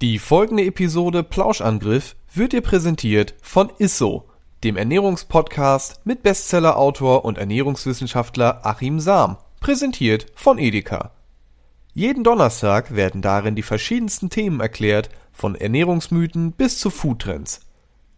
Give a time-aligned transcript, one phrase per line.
[0.00, 4.28] Die folgende Episode Plauschangriff wird dir präsentiert von Isso,
[4.62, 11.10] dem Ernährungspodcast mit Bestsellerautor und Ernährungswissenschaftler Achim Sam, präsentiert von Edeka.
[11.94, 17.62] Jeden Donnerstag werden darin die verschiedensten Themen erklärt, von Ernährungsmythen bis zu Foodtrends.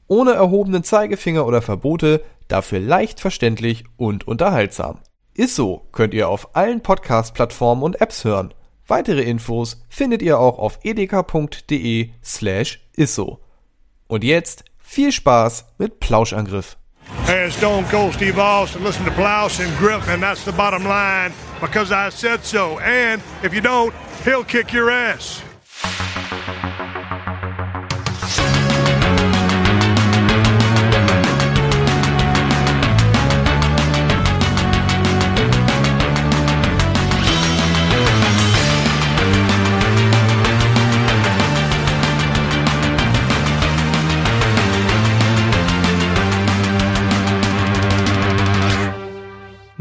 [0.06, 4.98] Ohne erhobenen Zeigefinger oder Verbote, dafür leicht verständlich und unterhaltsam.
[5.32, 8.52] Isso könnt ihr auf allen Podcast-Plattformen und Apps hören.
[8.90, 13.38] Weitere Infos findet ihr auch auf edeka.de slash isso.
[14.08, 16.76] Und jetzt viel Spaß mit Plauschangriff.
[17.24, 18.82] Hey, Stone Cold Steve Austin.
[18.82, 22.80] Listen to Plouse and Griff, and that's the bottom line because I said so.
[22.80, 25.40] And if you don't, he'll kick your ass.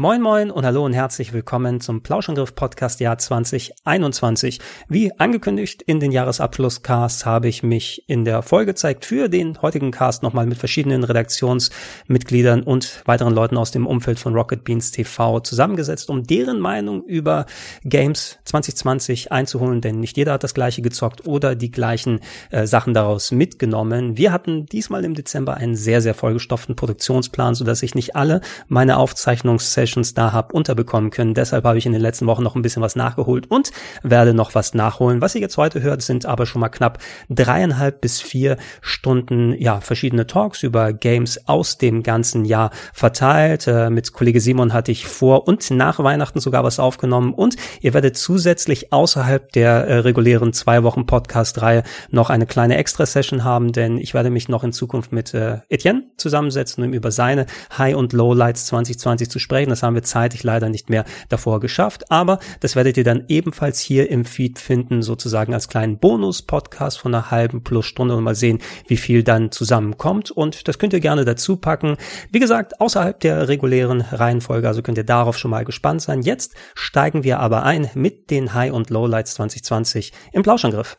[0.00, 4.58] Moin Moin und hallo und herzlich willkommen zum Plauschangriff Podcast Jahr 2021.
[4.88, 9.90] Wie angekündigt in den Jahresabschlusscast habe ich mich in der Folge zeigt für den heutigen
[9.90, 15.40] Cast nochmal mit verschiedenen Redaktionsmitgliedern und weiteren Leuten aus dem Umfeld von Rocket Beans TV
[15.40, 17.44] zusammengesetzt, um deren Meinung über
[17.84, 22.94] Games 2020 einzuholen, denn nicht jeder hat das gleiche gezockt oder die gleichen äh, Sachen
[22.94, 24.16] daraus mitgenommen.
[24.16, 28.96] Wir hatten diesmal im Dezember einen sehr, sehr vollgestopften Produktionsplan, sodass ich nicht alle meine
[28.96, 31.34] Aufzeichnungssessions Sessions da habe unterbekommen können.
[31.34, 33.70] Deshalb habe ich in den letzten Wochen noch ein bisschen was nachgeholt und
[34.02, 35.20] werde noch was nachholen.
[35.20, 39.80] Was ihr jetzt heute hört, sind aber schon mal knapp dreieinhalb bis vier Stunden, ja,
[39.80, 43.66] verschiedene Talks über Games aus dem ganzen Jahr verteilt.
[43.66, 47.94] Äh, mit Kollege Simon hatte ich vor und nach Weihnachten sogar was aufgenommen und ihr
[47.94, 53.98] werdet zusätzlich außerhalb der äh, regulären zwei Wochen Podcast-Reihe noch eine kleine Extra-Session haben, denn
[53.98, 57.46] ich werde mich noch in Zukunft mit äh, Etienne zusammensetzen, um über seine
[57.76, 59.70] High- und Lowlights 2020 zu sprechen.
[59.70, 63.24] Das das haben wir zeitlich leider nicht mehr davor geschafft, aber das werdet ihr dann
[63.28, 68.22] ebenfalls hier im Feed finden, sozusagen als kleinen Bonus-Podcast von einer halben plus Stunde und
[68.22, 70.30] mal sehen, wie viel dann zusammenkommt.
[70.30, 71.96] Und das könnt ihr gerne dazu packen.
[72.30, 76.20] Wie gesagt, außerhalb der regulären Reihenfolge, also könnt ihr darauf schon mal gespannt sein.
[76.20, 80.98] Jetzt steigen wir aber ein mit den High- und Lowlights 2020 im Plauschangriff.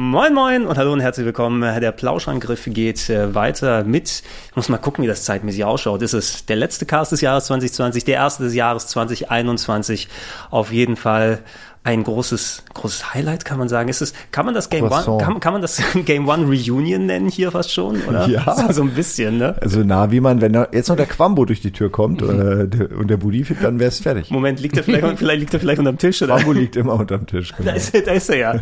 [0.00, 1.60] Moin Moin und hallo und herzlich willkommen.
[1.60, 6.02] Der Plauschangriff geht äh, weiter mit, ich muss mal gucken, wie das zeitmäßig ausschaut.
[6.02, 10.06] Ist es der letzte Cast des Jahres 2020, der erste des Jahres 2021?
[10.52, 11.40] Auf jeden Fall
[11.88, 13.88] ein großes, großes Highlight, kann man sagen.
[13.88, 17.30] Ist es, kann man das Game One, kann, kann man das Game One Reunion nennen
[17.30, 18.28] hier fast schon, oder?
[18.28, 18.68] Ja.
[18.78, 19.56] So ein bisschen, ne?
[19.62, 22.68] Also nah, wie man, wenn da jetzt noch der Quambo durch die Tür kommt mhm.
[22.70, 24.30] äh, und der Budi, dann wäre es fertig.
[24.30, 26.36] Moment, liegt er vielleicht, vielleicht liegt er vielleicht unterm Tisch, oder?
[26.36, 27.70] Quambo liegt immer unterm Tisch, genau.
[27.70, 28.60] Da ist, da ist er ja.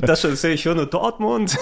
[0.00, 1.56] Das sehe ich höre nur Dortmund.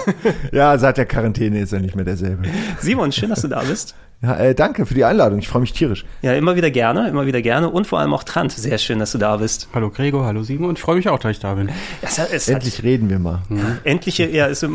[0.51, 2.43] Ja, seit der Quarantäne ist er nicht mehr derselbe.
[2.79, 3.93] Simon, schön, dass du da bist.
[4.23, 5.39] Ja, äh, danke für die Einladung.
[5.39, 6.05] Ich freue mich tierisch.
[6.21, 7.69] Ja, immer wieder gerne, immer wieder gerne.
[7.69, 8.53] Und vor allem auch Trant.
[8.53, 9.67] Sehr schön, dass du da bist.
[9.73, 10.75] Hallo Gregor, hallo Simon.
[10.75, 11.69] Ich freue mich auch, dass ich da bin.
[12.01, 13.41] Es, es endlich hat, reden wir mal.
[13.49, 14.65] Ja, endlich, ja, es,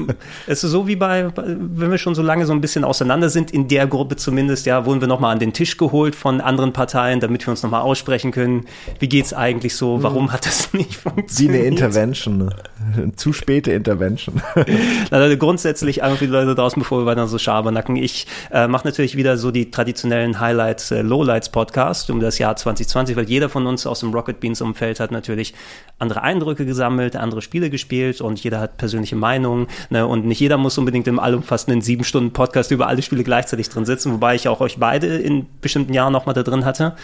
[0.47, 3.51] es ist so wie bei, wenn wir schon so lange so ein bisschen auseinander sind,
[3.51, 7.21] in der Gruppe zumindest, ja, wurden wir nochmal an den Tisch geholt von anderen Parteien,
[7.21, 8.67] damit wir uns nochmal aussprechen können.
[8.99, 10.03] Wie geht's eigentlich so?
[10.03, 11.55] Warum hat das nicht funktioniert?
[11.55, 12.55] Wie eine Intervention.
[12.95, 14.43] Eine zu späte Intervention.
[15.11, 17.97] Also grundsätzlich einfach für die Leute draußen, bevor wir weiter so Schabernacken.
[17.97, 22.57] Ich äh, mache natürlich wieder so die traditionellen Highlights, äh, Lowlights Podcast um das Jahr
[22.57, 25.55] 2020, weil jeder von uns aus dem Rocket Beans Umfeld hat natürlich
[25.99, 30.59] andere Eindrücke gesammelt, andere Spiele gespielt und jeder hat persönliche Meinungen ne, und nicht jeder
[30.59, 34.49] muss unbedingt im allumfassenden sieben Stunden Podcast über alle Spiele gleichzeitig drin sitzen, wobei ich
[34.49, 36.95] auch euch beide in bestimmten Jahren nochmal da drin hatte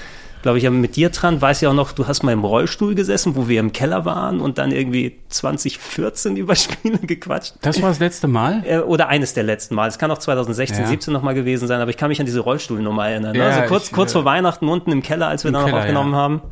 [0.44, 1.40] glaube ich, mit dir dran.
[1.40, 4.40] Weiß ja auch noch, du hast mal im Rollstuhl gesessen, wo wir im Keller waren
[4.40, 7.54] und dann irgendwie 2014 über Spiele gequatscht.
[7.62, 8.62] Das war das letzte Mal?
[8.66, 9.88] Äh, oder eines der letzten Mal.
[9.88, 10.86] Es kann auch 2016, ja.
[10.86, 13.34] 17 nochmal gewesen sein, aber ich kann mich an diese Rollstuhlnummer erinnern.
[13.34, 16.12] Ja, also kurz, ich, kurz vor Weihnachten unten im Keller, als wir da noch aufgenommen
[16.12, 16.18] ja.
[16.18, 16.42] haben.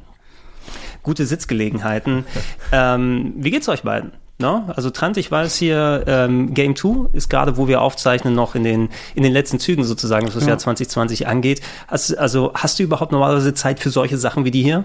[1.03, 2.25] Gute Sitzgelegenheiten.
[2.73, 4.13] ähm, wie geht's euch beiden?
[4.43, 4.65] No?
[4.75, 8.65] Also Trant, ich weiß hier, ähm, Game 2 ist gerade, wo wir aufzeichnen, noch in
[8.65, 10.51] den, in den letzten Zügen sozusagen, was das ja.
[10.51, 11.63] Jahr 2020 angeht.
[11.87, 14.85] Hast, also hast du überhaupt normalerweise Zeit für solche Sachen wie die hier?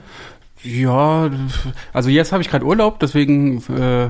[0.61, 1.31] Ja,
[1.91, 4.09] also jetzt habe ich gerade Urlaub, deswegen äh,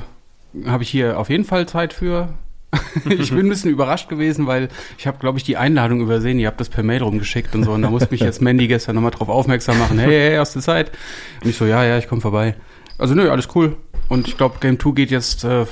[0.68, 2.34] habe ich hier auf jeden Fall Zeit für.
[3.10, 4.68] ich bin ein bisschen überrascht gewesen, weil
[4.98, 6.38] ich habe, glaube ich, die Einladung übersehen.
[6.40, 7.72] Ihr habt das per Mail rumgeschickt und so.
[7.72, 9.98] Und da musste mich jetzt Mandy gestern nochmal drauf aufmerksam machen.
[9.98, 10.92] Hey, hey, hast du Zeit?
[11.42, 12.56] Und ich so, ja, ja, ich komme vorbei.
[12.98, 13.76] Also nö, alles cool.
[14.10, 15.66] Und ich glaube, Game 2 geht jetzt äh,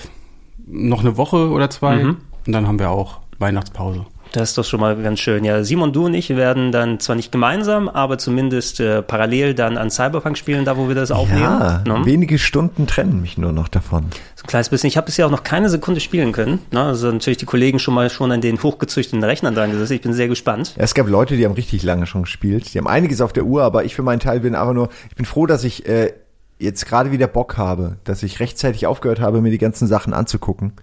[0.67, 2.03] noch eine Woche oder zwei.
[2.03, 2.17] Mhm.
[2.45, 4.05] Und dann haben wir auch Weihnachtspause.
[4.31, 5.45] Das ist doch schon mal ganz schön.
[5.45, 9.77] Ja, Simon, du und ich werden dann zwar nicht gemeinsam, aber zumindest äh, parallel dann
[9.77, 11.41] an Cyberpunk spielen, da wo wir das aufnehmen.
[11.41, 12.01] Ja, Ne?
[12.05, 14.07] wenige Stunden trennen mich nur noch davon.
[14.35, 14.89] So ein kleines bisschen.
[14.89, 16.59] Ich habe bisher auch noch keine Sekunde spielen können.
[16.71, 16.81] Ne?
[16.81, 19.93] Also natürlich die Kollegen schon mal schon an den hochgezüchteten Rechnern dran gesessen.
[19.93, 20.73] Ich bin sehr gespannt.
[20.75, 22.73] Ja, es gab Leute, die haben richtig lange schon gespielt.
[22.73, 25.15] Die haben einiges auf der Uhr, aber ich für meinen Teil bin einfach nur, ich
[25.15, 26.11] bin froh, dass ich äh,
[26.57, 30.73] jetzt gerade wieder Bock habe, dass ich rechtzeitig aufgehört habe, mir die ganzen Sachen anzugucken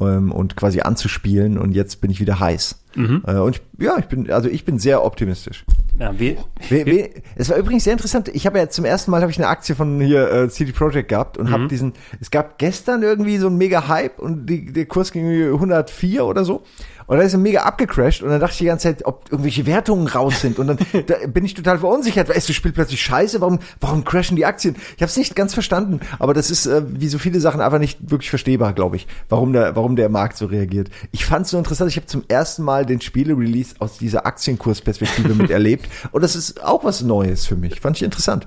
[0.00, 2.80] ähm, und quasi anzuspielen und jetzt bin ich wieder heiß.
[3.26, 5.64] Äh, und ich, ja, ich bin, also ich bin sehr optimistisch.
[5.98, 6.36] Ja, wie,
[6.68, 8.28] We, we, es war übrigens sehr interessant.
[8.28, 11.08] Ich habe ja zum ersten Mal habe ich eine Aktie von hier äh, CD Projekt
[11.08, 11.92] gehabt und habe diesen.
[12.20, 16.24] Es gab gestern irgendwie so einen mega Hype und die, der Kurs ging irgendwie 104
[16.24, 16.64] oder so.
[17.06, 19.66] Und dann ist er mega abgecrashed und dann dachte ich die ganze Zeit, ob irgendwelche
[19.66, 20.58] Wertungen raus sind.
[20.58, 22.28] Und dann da bin ich total verunsichert.
[22.28, 23.40] Weißt du, spielt plötzlich Scheiße.
[23.40, 24.76] Warum, warum crashen die Aktien?
[24.96, 26.00] Ich habe es nicht ganz verstanden.
[26.18, 29.52] Aber das ist äh, wie so viele Sachen einfach nicht wirklich verstehbar, glaube ich, warum
[29.52, 30.88] der, warum der Markt so reagiert.
[31.12, 31.90] Ich fand es so interessant.
[31.90, 35.88] Ich habe zum ersten Mal den Spiele-Release aus dieser Aktienkursperspektive miterlebt.
[36.12, 37.80] Und das ist auch was Neues für mich.
[37.80, 38.46] Fand ich interessant.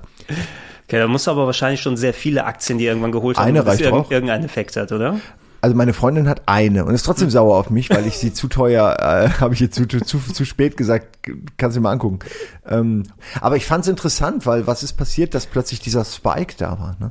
[0.86, 3.64] okay, da musst du aber wahrscheinlich schon sehr viele Aktien, die irgendwann geholt haben, Eine
[3.64, 4.10] reicht auch.
[4.10, 5.20] irgendeinen Effekt hat, oder?
[5.60, 8.48] Also meine Freundin hat eine und ist trotzdem sauer auf mich, weil ich sie zu
[8.48, 11.18] teuer, äh, habe ich ihr zu, zu, zu, zu spät gesagt,
[11.56, 12.20] kannst du dir mal angucken.
[12.66, 13.04] Ähm,
[13.40, 16.96] aber ich fand es interessant, weil was ist passiert, dass plötzlich dieser Spike da war.
[17.00, 17.10] Ne?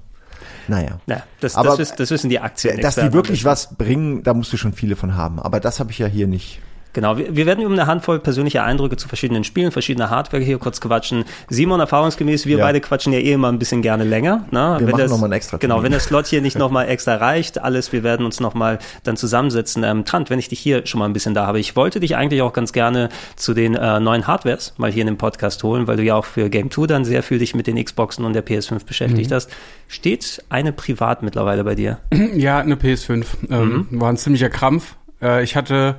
[0.68, 1.00] Naja.
[1.08, 2.80] Ja, das, Aber- das, wissen, das wissen die Aktien.
[2.80, 5.40] Dass die wirklich was bringen, da musst du schon viele von haben.
[5.40, 6.62] Aber das habe ich ja hier nicht.
[6.98, 10.58] Genau, wir, wir werden über eine Handvoll persönliche Eindrücke zu verschiedenen Spielen, verschiedener Hardware hier
[10.58, 11.26] kurz quatschen.
[11.48, 12.66] Simon, erfahrungsgemäß, wir Ja.
[12.66, 14.46] beide quatschen ja eh immer ein bisschen gerne länger.
[14.50, 14.78] Ne?
[14.80, 15.84] Wir machen das, noch mal einen extra Genau, Termin.
[15.84, 19.84] wenn der Slot hier nicht nochmal extra reicht, alles, wir werden uns nochmal dann zusammensetzen.
[19.84, 22.16] Ähm, Trant, wenn ich dich hier schon mal ein bisschen da habe, ich wollte dich
[22.16, 25.86] eigentlich auch ganz gerne zu den äh, neuen Hardwares mal hier in den Podcast holen,
[25.86, 28.34] weil du ja auch für Game 2 dann sehr viel dich mit den Xboxen und
[28.34, 29.36] der PS5 beschäftigt Mhm.
[29.36, 29.52] hast.
[29.88, 32.00] Steht eine privat mittlerweile bei dir?
[32.34, 33.26] Ja, eine PS5.
[33.52, 34.96] Ähm, War ein ziemlicher Krampf.
[35.22, 35.98] Äh, ich hatte,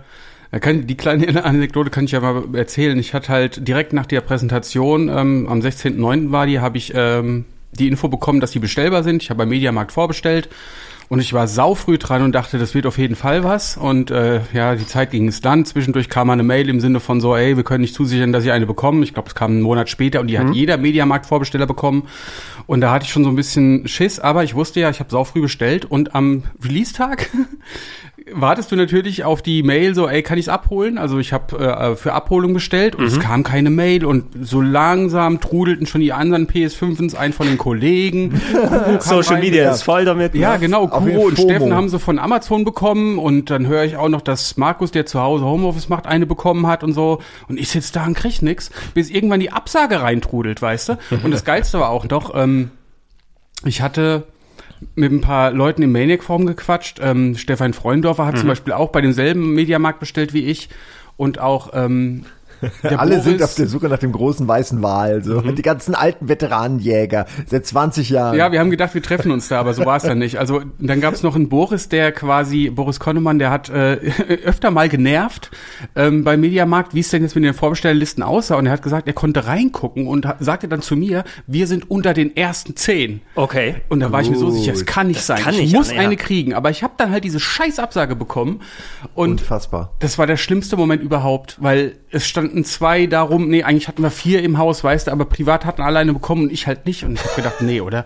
[0.50, 2.99] kann, die kleine Anekdote kann ich ja mal erzählen.
[2.99, 6.33] Ich hatte halt direkt nach der Präsentation, ähm, am 16.09.
[6.33, 9.23] war die, habe ich ähm, die Info bekommen, dass die bestellbar sind.
[9.23, 10.49] Ich habe beim Mediamarkt vorbestellt.
[11.11, 13.79] Und ich war saufrüh dran und dachte, das wird auf jeden Fall was.
[13.79, 15.65] Und äh, ja, die Zeit ging es dann.
[15.65, 18.53] Zwischendurch kam eine Mail im Sinne von so, ey, wir können nicht zusichern, dass ich
[18.53, 19.03] eine bekomme.
[19.05, 22.09] Ich glaube, es kam einen Monat später und die hat jeder Mediamarkt-Vorbesteller bekommen.
[22.67, 25.11] Und da hatte ich schon so ein bisschen Schiss, aber ich wusste ja, ich habe
[25.11, 27.31] saufrüh bestellt und am Release-Tag
[28.33, 30.99] wartest du natürlich auf die Mail so, ey, kann ich's abholen?
[30.99, 35.41] Also ich habe äh, für Abholung bestellt und es kam keine Mail und so langsam
[35.41, 38.41] trudelten schon die anderen PS5s ein von den Kollegen.
[39.01, 39.41] Social rein.
[39.41, 40.35] Media ist voll damit.
[40.35, 40.59] Ja, ne?
[40.61, 40.89] genau.
[40.89, 41.49] Auf jeden Kuro und FOMO.
[41.49, 45.07] Steffen haben sie von Amazon bekommen und dann höre ich auch noch, dass Markus, der
[45.07, 47.21] zu Hause Homeoffice macht, eine bekommen hat und so.
[47.49, 50.99] Und ich sitze da und krieg nix, bis irgendwann die Absage reintrudelt, weißt du?
[51.25, 52.71] Und das Geilste war auch noch, ähm,
[53.65, 54.25] ich hatte
[54.95, 56.99] mit ein paar Leuten im Maniac-Forum gequatscht.
[57.03, 58.39] Ähm, Stefan Freundorfer hat Mhm.
[58.39, 60.69] zum Beispiel auch bei demselben Mediamarkt bestellt wie ich.
[61.17, 62.25] Und auch ähm,
[62.82, 65.22] Alle Boris, sind auf der Suche nach dem großen weißen Wal.
[65.22, 65.40] So.
[65.40, 68.37] Die ganzen alten Veteranenjäger seit 20 Jahren.
[68.37, 70.38] Ja, wir haben gedacht, wir treffen uns da, aber so war es dann nicht.
[70.38, 73.94] Also dann gab es noch einen Boris, der quasi, Boris Konnemann, der hat äh,
[74.44, 75.50] öfter mal genervt
[75.96, 78.56] ähm, beim Mediamarkt, wie es denn jetzt mit den Vorbestellerlisten aussah.
[78.56, 81.90] Und er hat gesagt, er konnte reingucken und hat, sagte dann zu mir, wir sind
[81.90, 83.20] unter den ersten zehn.
[83.34, 83.76] Okay.
[83.88, 84.87] Und da war ich mir so sicher, es Gut.
[84.87, 85.40] kann nicht sein.
[85.40, 86.02] kann ich nicht muss an, ja.
[86.02, 86.55] eine kriegen.
[86.55, 88.60] Aber ich habe dann halt diese scheiß Absage bekommen.
[89.14, 89.94] Und Unfassbar.
[90.00, 94.11] das war der schlimmste Moment überhaupt, weil es standen zwei darum, nee, eigentlich hatten wir
[94.11, 97.05] vier im Haus, weißt du, aber privat hatten alle eine bekommen und ich halt nicht.
[97.05, 98.05] Und ich habe gedacht, nee, oder?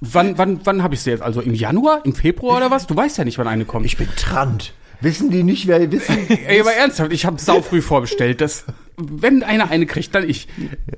[0.00, 1.22] Wann, wann, wann habe ich sie jetzt?
[1.22, 2.86] Also im Januar, im Februar oder was?
[2.86, 3.86] Du weißt ja nicht, wann eine kommt.
[3.86, 4.74] Ich bin Trant.
[5.00, 6.28] Wissen die nicht, wer wissen?
[6.46, 8.40] Ey, aber ernsthaft, ich habe sau früh vorbestellt.
[8.40, 8.64] Das,
[8.96, 10.46] wenn einer eine kriegt, dann ich.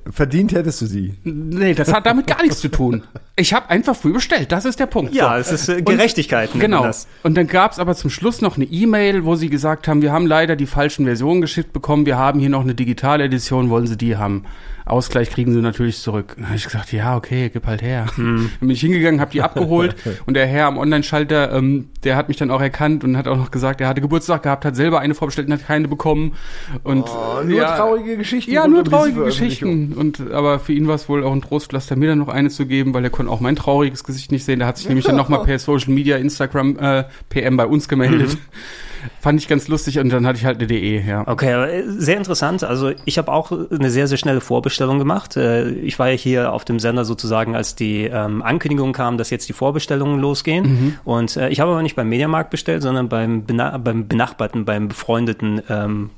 [0.09, 1.13] Verdient hättest du sie.
[1.23, 3.03] Nee, das hat damit gar nichts zu tun.
[3.35, 4.51] Ich habe einfach früh bestellt.
[4.51, 5.13] Das ist der Punkt.
[5.13, 5.53] Ja, So.
[5.53, 6.51] es ist äh, Und- Gerechtigkeit.
[6.51, 6.83] man Genau.
[6.83, 7.07] Das.
[7.23, 10.25] Und dann gab's aber zum Schluss noch eine E-Mail, wo sie gesagt haben, wir haben
[10.27, 14.17] leider die falschen Versionen geschickt bekommen, wir haben hier noch eine Digitaledition, wollen sie die
[14.17, 14.43] haben?
[14.85, 16.35] Ausgleich kriegen sie natürlich zurück.
[16.37, 18.05] Dann habe ich gesagt, ja, okay, gib halt her.
[18.15, 18.49] Hm.
[18.59, 22.29] Dann bin ich hingegangen, habe die abgeholt und der Herr am Online-Schalter, ähm, der hat
[22.29, 24.99] mich dann auch erkannt und hat auch noch gesagt, er hatte Geburtstag gehabt, hat selber
[25.01, 26.35] eine vorbestellt und hat keine bekommen.
[26.83, 27.57] Und Oh, nur
[27.87, 29.23] traurige Geschichten Ja, nur um traurige.
[29.23, 29.93] Geschichten.
[29.93, 32.65] Und aber für ihn war es wohl auch ein Trostpflaster, mir dann noch eine zu
[32.65, 34.59] geben, weil er konnte auch mein trauriges Gesicht nicht sehen.
[34.59, 38.29] Der hat sich nämlich dann nochmal per Social Media, Instagram, äh, PM bei uns gemeldet.
[38.33, 38.37] Mhm.
[39.21, 41.25] Fand ich ganz lustig und dann hatte ich halt eine DE, ja.
[41.27, 42.63] Okay, aber, äh, sehr interessant.
[42.63, 45.37] Also ich habe auch eine sehr, sehr schnelle Vorbestellung gemacht.
[45.37, 49.29] Äh, Ich war ja hier auf dem Sender sozusagen, als die ähm, Ankündigung kam, dass
[49.29, 50.97] jetzt die Vorbestellungen losgehen.
[51.05, 54.87] Und äh, ich habe aber nicht beim Mediamarkt bestellt, sondern beim, bena beim benachbarten, beim
[54.89, 56.09] befreundeten, ähm,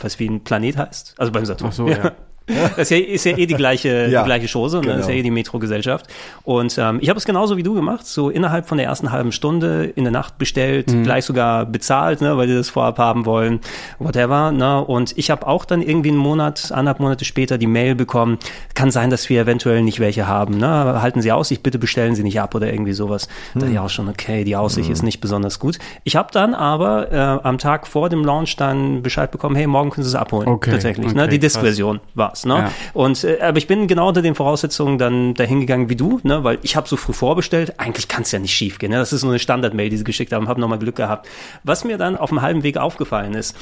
[0.00, 1.14] was wie ein Planet heißt.
[1.18, 1.70] Also beim Saturn.
[1.70, 2.12] Ach so, ja.
[2.46, 4.82] Das ist ja, ist ja eh die gleiche, Ja, die gleiche Chose, ne?
[4.82, 4.94] genau.
[4.96, 6.06] das ist ja eh die Metro-Gesellschaft.
[6.44, 9.32] Und ähm, ich habe es genauso wie du gemacht, so innerhalb von der ersten halben
[9.32, 11.02] Stunde in der Nacht bestellt, Mhm.
[11.02, 13.60] gleich sogar bezahlt, ne, weil die das vorab haben wollen,
[13.98, 14.52] whatever.
[14.52, 14.84] Ne?
[14.84, 18.38] Und ich habe auch dann irgendwie einen Monat, anderthalb Monate später die Mail bekommen,
[18.74, 20.58] kann sein, dass wir eventuell nicht welche haben.
[20.58, 20.68] Ne?
[21.02, 23.28] Halten Sie Aussicht, bitte bestellen Sie nicht ab oder irgendwie sowas.
[23.54, 25.78] Da dachte ich auch schon, okay, die Aussicht ist nicht besonders gut.
[26.04, 29.90] Ich habe dann aber äh, am Tag vor dem Launch dann Bescheid bekommen, hey, morgen
[29.90, 30.48] können Sie es abholen.
[30.48, 31.12] Okay, Tatsächlich.
[31.14, 31.22] ne?
[31.22, 31.52] okay, Die krass.
[31.54, 32.00] Disk-Version
[32.36, 32.44] war's.
[32.44, 32.54] Ne?
[32.54, 32.72] Ja.
[32.92, 36.44] Und äh, aber ich bin genau unter den Voraussetzungen dann dahin gegangen wie du, ne?
[36.44, 37.78] weil ich habe so früh vorbestellt.
[37.78, 38.90] Eigentlich kann es ja nicht schief gehen.
[38.90, 38.98] Ne?
[38.98, 40.48] Das ist nur eine Standard-Mail, die sie geschickt haben.
[40.48, 41.28] Habe nochmal Glück gehabt.
[41.64, 43.56] Was mir dann auf dem halben Weg aufgefallen ist,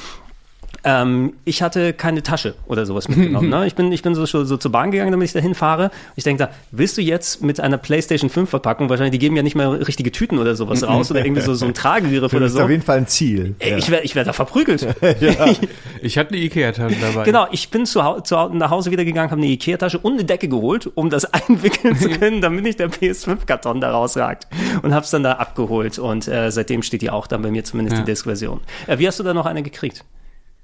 [0.85, 3.49] ähm, ich hatte keine Tasche oder sowas mitgenommen.
[3.49, 3.65] ne?
[3.67, 5.91] Ich bin, ich bin so, so, so zur Bahn gegangen, damit ich dahin fahre.
[6.15, 9.43] Ich denke da, willst du jetzt mit einer PlayStation 5 Verpackung, wahrscheinlich, die geben ja
[9.43, 12.45] nicht mal richtige Tüten oder sowas raus oder irgendwie so, so ein Tragegriff Das oder
[12.45, 12.61] ist so.
[12.63, 13.55] auf jeden Fall ein Ziel.
[13.59, 14.87] Ey, Ich werde ich werd da verprügelt.
[16.01, 17.23] Ich hatte eine Ikea-Tasche dabei.
[17.23, 20.47] Genau, ich bin zu, zu, nach Hause wieder gegangen, habe eine Ikea-Tasche und eine Decke
[20.47, 24.47] geholt, um das einwickeln zu können, damit nicht der PS5-Karton da rausragt.
[24.83, 27.63] Und habe es dann da abgeholt und äh, seitdem steht die auch dann bei mir
[27.63, 28.03] zumindest Ja.
[28.03, 28.61] die Disk-Version.
[28.87, 30.03] Äh, wie hast du da noch eine gekriegt?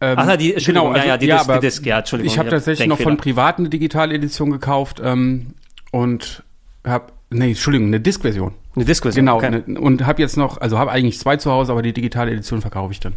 [0.01, 2.37] Ähm, Ach ja, die- Entschuldigung, ja, ja, die Disc- aber die Disc, ja, Entschuldigung, Ich
[2.39, 3.35] habe ich hab tatsächlich noch von Denkfehler.
[3.35, 5.53] privat eine digitale Edition gekauft ähm,
[5.91, 6.43] und
[6.85, 8.53] habe, nee, Entschuldigung, eine Disk-Version.
[8.75, 9.25] Eine Disk-Version?
[9.25, 9.61] Genau, okay.
[9.67, 12.61] ne, und habe jetzt noch, also habe eigentlich zwei zu Hause, aber die digitale Edition
[12.61, 13.13] verkaufe ich dann.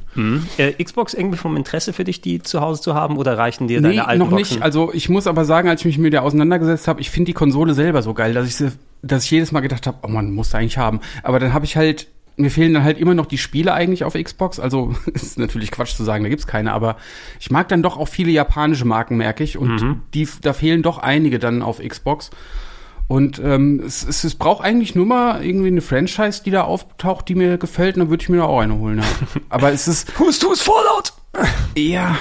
[0.58, 3.80] Äh, Xbox irgendwie vom Interesse für dich, die zu Hause zu haben oder reichen dir
[3.80, 4.54] deine Nee, alten noch Boxen?
[4.56, 4.62] nicht.
[4.62, 7.34] Also ich muss aber sagen, als ich mich mit der auseinandergesetzt habe, ich finde die
[7.34, 8.72] Konsole selber so geil, dass ich, sie,
[9.02, 11.00] dass ich jedes Mal gedacht habe, oh man, muss eigentlich haben.
[11.22, 14.14] Aber dann habe ich halt, mir fehlen dann halt immer noch die Spiele eigentlich auf
[14.14, 14.58] Xbox.
[14.58, 16.96] Also ist natürlich Quatsch zu sagen, da gibt's keine, aber
[17.40, 19.58] ich mag dann doch auch viele japanische Marken, merke ich.
[19.58, 22.30] Und die, da fehlen doch einige dann auf Xbox.
[23.06, 27.28] Und ähm, es, es, es braucht eigentlich nur mal irgendwie eine Franchise, die da auftaucht,
[27.28, 28.98] die mir gefällt, und dann würde ich mir da auch eine holen.
[28.98, 29.04] Ja.
[29.50, 31.12] Aber es ist, Who's Who's Fallout?
[31.76, 32.16] ja,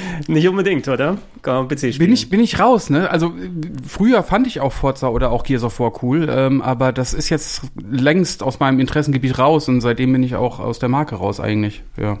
[0.26, 1.18] Nicht unbedingt, oder?
[1.42, 1.98] Kann man PC spielen.
[1.98, 3.10] bin ich, bin ich raus, ne?
[3.10, 3.32] Also
[3.86, 7.28] früher fand ich auch Forza oder auch Gears of War cool, ähm, aber das ist
[7.28, 11.40] jetzt längst aus meinem Interessengebiet raus und seitdem bin ich auch aus der Marke raus
[11.40, 11.82] eigentlich.
[11.96, 12.18] Ja.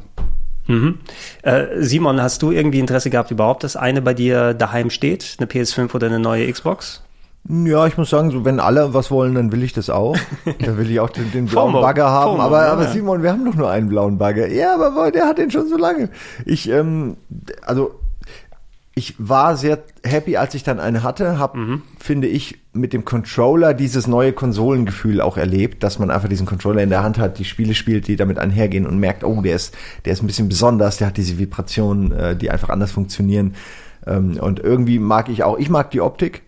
[0.66, 0.98] Mhm.
[1.42, 5.36] Äh, Simon, hast du irgendwie Interesse gehabt überhaupt, dass eine bei dir daheim steht?
[5.38, 7.02] Eine PS5 oder eine neue Xbox?
[7.48, 10.16] Ja, ich muss sagen, so wenn alle was wollen, dann will ich das auch.
[10.60, 11.80] Dann will ich auch den, den blauen FOMO.
[11.82, 12.30] Bagger haben.
[12.32, 12.86] FOMO, aber, ja, aber.
[12.88, 14.46] Simon, wir haben doch nur einen blauen Bagger.
[14.48, 16.08] Ja, aber der hat den schon so lange.
[16.46, 17.16] Ich, ähm,
[17.66, 17.98] also
[18.94, 21.82] ich war sehr happy, als ich dann eine hatte, hab, Mhm.
[21.98, 26.82] finde ich, mit dem Controller dieses neue Konsolengefühl auch erlebt, dass man einfach diesen Controller
[26.82, 29.74] in der Hand hat, die Spiele spielt, die damit einhergehen und merkt, oh, der ist,
[30.04, 33.54] der ist ein bisschen besonders, der hat diese Vibrationen, äh, die einfach anders funktionieren.
[34.06, 36.42] Ähm, und irgendwie mag ich auch, ich mag die Optik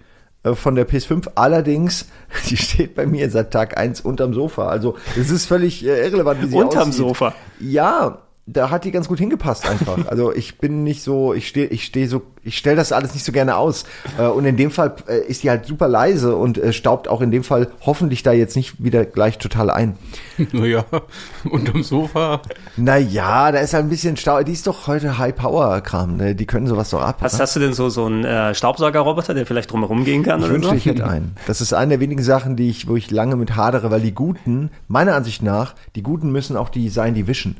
[0.52, 2.06] von der PS5, allerdings,
[2.50, 4.68] die steht bei mir seit Tag eins unterm Sofa.
[4.68, 6.94] Also es ist völlig äh, irrelevant, wie sie Unterm aussieht.
[6.94, 7.34] Sofa?
[7.60, 9.98] Ja, da hat die ganz gut hingepasst einfach.
[10.14, 13.24] Also ich bin nicht so, ich stehe, ich stehe so, ich stelle das alles nicht
[13.24, 13.84] so gerne aus.
[14.18, 17.20] Äh, Und in dem Fall äh, ist die halt super leise und äh, staubt auch
[17.20, 19.96] in dem Fall hoffentlich da jetzt nicht wieder gleich total ein.
[20.52, 20.84] Naja,
[21.48, 22.42] unterm Sofa.
[22.76, 24.42] Naja, da ist halt ein bisschen Stau.
[24.42, 26.16] Die ist doch heute High-Power-Kram.
[26.16, 26.34] Ne?
[26.34, 27.18] Die können sowas doch ab.
[27.20, 27.42] Hast, oder?
[27.44, 30.54] hast du denn so, so einen äh, Staubsaugerroboter, der vielleicht drumherum gehen kann Ich oder
[30.54, 30.76] wünschte, so?
[30.76, 31.36] ich hätte einen.
[31.46, 34.12] Das ist eine der wenigen Sachen, die ich, wo ich lange mit hadere, weil die
[34.12, 37.56] Guten, meiner Ansicht nach, die Guten müssen auch die sein, die wischen.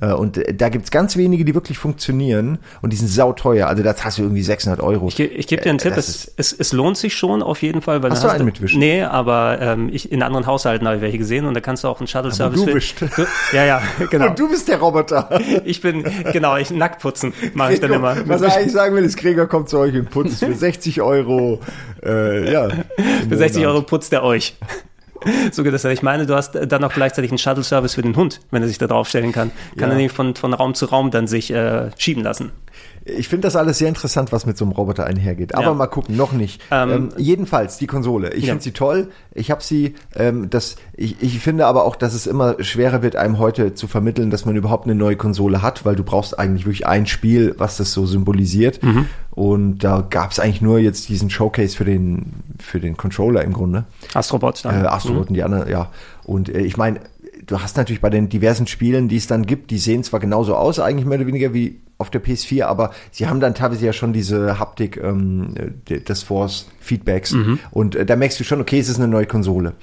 [0.00, 3.66] Äh, Und äh, da gibt's ganz wenige, die wirklich funktionieren und die sind sauteuer.
[3.66, 5.08] Also das hast du irgendwie 600 Euro.
[5.08, 7.82] Ich, ich gebe dir einen Äh, Tipp, es, es, es lohnt sich schon auf jeden
[7.82, 8.02] Fall.
[8.02, 8.78] Weil Hast du einen mitwischen?
[8.78, 11.88] Nee, aber ähm, ich, in anderen Haushalten habe ich welche gesehen und da kannst du
[11.88, 12.94] auch einen Shuttle-Service...
[12.98, 13.06] du.
[13.06, 14.28] Du, ja, ja, genau.
[14.28, 15.28] Und du bist der Roboter.
[15.64, 18.16] Ich bin, genau, ich nackt putzen mache ich dann immer.
[18.26, 21.60] Was er eigentlich sagen will, ist, Gregor kommt zu euch und putzt für 60 Euro.
[22.04, 22.68] Äh, ja,
[23.28, 23.74] Für 60 Monat.
[23.74, 24.56] Euro putzt er euch.
[25.52, 25.84] So geht das.
[25.84, 28.78] Ich meine, du hast dann auch gleichzeitig einen Shuttle-Service für den Hund, wenn er sich
[28.78, 29.50] da draufstellen kann.
[29.76, 29.94] Kann Ja.
[29.94, 32.52] er nämlich von, von Raum zu Raum dann sich äh, schieben lassen.
[33.16, 35.54] Ich finde das alles sehr interessant, was mit so einem Roboter einhergeht.
[35.54, 35.74] Aber Ja.
[35.74, 36.60] mal gucken, noch nicht.
[36.70, 38.34] Ähm, Ähm, jedenfalls die Konsole.
[38.34, 38.52] Ich Ja.
[38.52, 39.08] finde sie toll.
[39.34, 39.94] Ich habe sie.
[40.14, 43.86] Ähm, das, ich, ich finde aber auch, dass es immer schwerer wird, einem heute zu
[43.88, 47.54] vermitteln, dass man überhaupt eine neue Konsole hat, weil du brauchst eigentlich wirklich ein Spiel,
[47.58, 48.82] was das so symbolisiert.
[48.82, 49.06] Mhm.
[49.30, 52.26] Und da gab es eigentlich nur jetzt diesen Showcase für den
[52.58, 53.84] für den Controller im Grunde.
[54.14, 54.84] Astrobot dann.
[54.84, 55.90] Äh, Astrobot und die anderen, ja.
[56.24, 57.00] Und äh, ich meine,
[57.46, 60.56] du hast natürlich bei den diversen Spielen, die es dann gibt, die sehen zwar genauso
[60.56, 63.92] aus, eigentlich mehr oder weniger wie auf der PS4, aber sie haben dann teilweise ja
[63.92, 65.54] schon diese Haptik ähm,
[65.88, 67.32] äh, des Force-Feedbacks.
[67.72, 69.74] Und äh, da merkst du schon, okay, es ist eine neue Konsole.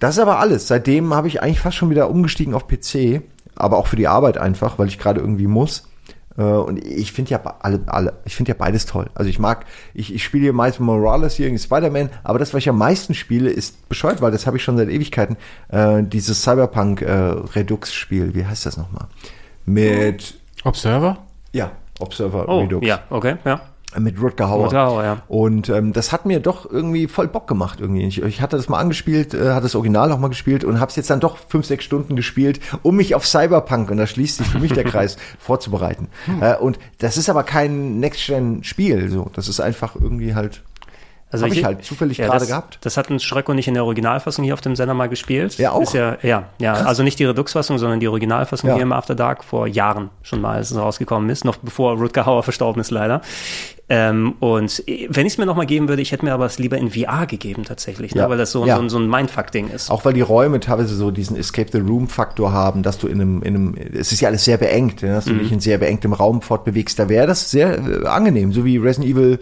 [0.00, 0.66] Das ist aber alles.
[0.66, 3.22] Seitdem habe ich eigentlich fast schon wieder umgestiegen auf PC,
[3.54, 5.88] aber auch für die Arbeit einfach, weil ich gerade irgendwie muss.
[6.38, 9.10] Äh, Und ich finde ja alle, alle, ich finde ja beides toll.
[9.14, 12.60] Also ich mag, ich, ich spiele hier meist Morales hier, irgendwie Spider-Man, aber das, was
[12.60, 15.36] ich am meisten spiele, ist bescheuert, weil das habe ich schon seit Ewigkeiten,
[15.68, 19.06] äh, dieses Cyberpunk äh, Redux-Spiel, wie heißt das nochmal?
[19.66, 21.18] Mit, Observer?
[21.52, 22.86] Ja, Observer Oh, Redux.
[22.86, 23.60] ja, okay, ja.
[23.98, 24.64] Mit Rutger Hauer.
[24.64, 25.22] Rutger Hauer, ja.
[25.28, 28.06] Und ähm, das hat mir doch irgendwie voll Bock gemacht irgendwie.
[28.06, 30.88] Ich, ich hatte das mal angespielt, äh, hatte das Original auch mal gespielt und habe
[30.88, 34.38] es jetzt dann doch fünf, sechs Stunden gespielt, um mich auf Cyberpunk, und da schließt
[34.38, 36.08] sich für mich der Kreis, vorzubereiten.
[36.40, 39.30] Äh, und das ist aber kein Next-Gen-Spiel, so.
[39.34, 40.62] Das ist einfach irgendwie halt
[41.32, 42.78] Also Hab ich halt zufällig gerade das, gehabt.
[42.82, 45.56] Das hat ein Schröcko nicht in der Originalfassung hier auf dem Sender mal gespielt.
[45.58, 45.80] Ja, auch?
[45.80, 46.74] Ist ja, ja, ja.
[46.74, 48.74] Also nicht die Redux-Fassung, sondern die Originalfassung Ja.
[48.76, 52.26] hier im After Dark vor Jahren schon mal, als es rausgekommen ist, noch bevor Rutger
[52.26, 53.22] Hauer verstorben ist, leider.
[53.88, 56.78] Ähm, und wenn ich es mir nochmal geben würde, ich hätte mir aber es lieber
[56.78, 58.22] in VR gegeben tatsächlich, Ja.
[58.24, 58.30] ne?
[58.30, 58.76] weil das so, Ja.
[58.76, 59.90] so, ein- so ein Mindfuck-Ding ist.
[59.90, 63.20] Auch weil die Räume teilweise so diesen Escape the Room Faktor haben, dass du in
[63.20, 65.78] einem, in einem, es ist ja alles sehr beengt, ja, dass du dich in sehr
[65.78, 66.98] beengtem Raum fortbewegst.
[66.98, 69.38] Da wäre das sehr äh, angenehm, so wie Resident Evil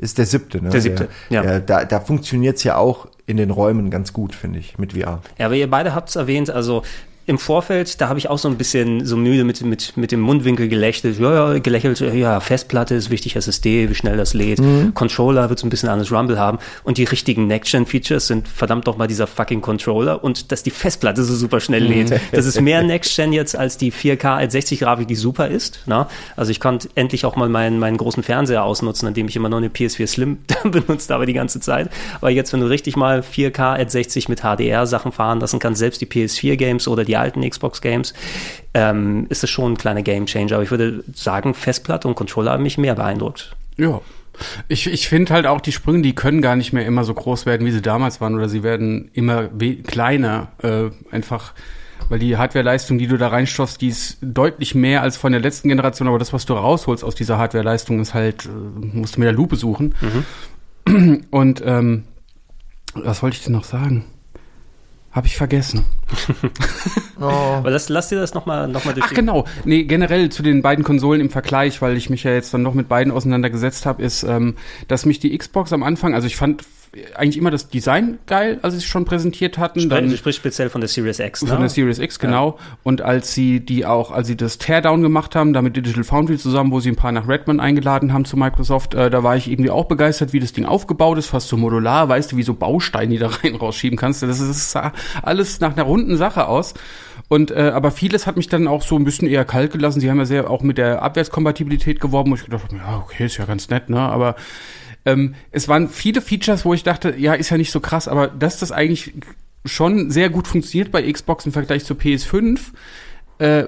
[0.00, 0.62] ist der siebte.
[0.62, 0.70] Ne?
[0.70, 1.42] Der siebte, ja.
[1.42, 5.20] Der, da da funktioniert's ja auch in den Räumen ganz gut, finde ich, mit VR.
[5.38, 6.82] Ja, aber ihr beide habt es erwähnt, also
[7.26, 10.20] im Vorfeld, da habe ich auch so ein bisschen so müde mit, mit, mit dem
[10.20, 11.18] Mundwinkel gelächelt.
[11.18, 14.60] Ja, ja, gelächelt, ja, Festplatte ist wichtig, SSD, wie schnell das lädt.
[14.94, 16.58] Controller wird so ein bisschen anders Rumble haben.
[16.82, 21.22] Und die richtigen Next-Gen-Features sind verdammt doch mal dieser fucking Controller und dass die Festplatte
[21.22, 22.20] so super schnell lädt.
[22.32, 25.80] Das ist mehr Next-Gen jetzt als die 4K als 60-Grafik, die super ist.
[25.86, 26.08] Na?
[26.36, 29.48] Also ich konnte endlich auch mal meinen, meinen großen Fernseher ausnutzen, an dem ich immer
[29.48, 31.90] noch eine PS4 Slim benutzt habe die ganze Zeit.
[32.20, 36.00] Aber jetzt, wenn du richtig mal 4K at 60 mit HDR-Sachen fahren lassen kannst, selbst
[36.00, 38.14] die PS4-Games oder die alten Xbox-Games,
[38.74, 40.54] ähm, ist das schon ein kleiner Game-Changer.
[40.54, 43.56] Aber ich würde sagen, Festplatte und Controller haben mich mehr beeindruckt.
[43.76, 44.00] Ja.
[44.68, 47.44] Ich, ich finde halt auch, die Sprünge, die können gar nicht mehr immer so groß
[47.46, 49.50] werden, wie sie damals waren, oder sie werden immer
[49.86, 51.52] kleiner, äh, einfach,
[52.08, 55.68] weil die Hardwareleistung, die du da reinstoffst, die ist deutlich mehr als von der letzten
[55.68, 58.48] Generation, aber das, was du rausholst aus dieser Hardwareleistung, ist halt, äh,
[58.96, 59.94] musst du mit der Lupe suchen.
[61.30, 62.04] Und, ähm,
[62.94, 64.06] was wollte ich denn noch sagen?
[65.12, 65.84] Habe ich vergessen.
[67.20, 70.62] Aber das, lass dir das nochmal noch mal durch Ach genau, nee, generell zu den
[70.62, 74.02] beiden Konsolen im Vergleich, weil ich mich ja jetzt dann noch mit beiden auseinandergesetzt habe,
[74.02, 74.54] ist, ähm,
[74.86, 76.64] dass mich die Xbox am Anfang, also ich fand
[77.14, 79.80] eigentlich immer das Design geil, als sie es schon präsentiert hatten.
[79.80, 81.48] Du Dann sprichst speziell von der Series X, ne?
[81.48, 82.58] von der Series X, genau.
[82.82, 86.36] Und als sie die auch, als sie das Teardown gemacht haben, da mit Digital Foundry
[86.36, 89.48] zusammen, wo sie ein paar nach Redmond eingeladen haben zu Microsoft, äh, da war ich
[89.48, 92.54] irgendwie auch begeistert, wie das Ding aufgebaut ist, fast so modular, weißt du, wie so
[92.54, 94.24] Bausteine, die da rein rausschieben kannst.
[94.24, 94.92] Das ist, das sah
[95.22, 96.74] alles nach einer runden Sache aus.
[97.28, 100.00] Und äh, aber vieles hat mich dann auch so ein bisschen eher kalt gelassen.
[100.00, 103.26] Sie haben ja sehr auch mit der Abwärtskompatibilität geworben, wo ich gedacht habe, ja, okay,
[103.26, 104.00] ist ja ganz nett, ne?
[104.00, 104.34] Aber
[105.04, 108.28] ähm, es waren viele Features, wo ich dachte, ja, ist ja nicht so krass, aber
[108.28, 109.14] dass das eigentlich
[109.64, 112.60] schon sehr gut funktioniert bei Xbox im Vergleich zur PS5,
[113.38, 113.64] äh,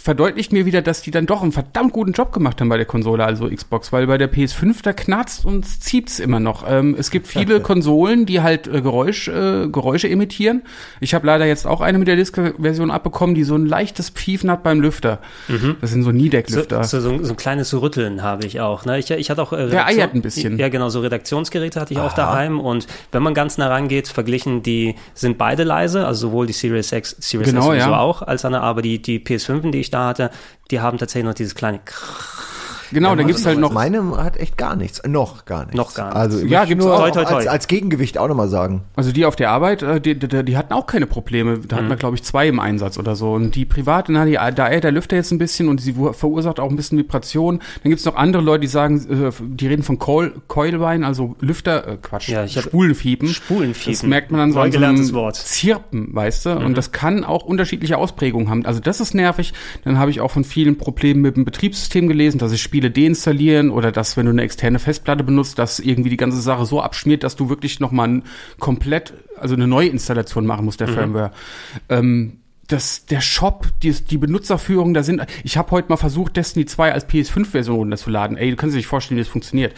[0.00, 2.86] verdeutlicht mir wieder, dass die dann doch einen verdammt guten Job gemacht haben bei der
[2.86, 6.64] Konsole, also Xbox, weil bei der PS5 da knarzt und ziept's immer noch.
[6.68, 10.62] Ähm, es gibt viele Konsolen, die halt äh, Geräusch, äh, Geräusche emittieren.
[11.00, 14.50] Ich habe leider jetzt auch eine mit der Disk-Version abbekommen, die so ein leichtes Pfeifen
[14.50, 15.18] hat beim Lüfter.
[15.80, 16.84] Das sind so So, Niedeck-Lüfter.
[16.84, 18.84] so, so, ein- so ein kleines Rütteln habe ich auch.
[18.84, 18.98] Ne?
[18.98, 20.58] Ich, ich hatte auch äh, Der eiert ein bisschen.
[20.58, 22.60] Ja, genau, so Redaktionsgeräte hatte ich auch daheim.
[22.60, 26.92] Und wenn man ganz nah rangeht, verglichen, die sind beide leise, also sowohl die Series
[26.92, 27.98] X, Series Genau, S sowieso ja.
[27.98, 30.30] auch, als eine, aber die, die PS5, die ich da hatte,
[30.70, 31.80] die haben tatsächlich noch dieses kleine
[32.92, 35.02] genau, dann gibt's halt noch Meine hat echt gar nichts.
[35.06, 35.76] Noch gar nichts.
[35.76, 36.16] Noch gar nichts.
[36.20, 37.00] Also Ja, gibt's nur auch.
[37.00, 37.34] Toi, toi, toi.
[37.36, 38.82] Als, als Gegengewicht auch nochmal sagen.
[38.96, 41.58] Also die auf der Arbeit, äh, die, die, die hatten auch keine Probleme.
[41.58, 43.32] Da hatten wir, glaube ich, zwei im Einsatz oder so.
[43.32, 46.60] Und die privat, na, die, da eiert der Lüfter jetzt ein bisschen und sie verursacht
[46.60, 47.60] auch ein bisschen Vibration.
[47.82, 51.86] Dann gibt's noch andere Leute, die sagen, äh, die reden von Coil, Coilwein, also Lüfter,
[51.86, 53.28] äh, Quatsch, Ja, ich Spulenfiepen.
[53.28, 53.92] Spulenfiepen.
[53.92, 55.36] Das merkt man dann so Neu an so einem gelerntes Wort.
[55.36, 56.56] Zirpen, weißt du?
[56.56, 58.66] Und das kann auch unterschiedliche Ausprägungen haben.
[58.66, 59.52] Also das ist nervig.
[59.84, 63.70] Dann habe ich auch von vielen Problemen mit dem Betriebssystem gelesen, dass sich Spiele deinstallieren
[63.70, 67.22] oder dass, wenn du eine externe Festplatte benutzt, dass irgendwie die ganze Sache so abschmiert,
[67.22, 68.22] dass du wirklich nochmal ein
[68.58, 71.30] komplett, also eine Neuinstallation machen musst der Firmware.
[71.88, 76.66] Ähm, das, der Shop, die, die Benutzerführung, da sind, ich habe heute mal versucht, Destiny
[76.66, 78.36] 2 als PS5-Version runterzuladen.
[78.36, 79.72] Ey, du kannst dir nicht vorstellen, wie das funktioniert.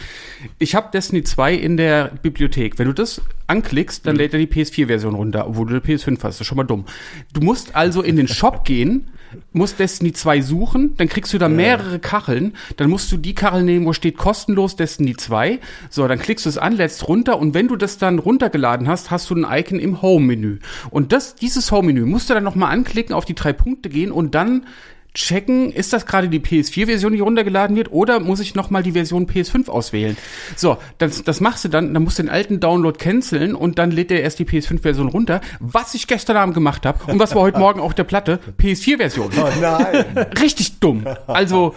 [0.57, 2.79] Ich habe Destiny 2 in der Bibliothek.
[2.79, 6.23] Wenn du das anklickst, dann lädt er die PS4-Version runter, obwohl du eine PS5 hast.
[6.23, 6.85] Das ist schon mal dumm.
[7.31, 9.09] Du musst also in den Shop gehen,
[9.53, 13.63] musst Destiny 2 suchen, dann kriegst du da mehrere Kacheln, dann musst du die Kachel
[13.63, 15.59] nehmen, wo steht kostenlos Destiny 2.
[15.89, 19.11] So, dann klickst du es an, lädst runter und wenn du das dann runtergeladen hast,
[19.11, 20.59] hast du ein Icon im Home-Menü.
[20.89, 24.35] Und das, dieses Home-Menü musst du dann nochmal anklicken, auf die drei Punkte gehen und
[24.35, 24.65] dann
[25.13, 29.27] checken, ist das gerade die PS4-Version, die runtergeladen wird, oder muss ich nochmal die Version
[29.27, 30.17] PS5 auswählen?
[30.55, 33.91] So, das, das machst du dann, dann musst du den alten Download canceln und dann
[33.91, 37.41] lädt er erst die PS5-Version runter, was ich gestern Abend gemacht habe und was war
[37.41, 39.31] heute Morgen auf der Platte, PS4-Version.
[39.37, 40.05] Oh nein.
[40.39, 41.05] Richtig dumm.
[41.27, 41.75] Also,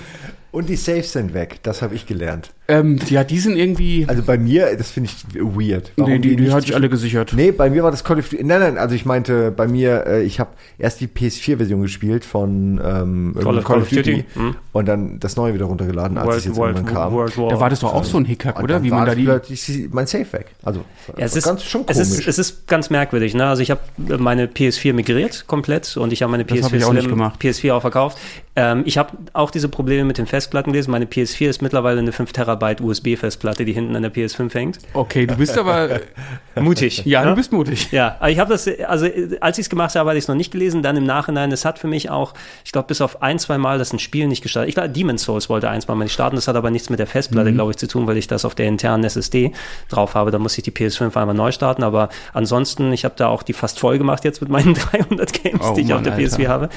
[0.53, 2.51] Und die Saves sind weg, das habe ich gelernt.
[2.69, 4.05] Ähm, ja, die sind irgendwie.
[4.07, 5.93] Also bei mir, das finde ich weird.
[5.97, 7.33] nee, die, die nicht hatte ich alle gesichert.
[7.35, 8.45] Nee, bei mir war das Call of Duty.
[8.45, 12.81] Nein, nein, also ich meinte, bei mir, äh, ich habe erst die PS4-Version gespielt von
[12.85, 14.25] ähm, Call of- Call of Duty.
[14.35, 14.57] Mhm.
[14.73, 17.13] und dann das neue wieder runtergeladen, als es jetzt irgendwann kam.
[17.13, 17.49] World War.
[17.49, 18.83] Da war das doch auch so ein Hickhack, Und oder?
[18.83, 19.89] Wie war man da die.
[19.91, 20.47] mein Safe weg.
[20.63, 20.81] Also
[21.17, 22.19] Ja, es ist, ganz schon es komisch.
[22.21, 23.35] ist, es ist ganz merkwürdig.
[23.35, 23.47] Ne?
[23.47, 23.81] Also ich habe
[24.19, 27.17] meine PS4 migriert komplett und ich habe meine Das PS4 hab ich auch nicht Slim,
[27.17, 27.41] gemacht.
[27.43, 28.19] PS4 auch verkauft.
[28.55, 30.91] Ähm, ich habe auch diese Probleme mit den Festplatten gelesen.
[30.91, 34.79] Meine PS4 ist mittlerweile eine 5 Terabyte USB-Festplatte, die hinten an der PS5 hängt.
[34.93, 36.01] Okay, du bist aber.
[36.61, 37.03] Mutig.
[37.07, 37.31] ja, ne?
[37.31, 37.89] du bist mutig.
[37.93, 39.07] Ja, ich habe das, also
[39.41, 40.83] als ich es gemacht habe, hatte ich es noch nicht gelesen.
[40.83, 43.79] Dann im Nachhinein, es hat für mich auch, ich glaube, bis auf ein, zwei Mal
[43.79, 44.69] das ein Spiel nicht gestartet.
[44.69, 46.37] Ich glaube, Demon's Souls wollte ein, zwei Mal nicht starten.
[46.37, 47.55] Das hat aber nichts mit der Festplatte, Mhm.
[47.55, 49.53] glaube ich, zu tun, weil ich das auf der internen SSD
[49.89, 50.31] drauf habe.
[50.31, 51.83] Da muss ich die PS5 einmal neu starten.
[51.85, 55.61] Aber ansonsten, ich habe da auch die fast voll gemacht jetzt mit meinen 300 Games,
[55.67, 56.37] Oh die ich Mann, auf der Alter.
[56.37, 56.69] PS4 habe.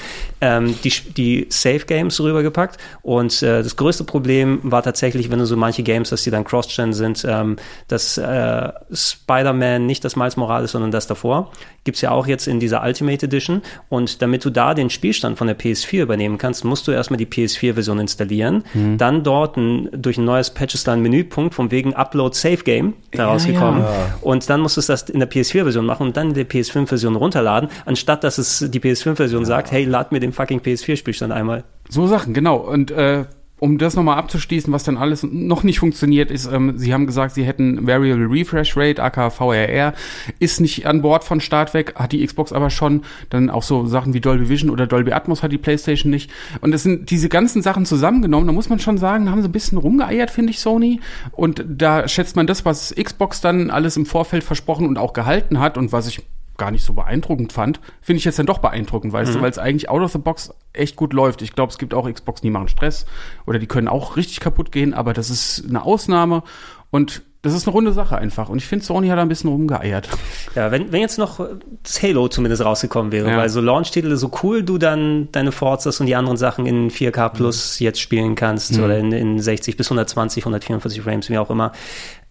[0.41, 2.78] Ähm, die, die Save Games rübergepackt.
[3.01, 6.44] Und äh, das größte Problem war tatsächlich, wenn du so manche Games hast, die dann
[6.44, 11.52] Cross-Gen sind, ähm, dass äh, Spider-Man nicht das Miles Morales, sondern das davor.
[11.84, 13.62] Gibt's ja auch jetzt in dieser Ultimate Edition.
[13.89, 17.28] Und damit du da den Spielstand von der PS4 übernehmen kannst, musst du erstmal die
[17.28, 18.63] PS4-Version installieren.
[18.74, 18.98] Mhm.
[18.98, 22.58] Dann dort ein, durch ein neues Patch ist da ein Menüpunkt von wegen Upload Save
[22.58, 23.82] Game da rausgekommen.
[23.82, 24.18] ja.
[24.22, 27.70] Und dann musst du das in der PS4-Version machen und dann in der PS5-Version runterladen,
[27.86, 31.63] anstatt dass es die PS5-Version sagt, hey, lad mir den fucking PS4-Spielstand einmal.
[31.89, 32.58] So Sachen, genau.
[32.58, 33.26] Und äh,
[33.65, 37.34] um das nochmal abzuschließen, was dann alles noch nicht funktioniert, ist, ähm, sie haben gesagt,
[37.34, 39.95] sie hätten Variable Refresh Rate, aka VRR,
[40.38, 43.01] ist nicht an Bord von Start weg, hat die Xbox aber schon.
[43.32, 46.30] Dann auch so Sachen wie Dolby Vision oder Dolby Atmos hat die PlayStation nicht.
[46.62, 49.51] Und es sind diese ganzen Sachen zusammengenommen, da muss man schon sagen, haben sie ein
[49.51, 50.99] bisschen rumgeeiert, finde ich, Sony.
[51.32, 55.60] Und da schätzt man das, was Xbox dann alles im Vorfeld versprochen und auch gehalten
[55.60, 56.21] hat und was ich
[56.58, 59.58] gar nicht so beeindruckend fand, finde ich jetzt dann doch beeindruckend, weißt du, weil es
[59.58, 61.41] eigentlich out of the box echt gut läuft.
[61.41, 63.06] Ich glaube, es gibt auch Xbox, die machen Stress
[63.46, 66.44] oder die können auch richtig kaputt gehen, aber das ist eine Ausnahme
[66.91, 68.50] und das ist eine runde Sache einfach.
[68.50, 70.10] Und ich finde, Sony hat da ein bisschen rumgeeiert.
[70.56, 71.48] Ja, wenn, wenn jetzt noch
[71.84, 73.38] das Halo zumindest rausgekommen wäre, Ja.
[73.38, 77.30] weil so Launch-Titel, so cool du dann deine Forzas und die anderen Sachen in 4K
[77.30, 81.72] plus jetzt spielen kannst oder in, in 60 bis 120, 144 Frames, wie auch immer.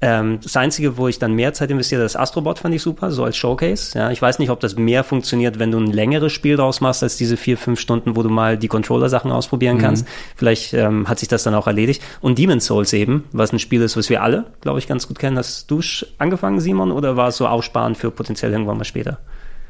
[0.05, 3.25] Ähm, das Einzige, wo ich dann mehr Zeit investiere, das Astrobot fand ich super, so
[3.25, 3.99] als Showcase.
[3.99, 7.03] Ja, ich weiß nicht, ob das mehr funktioniert, wenn du ein längeres Spiel draus machst,
[7.03, 10.07] als diese vier, fünf Stunden, wo du mal die Controller-Sachen ausprobieren kannst.
[10.37, 12.03] Vielleicht ähm, hat sich das dann auch erledigt.
[12.21, 15.19] Und Demon's Souls eben, was ein Spiel ist, was wir alle, glaube ich, ganz gut
[15.19, 15.39] kennen.
[15.39, 15.81] Hast du
[16.19, 19.21] angefangen, Simon, oder war es so aufsparen für potenziell irgendwann mal später?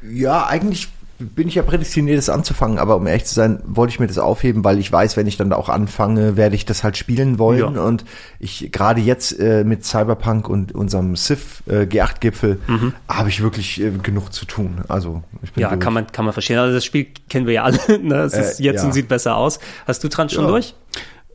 [0.01, 3.99] Ja, eigentlich bin ich ja prädestiniert, das anzufangen, aber um ehrlich zu sein, wollte ich
[3.99, 6.97] mir das aufheben, weil ich weiß, wenn ich dann auch anfange, werde ich das halt
[6.97, 7.75] spielen wollen.
[7.75, 7.81] Ja.
[7.81, 8.03] Und
[8.39, 12.59] ich gerade jetzt äh, mit Cyberpunk und unserem Civ äh, G8-Gipfel
[13.07, 14.81] habe ich wirklich äh, genug zu tun.
[14.89, 15.79] Also ich bin Ja, durch.
[15.79, 16.57] kann man, kann man verstehen.
[16.59, 17.79] Also das Spiel kennen wir ja alle.
[18.01, 18.15] Ne?
[18.23, 18.85] Es ist Äh, jetzt ja.
[18.87, 19.59] und sieht besser aus.
[19.87, 20.49] Hast du dran schon Ja.
[20.51, 20.75] durch?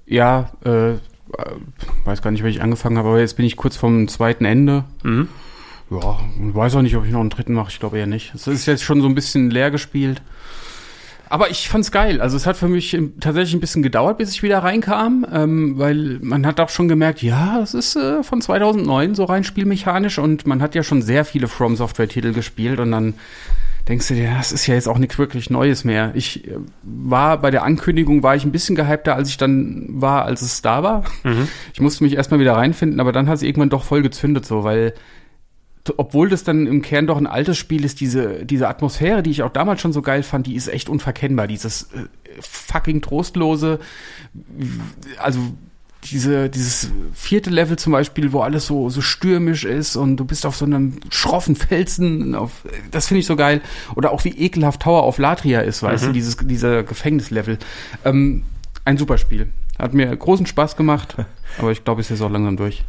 [0.07, 0.95] Ja, äh,
[2.05, 4.85] weiß gar nicht, welch ich angefangen habe, aber jetzt bin ich kurz vom zweiten Ende.
[5.03, 5.29] Mhm.
[5.91, 7.71] Ja, weiß auch nicht, ob ich noch einen dritten mache.
[7.71, 8.33] Ich glaube eher nicht.
[8.35, 10.23] Es ist jetzt schon so ein bisschen leer gespielt.
[11.29, 12.21] Aber ich fand's geil.
[12.21, 16.19] Also es hat für mich tatsächlich ein bisschen gedauert, bis ich wieder reinkam, ähm, weil
[16.23, 20.45] man hat auch schon gemerkt, ja, es ist äh, von 2009 so rein spielmechanisch und
[20.47, 23.15] man hat ja schon sehr viele From Software Titel gespielt und dann
[23.89, 26.11] denkst du dir, das ist ja jetzt auch nichts wirklich Neues mehr.
[26.15, 30.25] Ich äh, war bei der Ankündigung war ich ein bisschen gehypter, als ich dann war,
[30.25, 31.05] als es da war.
[31.73, 34.65] Ich musste mich erstmal wieder reinfinden, aber dann hat es irgendwann doch voll gezündet so,
[34.65, 34.95] weil
[35.97, 39.43] obwohl das dann im Kern doch ein altes Spiel ist, diese, diese Atmosphäre, die ich
[39.43, 41.47] auch damals schon so geil fand, die ist echt unverkennbar.
[41.47, 42.07] Dieses äh,
[42.41, 43.81] fucking trostlose,
[45.19, 45.41] also
[46.05, 50.47] diese, dieses vierte Level zum Beispiel, wo alles so, so stürmisch ist und du bist
[50.47, 53.61] auf so einem schroffen Felsen, auf, das finde ich so geil.
[53.97, 57.59] Oder auch wie ekelhaft Tower of Latria ist, weißt du, dieses, dieser Gefängnislevel.
[58.05, 58.45] Ähm,
[58.85, 59.49] ein super Spiel.
[59.79, 61.17] Hat mir großen Spaß gemacht,
[61.59, 62.85] aber ich glaube, es ist jetzt auch langsam durch.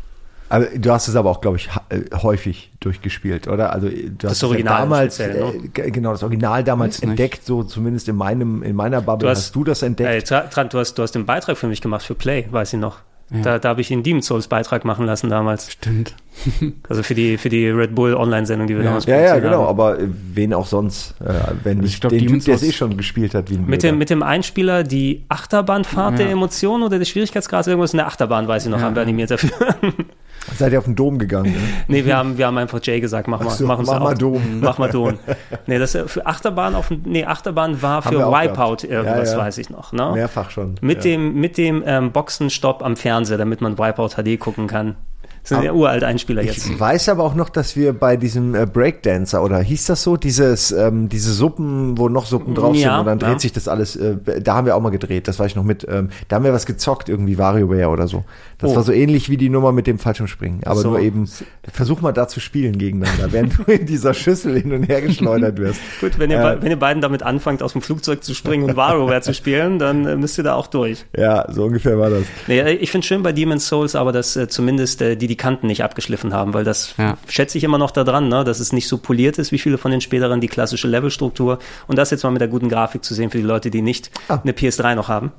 [0.52, 3.72] Aber du hast es aber auch, glaube ich, äh, häufig durchgespielt, oder?
[3.74, 5.70] Also du hast es ja Original damals, speziell, ne?
[5.76, 7.10] äh, genau, das Original damals Weiß nicht.
[7.12, 10.10] entdeckt, so zumindest in meinem, in meiner Bubble Du hast, hast- du das entdeckt.
[10.10, 12.74] Ey, Tra- Trant, du hast, du hast den Beitrag für mich gemacht für Play, weiß
[12.74, 12.98] ich noch.
[13.44, 15.72] Da, da habe ich den Demon's Souls Beitrag machen lassen damals.
[15.72, 16.16] Stimmt.
[16.90, 18.90] Also für die, für die Red Bull Online-Sendung, die wir Ja.
[18.90, 19.68] damals ja, ja, genau, haben.
[19.70, 21.34] aber äh, wen auch sonst, äh,
[21.64, 23.66] wenn Also nicht ich glaub, den der es Souls- eh schon gespielt hat, wie ein
[23.68, 26.32] Mit dem, mit dem Einspieler die Achterbahnfahrt der Ja.
[26.34, 28.84] Emotionen oder des Schwierigkeitsgrads, irgendwas in der Achterbahn, weiß ich noch, Ja.
[28.84, 29.50] haben wir animiert dafür.
[30.58, 31.52] Seid ihr auf den Dom gegangen?
[31.54, 31.60] Ne?
[31.88, 34.60] nee, wir haben, wir haben einfach Jay gesagt, mach mal, so, mach mach mal Dom.
[34.60, 35.20] Mach mal Dom.
[35.68, 39.46] Nee, das äh, für Achterbahn auf nee, Achterbahn war für Wipeout irgendwas, Ja, ja.
[39.46, 40.12] weiß ich noch, ne?
[40.14, 40.76] Mehrfach schon.
[40.82, 41.12] Mit ja.
[41.12, 44.96] dem, mit dem ähm, Boxenstopp am Fernseher, damit man Wipeout HD gucken kann.
[45.42, 46.70] Das sind ja uralt Einspieler jetzt.
[46.70, 50.16] Ich weiß aber auch noch, dass wir bei diesem äh, Breakdancer oder hieß das so,
[50.16, 53.40] dieses ähm, diese Suppen, wo noch Suppen drauf Ja, sind und dann dreht ja.
[53.40, 53.96] sich das alles.
[53.96, 55.28] Äh, da haben wir auch mal gedreht.
[55.28, 55.86] Das war ich noch mit.
[55.90, 58.24] Ähm, da haben wir was gezockt irgendwie WarioWare oder so.
[58.60, 58.76] Das Oh.
[58.76, 60.90] war so ähnlich wie die Nummer mit dem Fallschirmspringen, aber So.
[60.90, 61.28] nur eben.
[61.74, 65.58] Versuch mal da zu spielen gegeneinander, während du in dieser Schüssel hin und her geschleudert
[65.58, 65.80] wirst.
[66.02, 68.76] Gut, wenn ihr, Äh, wenn ihr beiden damit anfangt, aus dem Flugzeug zu springen und
[68.76, 71.06] WarioWare zu spielen, dann äh, müsst ihr da auch durch.
[71.18, 72.24] Ja, so ungefähr war das.
[72.48, 75.68] Nee, ich finde schön bei Demon's Souls aber, dass äh, zumindest äh, die die Kanten
[75.68, 77.18] nicht abgeschliffen haben, weil das Ja.
[77.28, 79.90] schätze ich immer noch daran, ne, dass es nicht so poliert ist wie viele von
[79.92, 81.58] den späteren, die klassische Levelstruktur.
[81.88, 84.12] Und das jetzt mal mit der guten Grafik zu sehen für die Leute, die nicht
[84.28, 84.40] Ah.
[84.44, 85.32] eine PS3 noch haben.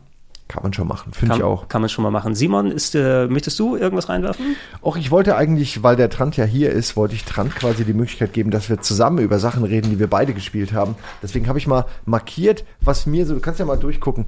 [0.49, 1.69] Kann man schon machen, finde ich auch.
[1.69, 2.35] kann man schon mal machen.
[2.35, 4.57] Simon, ist, äh, möchtest du irgendwas reinwerfen?
[4.83, 7.95] Och, ich wollte eigentlich, weil der Trant ja hier ist, wollte ich Trant quasi die
[7.95, 10.97] Möglichkeit geben, dass wir zusammen über Sachen reden, die wir beide gespielt haben.
[11.23, 14.27] Deswegen habe ich mal markiert, was mir so, du kannst ja mal durchgucken.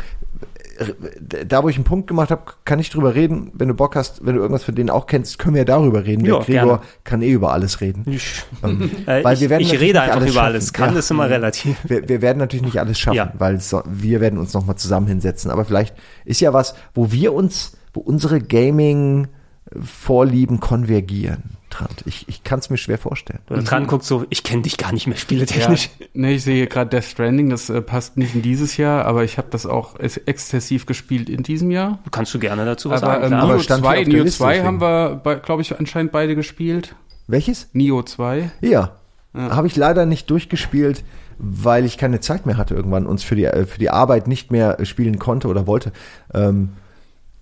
[1.47, 3.51] Da, wo ich einen Punkt gemacht habe, kann ich drüber reden.
[3.55, 6.05] Wenn du Bock hast, wenn du irgendwas von denen auch kennst, können wir ja darüber
[6.05, 6.25] reden.
[6.25, 6.91] Ja, der Gregor gerne.
[7.05, 8.05] kann eh über alles reden.
[8.65, 10.47] Ähm, Äh, weil ich wir werden ich rede einfach alles über schaffen.
[10.53, 10.73] alles.
[10.73, 10.99] Kann Ja.
[10.99, 11.77] ist immer relativ.
[11.85, 13.33] Wir, wir werden natürlich nicht alles schaffen, Ja.
[13.39, 15.51] weil so, wir werden uns noch mal zusammen hinsetzen.
[15.51, 21.43] Aber vielleicht ist ja was, wo wir uns, wo unsere Gaming-Vorlieben konvergieren.
[21.75, 23.41] Trant, ich, ich kann es mir schwer vorstellen.
[23.51, 25.91] Oder dran guckt so, ich kenne dich gar nicht mehr spieletechnisch.
[25.99, 29.25] Ja, nee, ich sehe gerade Death Stranding, das äh, passt nicht in dieses Jahr, aber
[29.25, 31.99] ich habe das auch ex exzessiv gespielt in diesem Jahr.
[32.13, 33.43] Kannst du gerne dazu was Aber sagen, ähm, klar.
[33.43, 34.67] Aber Neo stand hier 2, auf der Neo Liste, 2 deswegen.
[34.67, 36.95] haben wir, glaube ich, anscheinend beide gespielt.
[37.27, 37.69] Welches?
[37.73, 38.53] Neo 2.
[38.61, 38.93] Ja.
[39.35, 41.03] Habe ich leider nicht durchgespielt,
[41.39, 44.53] weil ich keine Zeit mehr hatte irgendwann uns für die, äh, für die Arbeit nicht
[44.53, 45.93] mehr äh, spielen konnte oder wollte.
[46.33, 46.71] Ähm,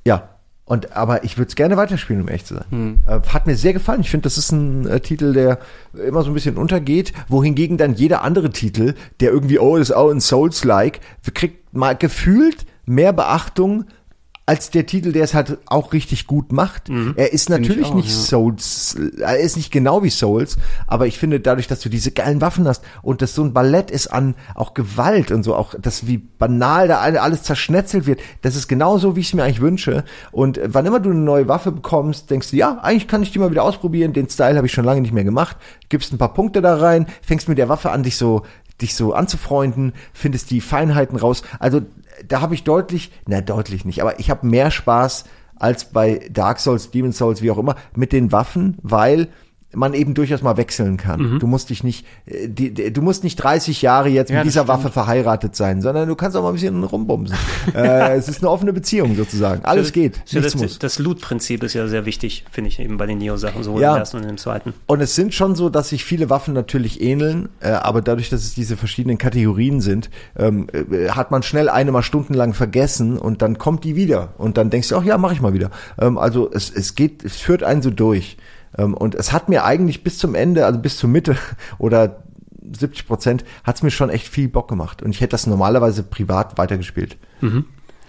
[0.07, 0.31] ja.
[0.65, 2.65] Und, aber ich würde es gerne weiterspielen, um ehrlich zu sein.
[3.07, 4.01] Äh, hat mir sehr gefallen.
[4.01, 5.59] Ich finde, das ist ein äh, Titel, der
[5.93, 9.97] immer so ein bisschen untergeht, wohingegen dann jeder andere Titel, der irgendwie, oh, das ist
[9.97, 11.01] auch ein Souls-like,
[11.35, 13.87] kriegt mal gefühlt mehr Beachtung
[14.45, 16.91] als der Titel, der es halt auch richtig gut macht.
[17.15, 18.15] Er ist natürlich auch, nicht ja.
[18.15, 20.57] Souls, er ist nicht genau wie Souls,
[20.89, 23.91] aber ich finde dadurch, dass du diese geilen Waffen hast und das so ein Ballett
[23.93, 28.21] ist an auch Gewalt und so, auch das wie banal da alle- alles zerschnetzelt wird,
[28.43, 30.05] das ist genau so, wie ich es mir eigentlich wünsche.
[30.33, 33.39] Und wann immer du eine neue Waffe bekommst, denkst du, ja, eigentlich kann ich die
[33.39, 35.57] mal wieder ausprobieren, den Style habe ich schon lange nicht mehr gemacht,
[35.89, 38.43] gibst ein paar Punkte da rein, fängst mit der Waffe an, dich so
[38.81, 41.43] dich so anzufreunden, findest die Feinheiten raus.
[41.61, 41.83] Also
[42.29, 45.25] da habe ich deutlich, na deutlich nicht, aber ich habe mehr Spaß
[45.57, 49.29] als bei Dark Souls, Demon Souls, wie auch immer, mit den Waffen, weil
[49.75, 51.39] man eben durchaus mal wechseln kann.
[51.39, 54.47] Du musst dich nicht, äh, die, die, du musst nicht 30 Jahre jetzt Ja, mit
[54.47, 54.69] dieser stimmt.
[54.69, 57.37] Waffe verheiratet sein, sondern du kannst auch mal ein bisschen rumbumsen.
[57.75, 59.65] äh, es ist eine offene Beziehung sozusagen.
[59.65, 60.79] Alles geht, So, nichts das, muss.
[60.79, 63.93] das Loot-Prinzip ist ja sehr wichtig, finde ich eben bei den Neo-Sachen, sowohl Ja.
[63.95, 64.75] im ersten und im zweiten.
[64.87, 68.43] Und es sind schon so, dass sich viele Waffen natürlich ähneln, äh, aber dadurch, dass
[68.45, 73.43] es diese verschiedenen Kategorien sind, ähm, äh, hat man schnell eine mal stundenlang vergessen und
[73.43, 75.71] dann kommt die wieder und dann denkst du, ach ja, mach ich mal wieder.
[75.99, 78.37] Ähm, also es, es geht, es führt einen so durch.
[78.79, 81.37] Ähm, und es hat mir eigentlich bis zum Ende, also bis zur Mitte
[81.79, 82.23] oder
[82.75, 85.03] 70 Prozent, hat es mir schon echt viel Bock gemacht.
[85.03, 87.17] Und ich hätte das normalerweise privat weitergespielt.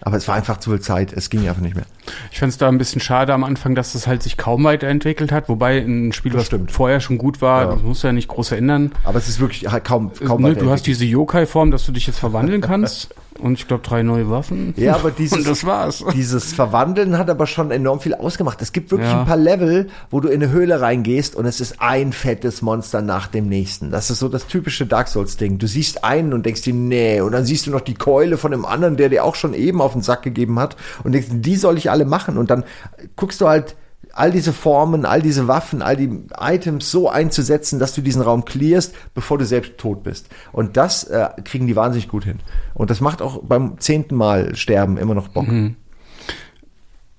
[0.01, 1.85] Aber es war einfach zu viel Zeit, es ging einfach nicht mehr.
[2.31, 5.31] Ich fand es da ein bisschen schade am Anfang, dass es halt sich kaum weiterentwickelt
[5.31, 7.71] hat, wobei ein Spiel, was vorher schon gut war, Ja.
[7.73, 8.91] das musst du ja nicht groß ändern.
[9.05, 12.05] Aber es ist wirklich halt kaum, kaum ne, du hast diese Yokai-Form, dass du dich
[12.05, 13.15] jetzt verwandeln kannst.
[13.43, 14.73] Und ich glaube, drei neue Waffen.
[14.77, 16.03] Ja, aber dieses, Und das war's.
[16.13, 18.61] dieses Verwandeln hat aber schon enorm viel ausgemacht.
[18.61, 19.19] Es gibt wirklich Ja.
[19.19, 23.01] ein paar Level, wo du in eine Höhle reingehst und es ist ein fettes Monster
[23.01, 23.91] nach dem nächsten.
[23.91, 25.57] Das ist so das typische Dark Souls-Ding.
[25.57, 28.51] Du siehst einen und denkst dir, nee, und dann siehst du noch die Keule von
[28.51, 31.55] dem anderen, der dir auch schon eben auf den Sack gegeben hat und denkst, die
[31.57, 32.37] soll ich alle machen.
[32.37, 32.63] Und dann
[33.17, 33.75] guckst du halt
[34.11, 38.45] all diese Formen, all diese Waffen, all die Items so einzusetzen, dass du diesen Raum
[38.45, 40.29] clearst, bevor du selbst tot bist.
[40.51, 42.39] Und das äh, kriegen die wahnsinnig gut hin.
[42.73, 45.47] Und das macht auch beim zehnten Mal sterben immer noch Bock.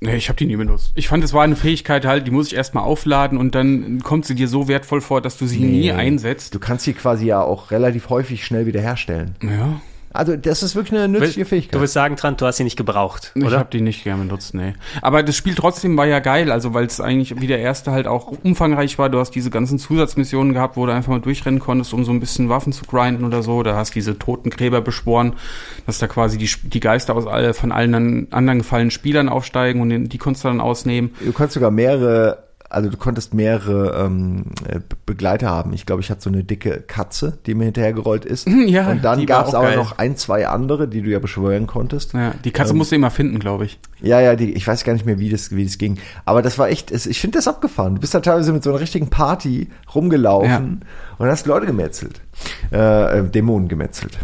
[0.05, 0.93] Nee, ich habe die nie benutzt.
[0.97, 4.27] Ich fand, es war eine Fähigkeit halt, die muss ich erstmal aufladen und dann kommt
[4.27, 6.55] sie dir so wertvoll vor, dass du sie nie einsetzt.
[6.55, 9.37] Du kannst sie quasi ja auch relativ häufig schnell wiederherstellen.
[9.43, 9.81] Ja,
[10.15, 11.75] Also das ist wirklich eine nützliche Fähigkeit.
[11.75, 13.59] Du willst sagen, Trant, du hast sie nicht gebraucht, ich oder?
[13.59, 14.75] habe die nicht gern benutzt, nee.
[15.03, 18.07] Aber das Spiel trotzdem war ja geil, also weil es eigentlich wie der erste halt
[18.07, 19.11] auch umfangreich war.
[19.11, 22.21] Du hast diese ganzen Zusatzmissionen gehabt, wo du einfach mal durchrennen konntest, um so ein
[22.21, 23.65] bisschen Waffen zu grinden oder so.
[23.65, 25.35] Da hast diese Totengräber beschworen,
[25.87, 29.81] dass da quasi die, die Geister aus alle, von allen an- anderen gefallenen Spielern aufsteigen
[29.81, 31.11] und den, die konntest du dann ausnehmen.
[31.25, 32.44] du konntest sogar mehrere,
[32.75, 35.73] also du konntest mehrere ähm, äh, Be- Begleiter haben.
[35.73, 38.47] Ich glaube, ich hatte so eine dicke Katze, die mir hinterhergerollt ist.
[38.67, 39.77] Ja, Und dann gab es auch aber geil.
[39.77, 42.13] noch ein, zwei andere, die du ja beschwören konntest.
[42.15, 43.79] Ja, die Katze Ähm, musst du immer finden, glaube ich.
[44.01, 45.99] Ja, ja, die, ich weiß gar nicht mehr, wie das, wie das ging.
[46.25, 47.95] Aber das war echt, ich finde das abgefahren.
[47.95, 50.83] Du bist da teilweise mit so einer richtigen Party rumgelaufen
[51.19, 52.21] und hast Leute gemetzelt.
[52.73, 54.19] Äh, äh, Dämonen gemetzelt.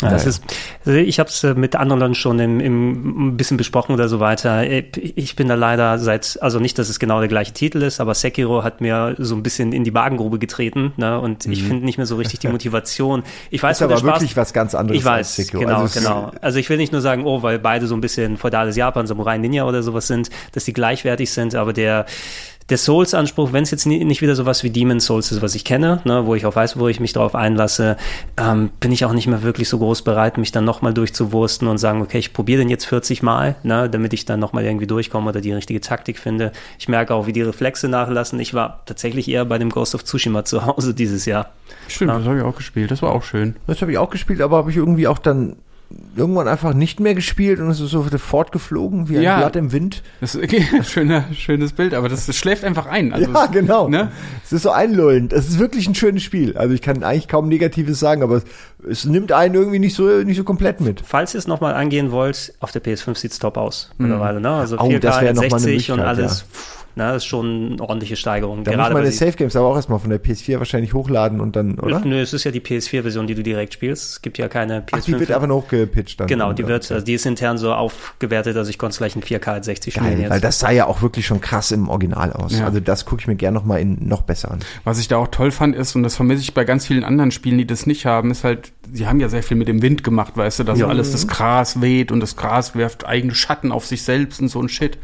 [0.00, 0.42] Ja, das ist,
[0.84, 4.20] also ich habe es mit anderen Leuten schon im, im, ein bisschen besprochen oder so
[4.20, 4.64] weiter.
[4.64, 8.14] Ich bin da leider seit, also nicht, dass es genau der gleiche Titel ist, aber
[8.14, 11.20] Sekiro hat mir so ein bisschen in die Magengrube getreten ne?
[11.20, 11.52] und mhm.
[11.52, 13.22] ich finde nicht mehr so richtig die Motivation.
[13.50, 15.60] Ich weiß, ist aber wirklich was ganz anderes ich weiß, Sekiro.
[15.62, 16.32] Genau, also genau.
[16.40, 19.38] Also ich will nicht nur sagen, oh, weil beide so ein bisschen feudales Japan, Samurai
[19.38, 22.06] Ninja oder sowas sind, dass die gleichwertig sind, aber der
[22.70, 25.64] der Souls-Anspruch, wenn es jetzt nie, nicht wieder sowas wie Demon Souls ist, was ich
[25.64, 27.96] kenne, ne, wo ich auch weiß, wo ich mich darauf einlasse,
[28.36, 31.78] ähm, bin ich auch nicht mehr wirklich so groß bereit, mich dann nochmal durchzuwursten und
[31.78, 35.28] sagen, okay, ich probiere den jetzt 40 Mal, ne, damit ich dann nochmal irgendwie durchkomme
[35.28, 36.52] oder die richtige Taktik finde.
[36.78, 38.38] Ich merke auch, wie die Reflexe nachlassen.
[38.38, 41.50] Ich war tatsächlich eher bei dem Ghost of Tsushima zu Hause dieses Jahr.
[41.88, 42.18] Stimmt, ja.
[42.18, 42.90] das habe ich auch gespielt.
[42.90, 43.56] Das war auch schön.
[43.66, 45.56] Das habe ich auch gespielt, aber habe ich irgendwie auch dann
[46.14, 49.72] irgendwann einfach nicht mehr gespielt und es ist so fortgeflogen wie ein ja, Blatt im
[49.72, 50.02] Wind.
[50.20, 53.12] Das ist okay, schöner, schönes Bild, aber das, das schläft einfach ein.
[53.12, 53.88] Also, ja, genau.
[53.88, 54.10] Ne?
[54.44, 55.32] Es ist so einlullend.
[55.32, 56.56] Es ist wirklich ein schönes Spiel.
[56.56, 58.44] Also ich kann eigentlich kaum Negatives sagen, aber es,
[58.88, 61.02] es nimmt einen irgendwie nicht so, nicht so komplett mit.
[61.04, 64.06] Falls ihr es nochmal angehen wollt, auf der PS5 sieht es top aus mhm.
[64.06, 64.40] mittlerweile.
[64.40, 64.50] Ne?
[64.50, 66.40] Also 4K, oh, 60 und alles.
[66.40, 66.79] Ja.
[66.96, 68.64] Na, das ist schon eine ordentliche Steigerung.
[68.64, 71.40] Da Gerade muss man die Safe Games aber auch erstmal von der PS4 wahrscheinlich hochladen
[71.40, 72.00] und dann, oder?
[72.00, 74.10] Nö, es ist ja die PS4-Version, die du direkt spielst.
[74.10, 74.88] Es gibt ja keine PS5.
[74.92, 76.26] Ach, die wird einfach nur hochgepitcht dann.
[76.26, 79.22] Genau, die wird, also die ist intern so aufgewertet, also ich konnte es gleich in
[79.22, 80.30] 4K 60 Geil, spielen jetzt.
[80.30, 82.58] Weil das sah ja auch wirklich schon krass im Original aus.
[82.58, 82.66] Ja.
[82.66, 84.60] Also das gucke ich mir gerne nochmal in noch besser an.
[84.84, 87.30] Was ich da auch toll fand ist, und das vermisse ich bei ganz vielen anderen
[87.30, 90.02] Spielen, die das nicht haben, ist halt, sie haben ja sehr viel mit dem Wind
[90.02, 90.88] gemacht, weißt du, dass ja.
[90.88, 94.60] alles das Gras weht und das Gras werft eigene Schatten auf sich selbst und so
[94.60, 94.98] ein Shit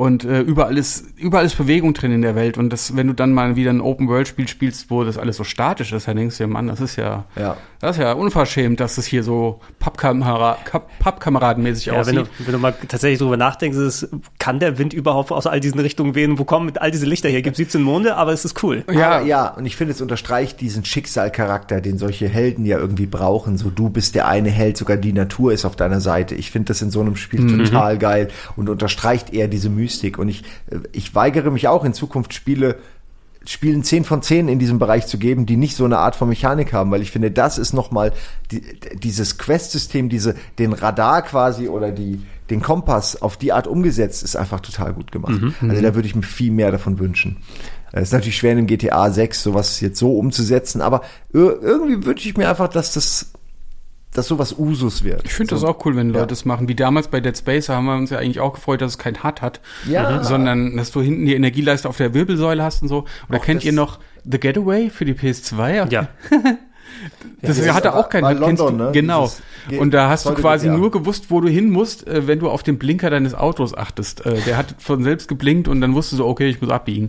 [0.00, 3.12] und äh, überall ist überall ist Bewegung drin in der Welt und das wenn du
[3.12, 6.16] dann mal wieder ein Open World Spiel spielst, wo das alles so statisch ist, dann
[6.16, 7.58] denkst du dir, Mann, das ist ja, ja.
[7.80, 10.58] Das ist ja unverschämt, dass es hier so Pappkamera
[10.98, 12.16] Pappkameradenmäßig ja, aussieht.
[12.16, 15.60] Wenn du, wenn du mal tatsächlich drüber nachdenkst, ist, kann der Wind überhaupt aus all
[15.60, 16.38] diesen Richtungen wehen?
[16.38, 17.42] Wo kommen mit all diese Lichter her?
[17.42, 18.84] Gibt 17 Monde, aber es ist cool.
[18.92, 23.06] Ja, aber, ja, und ich finde es unterstreicht diesen Schicksalcharakter, den solche Helden ja irgendwie
[23.06, 23.58] brauchen.
[23.58, 26.34] So du bist der eine Held, sogar die Natur ist auf deiner Seite.
[26.34, 27.64] Ich finde das in so einem Spiel mhm.
[27.64, 30.18] total geil und unterstreicht eher diese Mystik Mystik.
[30.18, 30.42] Und ich,
[30.92, 32.76] ich weigere mich auch in Zukunft Spiele
[33.46, 36.28] Spielen 10 von 10 in diesem Bereich zu geben, die nicht so eine Art von
[36.28, 38.12] Mechanik haben, weil ich finde, das ist nochmal
[38.50, 38.62] die,
[38.94, 44.36] dieses Quest-System, diese, den Radar quasi oder die, den Kompass auf die Art umgesetzt, ist
[44.36, 45.40] einfach total gut gemacht.
[45.40, 47.38] Mhm, also da würde ich mir viel mehr davon wünschen.
[47.92, 52.36] Es ist natürlich schwer in GTA 6 sowas jetzt so umzusetzen, aber irgendwie wünsche ich
[52.36, 53.32] mir einfach, dass das
[54.12, 55.24] dass sowas Usus wird.
[55.24, 55.66] Ich finde so.
[55.66, 56.26] das auch cool, wenn Leute ja.
[56.26, 56.68] das machen.
[56.68, 59.22] Wie damals bei Dead Space haben wir uns ja eigentlich auch gefreut, dass es kein
[59.22, 60.18] HUD hat, ja.
[60.18, 60.24] Mhm.
[60.24, 63.04] sondern dass du hinten die Energieleiste auf der Wirbelsäule hast und so.
[63.28, 65.90] Oder auch kennt ihr noch The Getaway für die PS2?
[65.90, 66.08] Ja.
[67.42, 68.38] Das ja, hatte auch keinen.
[68.38, 68.90] London, du, ne?
[68.92, 69.30] Genau.
[69.78, 70.76] und da hast du quasi ja.
[70.76, 74.26] nur gewusst, wo du hin musst, äh, wenn du auf den Blinker deines Autos achtest.
[74.26, 77.08] Äh, der hat von selbst geblinkt und dann wusstest du, okay, ich muss abbiegen.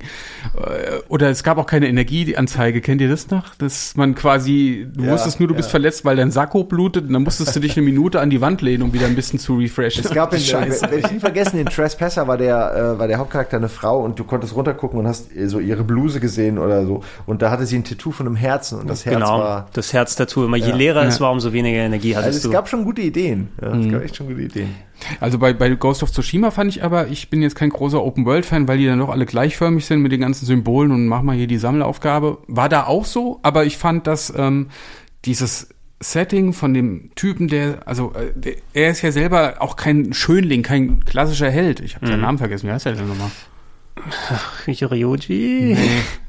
[0.55, 2.81] Äh, oder es gab auch keine Energieanzeige.
[2.81, 3.55] Kennt ihr das noch?
[3.55, 7.13] Dass man quasi, du ja, wusstest nur, du bist verletzt, weil dein Sakko blutet und
[7.13, 9.55] dann musstest du dich eine Minute an die Wand lehnen, um wieder ein bisschen zu
[9.55, 10.03] refreshen.
[10.05, 10.87] Es gab in, Scheiße.
[10.89, 14.19] wenn ich nie vergessen, in Trespasser war der, äh, war der Hauptcharakter eine Frau und
[14.19, 17.03] du konntest runtergucken und hast so ihre Bluse gesehen oder so.
[17.25, 19.39] Und da hatte sie ein Tattoo von einem Herzen und das Herz genau.
[19.39, 20.45] war das Herz dazu.
[20.45, 20.75] Immer je ja.
[20.75, 21.07] leerer ja.
[21.07, 22.47] es war, umso weniger Energie hattest also du.
[22.49, 23.49] Es gab schon gute Ideen.
[23.61, 23.91] Ja, es mhm.
[23.91, 24.75] gab echt schon gute Ideen.
[25.19, 28.67] Also bei, bei Ghost of Tsushima fand ich aber, ich bin jetzt kein großer Open-World-Fan,
[28.67, 31.47] weil die dann doch alle gleichförmig sind mit den ganzen Symbolen und mach mal hier
[31.47, 32.37] die Sammelaufgabe.
[32.47, 34.67] War da auch so, aber ich fand, dass ähm,
[35.25, 40.13] dieses Setting von dem Typen, der, also äh, der, er ist ja selber auch kein
[40.13, 41.79] Schönling, kein klassischer Held.
[41.79, 42.11] Ich habe mhm.
[42.11, 43.31] seinen Namen vergessen, wie heißt er denn nochmal?
[44.29, 45.75] Ach, Ryoji?
[45.75, 45.77] Nee.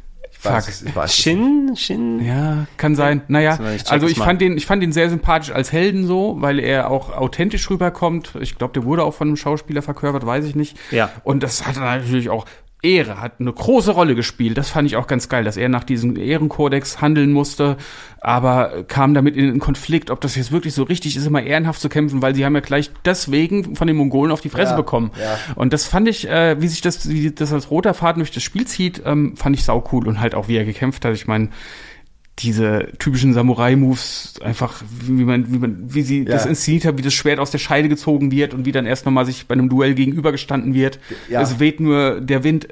[0.42, 0.64] Fuck.
[0.84, 2.18] ich weiß Shin, Shin.
[2.24, 3.22] Ja, kann sein.
[3.28, 6.90] Naja, also ich fand den, ich fand den sehr sympathisch als Helden so, weil er
[6.90, 8.34] auch authentisch rüberkommt.
[8.40, 10.76] Ich glaube, der wurde auch von einem Schauspieler verkörpert, weiß ich nicht.
[10.90, 11.12] Ja.
[11.22, 12.46] Und das hat natürlich auch
[12.82, 14.58] Ehre hat eine große Rolle gespielt.
[14.58, 17.76] Das fand ich auch ganz geil, dass er nach diesem Ehrenkodex handeln musste,
[18.20, 21.80] aber kam damit in einen Konflikt, ob das jetzt wirklich so richtig ist, immer ehrenhaft
[21.80, 24.76] zu kämpfen, weil sie haben ja gleich deswegen von den Mongolen auf die Fresse ja,
[24.76, 25.12] bekommen.
[25.20, 25.54] Ja.
[25.54, 28.42] Und das fand ich, äh, wie sich das, wie das als roter Faden durch das
[28.42, 31.14] Spiel zieht, ähm, fand ich sau cool und halt auch wie er gekämpft hat.
[31.14, 31.50] Ich meine,
[32.38, 36.32] diese typischen Samurai-Moves, einfach wie man, wie man, wie sie ja.
[36.32, 39.04] das inszeniert hat, wie das Schwert aus der Scheide gezogen wird und wie dann erst
[39.04, 40.98] nochmal sich bei einem Duell gegenübergestanden wird.
[41.28, 41.42] Ja.
[41.42, 42.68] Es weht nur der Wind.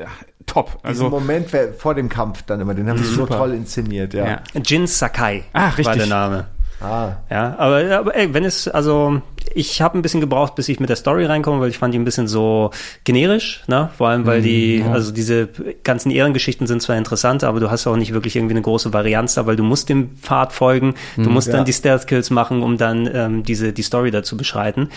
[0.46, 0.80] Top.
[0.82, 4.26] Also Diesen Moment vor dem Kampf dann immer, den haben sie so toll inszeniert, ja.
[4.26, 4.42] ja.
[4.64, 5.86] Jin Sakai ah, richtig.
[5.86, 6.46] war der Name.
[6.80, 7.12] Ah.
[7.30, 9.22] Ja, aber, aber ey, wenn es, also
[9.54, 11.98] ich habe ein bisschen gebraucht, bis ich mit der Story reinkomme, weil ich fand die
[11.98, 12.70] ein bisschen so
[13.04, 13.90] generisch, ne?
[13.96, 14.92] Vor allem, weil die, ja.
[14.92, 15.48] also diese
[15.82, 19.34] ganzen Ehrengeschichten sind zwar interessant, aber du hast auch nicht wirklich irgendwie eine große Varianz
[19.34, 21.54] da, weil du musst dem Pfad folgen, du musst ja.
[21.54, 24.88] dann die Stealth-Kills machen, um dann ähm, diese die Story dazu beschreiten.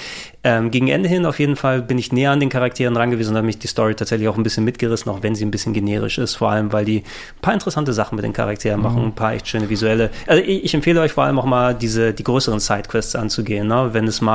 [0.44, 3.32] Ähm, gegen Ende hin auf jeden Fall bin ich näher an den Charakteren dran gewesen
[3.32, 5.74] und habe mich die Story tatsächlich auch ein bisschen mitgerissen, auch wenn sie ein bisschen
[5.74, 9.16] generisch ist, vor allem, weil die ein paar interessante Sachen mit den Charakteren machen, ein
[9.16, 10.10] paar echt schöne visuelle.
[10.28, 13.90] Also ich, ich empfehle euch vor allem auch mal diese die größeren Sidequests anzugehen, ne?
[13.94, 14.33] wenn es mal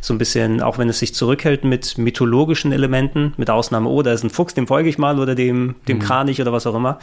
[0.00, 4.12] so ein bisschen, auch wenn es sich zurückhält mit mythologischen Elementen, mit Ausnahme, oh, da
[4.12, 6.98] ist ein Fuchs, dem folge ich mal oder dem dem Kranich oder was auch immer.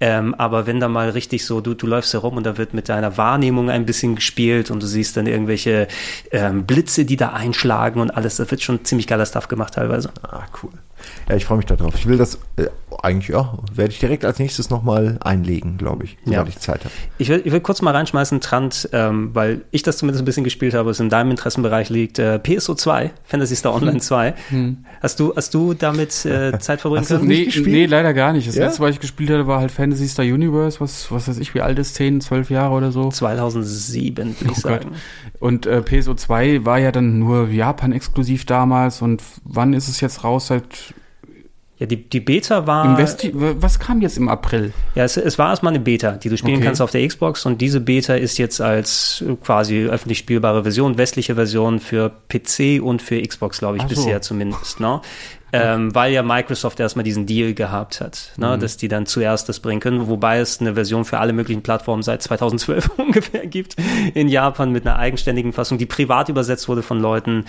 [0.00, 2.88] Ähm, aber wenn da mal richtig so, du du läufst herum und da wird mit
[2.88, 5.88] deiner Wahrnehmung ein bisschen gespielt und du siehst dann irgendwelche
[6.30, 10.10] ähm, Blitze, die da einschlagen und alles, das wird schon ziemlich geiler Stuff gemacht teilweise.
[10.22, 10.72] Ah, cool.
[11.28, 11.94] Ja, ich freue mich darauf.
[11.94, 12.66] Ich will das äh,
[13.02, 16.48] eigentlich, ja, werde ich direkt als nächstes nochmal einlegen, glaube ich, sobald Ja.
[16.48, 16.92] ich Zeit habe.
[17.18, 20.44] Ich will, ich will kurz mal reinschmeißen, Trant, ähm, weil ich das zumindest ein bisschen
[20.44, 24.34] gespielt habe, es in deinem Interessenbereich liegt, äh, PSO 2, Fantasy Star Online 2.
[25.00, 27.28] Hast du, hast du damit äh, Zeit verbringen Hast du können?
[27.28, 28.48] nicht Nee, nee, leider gar nicht.
[28.48, 28.64] Das Ja?
[28.66, 31.60] letzte, was ich gespielt hatte, war halt Fantasy Star Universe, was, was weiß ich, wie
[31.60, 33.08] alt ist, 10, 12 Jahre oder so.
[33.10, 34.82] 2007, würde ich Oh Gott.
[34.82, 34.88] sagen.
[35.38, 40.24] Und äh, PSO 2 war ja dann nur Japan-exklusiv damals und wann ist es jetzt
[40.24, 40.48] raus?
[40.48, 40.94] Seit
[41.80, 42.84] Ja, die, die Beta war.
[42.84, 44.72] im Westi was kam jetzt im April?
[44.94, 46.66] Ja, es, es war erstmal eine Beta, die du spielen Okay.
[46.66, 50.98] kannst auf der Xbox und diese Beta ist jetzt als äh, quasi öffentlich spielbare Version,
[50.98, 53.94] westliche Version für PC und für Xbox, glaube ich, Ach so.
[53.96, 54.78] bisher zumindest.
[54.78, 55.00] Ne?
[55.52, 58.60] Ähm, weil ja Microsoft erstmal diesen Deal gehabt hat, ne, Mhm.
[58.60, 62.04] dass die dann zuerst das bringen können, wobei es eine Version für alle möglichen Plattformen
[62.04, 63.74] seit 2012 ungefähr gibt
[64.14, 67.46] in Japan mit einer eigenständigen Fassung, die privat übersetzt wurde von Leuten.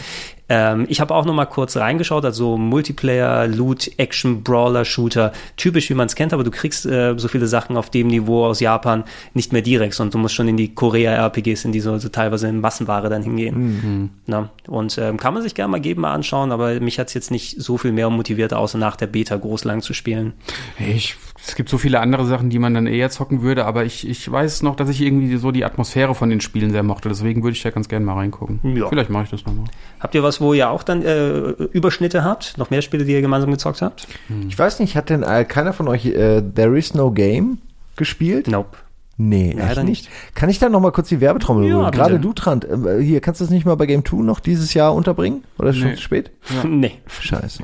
[0.53, 5.89] Ähm, ich habe auch noch mal kurz reingeschaut, also Multiplayer, Loot, Action, Brawler, Shooter, typisch
[5.89, 8.59] wie man es kennt, aber du kriegst äh, so viele Sachen auf dem Niveau aus
[8.59, 12.09] Japan nicht mehr direkt, sondern du musst schon in die Korea-RPGs, in die so, so
[12.09, 14.11] teilweise in Massenware dann hingehen.
[14.25, 17.31] Na, und ähm, kann man sich gerne mal geben, mal anschauen, aber mich hat's jetzt
[17.31, 20.33] nicht so viel mehr motiviert, außer nach der Beta groß lang zu spielen.
[20.79, 24.07] Ich, es gibt so viele andere Sachen, die man dann eher zocken würde, aber ich,
[24.07, 27.09] ich weiß noch, dass ich irgendwie so die Atmosphäre von den Spielen sehr mochte.
[27.09, 28.59] Deswegen würde ich da ganz gerne mal reingucken.
[28.75, 28.87] Ja.
[28.87, 29.65] Vielleicht mache ich das nochmal.
[29.99, 32.57] Habt ihr was, wo ihr auch dann äh, Überschnitte habt?
[32.57, 34.07] Noch mehr Spiele, die ihr gemeinsam gezockt habt?
[34.47, 37.57] Ich weiß nicht, hat denn äh, keiner von euch äh, There is no game
[37.95, 38.47] gespielt?
[38.47, 38.77] Nope.
[39.23, 40.09] Nee, Leider echt nicht.
[40.33, 41.97] Kann ich da noch mal kurz die Werbetrommel Ja, bitte.
[41.97, 44.73] Gerade du, Trant, äh, hier, kannst du das nicht mal bei Game 2 noch dieses
[44.73, 45.43] Jahr unterbringen?
[45.59, 45.95] Oder ist schon Nee.
[45.95, 46.31] zu spät?
[46.67, 46.93] Nee.
[47.07, 47.61] Scheiße.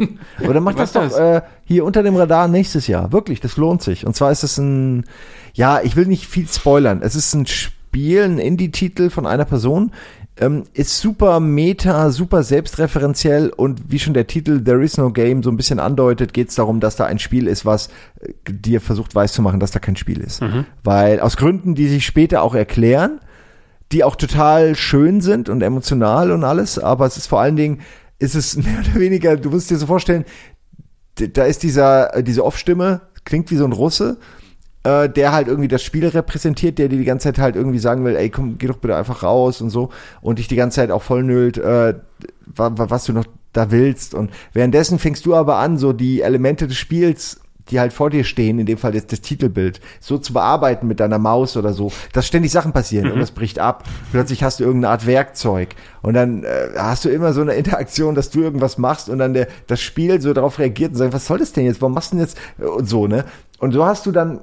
[0.47, 3.11] Oder mach das doch äh, hier unter dem Radar nächstes Jahr.
[3.11, 4.05] Wirklich, das lohnt sich.
[4.05, 5.05] Und zwar ist es ein,
[5.53, 7.01] ja, ich will nicht viel spoilern.
[7.01, 9.91] Es ist ein Spiel, ein Indie-Titel von einer Person.
[10.39, 15.41] Ähm, ist super meta, super selbstreferenziell und wie schon der Titel There is no game
[15.41, 18.81] so ein bisschen andeutet, geht es darum, dass da ein Spiel ist, was äh, dir
[18.81, 20.41] versucht weiszumachen, dass da kein Spiel ist.
[20.83, 23.19] Weil aus Gründen, die sich später auch erklären,
[23.91, 27.81] die auch total schön sind und emotional und alles, aber es ist vor allen Dingen,
[28.19, 30.25] ist es mehr oder weniger, du musst dir so vorstellen,
[31.15, 34.17] da ist dieser, äh, diese Off-Stimme, klingt wie so ein Russe,
[34.83, 38.05] äh, der halt irgendwie das Spiel repräsentiert, der dir die ganze Zeit halt irgendwie sagen
[38.05, 39.89] will, ey, komm, geh doch bitte einfach raus und so
[40.21, 41.95] und dich die ganze Zeit auch vollnüllt, äh,
[42.45, 46.21] wa- wa- was du noch da willst und währenddessen fängst du aber an, so die
[46.21, 50.17] Elemente des Spiels die halt vor dir stehen, in dem Fall jetzt das Titelbild, so
[50.17, 53.83] zu bearbeiten mit deiner Maus oder so, dass ständig Sachen passieren und das bricht ab.
[54.13, 58.15] Plötzlich hast du irgendeine Art Werkzeug und dann äh, hast du immer so eine Interaktion,
[58.15, 61.27] dass du irgendwas machst und dann der, das Spiel so darauf reagiert und sagt, was
[61.27, 61.81] soll das denn jetzt?
[61.81, 63.25] Warum machst du denn jetzt Äh, und so, ne?
[63.59, 64.39] Und so hast du dann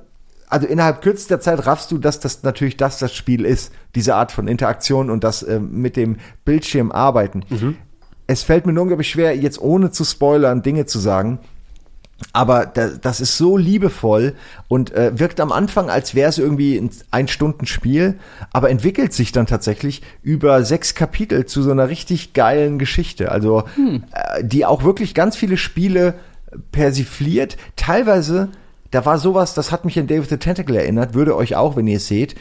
[0.54, 4.30] also innerhalb kürzester Zeit raffst du, dass das natürlich das das Spiel ist, diese Art
[4.30, 7.42] von Interaktion und das äh, mit dem Bildschirm arbeiten.
[8.28, 11.40] Es fällt mir nur unglaublich schwer, jetzt ohne zu spoilern Dinge zu sagen.
[12.32, 14.34] Aber da, das ist so liebevoll
[14.68, 18.20] und äh, wirkt am Anfang, als wäre es irgendwie ein Ein-Stunden-Spiel,
[18.52, 23.32] aber entwickelt sich dann tatsächlich über sechs Kapitel zu so einer richtig geilen Geschichte.
[23.32, 23.64] Also,
[24.12, 26.14] äh, die auch wirklich ganz viele Spiele
[26.70, 27.56] persifliert.
[27.74, 28.50] Teilweise,
[28.94, 31.88] da war sowas, das hat mich an David the Tentacle erinnert, würde euch auch, wenn
[31.88, 32.36] ihr es seht.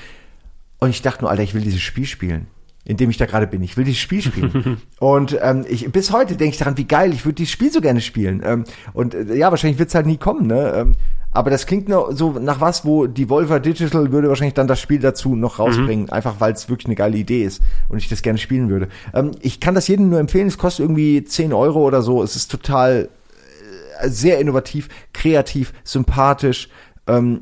[0.80, 2.47] Und ich dachte nur, Alter, ich will dieses Spiel spielen.
[2.86, 3.64] In dem ich da gerade bin.
[3.64, 4.82] Ich will dieses Spiel spielen.
[4.99, 7.80] und ähm, ich, bis heute denke ich daran, wie geil, ich würde dieses Spiel so
[7.80, 8.43] gerne spielen.
[8.45, 10.74] Ähm, und äh, ja, wahrscheinlich wird es halt nie kommen, ne?
[10.76, 10.95] Ähm,
[11.32, 14.80] aber das klingt nur so nach was, wo die Volver Digital würde wahrscheinlich dann das
[14.80, 18.22] Spiel dazu noch rausbringen, einfach weil es wirklich eine geile Idee ist und ich das
[18.22, 18.89] gerne spielen würde.
[19.16, 22.22] Ähm, ich kann das jedem nur empfehlen, es kostet irgendwie 10 Euro oder so.
[22.22, 23.10] Es ist total
[24.10, 26.70] sehr innovativ, kreativ, sympathisch.
[27.08, 27.41] Ähm,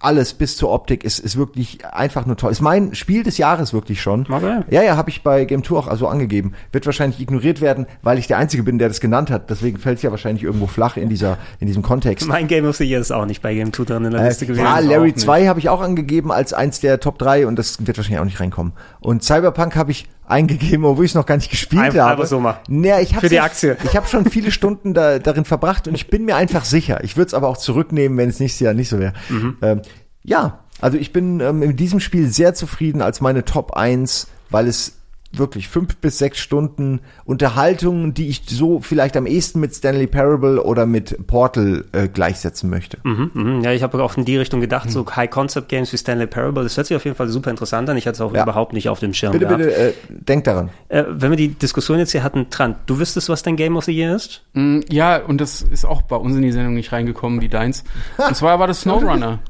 [0.00, 2.50] alles bis zur Optik ist, ist wirklich einfach nur toll.
[2.52, 4.20] Ist mein Spiel des Jahres wirklich schon.
[4.30, 4.60] Okay.
[4.70, 6.52] Ja, ja, habe ich bei Game 2 auch also angegeben.
[6.72, 9.50] Wird wahrscheinlich ignoriert werden, weil ich der Einzige bin, der das genannt hat.
[9.50, 12.26] Deswegen fällt es ja wahrscheinlich irgendwo flach in dieser in diesem Kontext.
[12.26, 14.28] Mein Game of the Year ist auch nicht bei Game 2 drin in der Äh,
[14.28, 14.64] Liste gewesen.
[14.64, 17.84] ja, Larry auch 2 habe ich auch angegeben als eins der Top 3 und das
[17.86, 18.72] wird wahrscheinlich auch nicht reinkommen.
[19.00, 22.10] Und Cyberpunk habe ich eingegeben, obwohl ich es noch gar nicht gespielt Einfach- habe.
[22.12, 22.60] einfach so mal.
[22.68, 23.76] Naja, ich Für die Aktie.
[23.84, 27.02] Ich habe schon viele Stunden da, darin verbracht und ich bin mir einfach sicher.
[27.04, 29.12] Ich würde es aber auch zurücknehmen, wenn es nächstes Jahr nicht so wäre.
[29.28, 29.56] Mhm.
[29.62, 29.82] Ähm,
[30.22, 34.66] ja, also ich bin ähm, in diesem Spiel sehr zufrieden als meine Top 1, weil
[34.66, 34.94] es
[35.32, 40.62] wirklich fünf bis sechs Stunden Unterhaltung, die ich so vielleicht am ehesten mit Stanley Parable
[40.62, 42.98] oder mit Portal äh, gleichsetzen möchte.
[43.04, 43.60] Mhm, mhm.
[43.62, 46.86] Ja, ich habe auch in die Richtung gedacht, so High-Concept-Games wie Stanley Parable, das hört
[46.86, 47.96] sich auf jeden Fall super interessant an.
[47.96, 48.42] Ich hatte es auch Ja.
[48.44, 49.62] überhaupt nicht auf dem Schirm Bitte, gehabt.
[49.62, 50.70] bitte, äh, denk daran.
[50.88, 53.84] Äh, wenn wir die Diskussion jetzt hier hatten, Trant, du wüsstest, was dein Game of
[53.84, 54.42] the Year ist?
[54.54, 57.84] Mm, Ja, und das ist auch bei uns in die Sendung nicht reingekommen wie deins.
[58.26, 59.40] Und zwar war das Snowrunner.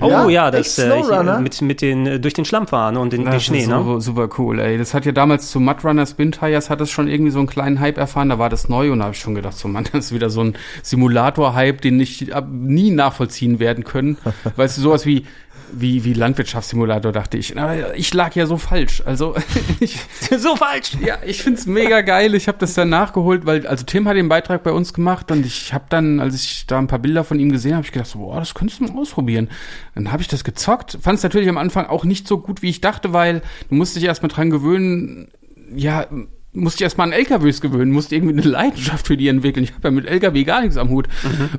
[0.00, 3.24] Oh ja, das echt äh, mit, mit den äh, durch den Schlamm fahren und den,
[3.24, 3.82] den Das Schnee, ist ne?
[3.84, 4.78] so, super cool, ey.
[4.78, 7.80] Das hat ja damals zu Mudrunner Spin Tires hat es schon irgendwie so einen kleinen
[7.80, 10.06] Hype erfahren, da war das neu und da habe ich schon gedacht, so Mann, das
[10.06, 14.18] ist wieder so ein Simulator-Hype, den nicht ab, nie nachvollziehen werden können.
[14.56, 15.26] weißt du, sowas wie
[15.72, 17.58] wie, wie Landwirtschaftssimulator, dachte ich.
[17.58, 19.02] Aber ich lag ja so falsch.
[19.04, 19.34] Also
[19.80, 19.98] ich,
[20.38, 20.92] so falsch.
[21.04, 22.34] ja, ich find's mega geil.
[22.34, 25.46] Ich habe das dann nachgeholt, weil also Tim hat den Beitrag bei uns gemacht und
[25.46, 28.12] ich habe dann, als ich da ein paar Bilder von ihm gesehen habe, ich gedacht,
[28.14, 29.48] boah, das könntest du mal ausprobieren.
[29.94, 32.70] Dann habe ich das gezockt, fand es natürlich am Anfang auch nicht so gut, wie
[32.70, 35.28] ich dachte, weil du musst dich erstmal dran gewöhnen,
[35.74, 36.06] ja,
[36.52, 39.64] musste ich erstmal an LKWs gewöhnen, musste irgendwie eine Leidenschaft für die entwickeln.
[39.64, 41.08] Ich habe ja mit LKW gar nichts am Hut.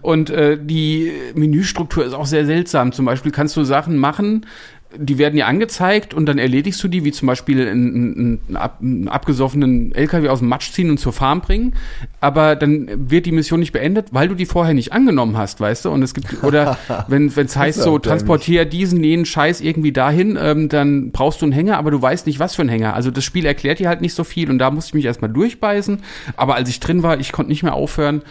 [0.02, 2.92] Und äh, die Menüstruktur ist auch sehr seltsam.
[2.92, 4.46] Zum Beispiel kannst du Sachen machen,
[4.98, 8.56] die werden dir angezeigt und dann erledigst du die, wie zum Beispiel einen, einen, einen,
[8.58, 11.74] ab, einen abgesoffenen LKW aus dem Matsch ziehen und zur Farm bringen.
[12.20, 15.86] Aber dann wird die Mission nicht beendet, weil du die vorher nicht angenommen hast, weißt
[15.86, 15.92] du?
[15.92, 16.78] Und es gibt, oder
[17.08, 21.54] wenn es heißt so, transportier diesen, jenen Scheiß irgendwie dahin, ähm, dann brauchst du einen
[21.54, 22.94] Hänger, aber du weißt nicht, was für einen Hänger.
[22.94, 25.32] Also das Spiel erklärt dir halt nicht so viel und da musste ich mich erstmal
[25.32, 26.00] durchbeißen.
[26.36, 28.22] Aber als ich drin war, ich konnte nicht mehr aufhören,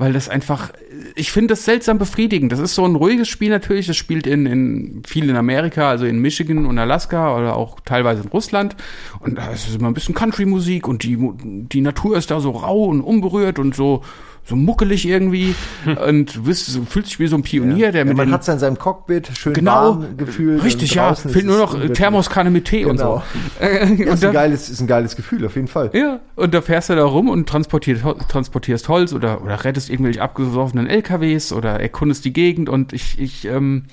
[0.00, 0.72] weil das einfach,
[1.14, 2.50] ich finde das seltsam befriedigend.
[2.52, 3.86] Das ist so ein ruhiges Spiel natürlich.
[3.86, 8.22] Das spielt in, in viel in Amerika, also in Michigan und Alaska oder auch teilweise
[8.22, 8.76] in Russland.
[9.18, 12.86] Und da ist immer ein bisschen Country-Musik und die, die Natur ist da so rau
[12.86, 14.02] und unberührt und so,
[14.50, 15.54] so muckelig irgendwie.
[16.06, 18.42] und bist, du fühlst dich wie so ein Pionier, der Ja, mit man den, hat
[18.42, 20.62] es in seinem Cockpit schön Genau, warm gefühlt.
[20.62, 21.14] richtig, ja.
[21.14, 21.88] Fehlt nur noch äh.
[21.88, 22.90] Thermoskanne mit Tee Genau.
[22.90, 23.22] und so.
[23.60, 25.90] Ja, und ist, ein geiles, ist ein geiles Gefühl, auf jeden Fall.
[25.94, 30.20] ja, und da fährst du da rum und transportierst, transportierst Holz oder, oder rettest irgendwelche
[30.22, 33.84] abgesoffenen LKWs oder erkundest die Gegend und ich, ich, ähm,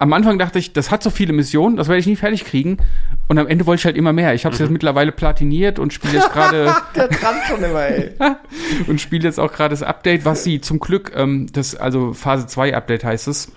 [0.00, 2.78] am Anfang dachte ich, das hat so viele Missionen, das werde ich nie fertig kriegen.
[3.26, 4.32] Und am Ende wollte ich halt immer mehr.
[4.32, 7.08] Ich habe es jetzt mittlerweile platiniert und spiele jetzt gerade Der
[7.48, 8.12] schon immer, ey.
[8.86, 12.46] und spiele jetzt auch gerade das Update, was sie zum Glück, ähm, das, also Phase
[12.46, 13.52] 2 Update heißt es.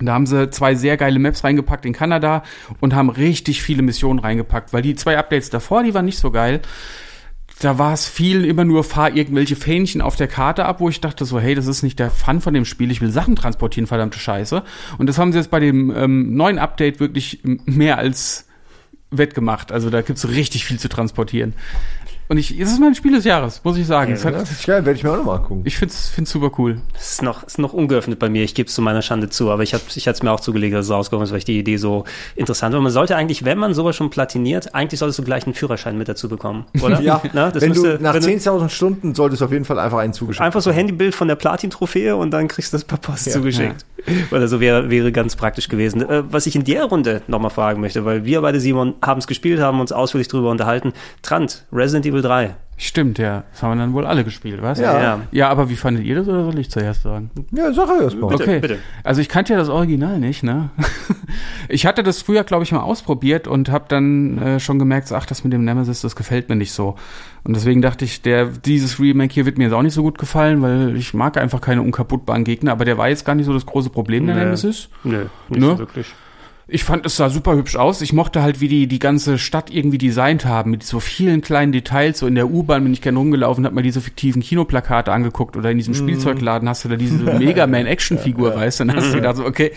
[0.00, 2.42] Da haben sie zwei sehr geile Maps reingepackt in Kanada
[2.80, 6.32] und haben richtig viele Missionen reingepackt, weil die zwei Updates davor, die waren nicht so
[6.32, 6.60] geil.
[7.60, 11.00] Da war es viel immer nur fahr irgendwelche Fähnchen auf der Karte ab, wo ich
[11.00, 13.86] dachte so, hey, das ist nicht der Fun von dem Spiel, ich will Sachen transportieren,
[13.86, 14.62] verdammte Scheiße.
[14.98, 18.48] Und das haben sie jetzt bei dem ähm, neuen Update wirklich mehr als
[19.10, 19.72] wettgemacht.
[19.72, 21.54] Also da gibt's richtig viel zu transportieren.
[22.26, 24.14] Und ich, es ist mein Spiel des Jahres, muss ich sagen.
[24.16, 25.60] Hat, Das ist geil, werde ich mir auch nochmal angucken.
[25.66, 26.80] ich find's, find's super cool.
[26.96, 28.42] Es ist noch, ist noch ungeöffnet bei mir.
[28.44, 30.40] Ich gebe es zu meiner Schande zu, aber ich, hab, ich hatte es mir auch
[30.40, 32.04] zugelegt, dass es rausgekommen ist, weil ich die Idee so
[32.34, 32.80] interessant war.
[32.80, 36.08] Man sollte eigentlich, wenn man sowas schon platiniert, eigentlich solltest du gleich einen Führerschein mit
[36.08, 37.00] dazu bekommen, oder?
[37.04, 39.66] Ja, Na, das wenn müsste- du nach wenn du- 10.000 Stunden solltest du auf jeden
[39.66, 42.84] Fall einfach einen zugeschickt Einfach so Handybild von der Platin-Trophäe und dann kriegst du das
[42.84, 43.32] per Post Ja.
[43.32, 43.84] zugeschickt.
[44.30, 46.08] Oder so wäre, wäre ganz praktisch gewesen.
[46.08, 49.26] Äh, was ich in der Runde nochmal fragen möchte, weil wir beide, Simon, haben es
[49.26, 50.92] gespielt, haben uns ausführlich drüber unterhalten.
[51.22, 52.56] Trant, Resident Evil 3.
[52.76, 53.44] Stimmt, ja.
[53.52, 54.80] Das haben wir dann wohl alle gespielt, was?
[54.80, 55.00] Ja.
[55.00, 55.20] Ja.
[55.30, 57.30] Ja, aber wie fandet ihr das oder soll ich zuerst sagen?
[57.52, 58.28] Ja, sag er erst mal.
[58.28, 58.58] Bitte, okay.
[58.60, 58.78] bitte.
[59.04, 60.70] Also ich kannte ja das Original nicht, ne?
[61.68, 65.14] Ich hatte das früher, glaube ich, mal ausprobiert und habe dann äh, schon gemerkt, so,
[65.16, 66.94] ach, das mit dem Nemesis, das gefällt mir nicht so.
[67.42, 70.18] Und deswegen dachte ich, der dieses Remake hier wird mir jetzt auch nicht so gut
[70.18, 73.52] gefallen, weil ich mag einfach keine unkaputtbaren Gegner, aber der war jetzt gar nicht so
[73.52, 74.44] das große Problem, der Nee.
[74.44, 74.88] Nemesis.
[75.04, 75.66] Nö, nicht Ne?
[75.68, 76.14] so wirklich.
[76.66, 78.00] Ich fand, es sah super hübsch aus.
[78.00, 81.72] Ich mochte halt, wie die die ganze Stadt irgendwie designt haben, mit so vielen kleinen
[81.72, 82.18] Details.
[82.20, 85.70] So in der U-Bahn bin ich gerne rumgelaufen, hab mir diese fiktiven Kinoplakate angeguckt oder
[85.70, 88.84] in diesem Spielzeugladen hast du da diese Mega Man Action-Figur, weißt du?
[88.86, 89.72] Dann hast du gedacht, so, okay,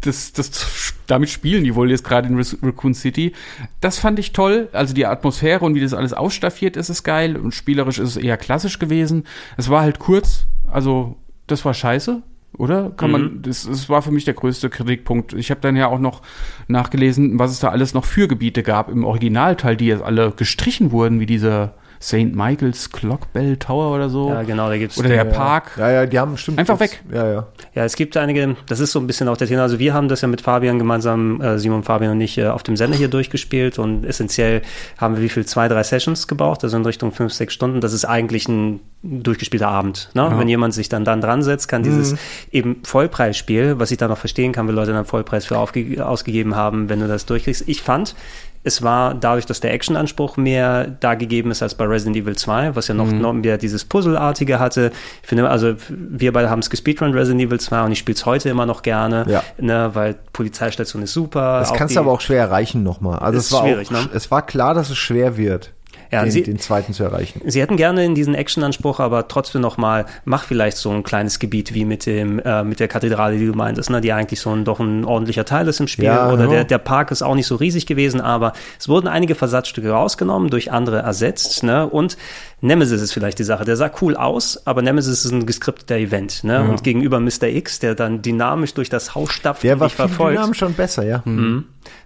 [0.00, 3.32] das, das, damit spielen die wohl jetzt gerade in Rac- Raccoon City.
[3.80, 4.70] Das fand ich toll.
[4.72, 7.36] Also die Atmosphäre und wie das alles ausstaffiert ist, ist geil.
[7.36, 9.24] Und spielerisch ist es eher klassisch gewesen.
[9.58, 11.16] Es war halt kurz, also
[11.46, 12.22] das war scheiße.
[12.60, 12.90] Oder?
[12.90, 15.32] Kann man, das, das war für mich der größte Kritikpunkt.
[15.32, 16.20] Ich habe dann ja auch noch
[16.68, 20.92] nachgelesen, was es da alles noch für Gebiete gab im Originalteil, die jetzt alle gestrichen
[20.92, 21.72] wurden, wie dieser
[22.02, 22.34] St.
[22.34, 24.30] Michael's Clock Bell Tower oder so.
[24.30, 25.72] Ja, genau, da gibt's oder der die- Park.
[25.78, 26.58] Ja, ja, die haben bestimmt.
[26.58, 27.02] Einfach weg.
[27.12, 27.46] Ja, ja.
[27.74, 29.62] Ja, es gibt einige, das ist so ein bisschen auch der Thema.
[29.62, 32.62] Also wir haben das ja mit Fabian gemeinsam, äh, Simon, Fabian und ich, äh, auf
[32.62, 34.62] dem Sender hier durchgespielt und essentiell
[34.96, 37.82] haben wir wie viel, zwei, drei Sessions gebraucht, also in Richtung fünf, sechs Stunden.
[37.82, 40.10] Das ist eigentlich ein durchgespielter Abend.
[40.14, 40.30] Ne?
[40.36, 42.16] Wenn jemand sich dann dann dran setzt, kann dieses
[42.52, 46.88] eben Vollpreisspiel, was ich da noch verstehen kann, wenn Leute dann Vollpreis für ausgegeben haben,
[46.88, 47.64] wenn du das durchkriegst.
[47.66, 48.14] Ich fand,
[48.62, 52.76] es war dadurch, dass der Actionanspruch mehr da gegeben ist als bei Resident Evil 2,
[52.76, 53.20] was ja noch, Mhm.
[53.20, 54.90] noch mehr dieses Puzzleartige hatte.
[55.22, 58.26] Ich finde, also wir beide haben es gespeedrun Resident Evil 2 und ich spiele es
[58.26, 59.42] heute immer noch gerne, Ja.
[59.58, 61.60] ne, weil Polizeistation ist super.
[61.60, 63.18] Das kannst du aber auch schwer erreichen nochmal.
[63.20, 64.08] Also Ist es war schwierig, auch, ne?
[64.12, 65.72] es war klar, dass es schwer wird,
[66.12, 67.40] Ja, den, sie- den zweiten zu erreichen.
[67.46, 71.38] Sie hätten gerne in diesen Actionanspruch, aber trotzdem noch mal, mach vielleicht so ein kleines
[71.38, 74.50] Gebiet wie mit dem äh, mit der Kathedrale, die du meintest, ne, die eigentlich so
[74.50, 76.06] ein doch ein ordentlicher Teil ist im Spiel.
[76.06, 76.50] Ja, Oder ja.
[76.50, 80.50] der, der Park ist auch nicht so riesig gewesen, aber es wurden einige Versatzstücke rausgenommen,
[80.50, 81.86] durch andere ersetzt, ne?
[81.88, 82.16] Und
[82.62, 83.64] Nemesis ist vielleicht die Sache.
[83.64, 86.62] Der sah cool aus, aber Nemesis ist ein geskripteter Event, ne?
[86.68, 87.44] Und gegenüber Mr.
[87.44, 91.04] X, der dann dynamisch durch das Haus stapft Der war viel verfolgt, dynamisch schon besser,
[91.04, 91.22] ja.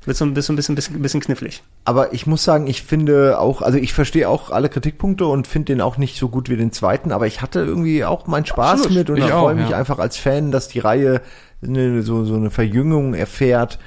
[0.05, 1.63] wird so ein bisschen, bisschen, bisschen, bisschen knifflig.
[1.85, 5.73] Aber ich muss sagen, ich finde auch, also ich verstehe auch alle Kritikpunkte und finde
[5.73, 8.81] den auch nicht so gut wie den zweiten, aber ich hatte irgendwie auch meinen Spaß
[8.81, 8.99] Absolut.
[8.99, 9.79] mit und Ich ich freue mich ja.
[9.79, 11.21] einfach als Fan, dass die Reihe
[11.63, 13.79] eine, so, so eine Verjüngung erfährt.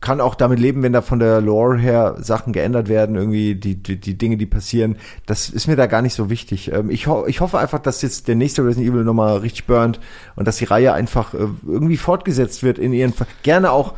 [0.00, 3.82] Kann auch damit leben, wenn da von der Lore her Sachen geändert werden, irgendwie die,
[3.82, 4.96] die, die Dinge, die passieren.
[5.26, 6.72] Das ist mir da gar nicht so wichtig.
[6.72, 9.98] Ähm, Ich, ho ich hoffe einfach, dass jetzt der nächste Resident Evil nochmal richtig burnt
[10.36, 13.94] und dass die Reihe einfach äh, irgendwie fortgesetzt wird in ihren, gerne auch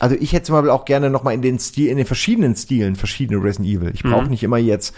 [0.00, 2.96] also ich hätte zum Beispiel auch gerne nochmal in den Stil, in den verschiedenen Stilen
[2.96, 3.92] verschiedene Resident Evil.
[3.94, 4.94] Ich brauche nicht immer jetzt,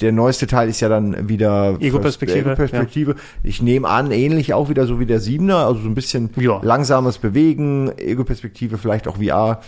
[0.00, 3.14] der neueste Teil ist ja dann wieder Ego-Perspektive, Ego-Perspektive.
[3.42, 6.60] Ich nehme an, ähnlich auch wieder so wie der Siebener, also so ein bisschen Ja.
[6.62, 9.60] langsames Bewegen, Ego-Perspektive, vielleicht auch VR.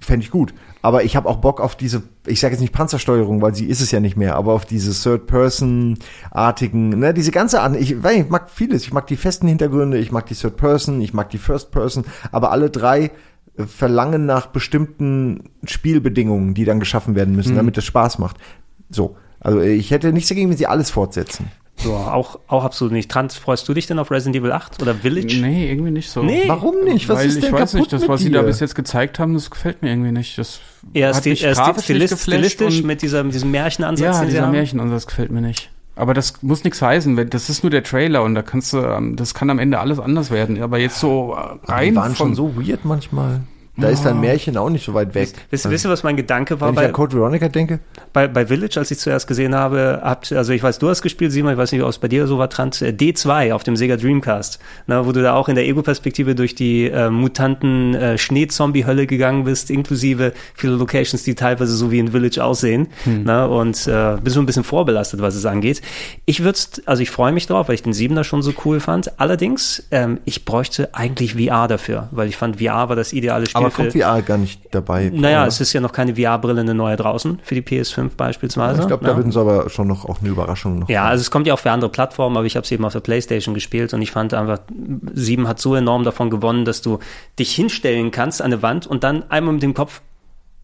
[0.00, 0.52] Fände ich gut.
[0.82, 3.80] Aber ich habe auch Bock auf diese, ich sage jetzt nicht Panzersteuerung, weil sie ist
[3.80, 8.28] es ja nicht mehr, aber auf diese Third-Person-artigen, ne, diese ganze Art, ich, weiß ich
[8.28, 8.82] mag vieles.
[8.82, 12.68] Ich mag die festen Hintergründe, ich mag die Third-Person, ich mag die First-Person, aber alle
[12.68, 13.12] drei
[13.56, 18.36] verlangen nach bestimmten Spielbedingungen, die dann geschaffen werden müssen, damit es Spaß macht.
[18.90, 19.16] So.
[19.40, 21.46] Also ich hätte nichts dagegen, wenn sie alles fortsetzen.
[21.76, 23.10] So, auch, auch absolut nicht.
[23.10, 25.40] Trant, freust du dich denn auf Resident Evil 8 oder Village?
[25.40, 26.22] Nee, irgendwie nicht so.
[26.22, 26.44] Nee.
[26.46, 27.08] Warum nicht?
[27.08, 29.18] Was Weil ist denn ich weiß kaputt nicht, das, was sie da bis jetzt gezeigt
[29.18, 30.38] haben, das gefällt mir irgendwie nicht.
[30.38, 30.60] Das
[30.92, 34.20] Er ist, hat die, mich er stilistisch und- mit, dieser, mit diesem Märchenansatz, Ja, den
[34.28, 34.52] sie dieser haben.
[34.52, 35.71] Märchenansatz gefällt mir nicht.
[35.94, 38.78] Aber das muss nichts heißen, wenn- das ist nur der Trailer und da kannst du,
[38.78, 40.60] ähm, das kann am Ende alles anders werden.
[40.62, 43.40] Aber jetzt so äh, rein die waren von, schon so weird manchmal.
[43.82, 45.30] Da ist dein Märchen auch nicht so weit weg.
[45.50, 47.80] Wisst, wisst ihr, was mein Gedanke war Wenn ich bei, an Code Veronica denke,
[48.12, 51.32] bei, bei Village, als ich zuerst gesehen habe, habt, also ich weiß, du hast gespielt,
[51.32, 53.74] Simon, ich weiß nicht, ob es bei dir so war, Trant, äh, D2 auf dem
[53.74, 58.18] Sega Dreamcast, ne, wo du da auch in der Ego-Perspektive durch die äh, mutanten äh,
[58.18, 63.86] Schneezombie-Hölle gegangen bist, inklusive viele Locations, die teilweise so wie in Village aussehen, ne, und
[63.88, 65.82] äh, bist so ein bisschen vorbelastet, was es angeht.
[66.24, 69.18] Ich würde, also ich freue mich drauf, weil ich den Siebener schon so cool fand.
[69.18, 73.60] Allerdings, ähm, ich bräuchte eigentlich VR dafür, weil ich fand, VR war das ideale Spiel
[73.60, 75.10] aber kommt VR gar nicht dabei.
[75.12, 75.48] naja, oder?
[75.48, 78.82] es ist ja noch keine VR-Brille, eine neue draußen für die PS5 beispielsweise.
[78.82, 79.10] ich glaube, ne?
[79.10, 80.88] da würden sie aber schon noch auch eine Überraschung noch.
[80.88, 82.92] Ja, also es kommt ja auch für andere Plattformen, aber ich habe es eben auf
[82.92, 84.60] der Playstation gespielt und ich fand einfach,
[85.14, 86.98] 7 hat so enorm davon gewonnen, dass du
[87.38, 90.02] dich hinstellen kannst an eine Wand und dann einmal mit dem Kopf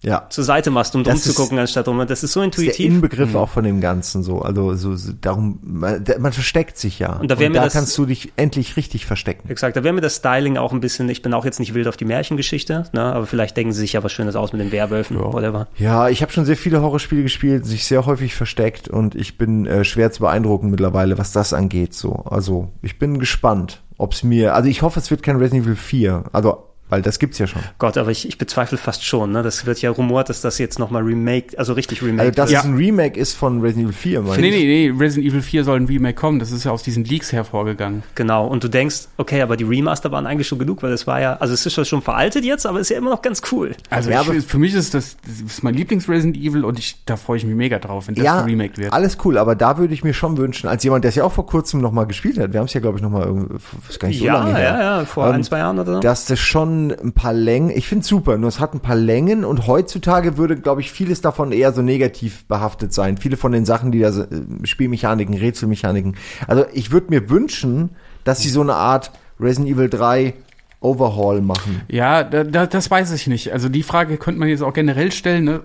[0.03, 0.27] ja.
[0.31, 1.99] zur Seite machst, um drum Das zu gucken, anstatt rum.
[2.07, 2.87] Das ist so Das ist der intuitiv.
[2.87, 4.41] Inbegriff auch von dem Ganzen so.
[4.43, 7.17] Also so, so darum, man, man versteckt sich ja.
[7.17, 9.49] Und da wär mir das- kannst du dich endlich richtig verstecken.
[9.51, 11.89] Exakt, da wäre mir das Styling auch ein bisschen, ich bin auch jetzt nicht wild
[11.89, 14.73] auf die Märchengeschichte, ne, aber vielleicht denken sie sich ja was Schönes aus mit den
[14.73, 15.67] Werwölfen, whatever.
[15.79, 19.67] Ja, ich habe schon sehr viele Horrorspiele gespielt, sich sehr häufig versteckt und ich bin
[19.67, 21.95] äh, schwer zu beeindrucken mittlerweile, was das angeht.
[21.95, 24.55] So, also ich bin gespannt, ob's mir.
[24.55, 26.25] Also ich hoffe, es wird kein Resident Evil 4.
[26.33, 27.63] Also weil das gibt's ja schon.
[27.79, 30.79] Gott, aber ich, ich bezweifle fast schon, ne, das wird ja rumort, dass das jetzt
[30.79, 32.61] nochmal remake, also richtig remake Also dass wird.
[32.61, 34.23] es ein Remake ist von Resident Evil 4.
[34.23, 34.55] meine Nee, ich.
[34.55, 36.39] nee, nee, Resident Evil 4 soll ein Remake kommen.
[36.39, 38.03] Das ist ja aus diesen Leaks hervorgegangen.
[38.15, 41.21] Genau, und du denkst, okay, aber die Remaster waren eigentlich schon genug, weil es war
[41.21, 43.43] ja, also es ist schon- schon veraltet jetzt, aber es ist ja immer noch ganz
[43.53, 43.75] cool.
[43.91, 47.17] Also Ja, ich, für mich ist das, das ist mein Lieblings-Resident Evil und ich, da
[47.17, 48.93] freue ich mich mega drauf, wenn das ja, geremaked wird.
[48.93, 51.33] alles cool, aber da würde ich mir schon wünschen, als jemand, der es ja auch
[51.33, 53.57] vor kurzem noch mal gespielt hat, wir haben es ja, glaube ich, noch mal, irgendwie-
[53.89, 54.71] ist gar nicht so ja, lange her.
[54.73, 56.01] ja, ja, vor Ähm, ein, zwei Jahren oder so.
[56.01, 59.45] dass das schon ein paar Längen, ich finde super, nur es hat ein paar Längen
[59.45, 63.19] und heutzutage würde, glaube ich, vieles davon eher so negativ behaftet sein.
[63.19, 64.27] Viele von den Sachen, die da so, äh,
[64.65, 66.17] Spielmechaniken, Rätselmechaniken.
[66.47, 67.91] Also ich würde mir wünschen,
[68.25, 69.11] dass sie so eine Art
[69.41, 70.35] Resident Evil 3
[70.81, 71.81] Overhaul machen.
[71.89, 73.53] Ja, da, da, das weiß ich nicht.
[73.53, 75.45] Also die Frage könnte man jetzt auch generell stellen.
[75.45, 75.61] Ne?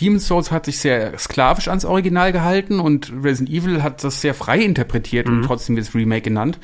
[0.00, 4.34] Demon's Souls hat sich sehr sklavisch ans Original gehalten und Resident Evil hat das sehr
[4.34, 6.58] frei interpretiert und trotzdem wird Remake genannt.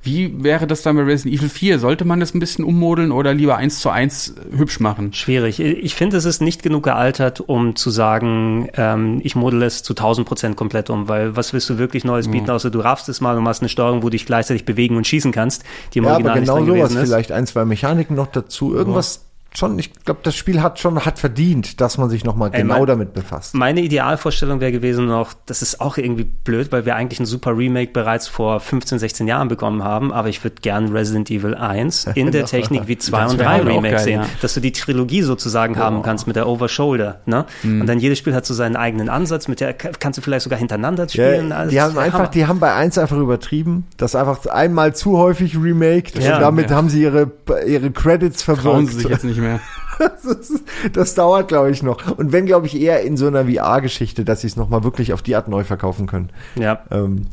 [0.00, 1.78] Wie wäre das dann bei Resident Evil 4?
[1.80, 5.12] Sollte man das ein bisschen ummodeln oder lieber eins zu eins hübsch machen?
[5.12, 5.58] Schwierig.
[5.60, 9.94] Ich finde, es ist nicht genug gealtert, um zu sagen, ähm, ich model es zu
[9.94, 13.20] 1000 Prozent komplett um, weil was willst du wirklich Neues bieten, außer du raffst es
[13.20, 16.04] mal und machst eine Steuerung, wo du dich gleichzeitig bewegen und schießen kannst, die im
[16.04, 17.08] Ja, Original aber genau nicht drin sowas gewesen ist.
[17.10, 19.27] vielleicht ein, zwei Mechaniken noch dazu, irgendwas
[19.58, 22.86] schon, ich glaube, das Spiel hat schon, hat verdient, dass man sich nochmal genau mein-
[22.86, 23.54] damit befasst.
[23.54, 27.56] Meine Idealvorstellung wäre gewesen noch, das ist auch irgendwie blöd, weil wir eigentlich ein super
[27.56, 32.06] Remake bereits vor 15, 16 Jahren bekommen haben, aber ich würde gern Resident Evil 1
[32.14, 34.28] in der Technik wie 2 Das und wär 3 halt Remake sehen, ja.
[34.40, 37.44] dass du die Trilogie sozusagen haben kannst mit der Over-Shoulder, ne?
[37.62, 37.80] Mhm.
[37.82, 40.58] Und dann jedes Spiel hat so seinen eigenen Ansatz, mit der kannst du vielleicht sogar
[40.58, 41.52] hintereinander Ja, spielen.
[41.52, 42.00] Also, die haben Hammer.
[42.02, 46.36] einfach, die haben bei eins einfach übertrieben, das einfach einmal zu häufig remaked Ja.
[46.36, 46.76] und damit Ja.
[46.76, 47.30] haben sie ihre,
[47.66, 48.88] ihre Credits Trauen verwirkt.
[48.92, 49.47] sie sich jetzt nicht mehr.
[49.98, 52.16] Das, ist- das dauert, glaube ich, noch.
[52.18, 55.22] Und wenn, glaube ich, eher in so einer VR-Geschichte, dass sie es nochmal wirklich auf
[55.22, 56.30] die Art neu verkaufen können.
[56.54, 56.80] Ja.
[56.92, 57.26] Ähm,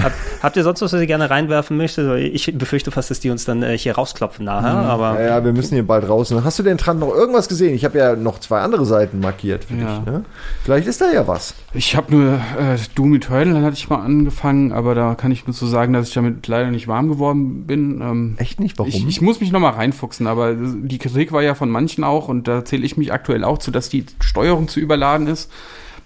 [0.00, 0.12] Hab,
[0.42, 2.18] habt ihr sonst was, was ihr gerne reinwerfen möchtet?
[2.34, 5.20] Ich befürchte fast, dass die uns dann äh, hier rausklopfen nachher, aber.
[5.20, 6.32] ja, ja, wir müssen hier bald raus.
[6.44, 7.74] Hast du denn dran noch irgendwas gesehen?
[7.74, 9.98] Ich habe ja noch zwei andere Seiten markiert für Ja.
[9.98, 10.06] dich.
[10.06, 10.24] Ne?
[10.64, 11.54] Vielleicht ist da ja was.
[11.74, 15.46] Ich habe nur äh, Doom Eternal, dann hatte ich mal angefangen, aber da kann ich
[15.46, 18.00] nur so sagen, dass ich damit leider nicht warm geworden bin.
[18.00, 18.78] Ähm, Echt nicht?
[18.78, 18.88] Warum?
[18.88, 22.48] Ich, ich muss mich nochmal reinfuchsen, aber die Kritik war ja von manchen auch und
[22.48, 25.50] da zähle ich mich aktuell auch zu, dass die Steuerung zu überladen ist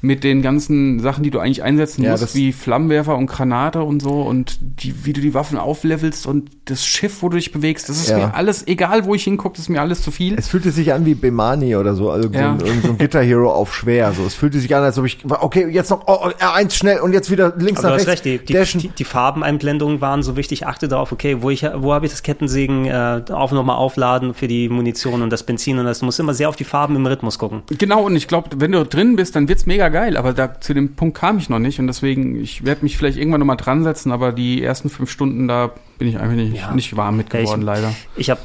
[0.06, 4.00] mit den ganzen Sachen, die du eigentlich einsetzen Ja, musst, wie Flammenwerfer und Granate und
[4.00, 7.88] so und die, wie du die Waffen auflevelst und das Schiff, wo du dich bewegst,
[7.88, 8.18] das ist Ja.
[8.18, 10.34] mir alles, egal wo ich hingucke, das ist mir alles zu viel.
[10.38, 12.56] es fühlte sich an wie Bemani oder so, also Ja.
[12.58, 14.12] so, so ein Guitar Hero auf schwer.
[14.12, 17.00] So, es fühlte sich an, als ob ich, okay, jetzt noch oh, oh, R1 schnell
[17.00, 18.26] und jetzt wieder links Aber du nach hast rechts.
[18.26, 20.66] recht, die, die, die Farbeneinblendungen waren so wichtig.
[20.66, 24.46] Achte darauf, okay, wo, ich, wo habe ich das Kettensägen äh, auf nochmal aufladen für
[24.48, 25.98] die Munition und das Benzin und das.
[26.00, 27.62] Du musst immer sehr auf die Farben im Rhythmus gucken.
[27.78, 30.74] Genau, und ich glaube, wenn du drin bist, dann wird's mega geil, aber da zu
[30.74, 33.82] dem Punkt kam ich noch nicht und deswegen, ich werde mich vielleicht irgendwann nochmal dran
[33.84, 36.72] setzen, aber die ersten fünf Stunden, da bin ich einfach nicht, Ja.
[36.74, 37.92] nicht warm mit Ja, ich- geworden, leider.
[38.16, 38.40] Ich habe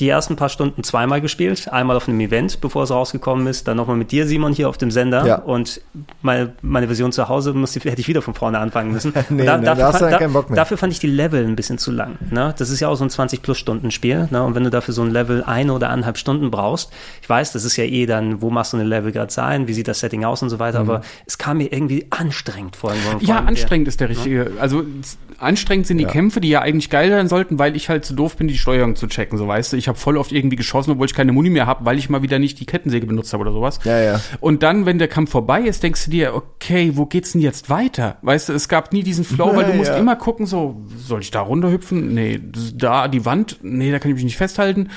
[0.00, 1.68] die ersten paar Stunden zweimal gespielt.
[1.72, 3.68] Einmal auf einem Event, bevor es rausgekommen ist.
[3.68, 5.26] Dann nochmal mit dir, Simon, hier auf dem Sender.
[5.26, 5.36] Ja.
[5.36, 5.80] Und
[6.22, 9.12] meine, meine Version zu Hause musste, hätte ich wieder von vorne anfangen müssen.
[9.28, 10.56] Nee, nee, da hast du fand- ja keinen Bock mehr.
[10.56, 12.16] dafür fand ich die Level ein bisschen zu lang.
[12.30, 12.54] Ne?
[12.58, 14.28] Das ist ja auch so ein 20-Plus-Stunden-Spiel.
[14.30, 14.42] Ne?
[14.42, 16.90] Und wenn du dafür so ein Level eine oder eineinhalb Stunden brauchst,
[17.22, 19.72] ich weiß, das ist ja eh dann, wo machst du eine Level gerade sein, wie
[19.74, 22.90] sieht das Setting aus und so weiter, aber es kam mir irgendwie anstrengend vor.
[22.90, 23.20] vor Mhm.
[23.20, 24.52] Ja, allem der- anstrengend ist der richtige.
[24.60, 26.10] Also s- anstrengend sind die Ja.
[26.10, 28.96] Kämpfe, die ja eigentlich geil sein sollten, weil ich halt zu doof bin, die Steuerung
[28.96, 29.38] zu checken.
[29.38, 31.84] So weißt du, ich habe voll oft irgendwie geschossen, obwohl ich keine Muni mehr habe,
[31.84, 33.80] weil ich mal wieder nicht die Kettensäge benutzt habe oder sowas.
[33.84, 34.20] Ja, ja.
[34.40, 37.70] Und dann, wenn der Kampf vorbei ist, denkst du dir, okay, wo geht's denn jetzt
[37.70, 38.18] weiter?
[38.22, 39.96] Weißt du, es gab nie diesen Flow, weil du musst ja.
[39.96, 42.14] immer gucken, so, soll ich da runterhüpfen?
[42.14, 42.40] Nee,
[42.74, 44.88] da die Wand, nee, da kann ich mich nicht festhalten.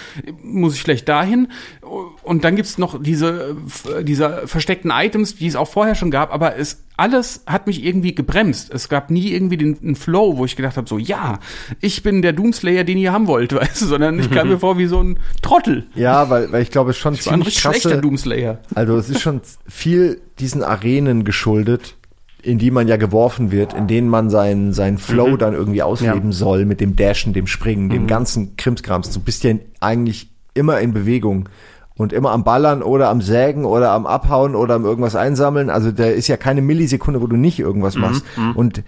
[0.42, 1.50] Muss ich vielleicht dahin?
[2.24, 3.56] Und dann gibt's noch diese,
[3.98, 7.84] äh, diese versteckten Items, die es auch vorher schon gab, aber es alles hat mich
[7.84, 8.74] irgendwie gebremst.
[8.74, 11.40] Es gab nie irgendwie den, einen Flow, wo ich gedacht habe, so, ja,
[11.80, 14.78] ich bin der Doomslayer, den ihr haben wollt, weißt du, sondern ich kam mir vor
[14.78, 15.88] wie so ein Trottel.
[15.96, 18.60] Ja, weil, weil ich glaube, es ist schon Ich ziemlich richtig schlechter krasse, Doomslayer.
[18.76, 21.96] also es ist schon viel diesen Arenen geschuldet,
[22.42, 26.32] in die man ja geworfen wird, in denen man seinen, seinen Flow dann irgendwie ausleben
[26.32, 29.12] soll, mit dem Dashen, dem Springen, dem ganzen Krimskrams.
[29.12, 31.50] Du bist ja eigentlich immer in Bewegung
[32.00, 35.70] und immer am Ballern oder am Sägen oder am Abhauen oder am irgendwas einsammeln.
[35.70, 38.24] Also da ist ja keine Millisekunde, wo du nicht irgendwas machst.
[38.56, 38.84] Und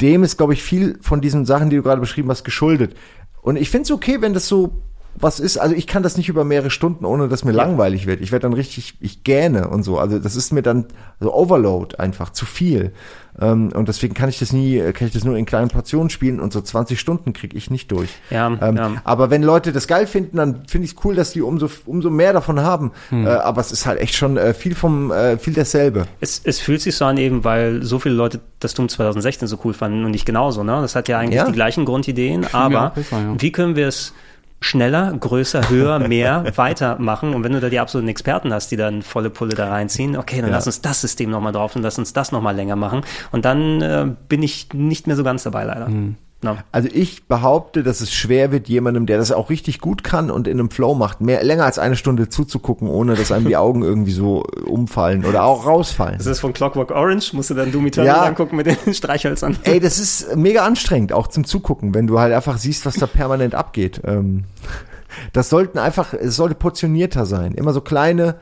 [0.00, 2.96] dem ist, glaube ich, viel von diesen Sachen, die du gerade beschrieben hast, geschuldet.
[3.42, 4.82] Und ich finde es okay, wenn das so
[5.20, 5.58] was ist.
[5.58, 8.20] Also ich kann das nicht über mehrere Stunden, ohne dass mir langweilig wird.
[8.20, 9.98] Ich werde dann richtig, ich gähne und so.
[9.98, 10.86] Also das ist mir dann
[11.20, 12.92] so Overload einfach, zu viel.
[13.40, 16.40] Ähm, und deswegen kann ich das nie, kann ich das nur in kleinen Portionen spielen
[16.40, 18.10] und so 20 Stunden kriege ich nicht durch.
[18.30, 18.92] Ja, ähm, ja.
[19.04, 22.10] Aber wenn Leute das geil finden, dann finde ich es cool, dass die umso, umso
[22.10, 22.92] mehr davon haben.
[23.10, 23.26] Hm.
[23.26, 26.06] Äh, aber es ist halt echt schon äh, viel vom, äh, viel dasselbe.
[26.20, 29.58] Es, es fühlt sich so an, eben weil so viele Leute das Doom 2016 so
[29.64, 30.64] cool fanden und ich genauso.
[30.64, 30.80] Ne?
[30.80, 31.46] Das hat ja eigentlich Ja.
[31.46, 33.34] die gleichen Grundideen, aber besser, ja.
[33.38, 34.12] wie können wir es
[34.60, 37.34] schneller, größer, höher, mehr weitermachen?
[37.34, 40.40] Und wenn du da die absoluten Experten hast, die dann volle Pulle da reinziehen, okay,
[40.40, 40.56] dann Ja.
[40.56, 43.02] lass uns das System nochmal drauf und lass uns das nochmal länger machen.
[43.30, 45.86] Und dann äh, bin ich nicht mehr so ganz dabei, leider.
[45.86, 46.16] Hm.
[46.40, 46.56] No.
[46.70, 50.46] Also ich behaupte, dass es schwer wird, jemandem, der das auch richtig gut kann und
[50.46, 53.82] in einem Flow macht, mehr länger als eine Stunde zuzugucken, ohne dass einem die Augen
[53.82, 56.18] irgendwie so äh, umfallen oder auch rausfallen.
[56.18, 58.22] Das ist von Clockwork Orange, musst du dann Doom Eternal Ja.
[58.22, 59.56] angucken mit den Streichhölzern.
[59.64, 63.06] Ey, das ist mega anstrengend, auch zum Zugucken, wenn du halt einfach siehst, was da
[63.08, 64.00] permanent abgeht.
[64.04, 64.44] Ähm,
[65.32, 67.52] das sollten einfach, es sollte portionierter sein.
[67.54, 68.36] Immer so kleine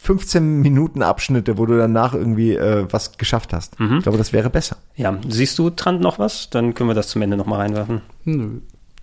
[0.00, 3.78] 15 Minuten Abschnitte, wo du danach irgendwie äh, was geschafft hast.
[3.80, 3.98] Mhm.
[3.98, 4.76] Ich glaube, das wäre besser.
[4.94, 6.50] Ja, siehst du, Trant, noch was?
[6.50, 8.02] Dann können wir das zum Ende nochmal reinwerfen.
[8.24, 8.48] Nö.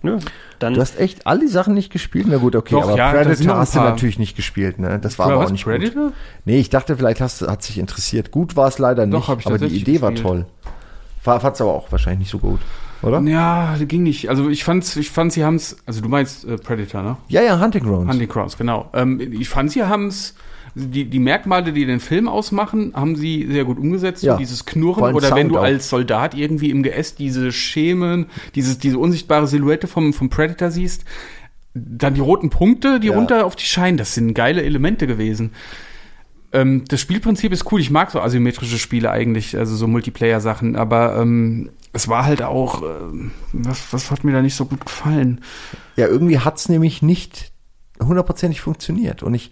[0.02, 0.18] Nö.
[0.58, 2.26] Dann Du hast echt alle Sachen nicht gespielt?
[2.28, 4.98] Na gut, okay, Doch, aber ja, Predator hast du natürlich nicht gespielt, ne?
[4.98, 6.06] Das war Oder aber was, auch nicht Predator?
[6.08, 6.14] gut.
[6.44, 8.30] Nee, ich dachte, vielleicht hast, du- hat sich interessiert.
[8.30, 10.28] Gut war es leider nicht, Doch, aber die Idee war gespielt.
[10.28, 10.46] toll.
[11.24, 12.60] War, fand's aber auch wahrscheinlich nicht so gut,
[13.00, 13.18] oder?
[13.22, 14.28] Ja, ging nicht.
[14.28, 17.16] Also ich fand's, ich fand, sie haben's, also du meinst äh, Predator, ne?
[17.28, 18.12] Ja, ja, Hunting Grounds.
[18.12, 18.90] Hunting Grounds, genau.
[18.92, 20.34] Ähm, ich fand, sie haben's,
[20.74, 24.22] die, die Merkmale, die den Film ausmachen, haben sie sehr gut umgesetzt.
[24.22, 24.32] Ja.
[24.32, 25.62] So dieses Knurren oder wenn Sound du auch.
[25.62, 31.04] als Soldat irgendwie im Geäst diese Schemen, dieses, diese unsichtbare Silhouette vom, vom Predator siehst.
[31.76, 33.14] dann die roten Punkte, die Ja.
[33.14, 35.50] runter auf die scheinen, das sind geile Elemente gewesen.
[36.52, 37.80] Ähm, das Spielprinzip ist cool.
[37.80, 42.82] Ich mag so asymmetrische Spiele eigentlich, also so Multiplayer-Sachen, aber ähm, es war halt auch,
[42.82, 45.40] ähm, was, was hat mir da nicht so gut gefallen?
[45.96, 47.50] Ja, irgendwie hat's nämlich nicht
[48.00, 49.24] hundertprozentig funktioniert.
[49.24, 49.50] Und ich,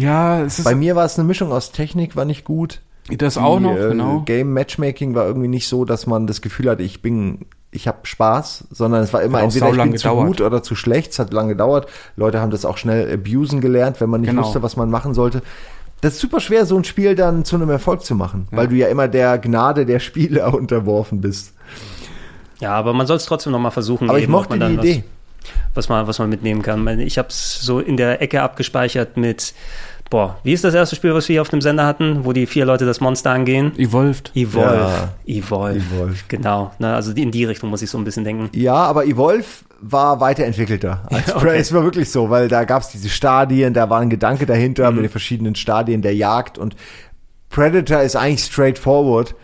[0.00, 2.80] Ja, es ist bei mir war es eine Mischung aus Technik, war nicht gut.
[3.08, 4.20] das auch Die, noch, äh, genau.
[4.20, 7.98] Game Matchmaking war irgendwie nicht so, dass man das Gefühl hatte, ich bin, ich habe
[8.04, 10.26] Spaß, sondern es war immer auch entweder ich bin zu gedauert.
[10.26, 11.12] gut oder zu schlecht.
[11.12, 11.88] Es hat lange gedauert.
[12.16, 14.42] Leute haben das auch schnell abusen gelernt, wenn man nicht Genau.
[14.44, 15.42] wusste, was man machen sollte.
[16.02, 18.74] Das ist super schwer, so ein Spiel dann zu einem Erfolg zu machen, weil du
[18.76, 21.52] ja immer der Gnade der Spieler unterworfen bist.
[22.58, 24.08] Ja, aber man soll es trotzdem noch mal versuchen.
[24.08, 25.04] Aber ich eben, ob mochte man die dann Idee.
[25.04, 25.19] Was,
[25.74, 26.86] was, man, was man mitnehmen kann.
[27.00, 29.52] Ich- Ich habe es so in der Ecke abgespeichert mit,
[30.10, 32.46] boah, wie ist das erste Spiel, was wir hier auf dem Sender hatten, wo die
[32.46, 33.72] vier Leute das Monster angehen?
[33.78, 34.32] Evolved.
[34.34, 34.76] Evolve.
[34.76, 35.08] Ja.
[35.26, 35.78] Evolve.
[35.78, 36.16] Evolve.
[36.28, 36.72] Genau.
[36.78, 38.48] Ne, also in die Richtung muss ich so ein bisschen denken.
[38.52, 39.44] Ja, aber Evolve
[39.80, 41.40] war weiterentwickelter als Okay.
[41.46, 41.58] Prey.
[41.58, 44.96] Es war wirklich so, weil da gab's diese Stadien, da war ein Gedanke dahinter Mhm.
[44.96, 46.76] mit den verschiedenen Stadien der Jagd und
[47.48, 49.34] Predator ist eigentlich straightforward,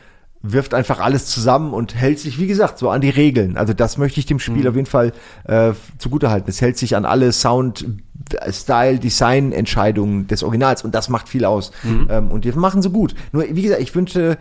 [0.53, 3.57] wirft einfach alles zusammen und hält sich, wie gesagt, so an die Regeln.
[3.57, 4.69] Also das möchte ich dem Spiel Mhm.
[4.69, 5.13] auf jeden Fall
[5.45, 6.49] äh, zugutehalten.
[6.49, 7.87] Es hält sich an alle Sound,
[8.51, 11.71] Style, Design Entscheidungen des Originals und das macht viel aus.
[11.83, 12.09] Mhm.
[12.11, 13.15] Ähm, und die machen sie gut.
[13.33, 14.39] Nur, wie gesagt, ich wünschte,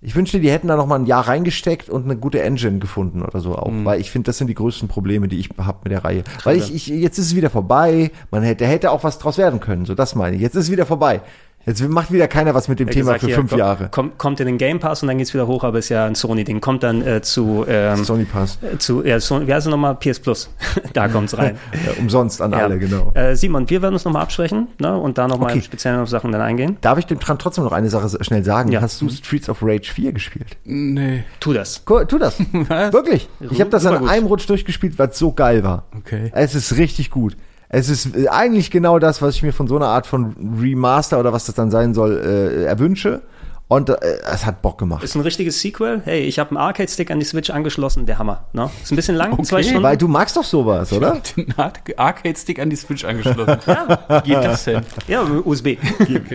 [0.00, 3.20] ich wünschte, die hätten da noch mal ein Jahr reingesteckt und eine gute Engine gefunden
[3.22, 5.92] oder so auch, weil ich finde, das sind die größten Probleme, die ich habe mit
[5.92, 6.22] der Reihe.
[6.44, 9.58] Weil ich, ich jetzt ist es wieder vorbei, man hätte hätte auch was draus werden
[9.58, 10.42] können, so das meine ich.
[10.42, 11.20] Jetzt ist es wieder vorbei.
[11.68, 13.88] Jetzt macht wieder keiner was mit dem Er Thema gesagt, für hier, fünf komm- Jahre.
[13.90, 16.14] Kommt, kommt in den Game Pass und dann geht's wieder hoch, aber ist ja ein
[16.14, 16.60] Sony-Ding.
[16.60, 18.58] Kommt dann äh, zu, ähm, Sony Pass.
[18.62, 19.94] äh, zu ja, Sony, wie heißt es nochmal?
[19.96, 20.50] PS Plus.
[20.92, 21.58] da kommt's rein.
[21.86, 22.58] Ja, umsonst an Ja.
[22.58, 23.12] alle, genau.
[23.14, 25.62] Äh, Simon, wir werden uns nochmal absprechen ne, und da nochmal Okay.
[25.62, 26.76] speziell auf Sachen dann eingehen.
[26.80, 28.72] Darf ich dem Tran trotzdem noch eine Sache schnell sagen?
[28.72, 28.80] Ja.
[28.80, 30.56] Hast du Streets of Rage 4 gespielt?
[30.64, 31.24] Nee.
[31.40, 31.82] Tu das.
[31.88, 32.38] Cool, tu das.
[32.52, 32.92] Was?
[32.92, 33.28] Wirklich.
[33.50, 35.84] Ich habe das an einem Rutsch durchgespielt, weil es so geil war.
[35.96, 36.30] Okay.
[36.34, 37.36] Es ist richtig gut.
[37.68, 41.20] Es ist äh, eigentlich genau das, was ich mir von so einer Art von Remaster
[41.20, 43.22] oder was das dann sein soll, äh, erwünsche.
[43.70, 43.96] Und äh,
[44.32, 45.04] es hat Bock gemacht.
[45.04, 46.00] Ist ein richtiges Sequel.
[46.06, 48.06] Hey, ich habe einen Arcade-Stick an die Switch angeschlossen.
[48.06, 48.44] Der Hammer.
[48.54, 48.70] Ne?
[48.82, 49.82] Ist ein bisschen lang, Okay, zwei Stunden.
[49.82, 51.20] Weil du magst doch sowas, oder?
[51.36, 51.52] Den
[51.98, 53.58] Arcade-Stick an die Switch angeschlossen.
[53.66, 54.22] ja.
[54.24, 54.80] Wie geht das denn?
[55.06, 55.76] Ja, USB.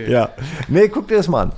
[0.08, 0.30] Ja.
[0.68, 1.52] Nee, guck dir das mal an.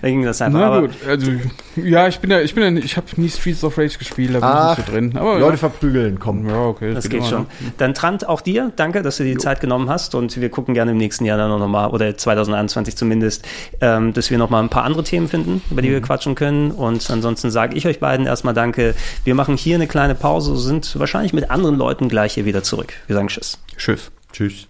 [0.00, 0.58] Da ging das einfach.
[0.58, 1.32] Na aber gut, also
[1.76, 4.40] ja, ich bin da, ich bin da, ich habe nie Streets of Rage gespielt, da
[4.40, 5.16] bin Ach, ich nicht so drin.
[5.16, 6.48] Aber Leute verprügeln, komm.
[6.48, 7.46] ja, okay, Das geht schon.
[7.78, 10.74] Dann Trant, auch dir, danke, dass du dir die Zeit genommen hast und wir gucken
[10.74, 13.46] gerne im nächsten Jahr dann noch mal oder 2021 zumindest,
[13.80, 16.70] ähm, dass wir noch mal ein paar andere Themen finden, über die wir quatschen können
[16.70, 18.94] und ansonsten sage ich euch beiden erstmal danke.
[19.24, 22.92] Wir machen hier eine kleine Pause, sind wahrscheinlich mit anderen Leuten gleich hier wieder zurück.
[23.06, 23.58] Wir sagen Tschüss.
[23.76, 24.10] Tschüss.
[24.32, 24.68] Tschüss.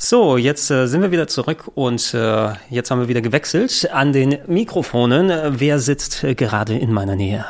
[0.00, 4.12] So, jetzt äh, sind wir wieder zurück und äh, jetzt haben wir wieder gewechselt an
[4.12, 5.28] den Mikrofonen.
[5.28, 7.44] Äh, wer sitzt äh, gerade in meiner Nähe?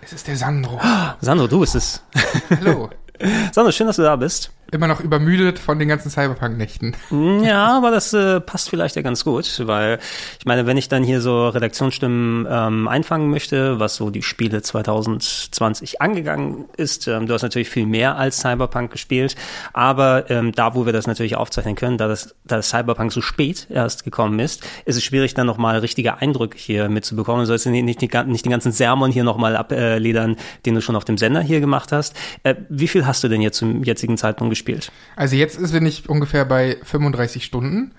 [0.00, 0.80] Es ist der Sandro.
[1.20, 2.00] Sandro, du bist es.
[2.48, 2.90] Hallo.
[3.52, 4.52] Sandro, schön, dass du da bist.
[4.74, 6.96] Immer noch übermüdet von den ganzen Cyberpunk-Nächten.
[7.44, 10.00] Ja, aber das äh, passt vielleicht ja ganz gut, weil
[10.40, 14.62] ich meine, wenn ich dann hier so Redaktionsstimmen ähm, einfangen möchte, was so die Spiele
[14.62, 19.36] 2020 angegangen ist, ähm, du hast natürlich viel mehr als Cyberpunk gespielt,
[19.72, 23.20] aber ähm, da, wo wir das natürlich aufzeichnen können, da das, da das Cyberpunk so
[23.20, 27.42] spät erst gekommen ist, ist es schwierig, dann nochmal richtige Eindrücke hier mitzubekommen.
[27.42, 30.34] Du sollst nicht, nicht, nicht den ganzen Sermon hier nochmal abledern,
[30.66, 32.16] den du schon auf dem Sender hier gemacht hast.
[32.42, 34.63] Äh, wie viel hast du denn jetzt zum jetzigen Zeitpunkt gespielt?
[35.16, 37.92] Also jetzt ist bin ich ungefähr bei 35 Stunden.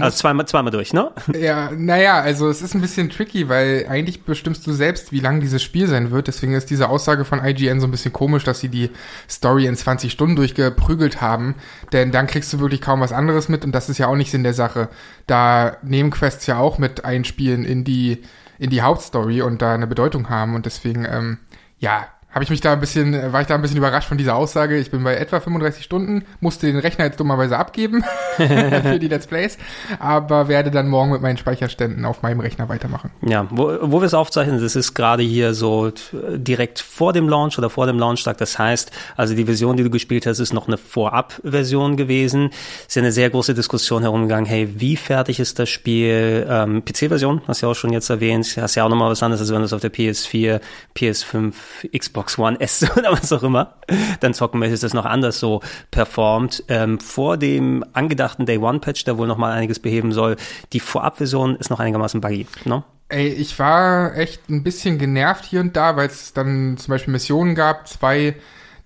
[0.00, 1.10] Also zweimal, zweimal durch, ne?
[1.38, 5.40] Ja, naja, also es ist ein bisschen tricky, weil eigentlich bestimmst du selbst, wie lang
[5.40, 6.26] dieses Spiel sein wird.
[6.26, 8.90] Deswegen ist diese Aussage von IGN so ein bisschen komisch, dass sie die
[9.28, 11.56] Story in 20 Stunden durchgeprügelt haben.
[11.92, 14.30] Denn dann kriegst du wirklich kaum was anderes mit und das ist ja auch nicht
[14.30, 14.88] Sinn der Sache.
[15.26, 18.22] Da Nebenquests ja auch mit einspielen in die,
[18.58, 20.54] in die Hauptstory und da eine Bedeutung haben.
[20.54, 21.38] Und deswegen, ähm,
[21.78, 24.18] ja, habe ich mich da ein bisschen, äh, war ich da ein bisschen überrascht von
[24.18, 24.76] dieser Aussage.
[24.76, 28.04] Ich bin bei etwa 35 Stunden, musste den Rechner jetzt dummerweise abgeben
[28.36, 29.56] für die Let's Plays,
[30.00, 33.10] aber werde dann morgen mit meinen Speicherständen auf meinem Rechner weitermachen.
[33.22, 36.02] Ja, wo, wo wir es aufzeichnen, das ist gerade hier so t-
[36.38, 38.36] direkt vor dem Launch oder vor dem Launchtag.
[38.38, 42.50] Das heißt, also die Version, die du gespielt hast, ist noch eine Vorab-Version gewesen.
[42.86, 46.46] Ist ja eine sehr große Diskussion herumgegangen, hey, wie fertig ist das Spiel?
[46.50, 48.56] Ähm, PC-Version, hast du ja auch schon jetzt erwähnt.
[48.60, 50.60] Hast ja auch nochmal was anderes, als wenn du es auf der PS4,
[50.96, 51.52] PS5,
[51.96, 53.74] Xbox One S oder was auch immer
[54.20, 55.60] dann zocken möchtest, das noch anders so
[55.90, 56.64] performt.
[56.68, 60.36] Ähm, vor dem angedachten Day One Patch, der wohl nochmal einiges beheben soll,
[60.72, 62.84] die Vorab-Version ist noch einigermaßen buggy, ne?
[63.08, 67.12] Ey, ich war echt ein bisschen genervt hier und da, weil es dann zum Beispiel
[67.12, 68.34] Missionen gab, zwei,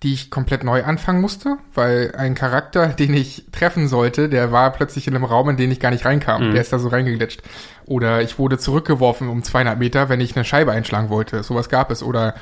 [0.03, 4.73] die ich komplett neu anfangen musste, weil ein Charakter, den ich treffen sollte, der war
[4.73, 6.53] plötzlich in einem Raum, in den ich gar nicht reinkam.
[6.53, 7.43] Der ist da so reingeglitscht.
[7.87, 11.43] Oder ich wurde zurückgeworfen um 200 Meter, wenn ich eine Scheibe einschlagen wollte.
[11.43, 12.03] Sowas gab es.
[12.03, 12.35] Oder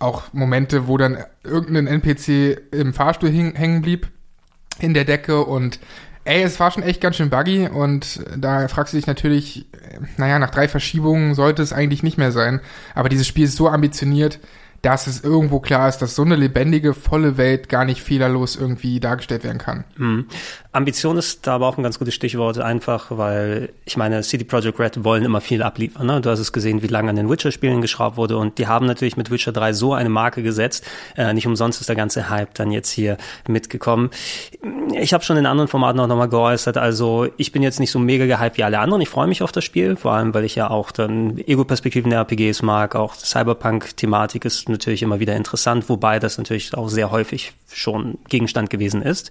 [0.00, 4.08] Auch Momente, wo dann irgendein NPC im Fahrstuhl hing, hängen blieb
[4.80, 5.78] in der Decke und
[6.24, 9.98] ey, es war schon echt ganz schön buggy und da fragst du dich natürlich, äh,
[10.16, 12.60] naja, nach drei Verschiebungen sollte es eigentlich nicht mehr sein.
[12.94, 14.40] Aber dieses Spiel ist so ambitioniert,
[14.84, 19.00] dass es irgendwo klar ist, dass so eine lebendige, volle Welt gar nicht fehlerlos irgendwie
[19.00, 19.84] dargestellt werden kann.
[19.96, 20.26] Hm.
[20.72, 24.78] Ambition ist da aber auch ein ganz gutes Stichwort, einfach weil, ich meine, City Project
[24.78, 26.06] Red wollen immer viel abliefern.
[26.06, 26.20] Ne?
[26.20, 29.16] Du hast es gesehen, wie lange an den Witcher-Spielen geschraubt wurde und die haben natürlich
[29.16, 30.84] mit Witcher 3 so eine Marke gesetzt.
[31.16, 33.16] Äh, nicht umsonst ist der ganze Hype dann jetzt hier
[33.48, 34.10] mitgekommen.
[34.92, 37.98] Ich habe schon in anderen Formaten auch nochmal geäußert, also ich bin jetzt nicht so
[37.98, 39.00] mega gehypt wie alle anderen.
[39.00, 42.18] Ich freue mich auf das Spiel, vor allem, weil ich ja auch dann Ego-Perspektiven der
[42.20, 47.52] RPGs mag, auch Cyberpunk-Thematik ist natürlich immer wieder interessant, wobei das natürlich auch sehr häufig
[47.72, 49.30] schon Gegenstand gewesen ist.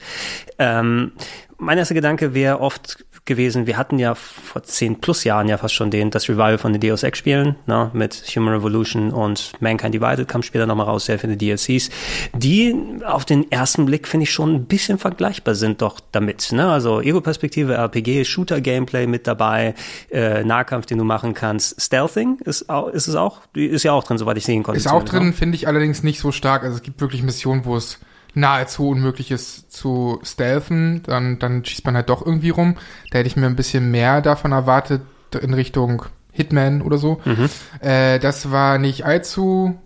[0.59, 1.11] Ähm,
[1.57, 5.73] mein erster Gedanke wäre oft gewesen, wir hatten ja vor zehn plus Jahren ja fast
[5.73, 9.93] schon den, das Revival von den Deus Ex Spielen, ne, mit Human Revolution und Mankind
[9.93, 11.89] Divided kam später nochmal raus, sehr viele DLCs,
[12.33, 16.69] die auf den ersten Blick finde ich schon ein bisschen vergleichbar sind doch damit, ne,
[16.69, 19.73] also Ego-Perspektive, RPG, Shooter-Gameplay mit dabei,
[20.11, 24.03] äh, Nahkampf, den du machen kannst, Stealthing ist, auch, ist es auch, ist ja auch
[24.03, 24.79] drin, soweit ich sehen konnte.
[24.79, 25.33] Ist auch drin, ne?
[25.33, 27.99] finde ich allerdings nicht so stark, also es gibt wirklich Missionen, wo es
[28.33, 32.75] nahezu unmöglich ist zu stealthen, dann, dann schießt man halt doch irgendwie rum.
[33.11, 35.01] Da hätte ich mir ein bisschen mehr davon erwartet
[35.41, 37.21] in Richtung Hitman oder so.
[37.25, 37.49] Mhm.
[37.79, 39.79] Äh, das war nicht allzu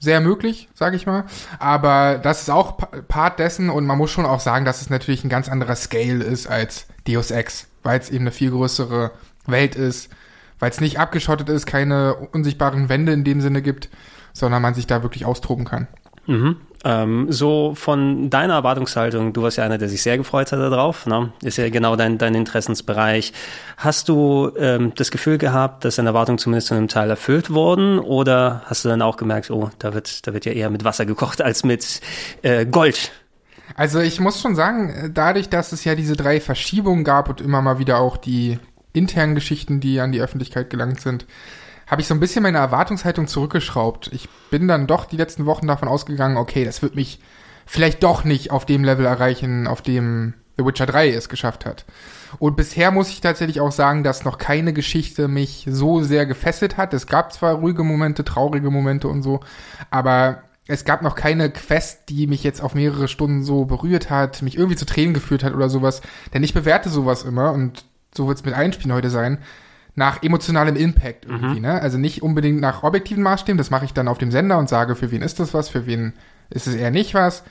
[0.00, 1.24] sehr möglich, sage ich mal.
[1.58, 5.24] Aber das ist auch Part dessen und man muss schon auch sagen, dass es natürlich
[5.24, 9.12] ein ganz anderer Scale ist als Deus Ex, weil es eben eine viel größere
[9.46, 10.10] Welt ist,
[10.58, 13.88] weil es nicht abgeschottet ist, keine unsichtbaren Wände in dem Sinne gibt,
[14.32, 15.88] sondern man sich da wirklich austoben kann.
[16.26, 16.56] Mhm.
[16.84, 21.06] Ähm, so von deiner Erwartungshaltung, du warst ja einer, der sich sehr gefreut hat darauf,
[21.06, 21.32] ne?
[21.42, 23.32] ist ja genau dein, dein Interessensbereich.
[23.76, 27.98] Hast du ähm, das Gefühl gehabt, dass deine Erwartungen zumindest zu einem Teil erfüllt wurden
[27.98, 31.04] oder hast du dann auch gemerkt, oh, da wird, da wird ja eher mit Wasser
[31.04, 32.00] gekocht als mit
[32.42, 33.10] äh, Gold?
[33.74, 37.60] Also ich muss schon sagen, dadurch, dass es ja diese drei Verschiebungen gab und immer
[37.60, 38.58] mal wieder auch die
[38.92, 41.26] internen Geschichten, die an die Öffentlichkeit gelangt sind,
[41.88, 44.10] habe ich so ein bisschen meine Erwartungshaltung zurückgeschraubt.
[44.12, 47.20] Ich bin dann doch die letzten Wochen davon ausgegangen, okay, das wird mich
[47.66, 51.84] vielleicht doch nicht auf dem Level erreichen, auf dem The Witcher 3 es geschafft hat.
[52.38, 56.76] Und bisher muss ich tatsächlich auch sagen, dass noch keine Geschichte mich so sehr gefesselt
[56.76, 56.92] hat.
[56.92, 59.40] Es gab zwar ruhige Momente, traurige Momente und so,
[59.90, 64.42] aber es gab noch keine Quest, die mich jetzt auf mehrere Stunden so berührt hat,
[64.42, 66.02] mich irgendwie zu Tränen geführt hat oder sowas.
[66.34, 69.38] Denn ich bewerte sowas immer und so wird es mit Einspielen heute sein
[69.98, 71.62] nach emotionalem Impact irgendwie, mhm.
[71.62, 71.82] ne?
[71.82, 74.94] Also nicht unbedingt nach objektiven Maßstäben, das mache ich dann auf dem Sender und sage,
[74.94, 76.14] für wen ist das was, für wen
[76.48, 77.42] ist es eher nicht was.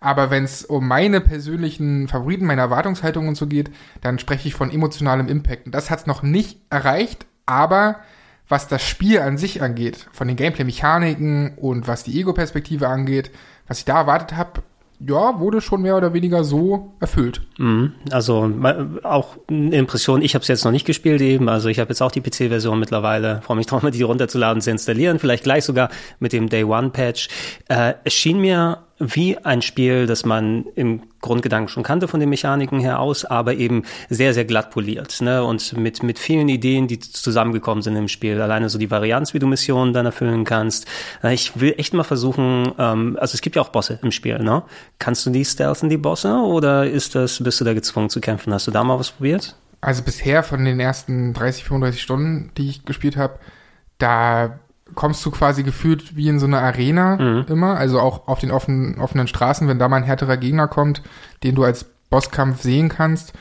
[0.00, 3.70] Aber wenn es um meine persönlichen Favoriten, meine Erwartungshaltung und so geht,
[4.02, 5.64] dann spreche ich von emotionalem Impact.
[5.64, 8.00] Und das hat es noch nicht erreicht, aber
[8.46, 13.30] was das Spiel an sich angeht, von den Gameplay-Mechaniken und was die Ego-Perspektive angeht,
[13.66, 14.62] was ich da erwartet habe,
[15.06, 17.42] ja, wurde schon mehr oder weniger so erfüllt.
[17.58, 17.92] Mhm.
[18.10, 18.50] Also
[19.02, 22.00] auch eine Impression, ich habe es jetzt noch nicht gespielt eben, also ich habe jetzt
[22.00, 25.90] auch die PC-Version mittlerweile, freue mich drauf, mal die runterzuladen, zu installieren, vielleicht gleich sogar
[26.18, 27.28] mit dem Day One-Patch.
[27.68, 32.28] Äh, es schien mir wie ein Spiel, das man im Grundgedanken schon kannte von den
[32.28, 35.20] Mechaniken her aus, aber eben sehr, sehr glatt poliert.
[35.20, 35.42] Ne?
[35.42, 38.40] Und mit, mit vielen Ideen, die zusammengekommen sind im Spiel.
[38.40, 40.86] Alleine so die Varianz, wie du Missionen dann erfüllen kannst.
[41.22, 44.62] Ich will echt mal versuchen, ähm, also es gibt ja auch Bosse im Spiel, ne?
[44.98, 48.52] Kannst du die stealthen, die Bosse, oder ist das, bist du da gezwungen zu kämpfen?
[48.52, 49.56] Hast du da mal was probiert?
[49.80, 53.38] Also bisher von den ersten 30, 35 Stunden, die ich gespielt habe,
[53.98, 54.58] da
[54.94, 57.46] kommst du quasi gefühlt wie in so einer Arena mhm.
[57.48, 61.02] immer, also auch auf den offenen, offenen Straßen, wenn da mal ein härterer Gegner kommt,
[61.42, 63.32] den du als Bosskampf sehen kannst,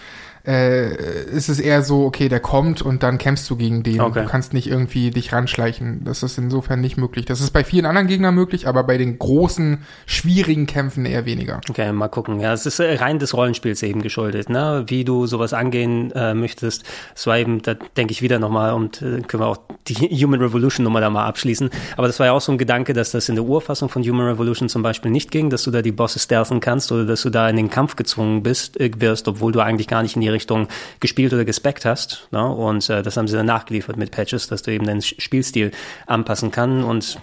[0.46, 4.02] äh, ist es eher so, okay, der kommt und dann kämpfst du gegen den.
[4.02, 4.24] Okay.
[4.24, 6.04] Du kannst nicht irgendwie dich ranschleichen.
[6.04, 7.26] Das ist insofern nicht möglich.
[7.26, 11.62] Das ist bei vielen anderen Gegnern möglich, aber bei den großen, schwierigen Kämpfen eher weniger.
[11.70, 12.42] Okay, mal gucken.
[12.42, 14.84] Ja, es ist äh, rein des Rollenspiels eben geschuldet, ne?
[14.88, 16.84] Wie du sowas angehen äh, möchtest.
[17.16, 20.42] Es war eben, da denke ich wieder nochmal und äh, können wir auch die Human
[20.42, 21.70] Revolution Nummer da mal abschließen.
[21.96, 24.28] Aber das war ja auch so ein Gedanke, dass das in der Urfassung von Human
[24.28, 27.30] Revolution zum Beispiel nicht ging, dass du da die Bosse stealthen kannst oder dass du
[27.30, 30.33] da in den Kampf gezwungen bist, äh, wirst, obwohl du eigentlich gar nicht in die
[30.34, 30.68] Richtung
[31.00, 32.28] gespielt oder gespeckt hast.
[32.32, 32.46] Ne?
[32.46, 35.72] Und äh, das haben sie dann nachgeliefert mit Patches, dass du eben den Spielstil
[36.06, 37.20] anpassen kann und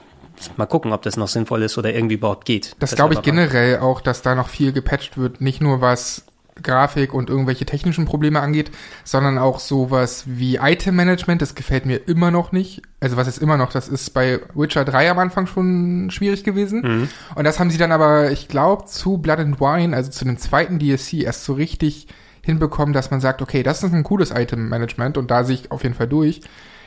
[0.56, 2.76] mal gucken, ob das noch sinnvoll ist oder irgendwie überhaupt geht.
[2.78, 6.24] Das, das glaube ich generell auch, dass da noch viel gepatcht wird, nicht nur was
[6.62, 8.70] Grafik und irgendwelche technischen Probleme angeht,
[9.04, 12.82] sondern auch sowas wie Item Management, das gefällt mir immer noch nicht.
[13.00, 16.82] Also was ist immer noch, das ist bei Witcher 3 am Anfang schon schwierig gewesen.
[16.82, 17.08] Mhm.
[17.34, 20.38] Und das haben sie dann aber, ich glaube, zu Blood and Wine, also zu dem
[20.38, 22.08] zweiten DLC, erst so richtig
[22.42, 25.82] hinbekommen, dass man sagt, okay, das ist ein cooles Item-Management und da sehe ich auf
[25.82, 26.40] jeden Fall durch.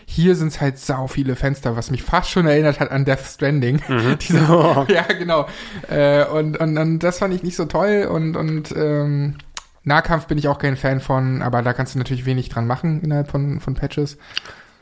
[0.06, 3.26] Hier sind es halt sau viele Fenster, was mich fast schon erinnert hat an Death
[3.26, 3.82] Stranding.
[4.22, 4.40] Diese,
[4.90, 5.48] ja, genau.
[5.90, 9.36] Äh, und, und, und das fand ich nicht so toll und, und ähm,
[9.84, 13.02] Nahkampf bin ich auch kein Fan von, aber da kannst du natürlich wenig dran machen
[13.02, 14.18] innerhalb von, von Patches.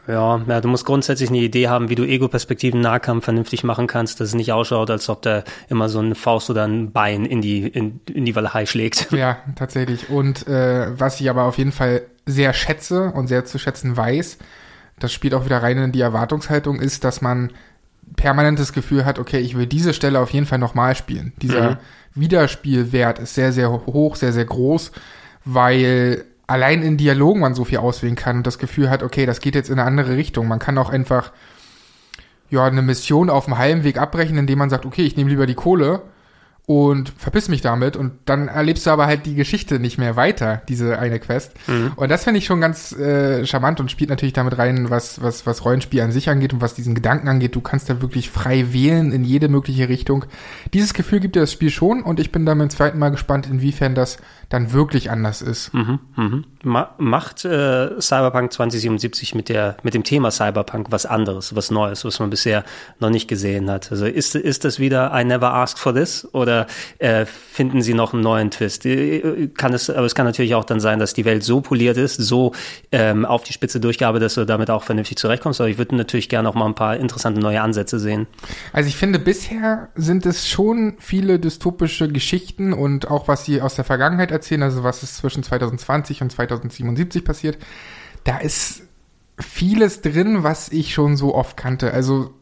[0.08, 4.20] Ja, ja, du musst grundsätzlich eine Idee haben, wie du Ego-Perspektiven Nahkampf vernünftig machen kannst,
[4.20, 7.42] dass es nicht ausschaut, als ob da immer so eine Faust oder ein Bein in
[7.42, 9.08] die, in, in die Walachei schlägt.
[9.22, 10.10] Ja, tatsächlich.
[10.10, 14.40] Und äh, was ich aber auf jeden Fall sehr schätze und sehr zu schätzen weiß,
[15.00, 17.52] das spielt auch wieder rein in die Erwartungshaltung, ist, dass man
[18.16, 21.34] permanentes Gefühl hat, okay, ich will diese Stelle auf jeden Fall nochmal spielen.
[21.42, 21.78] Dieser Mhm.
[22.16, 24.92] Wiederspielwert ist sehr, sehr hoch, sehr, sehr groß,
[25.46, 29.40] weil allein in Dialogen man so viel auswählen kann und das Gefühl hat, okay, das
[29.40, 30.48] geht jetzt in eine andere Richtung.
[30.48, 31.32] Man kann auch einfach
[32.50, 35.56] ja eine Mission auf dem Heimweg abbrechen, indem man sagt, okay, ich nehme lieber die
[35.56, 36.02] Kohle
[36.72, 40.62] und verpiss mich damit und dann erlebst du aber halt die Geschichte nicht mehr weiter,
[40.70, 41.52] diese eine Quest.
[41.98, 45.46] Und das finde ich schon ganz äh, charmant und spielt natürlich damit rein, was, was,
[45.46, 47.56] was Rollenspiel an sich angeht und was diesen Gedanken angeht.
[47.56, 50.24] Du kannst da wirklich frei wählen in jede mögliche Richtung.
[50.74, 53.48] Dieses Gefühl gibt dir das Spiel schon und ich bin dann beim zweiten Mal gespannt,
[53.48, 54.18] inwiefern das
[54.48, 55.74] dann wirklich anders ist.
[55.74, 56.46] Mhm, mhm.
[56.64, 62.06] Ma macht äh, Cyberpunk 2077 mit der mit dem Thema Cyberpunk was anderes, was Neues,
[62.06, 62.64] was man bisher
[63.00, 63.92] noch nicht gesehen hat.
[63.92, 66.68] Also ist ist das wieder I never asked for this oder
[67.00, 68.86] äh, finden Sie noch einen neuen Twist?
[68.86, 71.98] Äh, Kann es, aber es kann natürlich auch dann sein, dass die Welt so poliert
[71.98, 72.54] ist, so
[72.92, 75.62] ähm, auf die Spitze durchgearbeitet, dass du damit auch vernünftig zurechtkommst.
[75.62, 78.28] Aber ich würde natürlich gerne auch mal ein paar interessante neue Ansätze sehen.
[78.74, 83.76] Also ich finde, bisher sind es schon viele dystopische Geschichten und auch was sie aus
[83.76, 87.58] der Vergangenheit erzählen, also was ist zwischen 2020 und 2077 passiert,
[88.24, 88.84] da ist
[89.40, 91.94] vieles drin, was ich schon so oft kannte.
[91.94, 92.34] Also,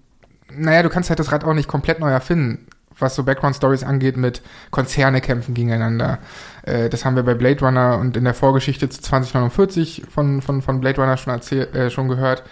[0.52, 4.18] naja, du kannst halt das Rad auch nicht komplett neu erfinden, was so Background-Stories angeht
[4.18, 4.42] mit
[4.72, 6.20] Konzerne kämpfen gegeneinander.
[6.64, 10.62] Äh, das haben wir bei Blade Runner und in der Vorgeschichte zu 2049 von, von,
[10.62, 12.44] von Blade Runner schon, erzählt, äh, schon gehört.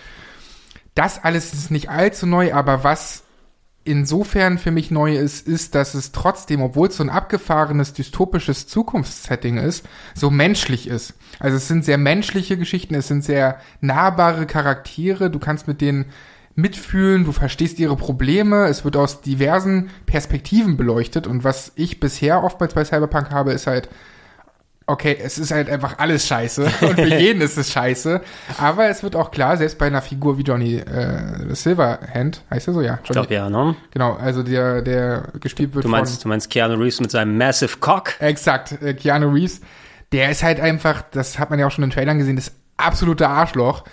[0.96, 3.24] Das alles ist nicht allzu neu, aber was
[3.88, 8.68] insofern für mich neu ist, ist, dass es trotzdem, obwohl es so ein abgefahrenes, dystopisches
[8.68, 11.14] Zukunftssetting ist, so menschlich ist.
[11.40, 16.06] Also es sind sehr menschliche Geschichten, es sind sehr nahbare Charaktere, du kannst mit denen
[16.56, 22.44] mitfühlen, du verstehst ihre Probleme, es wird aus diversen Perspektiven beleuchtet und was ich bisher
[22.44, 23.90] oftmals bei Cyberpunk habe, ist halt,
[24.88, 28.22] okay, es ist halt einfach alles scheiße und für jeden ist es scheiße,
[28.58, 32.74] aber es wird auch klar, selbst bei einer Figur wie Johnny äh, Silverhand, heißt er
[32.74, 33.76] so, ja, Ich Johnny, glaube ja, ne?
[33.92, 37.78] Genau, also der, der gespielt wird Du meinst, du meinst Keanu Reeves mit seinem Massive
[37.80, 38.14] Cock?
[38.14, 39.60] von, exakt, äh, Keanu Reeves,
[40.14, 43.28] der ist halt einfach, das hat man ja auch schon in Trailern gesehen, das absolute
[43.28, 43.84] Arschloch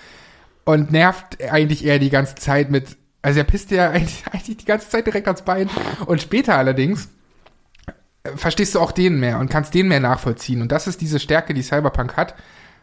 [0.65, 3.91] und nervt eigentlich eher die ganze Zeit mit, also er pisst ja
[4.33, 5.69] eigentlich, die ganze Zeit direkt ans Bein
[6.07, 7.09] und später allerdings
[8.37, 11.55] verstehst du auch den mehr und kannst den mehr nachvollziehen und das ist diese Stärke,
[11.55, 12.35] die Cyberpunk hat.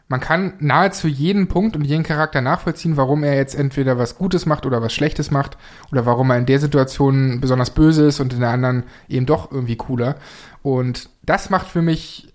[0.08, 4.46] Man kann nahezu jeden Punkt und jeden Charakter nachvollziehen, warum er jetzt entweder was Gutes
[4.46, 5.58] macht oder was Schlechtes macht
[5.90, 9.52] oder warum er in der Situation besonders böse ist und in der anderen eben doch
[9.52, 10.18] irgendwie cooler.
[10.64, 12.31] Und das macht für mich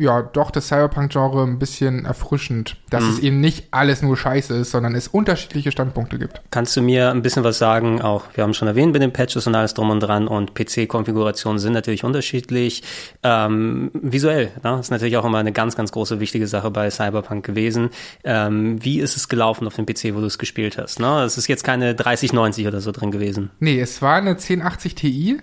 [0.00, 4.70] ja doch das Cyberpunk-Genre ein bisschen erfrischend, dass es eben nicht alles nur Scheiße ist,
[4.70, 6.40] sondern es unterschiedliche Standpunkte gibt.
[6.50, 8.00] Kannst du mir ein bisschen was sagen?
[8.00, 11.58] Auch wir haben schon erwähnt mit den Patches und alles drum und dran und PC-Konfigurationen
[11.58, 12.82] sind natürlich unterschiedlich.
[13.22, 14.78] Ähm, visuell, ne?
[14.80, 17.90] ist natürlich auch immer eine ganz, ganz große wichtige Sache bei Cyberpunk gewesen.
[18.24, 21.00] Ähm, wie ist es gelaufen auf dem PC, wo du es gespielt hast?
[21.00, 21.22] Ne?
[21.22, 23.50] Es ist jetzt keine 3090 oder so drin gewesen.
[23.60, 25.40] Nee, es war eine 1080 Ti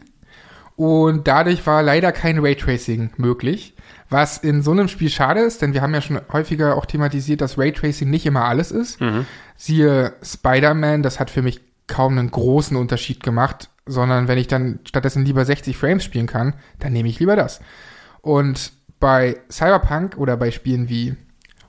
[0.78, 3.74] und dadurch war leider kein Raytracing möglich.
[4.10, 7.42] Was in so einem Spiel schade ist, denn wir haben ja schon häufiger auch thematisiert,
[7.42, 9.02] dass Raytracing nicht immer alles ist.
[9.58, 14.80] Siehe Spider-Man, das hat für mich kaum einen großen Unterschied gemacht, sondern wenn ich dann
[14.86, 17.60] stattdessen lieber 60 Frames spielen kann, dann nehme ich lieber das.
[18.22, 21.16] Und bei Cyberpunk oder bei Spielen wie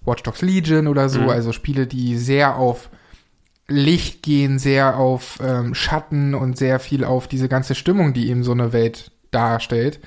[0.05, 2.91] Watch Dogs Legion oder so, also Spiele, die sehr auf
[3.69, 8.43] Licht gehen, sehr auf ähm, Schatten und sehr viel auf diese ganze Stimmung, die eben
[8.43, 10.01] so eine Welt darstellt,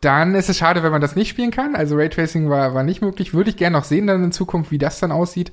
[0.00, 1.74] dann ist es schade, wenn man das nicht spielen kann.
[1.74, 3.34] Also Raytracing war, war nicht möglich.
[3.34, 5.50] Würde ich gerne noch sehen dann in Zukunft, wie das dann aussieht.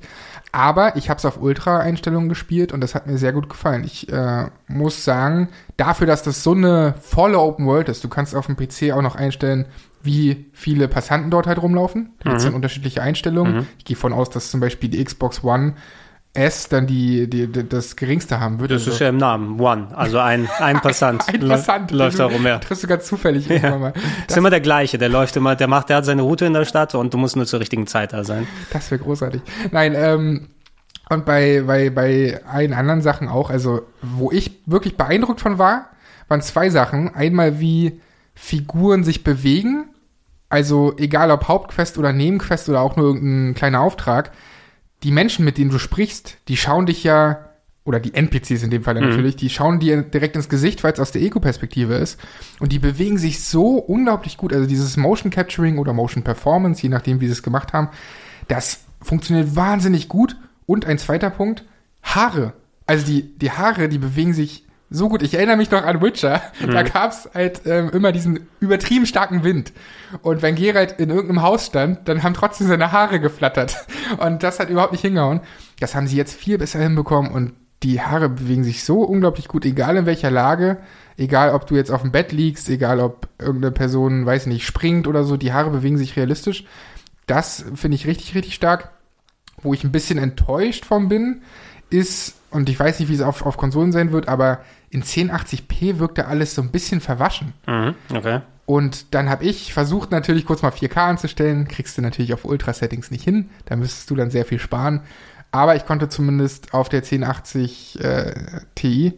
[0.52, 3.82] Aber ich habe es auf Ultra-Einstellungen gespielt und das hat mir sehr gut gefallen.
[3.84, 8.36] Ich äh, muss sagen, dafür, dass das so eine volle Open World ist, du kannst
[8.36, 9.66] auf dem PC auch noch einstellen,
[10.02, 12.10] wie viele Passanten dort halt rumlaufen.
[12.20, 13.66] Da gibt es dann unterschiedliche Einstellungen.
[13.78, 15.74] Ich gehe von aus, dass zum Beispiel die Xbox One
[16.36, 18.74] S dann die, die, die das geringste haben würde.
[18.74, 21.26] Das ist ja im Namen, One, also ein, ein Passant.
[21.32, 21.90] ein Passant.
[21.90, 22.58] Läuft da rum, ja.
[22.58, 23.92] Triffst du ganz zufällig irgendwann mal.
[24.28, 26.64] ist immer der gleiche, der läuft immer, der macht, der hat seine Route in der
[26.64, 28.46] Stadt und du musst nur zur richtigen Zeit da sein.
[28.70, 29.42] Das wäre großartig.
[29.70, 30.48] Nein, ähm,
[31.08, 35.90] und bei, bei, bei allen anderen Sachen auch, also wo ich wirklich beeindruckt von war,
[36.28, 37.14] waren zwei Sachen.
[37.14, 38.00] Einmal wie
[38.34, 39.88] Figuren sich bewegen,
[40.48, 44.32] also egal ob Hauptquest oder Nebenquest oder auch nur irgendein kleiner Auftrag,
[45.06, 47.50] die Menschen, mit denen du sprichst, die schauen dich ja,
[47.84, 49.08] oder die NPCs in dem Fall Mhm.
[49.08, 52.18] natürlich, die schauen dir direkt ins Gesicht, weil es aus der Ego-Perspektive ist.
[52.58, 54.52] Und die bewegen sich so unglaublich gut.
[54.52, 57.90] Also dieses Motion Capturing oder Motion Performance, je nachdem, wie sie es gemacht haben,
[58.48, 60.36] das funktioniert wahnsinnig gut.
[60.66, 61.64] Und ein zweiter Punkt,
[62.02, 62.54] Haare.
[62.86, 65.22] Also die, die Haare, die bewegen sich so gut.
[65.22, 66.42] Ich erinnere mich noch an Witcher.
[66.64, 69.72] Da gab's halt ähm, immer diesen übertrieben starken Wind.
[70.22, 73.86] Und wenn Geralt in irgendeinem Haus stand, dann haben trotzdem seine Haare geflattert.
[74.18, 75.40] Und das hat überhaupt nicht hingehauen.
[75.80, 77.52] Das haben sie jetzt viel besser hinbekommen und
[77.82, 80.78] die Haare bewegen sich so unglaublich gut, egal in welcher Lage,
[81.18, 85.06] egal ob du jetzt auf dem Bett liegst, egal ob irgendeine Person, weiß nicht, springt
[85.06, 86.64] oder so, die Haare bewegen sich realistisch.
[87.26, 88.92] Das finde ich richtig, richtig stark.
[89.60, 91.42] Wo ich ein bisschen enttäuscht von bin,
[91.90, 94.60] ist, und ich weiß nicht, wie es auf, auf Konsolen sein wird, aber
[94.90, 97.52] in 1080p wirkte alles so ein bisschen verwaschen.
[97.66, 97.94] Mhm.
[98.14, 98.40] Okay.
[98.66, 103.12] Und dann habe ich versucht natürlich kurz mal 4K anzustellen, kriegst du natürlich auf Ultra-Settings
[103.12, 105.02] nicht hin, da müsstest du dann sehr viel sparen.
[105.52, 108.34] Aber ich konnte zumindest auf der 1080 äh,
[108.74, 109.14] Ti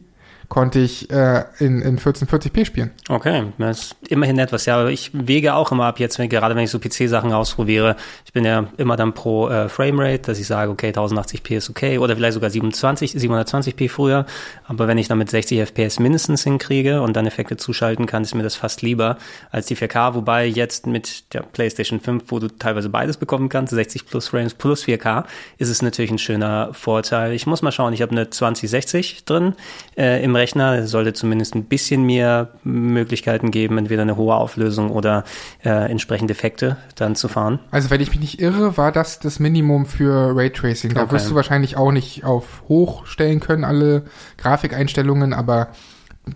[0.49, 2.91] konnte ich äh, in, in 1440p spielen.
[3.09, 4.65] Okay, das ist immerhin etwas.
[4.65, 7.97] Ja, aber ich wege auch immer ab jetzt, wenn, gerade wenn ich so PC-Sachen ausprobiere.
[8.25, 11.99] Ich bin ja immer dann pro äh, Framerate, dass ich sage, okay, 1080p ist okay
[11.99, 14.25] oder vielleicht sogar 27, 720p früher.
[14.66, 18.35] Aber wenn ich dann mit 60 FPS mindestens hinkriege und dann Effekte zuschalten kann, ist
[18.35, 19.19] mir das fast lieber
[19.51, 20.15] als die 4K.
[20.15, 24.55] Wobei jetzt mit der PlayStation 5, wo du teilweise beides bekommen kannst, 60 plus Frames
[24.55, 25.25] plus 4K,
[25.59, 27.35] ist es natürlich ein schöner Vorteil.
[27.35, 29.53] Ich muss mal schauen, ich habe eine 2060 drin
[29.97, 30.78] äh, im Rechner.
[30.78, 35.24] Es sollte zumindest ein bisschen mehr Möglichkeiten geben, entweder eine hohe Auflösung oder
[35.65, 37.59] äh, entsprechende Effekte dann zu fahren.
[37.70, 40.94] Also wenn ich mich nicht irre, war das das Minimum für Raytracing.
[40.94, 41.12] Da Okay.
[41.12, 44.05] wirst du wahrscheinlich auch nicht auf hoch stellen können, alle
[44.39, 45.69] Grafikeinstellungen, aber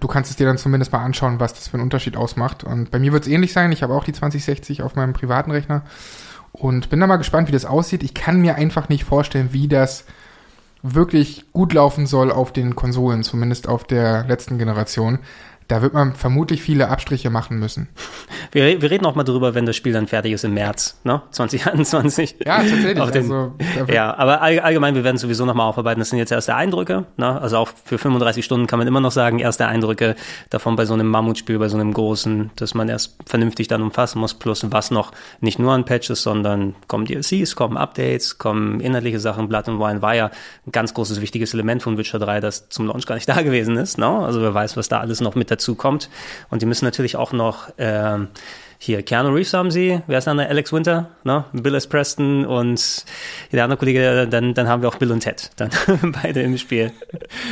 [0.00, 2.64] du kannst es dir dann zumindest mal anschauen, was das für einen Unterschied ausmacht.
[2.64, 3.72] Und bei mir wird es ähnlich sein.
[3.72, 5.82] Ich habe auch die 2060 auf meinem privaten Rechner
[6.52, 8.02] und bin da mal gespannt, wie das aussieht.
[8.02, 10.04] Ich kann mir einfach nicht vorstellen, wie das
[10.82, 15.20] wirklich gut laufen soll auf den Konsolen, zumindest auf der letzten Generation.
[15.72, 17.88] Da wird man vermutlich viele Abstriche machen müssen.
[18.50, 21.22] Wir, wir reden auch mal drüber, wenn das Spiel dann fertig ist im März, ne?
[21.30, 22.36] 2021.
[22.44, 22.92] Ja, tatsächlich.
[22.92, 23.52] Den, also,
[23.90, 25.98] ja, aber all, allgemein, wir werden sowieso nochmal aufarbeiten.
[25.98, 27.06] Das sind jetzt erste Eindrücke.
[27.16, 27.40] Ne?
[27.40, 30.14] Also auch für 35 Stunden kann man immer noch sagen, erste Eindrücke
[30.50, 34.18] davon bei so einem Mammutspiel, bei so einem großen, dass man erst vernünftig dann umfassen
[34.18, 39.20] muss, plus was noch nicht nur an Patches, sondern kommen DLCs, kommen Updates, kommen inhaltliche
[39.20, 39.48] Sachen.
[39.48, 40.26] Blood and Wine war ja
[40.66, 43.78] ein ganz großes, wichtiges Element von Witcher 3, das zum Launch gar nicht da gewesen
[43.78, 43.96] ist.
[43.96, 44.06] Ne?
[44.06, 46.08] Also wer weiß, was da alles noch mit dazu kommt.
[46.50, 48.28] Und die müssen natürlich auch noch ähm,
[48.84, 50.48] hier, Keanu Reeves haben sie, wer ist der andere?
[50.48, 51.44] Alex Winter, ne?
[51.52, 51.86] Bill S.
[51.86, 53.04] Preston und
[53.52, 55.70] der andere Kollege, dann, dann haben wir auch Bill und Ted, dann
[56.22, 56.90] beide im Spiel.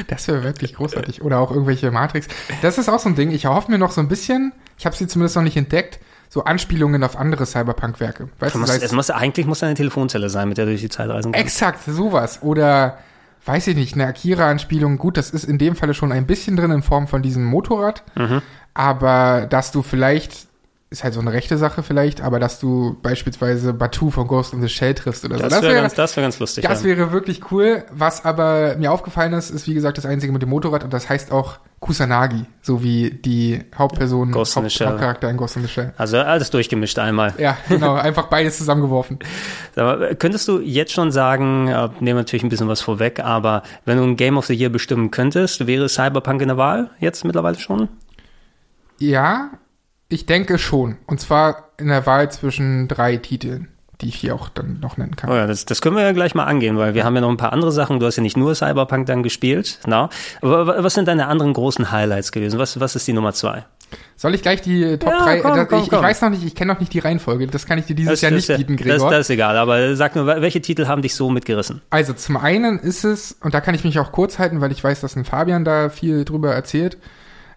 [0.08, 1.22] Das wäre wirklich großartig.
[1.22, 2.26] Oder auch irgendwelche Matrix.
[2.62, 3.30] Das ist auch so ein Ding.
[3.30, 6.00] Ich erhoffe mir noch so ein bisschen, ich habe sie zumindest noch nicht entdeckt,
[6.30, 8.28] so Anspielungen auf andere Cyberpunk-Werke.
[8.40, 10.88] Weißt Du musst, es muss, eigentlich muss eine Telefonzelle sein, mit der du durch die
[10.88, 11.46] Zeit reisen kannst.
[11.46, 12.42] exakt sowas.
[12.42, 12.98] Oder,
[13.44, 14.98] weiß ich nicht, eine Akira-Anspielung.
[14.98, 18.02] Gut, das ist in dem Falle schon ein bisschen drin in Form von diesem Motorrad.
[18.16, 18.42] Mhm.
[18.74, 20.46] Aber dass du vielleicht,
[20.92, 24.60] ist halt so eine rechte Sache vielleicht, aber dass du beispielsweise Batu von Ghost in
[24.60, 25.44] the Shell triffst oder so.
[25.44, 26.64] Das wäre ganz, das wär ganz lustig.
[26.64, 26.88] Das ja.
[26.88, 27.84] wäre wirklich cool.
[27.92, 31.08] Was aber mir aufgefallen ist, ist wie gesagt das einzige mit dem Motorrad und das
[31.08, 34.88] heißt auch Kusanagi, so wie die Hauptperson, Ghost in the Shell.
[34.88, 35.94] Hauptcharakter in Ghost in the Shell.
[35.96, 37.34] Also alles durchgemischt einmal.
[37.38, 39.20] Ja, genau, einfach beides zusammengeworfen.
[39.76, 43.96] Mal, könntest du jetzt schon sagen, äh, nehmen natürlich ein bisschen was vorweg, aber wenn
[43.96, 47.60] du ein Game of the Year bestimmen könntest, wäre Cyberpunk in der Wahl jetzt mittlerweile
[47.60, 47.88] schon?
[48.98, 49.50] Ja,
[50.10, 50.96] ich denke schon.
[51.06, 53.68] Und zwar in der Wahl zwischen drei Titeln,
[54.02, 55.30] die ich hier auch dann noch nennen kann.
[55.30, 57.30] Oh ja, das, das können wir ja gleich mal angehen, weil wir haben ja noch
[57.30, 58.00] ein paar andere Sachen.
[58.00, 60.08] Du hast ja nicht nur Cyberpunk dann gespielt, na?
[60.42, 62.58] Aber wa- was sind deine anderen großen Highlights gewesen?
[62.58, 63.64] Was, was ist die Nummer zwei?
[64.16, 65.40] Soll ich gleich die Top Ja, 3?
[65.40, 65.98] komm, das, komm, ich, komm.
[65.98, 67.46] ich weiß noch nicht, ich kenne noch nicht die Reihenfolge.
[67.48, 69.10] Das kann ich dir dieses Das, Jahr das, nicht bieten, das, Gregor.
[69.10, 71.82] das ist egal, aber sag nur, welche Titel haben dich so mitgerissen?
[71.90, 74.82] Also zum einen ist es, und da kann ich mich auch kurz halten, weil ich
[74.84, 76.98] weiß, dass ein Fabian da viel drüber erzählt,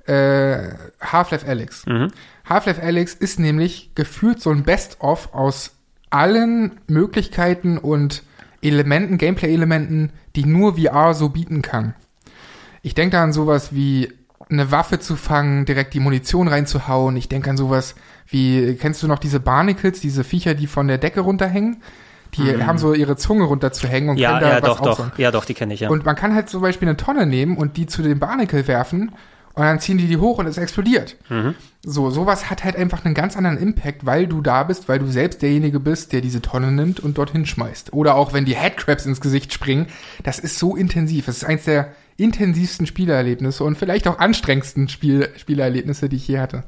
[0.06, 0.70] äh,
[1.02, 1.86] Half-Life Alyx.
[2.45, 5.72] Half-Life Alyx ist nämlich gefühlt so ein Best-of aus
[6.10, 8.24] allen Möglichkeiten und
[8.61, 11.95] Elementen, Gameplay-Elementen, die nur VR so bieten kann.
[12.82, 14.11] Ich denke da an sowas wie
[14.49, 17.15] eine Waffe zu fangen, direkt die Munition reinzuhauen.
[17.15, 17.95] Ich denke an sowas
[18.28, 21.82] wie, kennst du noch diese Barnacles, diese Viecher, die von der Decke runterhängen?
[22.36, 24.22] Die haben so ihre Zunge runterzuhängen und Mhm.
[24.22, 25.18] Ja, können da ja, was doch, doch.
[25.20, 25.90] Ja, doch, die kenne ich, ja.
[25.90, 29.11] Und man kann halt zum Beispiel eine Tonne nehmen und die zu dem Barnacle werfen
[29.54, 31.16] und dann ziehen die die hoch und es explodiert.
[31.30, 31.56] Mhm.
[31.84, 35.08] So, sowas hat halt einfach einen ganz anderen Impact, weil du da bist, weil du
[35.08, 37.94] selbst derjenige bist, der diese Tonne nimmt und dorthin schmeißt.
[37.94, 39.88] Oder auch wenn die Headcrabs ins Gesicht springen,
[40.24, 41.26] das ist so intensiv.
[41.28, 46.40] Das ist eins der intensivsten Spielerlebnisse und vielleicht auch anstrengendsten Spiel, Spielerlebnisse, die ich je
[46.40, 46.64] hatte.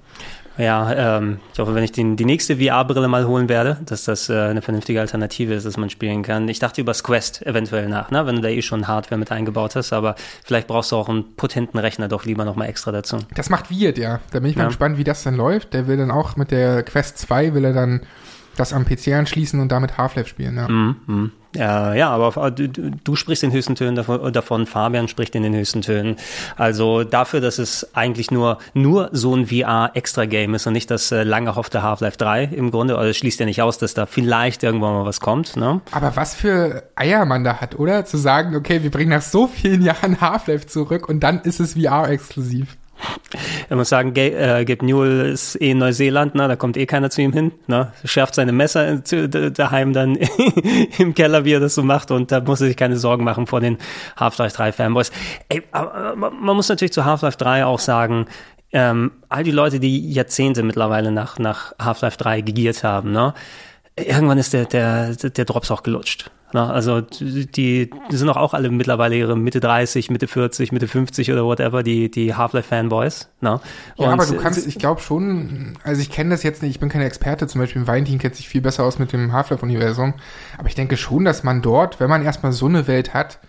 [0.58, 4.30] Ja, ähm, ich hoffe, wenn ich den, die nächste VR-Brille mal holen werde, dass das
[4.30, 6.48] äh, eine vernünftige Alternative ist, dass man spielen kann.
[6.48, 8.26] Ich dachte übers Quest eventuell nach, ne?
[8.26, 10.16] wenn du da eh schon Hardware mit eingebaut hast, aber
[10.46, 13.18] vielleicht brauchst du auch einen potenten Rechner doch lieber nochmal extra dazu.
[13.36, 14.20] Das macht Wirt, ja.
[14.32, 14.68] Da bin ich mal Ja.
[14.70, 15.74] gespannt, wie das dann läuft.
[15.74, 18.02] Der will dann auch mit der Quest 2 will er dann
[18.56, 20.70] das am PC anschließen und damit Half-Life spielen, ja.
[20.70, 21.32] Mhm, mhm.
[21.56, 25.56] Ja, ja, aber du, du sprichst in höchsten Tönen davon, davon, Fabian spricht in den
[25.56, 26.18] höchsten Tönen.
[26.58, 31.24] Also dafür, dass es eigentlich nur, nur so ein VR-Extra-Game ist und nicht das äh,
[31.24, 34.94] lange erhoffte Half-Life 3 im Grunde, also schließt ja nicht aus, dass da vielleicht irgendwann
[34.94, 35.82] mal was kommt, ne?
[35.92, 38.06] Aber was für Eier man da hat, oder?
[38.06, 41.74] Zu sagen, okay, wir bringen nach so vielen Jahren Half-Life zurück und dann ist es
[41.74, 42.76] VR-exklusiv.
[43.70, 46.48] Ich muss sagen, Gabe, äh, Gabe Newell ist eh in Neuseeland, ne?
[46.48, 47.52] da kommt eh keiner zu ihm hin.
[47.68, 47.92] Ne?
[48.04, 50.16] Schärft seine Messer daheim dann
[50.98, 53.48] im Keller, wie er das so macht und da muss er sich keine Sorgen machen
[53.48, 53.78] vor den
[54.18, 55.12] Half-Life 3 Fanboys.
[55.50, 58.28] Ey, man muss natürlich zu Half-Life 3 auch sagen,
[58.72, 63.34] ähm, all die Leute, die Jahrzehnte mittlerweile nach, nach Half-Life 3 gegiert haben, ne?
[63.98, 66.32] irgendwann ist der, der, der Drops auch gelutscht.
[66.54, 66.64] Ne?
[66.70, 71.32] Also die, die sind doch auch alle mittlerweile ihre Mitte 30, Mitte 40, Mitte 50
[71.32, 73.30] oder whatever, die, die Half-Life-Fanboys.
[73.42, 73.60] Ja,
[73.98, 76.80] Und aber du kannst, sie- ich glaube schon, also ich kenne das jetzt nicht, ich
[76.80, 80.14] bin kein Experte, zum Beispiel Valentin kennt sich viel besser aus mit dem Half-Life-Universum,
[80.58, 83.40] aber ich denke schon, dass man dort, wenn man erstmal so eine Welt hat,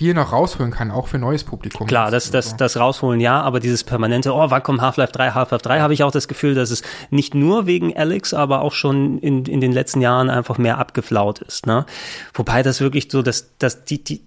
[0.00, 1.86] viel noch rausholen kann, auch für neues Publikum.
[1.86, 5.62] Klar, das, das, das rausholen ja, aber dieses permanente, oh, wann kommt Half-Life 3, Half-Life
[5.62, 9.18] 3, habe ich auch das Gefühl, dass es nicht nur wegen Alex, aber auch schon
[9.18, 11.66] in, in den letzten Jahren einfach mehr abgeflaut ist.
[11.66, 11.84] Ne?
[12.32, 14.22] Wobei das wirklich so, dass, dass die, die,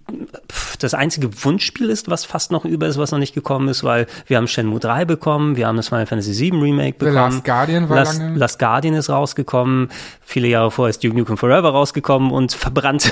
[0.52, 3.84] pff, das einzige Wunschspiel ist, was fast noch über ist, was noch nicht gekommen ist,
[3.84, 7.34] weil wir haben Shenmue 3 bekommen, wir haben das Final Fantasy 7 Remake The bekommen.
[7.34, 8.38] Last Guardian war Last, lange.
[8.38, 9.90] Last Guardian ist rausgekommen.
[10.22, 13.12] Viele Jahre vorher ist Duke Nukem Forever rausgekommen und verbrannt.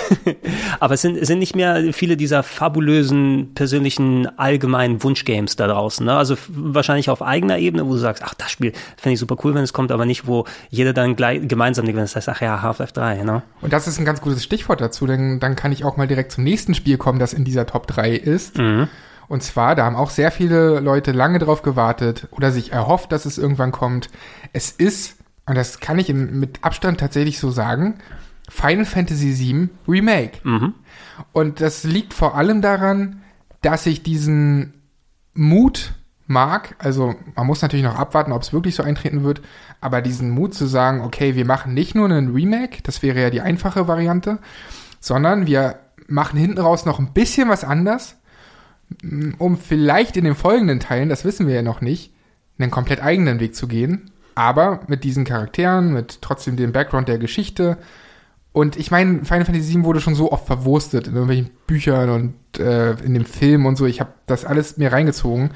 [0.80, 6.06] Aber es sind, es sind nicht mehr viele dieser fabulösen, persönlichen, allgemeinen Wunschgames da draußen.
[6.06, 6.14] Ne?
[6.14, 9.56] Also wahrscheinlich auf eigener Ebene, wo du sagst, ach, das Spiel fände ich super cool,
[9.56, 12.42] wenn es kommt, aber nicht, wo jeder dann gleich, gemeinsam denkt, wenn es heißt, ach
[12.42, 13.24] ja, Half-Life 3.
[13.24, 13.42] Ne?
[13.62, 16.32] Und das ist ein ganz gutes Stichwort dazu, denn dann kann ich auch mal direkt
[16.32, 18.60] zum nächsten Spiel kommen, das in dieser Top 3 ist.
[19.28, 23.26] Und zwar, da haben auch sehr viele Leute lange drauf gewartet oder sich erhofft, dass
[23.26, 24.10] es irgendwann kommt.
[24.52, 25.16] Es ist,
[25.46, 27.96] und das kann ich mit Abstand tatsächlich so sagen,
[28.50, 30.40] Final Fantasy VII Remake.
[31.34, 33.22] Und das liegt vor allem daran,
[33.62, 34.74] dass ich diesen
[35.34, 35.94] Mut
[36.28, 39.42] mag, also man muss natürlich noch abwarten, ob es wirklich so eintreten wird,
[39.82, 43.30] aber diesen Mut zu sagen, okay, wir machen nicht nur einen Remake, das wäre ja
[43.30, 44.40] die einfache Variante,
[45.00, 48.16] sondern wir machen hinten raus noch ein bisschen was anders,
[49.04, 52.14] m, um vielleicht in den folgenden Teilen, das wissen wir ja noch nicht,
[52.58, 57.18] einen komplett eigenen Weg zu gehen, aber mit diesen Charakteren, mit trotzdem dem Background der
[57.18, 57.78] Geschichte.
[58.54, 62.60] Und ich meine, Final Fantasy VII wurde schon so oft verwurstet in irgendwelchen Büchern und
[62.60, 63.86] äh, in dem Film und so.
[63.86, 65.52] Ich habe das alles mir reingezogen.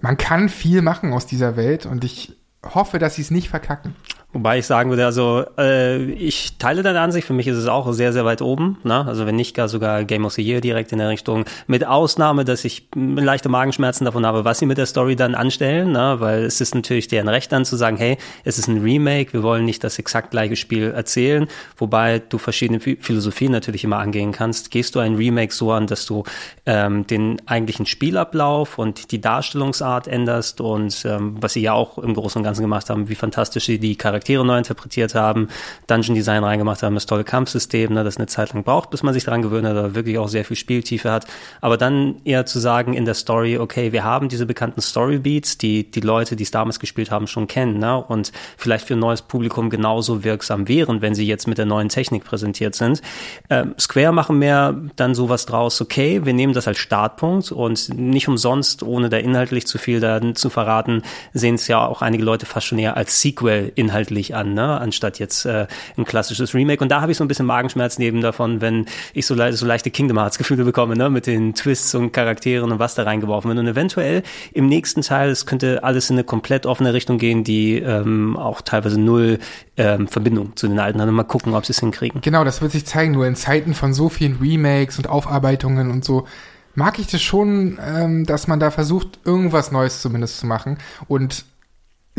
[0.00, 3.96] Man kann viel machen aus dieser Welt und ich hoffe, dass sie es nicht verkacken.
[4.34, 7.90] Wobei ich sagen würde, also äh, ich teile deine Ansicht, für mich ist es auch
[7.94, 8.76] sehr, sehr weit oben.
[8.84, 9.06] Ne?
[9.06, 11.46] Also wenn nicht gar sogar Game of the Year direkt in der Richtung.
[11.66, 15.92] Mit Ausnahme, dass ich leichte Magenschmerzen davon habe, was sie mit der Story dann anstellen,
[15.92, 16.16] ne?
[16.18, 19.42] weil es ist natürlich deren Recht dann zu sagen, hey, es ist ein Remake, wir
[19.42, 21.48] wollen nicht das exakt gleiche Spiel erzählen,
[21.78, 24.70] wobei du verschiedene Phi- Philosophien natürlich immer angehen kannst.
[24.70, 26.24] Gehst du ein Remake so an, dass du
[26.66, 32.12] ähm, den eigentlichen Spielablauf und die Darstellungsart änderst und ähm, was sie ja auch im
[32.12, 35.48] Großen und Ganzen gemacht haben, wie fantastisch sie die Charaktere neu interpretiert haben,
[35.86, 39.14] Dungeon Design reingemacht haben, das tolle Kampfsystem, ne, das eine Zeit lang braucht, bis man
[39.14, 41.26] sich daran gewöhnt hat, aber wirklich auch sehr viel Spieltiefe hat.
[41.60, 45.90] Aber dann eher zu sagen in der Story, okay, wir haben diese bekannten Storybeats, die
[45.90, 49.22] die Leute, die es damals gespielt haben, schon kennen, ne, und vielleicht für ein neues
[49.22, 53.02] Publikum genauso wirksam wären, wenn sie jetzt mit der neuen Technik präsentiert sind.
[53.50, 58.28] Ähm, Square machen mehr dann sowas draus, okay, wir nehmen das als Startpunkt und nicht
[58.28, 59.98] umsonst, ohne da inhaltlich zu viel
[60.34, 63.72] zu verraten, sehen es ja auch einige Leute fast schon eher als Sequel
[64.08, 64.80] inhaltlich an, ne?
[64.80, 65.66] anstatt jetzt äh,
[65.96, 66.82] ein klassisches Remake.
[66.82, 69.66] Und da habe ich so ein bisschen Magenschmerzen neben davon, wenn ich so, le so
[69.66, 71.10] leichte Kingdom Hearts Gefühle bekomme, ne?
[71.10, 73.58] mit den Twists und Charakteren und was da reingeworfen wird.
[73.58, 74.22] Und eventuell
[74.52, 78.60] im nächsten Teil, es könnte alles in eine komplett offene Richtung gehen, die ähm, auch
[78.62, 79.38] teilweise null
[79.76, 81.08] ähm, Verbindung zu den alten hat.
[81.08, 82.20] Mal gucken, ob sie es hinkriegen.
[82.20, 83.12] Genau, das wird sich zeigen.
[83.12, 86.26] Nur in Zeiten von so vielen Remakes und Aufarbeitungen und so
[86.74, 90.78] mag ich das schon, ähm, dass man da versucht, irgendwas Neues zumindest zu machen.
[91.08, 91.44] Und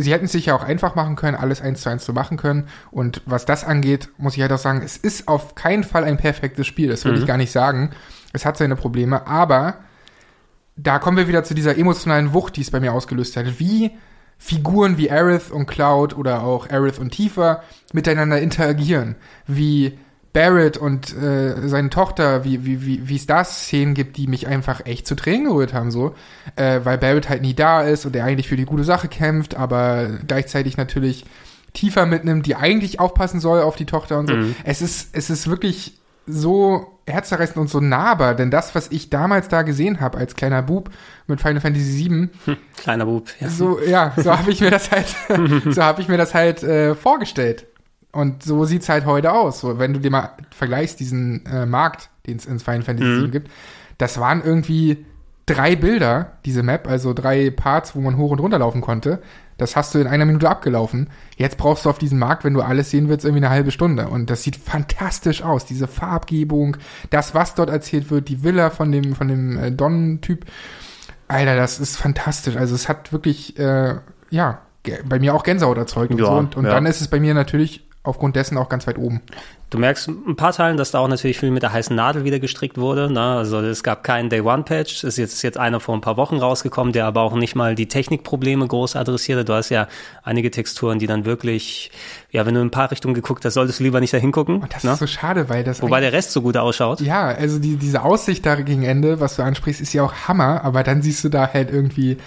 [0.03, 2.37] sie hätten es sich ja auch einfach machen können, alles eins zu eins zu machen
[2.37, 2.67] können.
[2.91, 6.17] Und was das angeht, muss ich halt auch sagen, es ist auf keinen Fall ein
[6.17, 6.89] perfektes Spiel.
[6.89, 7.91] Das will ich gar nicht sagen.
[8.33, 9.75] Es hat seine Probleme, aber
[10.75, 13.59] da kommen wir wieder zu dieser emotionalen Wucht, die es bei mir ausgelöst hat.
[13.59, 13.91] Wie
[14.41, 17.61] Figuren wie Aerith und Cloud oder auch Aerith und Tifa
[17.91, 19.15] miteinander interagieren.
[19.45, 19.99] Wie
[20.39, 24.47] Barrett und äh, seine Tochter, wie wie wie wie es da Szenen gibt, die mich
[24.47, 26.15] einfach echt zu Tränen gerührt haben so,
[26.55, 29.55] äh, weil Barrett halt nie da ist und er eigentlich für die gute Sache kämpft,
[29.55, 31.25] aber gleichzeitig natürlich
[31.73, 34.35] tiefer mitnimmt, die eigentlich aufpassen soll auf die Tochter und so.
[34.35, 34.55] Mhm.
[34.63, 39.49] Es ist es ist wirklich so herzzerreißend und so nahbar, denn das, was ich damals
[39.49, 40.89] da gesehen habe als kleiner Bub
[41.27, 42.29] mit Final Fantasy VII,
[42.77, 43.27] Kleiner Bub.
[43.41, 43.49] Ja.
[43.49, 45.07] so ja, so habe ich mir das halt,
[45.69, 47.65] so habe ich mir das halt äh, vorgestellt.
[48.11, 49.59] Und so sieht's halt heute aus.
[49.59, 53.31] So, wenn du dir mal vergleichst diesen äh, Markt, den es in Final Fantasy Mhm.
[53.31, 53.51] Gibt,
[53.97, 55.05] das waren irgendwie
[55.45, 59.21] drei Bilder, diese Map, also drei Parts, wo man hoch und runter laufen konnte.
[59.57, 61.09] Das hast du in einer Minute abgelaufen.
[61.35, 64.07] Jetzt brauchst du auf diesem Markt, wenn du alles sehen willst, irgendwie eine halbe Stunde.
[64.07, 65.65] Und das sieht fantastisch aus.
[65.65, 66.77] Diese Farbgebung,
[67.09, 70.45] das, was dort erzählt wird, die Villa von dem, von dem äh, Don-Typ.
[71.27, 72.55] Alter, das ist fantastisch.
[72.55, 73.95] Also es hat wirklich, äh,
[74.29, 74.61] ja,
[75.05, 76.31] bei mir auch Gänsehaut erzeugt und Ja, so.
[76.31, 76.71] Und, und ja.
[76.71, 79.21] dann ist es bei mir natürlich aufgrund dessen auch ganz weit oben.
[79.69, 82.39] Du merkst ein paar Teilen, dass da auch natürlich viel mit der heißen Nadel wieder
[82.39, 83.11] gestrickt wurde.
[83.11, 83.21] Ne?
[83.21, 85.03] Also es gab keinen Day-One-Patch.
[85.03, 87.55] Es ist jetzt, ist jetzt einer vor ein paar Wochen rausgekommen, der aber auch nicht
[87.55, 89.47] mal die Technikprobleme groß adressiert.
[89.47, 89.87] Du hast ja
[90.23, 91.91] einige Texturen, die dann wirklich,
[92.31, 94.61] ja, wenn du in ein paar Richtungen geguckt hast, solltest du lieber nicht da hingucken.
[94.61, 94.93] Und das ne?
[94.93, 97.01] ist so schade, weil das Wobei der Rest so gut ausschaut.
[97.01, 100.63] Ja, also die, diese Aussicht da gegen Ende, was du ansprichst, ist ja auch Hammer,
[100.63, 102.17] aber dann siehst du da halt irgendwie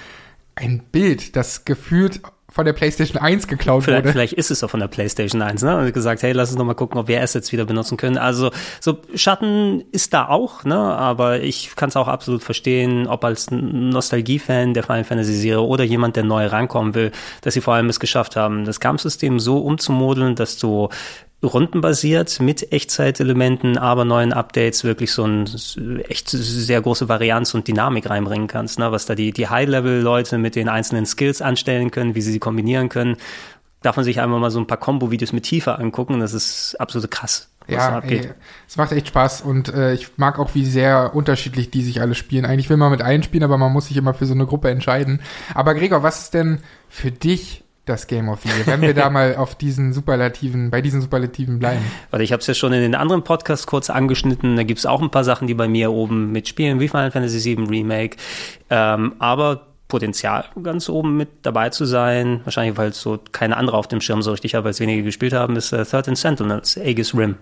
[0.55, 2.20] ein Bild, das gefühlt
[2.53, 4.12] von der PlayStation 1 geklaut Vielleicht, wurde.
[4.12, 5.79] vielleicht ist es auch von der PlayStation 1, ne?
[5.79, 8.19] Und gesagt, hey, lass uns noch mal gucken, ob wir Assets wieder benutzen können.
[8.19, 8.51] Also
[8.81, 10.77] so Schatten ist da auch, ne?
[10.77, 15.85] Aber ich kann es auch absolut verstehen, ob als Nostalgie-Fan der Final Fantasy Serie oder
[15.85, 17.11] jemand, der neu rankommen will,
[17.41, 20.91] dass sie vor allem es geschafft haben, das Kampfsystem so umzumodeln, dass du
[21.43, 25.47] rundenbasiert mit Echtzeitelementen, aber neuen Updates wirklich so ein
[26.09, 28.93] echt sehr große Varianz und Dynamik reinbringen kannst, ne?
[28.93, 32.89] was da die, die High-Level-Leute mit den einzelnen Skills anstellen können, wie sie sie kombinieren
[32.89, 33.16] können.
[33.82, 37.10] Darf man sich einfach mal so ein paar Combo-Videos mit Tiefe angucken, das ist absolut
[37.10, 38.31] krass, was da Ja, ey,
[38.69, 42.14] es macht echt Spaß und äh, ich mag auch, wie sehr unterschiedlich die sich alle
[42.14, 42.44] spielen.
[42.44, 44.70] Eigentlich will man mit allen spielen, aber man muss sich immer für so eine Gruppe
[44.70, 45.20] entscheiden.
[45.55, 49.11] Aber Gregor, was ist denn für dich das Game of the Year, wenn wir da
[49.11, 51.83] mal auf diesen Superlativen, bei diesen Superlativen bleiben?
[52.11, 54.57] Weil ich habe es ja schon in den anderen Podcasts kurz angeschnitten.
[54.57, 57.67] Da gibt's auch ein paar Sachen, die bei mir oben mitspielen, wie Final Fantasy VII
[57.67, 58.17] Remake.
[58.71, 63.89] Ähm, aber Potenzial ganz oben mit dabei zu sein, wahrscheinlich weil so keine andere auf
[63.89, 67.15] dem Schirm so richtig habe, weil es wenige gespielt haben, ist äh, 13 Sentinels, Aegis
[67.15, 67.37] Rim.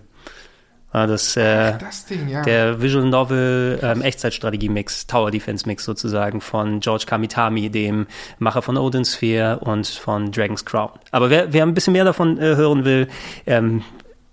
[0.93, 2.41] Ja, das, äh, Das Ding, ja.
[2.41, 8.07] der Visual Novel ähm, Echtzeitstrategie-Mix, Tower Defense Mix sozusagen von George Kamitami, dem
[8.39, 10.91] Macher von Odin Sphere und von Dragon's Crown.
[11.11, 13.07] Aber wer, wer ein bisschen mehr davon äh, hören will,
[13.45, 13.83] ähm,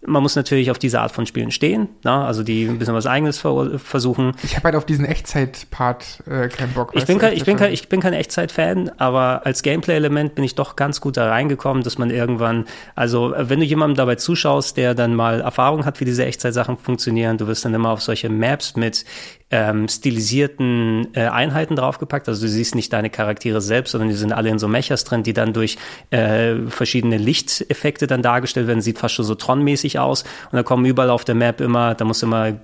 [0.06, 2.24] man muss natürlich auf diese Art von Spielen stehen, na?
[2.24, 4.32] also die ein bisschen was Eigenes ver versuchen.
[4.44, 6.92] ich habe halt auf diesen Echtzeit-Part äh, keinen Bock.
[6.94, 10.54] Ich bin, kein, ich, bin kein, ich bin kein Echtzeit-Fan, aber als Gameplay-Element bin ich
[10.54, 14.76] doch ganz gut da reingekommen, dass man irgendwann, also äh, wenn du jemandem dabei zuschaust,
[14.76, 18.28] der dann mal Erfahrung hat, wie diese Echtzeitsachen funktionieren, du wirst dann immer auf solche
[18.28, 19.04] Maps mit
[19.50, 22.28] ähm, stilisierten äh, Einheiten draufgepackt.
[22.28, 25.22] Also du siehst nicht deine Charaktere selbst, sondern die sind alle in so Mechas drin,
[25.22, 25.78] die dann durch
[26.10, 28.82] äh, verschiedene Lichteffekte dann dargestellt werden.
[28.82, 30.24] Sieht fast schon so Tron-mäßig aus.
[30.50, 32.54] Und da kommen überall auf der Map immer, da musst du immer äh,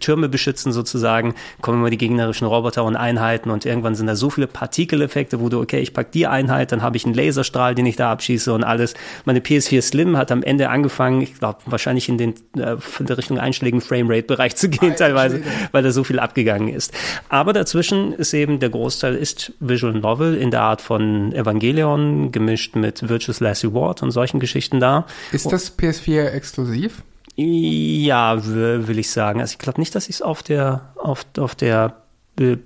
[0.00, 4.28] Türme beschützen sozusagen, kommen immer die gegnerischen Roboter und Einheiten und irgendwann sind da so
[4.28, 7.86] viele Partikeleffekte, wo du, okay, ich pack die Einheit, dann habe ich einen Laserstrahl, den
[7.86, 8.94] ich da abschieße und alles.
[9.24, 13.16] Meine PS4 Slim hat am Ende angefangen, ich glaube, wahrscheinlich in den äh, in der
[13.16, 15.42] Richtung einschlägigen Framerate-Bereich zu gehen teilweise,
[15.72, 16.92] weil da so viel abgegangen ist.
[17.28, 22.76] Aber dazwischen ist eben der Großteil ist Visual Novel in der Art von Evangelion, gemischt
[22.76, 25.06] mit Virtuous Last Reward und solchen Geschichten da.
[25.32, 27.02] Ist das PS4 exklusiv?
[27.36, 29.40] Ja, will ich sagen.
[29.40, 31.94] Also ich glaube nicht, dass ich es auf der, auf, auf der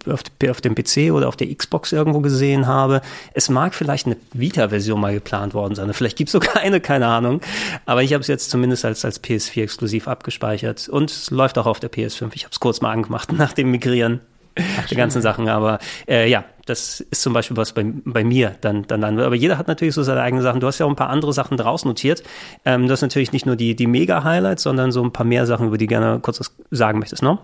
[0.06, 3.00] auf, auf dem PC oder auf der Xbox irgendwo gesehen habe.
[3.34, 5.92] Es mag vielleicht eine Vita-Version mal geplant worden sein.
[5.92, 7.40] Vielleicht gibt es sogar eine, keine Ahnung.
[7.86, 10.88] Aber ich habe es jetzt zumindest als, als PS4 exklusiv abgespeichert.
[10.88, 12.30] Und es läuft auch auf der PS5.
[12.34, 14.20] Ich habe es kurz mal angemacht nach dem Migrieren
[14.56, 15.48] der ganzen Sachen.
[15.48, 15.78] Aber
[16.08, 19.18] äh, ja, das ist zum Beispiel was bei, bei mir dann, dann dann.
[19.18, 20.60] Aber jeder hat natürlich so seine eigenen Sachen.
[20.60, 22.22] Du hast ja auch ein paar andere Sachen draus notiert.
[22.64, 25.66] Ähm, du hast natürlich nicht nur die, die Mega-Highlights, sondern so ein paar mehr Sachen,
[25.66, 27.38] über die gerne kurz was sagen möchtest, ne?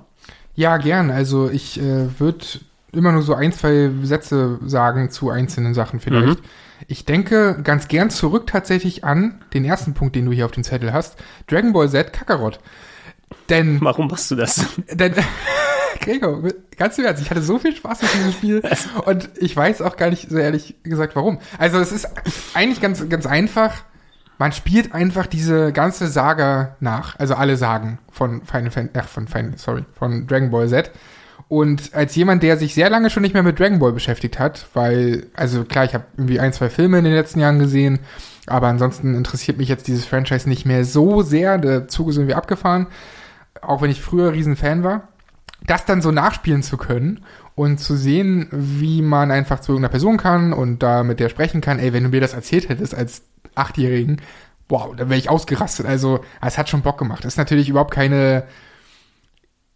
[0.58, 1.12] Ja, gern.
[1.12, 2.44] Also ich äh, würde
[2.90, 6.40] immer nur so ein, zwei Sätze sagen zu einzelnen Sachen vielleicht.
[6.88, 10.64] Ich denke ganz gern zurück tatsächlich an den ersten Punkt, den du hier auf dem
[10.64, 11.16] Zettel hast.
[11.46, 12.58] Dragon Ball Z Kakarot.
[13.48, 14.66] Denn, Warum machst du das?
[14.90, 15.14] denn
[16.00, 16.42] Gregor,
[16.76, 18.62] ganz im Ernst, ich hatte so viel Spaß mit diesem Spiel
[19.04, 21.38] und ich weiß auch gar nicht so ehrlich gesagt warum.
[21.58, 22.08] Also es ist
[22.54, 23.84] eigentlich ganz, ganz einfach.
[24.38, 29.26] Man spielt einfach diese ganze Saga nach, also alle Sagen von Final Fan, ach, von
[29.26, 30.92] Final, sorry, von Dragon Ball Z.
[31.48, 34.66] Und als jemand, der sich sehr lange schon nicht mehr mit Dragon Ball beschäftigt hat,
[34.74, 38.00] weil, also klar, ich habe irgendwie ein, zwei Filme in den letzten Jahren gesehen,
[38.46, 41.58] aber ansonsten interessiert mich jetzt dieses Franchise nicht mehr so sehr.
[41.58, 42.86] Der Zug ist irgendwie abgefahren,
[43.60, 45.08] auch wenn ich früher Riesenfan war.
[45.66, 47.24] Das dann so nachspielen zu können
[47.54, 51.60] und zu sehen, wie man einfach zu irgendeiner Person kann und da mit der sprechen
[51.60, 53.22] kann, ey, wenn du mir das erzählt hättest als
[53.54, 54.20] Achtjährigen,
[54.68, 55.86] wow, da wäre ich ausgerastet.
[55.86, 57.24] Also, es hat schon Bock gemacht.
[57.24, 58.44] Das ist natürlich überhaupt keine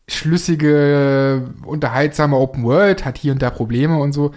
[0.09, 4.33] schlüssige, unterhaltsame Open World, hat hier und da Probleme und so.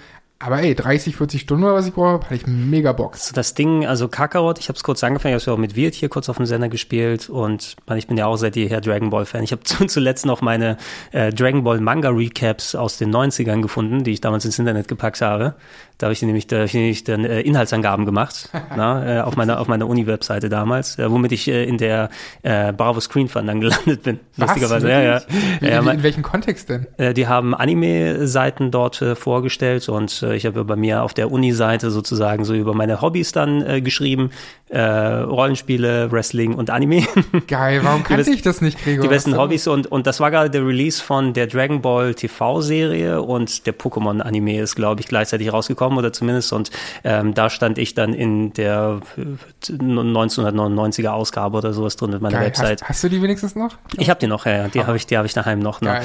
[0.45, 3.15] Aber ey, 30, 40 Stunden oder was ich brauche, hatte ich mega Bock.
[3.17, 5.95] So das Ding, also Kakarot, ich habe es kurz angefangen, ich habe auch mit Wirt
[5.95, 9.09] hier kurz auf dem Sender gespielt und man, ich bin ja auch seit jeher Dragon
[9.09, 9.43] Ball Fan.
[9.43, 10.77] Ich habe zuletzt noch meine
[11.13, 15.21] äh, Dragon Ball Manga Recaps aus den 90ern gefunden, die ich damals ins Internet gepackt
[15.21, 15.55] habe.
[15.97, 19.37] Da habe ich nämlich, da hab ich nämlich dann äh, Inhaltsangaben gemacht, na, äh, auf
[19.37, 22.09] meiner auf meiner Uni-Webseite damals, äh, womit ich äh, in der
[22.43, 24.19] äh, Bravo Screen Fun dann gelandet bin.
[24.35, 24.49] Was?
[24.49, 25.21] Lustigerweise, ja, ja.
[25.61, 26.85] Wie, ja wie, man- in welchem Kontext denn?
[26.97, 31.31] äh, die haben Anime-Seiten dort äh, vorgestellt und äh, ich habe bei mir auf der
[31.31, 34.31] Uni-Seite sozusagen so über meine Hobbys dann äh, geschrieben.
[34.69, 37.03] Äh, Rollenspiele, Wrestling und Anime.
[37.47, 39.03] Geil, warum kannte ich das nicht, Gregor?
[39.03, 43.21] die besten Hobbys und, und das war gerade der Release von der Dragon Ball TV-Serie
[43.21, 46.71] und der Pokémon-Anime ist, glaube ich, gleichzeitig rausgekommen oder zumindest und
[47.03, 52.37] ähm, da stand ich dann in der äh, 1999er Ausgabe oder sowas drin mit meiner
[52.37, 52.47] Geil.
[52.47, 52.81] Website.
[52.81, 53.75] Hast, hast du die wenigstens noch?
[53.97, 54.67] Ich habe die noch, ja, ja.
[54.67, 55.81] die habe ich, die habe ich daheim noch.
[55.81, 56.01] Ne?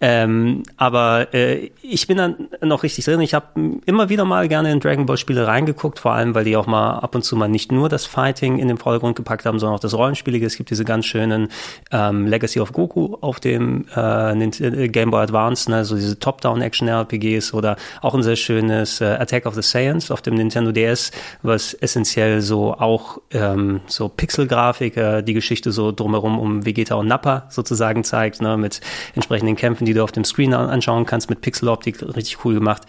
[0.00, 3.20] Ähm, aber äh, ich bin dann noch richtig drin.
[3.20, 3.46] Ich habe
[3.86, 6.98] immer wieder mal gerne in Dragon Ball Spiele reingeguckt, vor allem weil die auch mal
[6.98, 9.80] ab und zu mal nicht nur das Fighting in den Vordergrund gepackt haben, sondern auch
[9.80, 10.46] das Rollenspielige.
[10.46, 11.48] Es gibt diese ganz schönen
[11.90, 15.84] ähm, Legacy of Goku auf dem äh, äh, Game Boy Advance, ne?
[15.84, 20.34] so diese Top-Down-Action-RPGs oder auch ein sehr schönes äh, Attack of the Saiyans auf dem
[20.34, 21.10] Nintendo DS,
[21.42, 27.06] was essentiell so auch ähm, so Pixel-Grafik, äh, die Geschichte so drumherum um Vegeta und
[27.06, 28.80] Nappa sozusagen zeigt, ne, mit
[29.14, 32.82] entsprechenden Kämpfen, die du auf dem Screen an- anschauen kannst, mit Pixeloptik, richtig cool gemacht.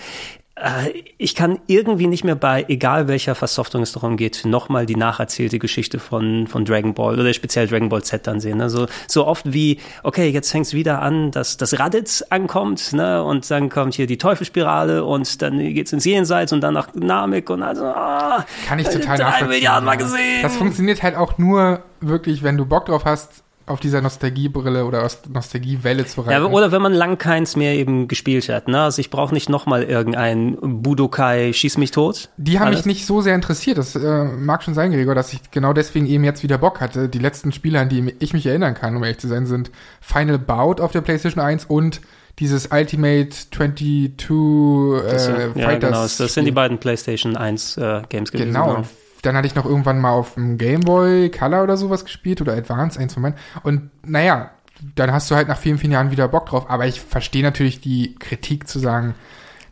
[0.56, 4.95] Äh, Ich kann irgendwie nicht mehr bei, egal welcher Versoftung es darum geht, nochmal die
[4.95, 8.57] nacherzählte Geschichte von, von Dragon Ball oder speziell Dragon Ball Z dann sehen.
[8.57, 8.69] Ne?
[8.69, 13.23] So, so oft wie, okay, jetzt fängt es wieder an, dass das Raditz ankommt, ne?
[13.23, 17.49] Und dann kommt hier die Teufelsspirale und dann geht's ins Jenseits und dann nach Namek
[17.49, 19.44] und also, ah, Kann ich total drei.
[19.44, 20.41] Milliarden Mal gesehen.
[20.41, 25.03] Das funktioniert halt auch nur wirklich, wenn du Bock drauf hast, auf dieser Nostalgiebrille oder
[25.03, 26.53] aus Nostalgiewelle zu Ja, reiten.
[26.53, 28.67] oder wenn man lang keins mehr eben gespielt hat.
[28.67, 28.79] Ne?
[28.81, 32.29] Also ich brauche nicht nochmal irgendein Budokai Schieß mich tot.
[32.37, 32.85] Die haben Alles.
[32.85, 33.77] mich nicht so sehr interessiert.
[33.79, 37.09] Das äh, mag schon sein, Gregor, dass ich genau deswegen eben jetzt wieder Bock hatte.
[37.09, 40.37] Die letzten Spiele, an die ich mich erinnern kann, um ehrlich zu sein, sind Final
[40.37, 42.01] Bout auf der PlayStation 1 und
[42.37, 45.89] dieses Ultimate 22 Das, äh, ja, Fighters.
[45.89, 46.01] genau.
[46.03, 48.53] Das sind die beiden PlayStation 1 äh, Games gewesen.
[48.53, 48.75] Genau.
[48.75, 48.85] Und
[49.26, 52.53] dann hatte ich noch irgendwann mal auf dem Game Boy Color oder sowas gespielt oder
[52.53, 53.35] Advance, eins von meinen.
[53.64, 54.52] Und naja,
[54.95, 56.69] dann hast du halt nach vielen, vielen Jahren wieder Bock drauf.
[56.69, 59.15] Aber ich verstehe natürlich die Kritik zu sagen,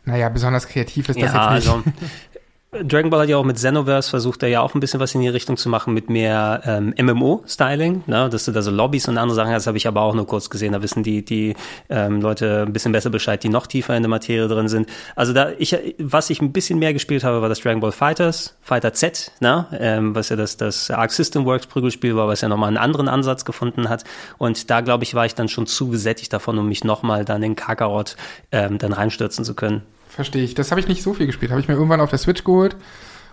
[0.04, 1.74] naja, besonders kreativ ist das Ja, jetzt nicht.
[1.74, 1.82] also
[2.82, 5.20] Dragon Ball hat ja auch mit Xenoverse versucht, da ja auch ein bisschen was in
[5.20, 8.28] die Richtung zu machen mit mehr ähm, MMO-Styling, ne?
[8.28, 10.50] dass du da so Lobbys und andere Sachen hast, habe ich aber auch nur kurz
[10.50, 10.72] gesehen.
[10.72, 11.54] Da wissen die die
[11.88, 14.88] ähm, Leute ein bisschen besser Bescheid, die noch tiefer in der Materie drin sind.
[15.14, 18.56] Also da ich, was ich ein bisschen mehr gespielt habe, war das Dragon Ball Fighters,
[18.60, 19.66] Fighter Z, ne?
[19.78, 23.08] ähm, was ja das das Arc System Works Prügelspiel war, was ja nochmal einen anderen
[23.08, 24.04] Ansatz gefunden hat.
[24.38, 27.42] Und da glaube ich war ich dann schon zu gesättigt davon, um mich nochmal dann
[27.42, 28.16] in Kakarot
[28.50, 29.82] ähm, dann reinstürzen zu können.
[30.14, 30.54] Verstehe ich.
[30.54, 31.50] Das habe ich nicht so viel gespielt.
[31.50, 32.76] Habe ich mir irgendwann auf der Switch geholt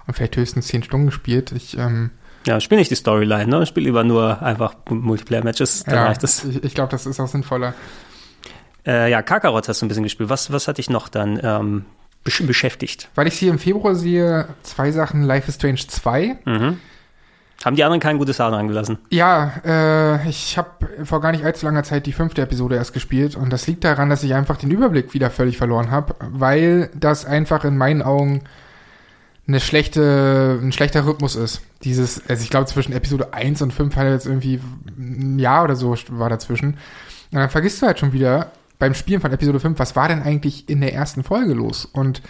[0.08, 1.52] und vielleicht höchstens 10 Stunden gespielt.
[1.52, 2.10] Ich, ähm,
[2.48, 3.66] Ja, spiel nicht die Storyline, ne?
[3.68, 6.44] Spiel lieber nur einfach Multiplayer-Matches, dann ja, reicht das.
[6.44, 7.76] ich, ich glaube, das ist auch sinnvoller.
[8.86, 10.30] Äh, ja, Kakarot hast du ein bisschen gespielt.
[10.30, 11.86] Was, was hat dich noch dann ähm,
[12.24, 13.10] besch beschäftigt?
[13.14, 15.22] Weil ich sie im Februar sehe, zwei Sachen.
[15.22, 16.38] Life is Strange 2.
[16.46, 16.80] Mhm.
[17.64, 18.98] Haben die anderen kein gutes Haar dran gelassen?
[19.10, 23.36] Ja, äh, ich habe vor gar nicht allzu langer Zeit die fünfte Episode erst gespielt
[23.36, 27.26] und das liegt daran, dass ich einfach den Überblick wieder völlig verloren habe, weil das
[27.26, 28.44] einfach in meinen Augen
[29.48, 31.62] eine schlechte, ein schlechter Rhythmus ist.
[31.84, 34.60] Dieses, also ich glaube zwischen Episode 1 und 5 hat jetzt irgendwie
[34.98, 36.78] ein Jahr oder so war dazwischen.
[37.32, 40.24] Und dann vergisst du halt schon wieder beim Spielen von Episode 5, was war denn
[40.24, 41.86] eigentlich in der ersten Folge los?
[41.86, 42.22] Und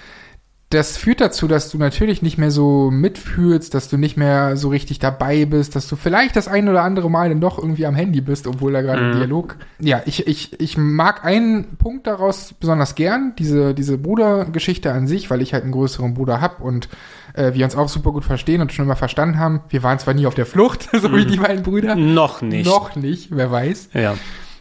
[0.72, 4.70] das führt dazu, dass du natürlich nicht mehr so mitfühlst, dass du nicht mehr so
[4.70, 7.94] richtig dabei bist, dass du vielleicht das ein oder andere Mal dann doch irgendwie am
[7.94, 9.58] Handy bist, obwohl da gerade ein Dialog.
[9.80, 15.30] Ja, ich, ich, ich mag einen Punkt daraus besonders gern, diese, diese Brudergeschichte an sich,
[15.30, 16.88] weil ich halt einen größeren Bruder hab und
[17.34, 19.62] äh, wir uns auch super gut verstehen und schon immer verstanden haben.
[19.70, 21.96] Wir waren zwar nie auf der Flucht, so wie die beiden Brüder.
[21.96, 22.66] Noch nicht.
[22.66, 23.90] Noch nicht, wer weiß.
[23.94, 24.16] Ja.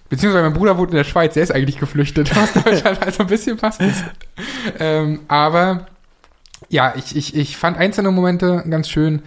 [0.09, 3.29] Beziehungsweise mein Bruder wohnt in der Schweiz, der ist eigentlich geflüchtet aus Deutschland, also ein
[3.29, 4.03] bisschen passt es.
[4.81, 5.87] ähm, aber
[6.71, 9.23] ja, ich, ich, ich fand einzelne Momente ganz schön,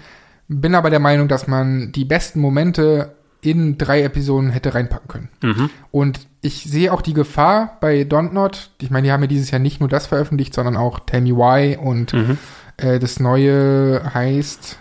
[0.47, 5.29] bin aber der Meinung, dass man die besten Momente in drei Episoden hätte reinpacken können.
[5.43, 5.69] Mhm.
[5.91, 8.71] Und ich sehe auch die Gefahr bei Don't Not.
[8.81, 11.35] Ich meine, die haben ja dieses Jahr nicht nur das veröffentlicht, sondern auch Tell Me
[11.35, 12.37] Why und Mhm.
[12.77, 14.79] äh, das neue heißt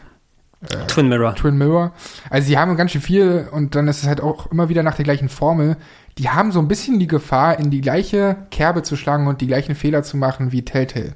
[0.87, 1.35] Twin Mirror.
[1.35, 1.93] Twin Mirror.
[2.31, 4.95] Also sie haben ganz schön viel und dann ist es halt auch immer wieder nach
[4.95, 5.77] der gleichen Formel.
[6.19, 9.49] Die haben so ein bisschen die Gefahr, in die gleiche Kerbe zu schlagen und die
[9.49, 11.15] gleichen Fehler zu machen wie Telltale.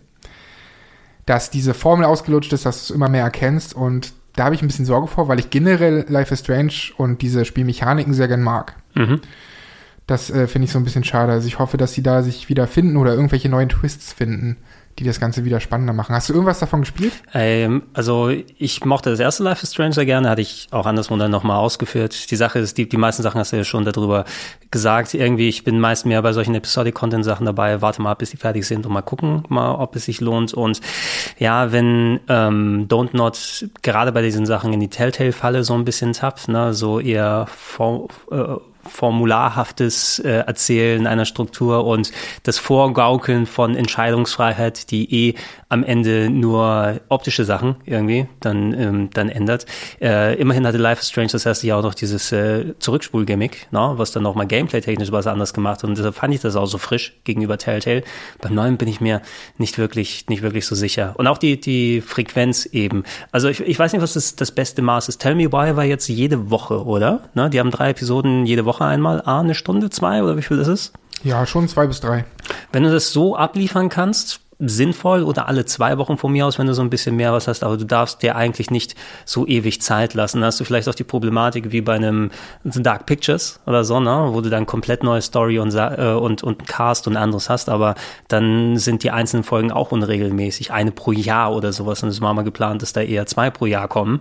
[1.27, 4.63] Dass diese Formel ausgelutscht ist, dass du es immer mehr erkennst und da habe ich
[4.63, 8.43] ein bisschen Sorge vor, weil ich generell Life is Strange und diese Spielmechaniken sehr gern
[8.43, 8.77] mag.
[8.95, 9.21] Mhm.
[10.07, 11.33] Das äh, finde ich so ein bisschen schade.
[11.33, 14.59] Also ich hoffe, dass sie da sich wieder finden oder irgendwelche neuen Twists finden,
[14.99, 16.15] die das Ganze wieder spannender machen.
[16.15, 17.13] Hast du irgendwas davon gespielt?
[17.35, 21.17] Ähm, also ich mochte das erste Life is Strange sehr gerne, hatte ich auch anderswo
[21.17, 22.31] dann nochmal ausgeführt.
[22.31, 24.25] Die Sache ist, die, die meisten Sachen hast du ja schon darüber
[24.71, 25.13] gesagt.
[25.13, 28.87] Irgendwie, ich bin meist mehr bei solchen Episodic-Content-Sachen dabei, warte mal, bis die fertig sind
[28.87, 30.55] und mal gucken, mal, ob es sich lohnt.
[30.55, 30.81] Und
[31.39, 36.15] ja, wenn ähm, Don't Not gerade bei diesen Sachen in die Telltale-Falle so ein bisschen
[36.15, 38.57] tappt, ne, so eher vor, äh,
[38.87, 45.35] formularhaftes äh, Erzählen einer Struktur und das Vorgaukeln von Entscheidungsfreiheit, die eh
[45.69, 49.67] am Ende nur optische Sachen irgendwie dann, ähm, dann ändert.
[50.01, 53.95] Äh, immerhin hatte Life is Strange das erste Jahr auch noch dieses äh, Zurückspul-Gimmick, ne,
[53.97, 57.15] was dann nochmal gameplay-technisch was anderes gemacht und deshalb fand ich das auch so frisch
[57.25, 58.05] gegenüber Telltale.
[58.41, 59.23] Beim neuen bin ich mir
[59.59, 61.15] nicht wirklich, nicht wirklich so sicher.
[61.17, 63.05] Und auch die, die Frequenz eben.
[63.33, 65.19] Also ich, ich weiß nicht, was das, das beste Maß ist.
[65.19, 67.29] Tell Me Why war jetzt jede Woche, oder?
[67.35, 70.59] Ne, die haben drei Episoden jede Woche einmal, ah, eine Stunde, zwei oder wie viel
[70.59, 70.93] ist es?
[71.23, 72.25] Ja, schon zwei bis drei.
[72.73, 76.67] Wenn du das so abliefern kannst, sinnvoll oder alle zwei Wochen von mir aus, wenn
[76.67, 78.95] du so ein bisschen mehr was hast, aber du darfst dir eigentlich nicht
[79.27, 80.41] so ewig Zeit lassen.
[80.41, 82.31] Da hast du vielleicht auch die Problematik wie bei einem
[82.65, 86.67] Dark Pictures oder so, ne, wo du dann komplett neue Story und, äh, und, und
[86.67, 87.97] Cast und anderes hast, aber
[88.29, 92.33] dann sind die einzelnen Folgen auch unregelmäßig, eine pro Jahr oder sowas und es war
[92.33, 94.21] mal geplant, dass da eher zwei pro Jahr kommen.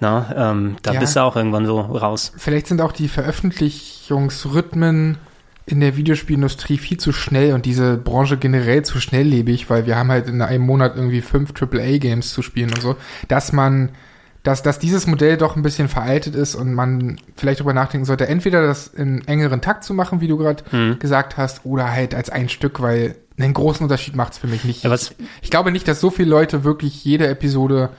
[0.00, 1.00] Na, ähm, da Ja.
[1.00, 2.32] bist du auch irgendwann so raus.
[2.36, 5.18] Vielleicht sind auch die Veröffentlichungsrhythmen
[5.68, 10.10] in der Videospielindustrie viel zu schnell und diese Branche generell zu schnelllebig, weil wir haben
[10.10, 12.96] halt in einem Monat irgendwie fünf AAA-Games zu spielen und so,
[13.28, 13.90] dass man,
[14.42, 18.26] dass, dass dieses Modell doch ein bisschen veraltet ist und man vielleicht darüber nachdenken sollte,
[18.28, 20.98] entweder das in engeren Takt zu machen, wie du gerade Mhm.
[20.98, 24.64] gesagt hast, oder halt als ein Stück, weil einen großen Unterschied macht es für mich
[24.64, 24.84] nicht.
[24.84, 24.96] Ja,
[25.42, 27.90] ich glaube nicht, dass so viele Leute wirklich jede Episode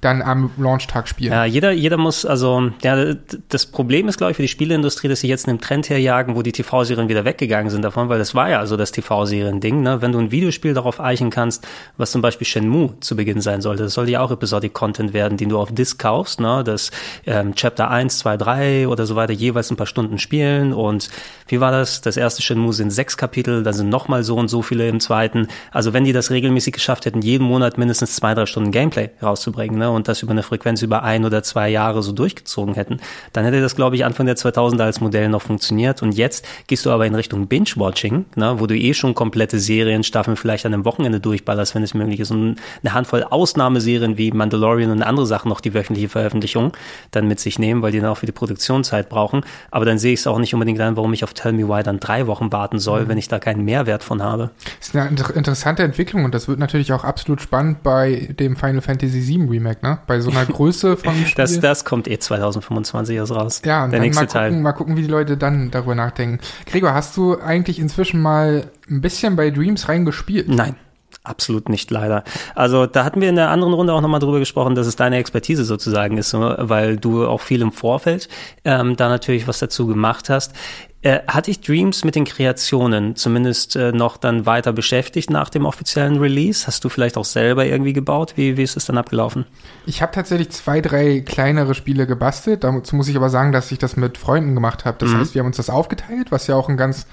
[0.00, 1.32] dann am Launchtag spielen.
[1.32, 3.14] Ja, jeder, jeder muss, also, ja,
[3.48, 6.42] das Problem ist, glaube ich, für die Spieleindustrie, dass sie jetzt einen Trend herjagen, wo
[6.42, 10.00] die TV-Serien wieder weggegangen sind davon, weil das war ja also das TV-Serien-Ding, ne?
[10.00, 11.66] Wenn du ein Videospiel darauf eichen kannst,
[11.96, 15.48] was zum Beispiel Shenmue zu Beginn sein sollte, das soll ja auch Episodic-Content werden, den
[15.48, 16.62] du auf Disc kaufst, ne?
[16.64, 16.92] Das
[17.26, 21.10] ähm, Chapter 1, 2, 3 oder so weiter jeweils ein paar Stunden spielen und
[21.48, 22.02] wie war das?
[22.02, 25.48] Das erste Shenmue sind sechs Kapitel, dann sind nochmal so und so viele im zweiten.
[25.72, 29.78] Also wenn die das regelmäßig geschafft hätten, jeden Monat mindestens zwei, drei Stunden Gameplay rauszubringen,
[29.78, 29.87] ne?
[29.90, 32.98] Und das über eine Frequenz über ein oder zwei Jahre so durchgezogen hätten,
[33.32, 36.02] dann hätte das, glaube ich, Anfang der 2000er als Modell noch funktioniert.
[36.02, 38.56] Und jetzt gehst du aber in Richtung Binge-Watching, ne?
[38.58, 42.30] wo du eh schon komplette Serienstaffeln vielleicht an einem Wochenende durchballerst, wenn es möglich ist.
[42.30, 46.72] Und eine Handvoll Ausnahmeserien wie Mandalorian und andere Sachen noch die wöchentliche Veröffentlichung
[47.10, 49.42] dann mit sich nehmen, weil die dann auch für die Produktionszeit brauchen.
[49.70, 51.82] Aber dann sehe ich es auch nicht unbedingt ein, warum ich auf Tell Me Why
[51.82, 54.50] dann drei Wochen warten soll, wenn ich da keinen Mehrwert von habe.
[54.78, 58.56] Das ist eine inter interessante Entwicklung und das wird natürlich auch absolut spannend bei dem
[58.56, 59.98] Final Fantasy VII Remake, ne?
[60.06, 61.34] Bei so einer Größe von Spiel.
[61.36, 63.62] Das, das kommt eh 2025 erst raus.
[63.64, 64.60] ja, und der dann nächste mal gucken, Teil.
[64.60, 66.38] mal gucken, wie die Leute dann darüber nachdenken.
[66.66, 70.48] Gregor, hast du eigentlich inzwischen mal ein bisschen bei Dreams reingespielt?
[70.48, 70.76] Nein.
[71.24, 72.24] Absolut nicht, leider.
[72.54, 75.16] Also da hatten wir in der anderen Runde auch nochmal drüber gesprochen, dass es deine
[75.16, 78.28] Expertise sozusagen ist, so, weil du auch viel im Vorfeld
[78.64, 80.54] ähm, da natürlich was dazu gemacht hast.
[81.00, 85.64] Äh, hat dich Dreams mit den Kreationen zumindest äh, noch dann weiter beschäftigt nach dem
[85.64, 86.66] offiziellen Release?
[86.66, 88.32] Hast du vielleicht auch selber irgendwie gebaut?
[88.34, 89.46] Wie, wie ist es dann abgelaufen?
[89.86, 92.64] Ich habe tatsächlich zwei, drei kleinere Spiele gebastelt.
[92.64, 94.98] Dazu muss ich aber sagen, dass ich das mit Freunden gemacht habe.
[94.98, 97.06] Das heißt, wir haben uns das aufgeteilt, was ja auch ein ganz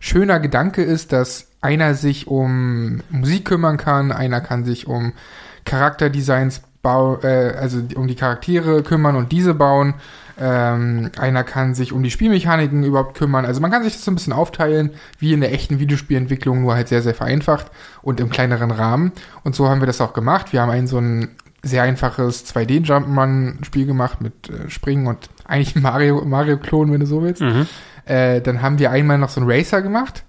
[0.00, 5.14] schöner Gedanke ist, dass einer sich um Musik kümmern kann, einer kann sich um
[5.64, 9.94] Charakterdesigns bau, äh, also um die Charaktere kümmern und diese bauen.
[10.42, 13.44] Ähm, einer kann sich um die Spielmechaniken überhaupt kümmern.
[13.44, 16.74] Also man kann sich das so ein bisschen aufteilen, wie in der echten Videospielentwicklung, nur
[16.74, 17.66] halt sehr, sehr vereinfacht
[18.00, 19.12] und im kleineren Rahmen.
[19.44, 20.54] Und so haben wir das auch gemacht.
[20.54, 26.24] Wir haben ein so ein sehr einfaches 2D-Jumpman-Spiel gemacht mit äh, Springen und eigentlich Mario,
[26.24, 27.42] Mario-Klon, wenn du so willst.
[28.06, 30.24] Äh, dann haben wir einmal noch so einen Racer gemacht.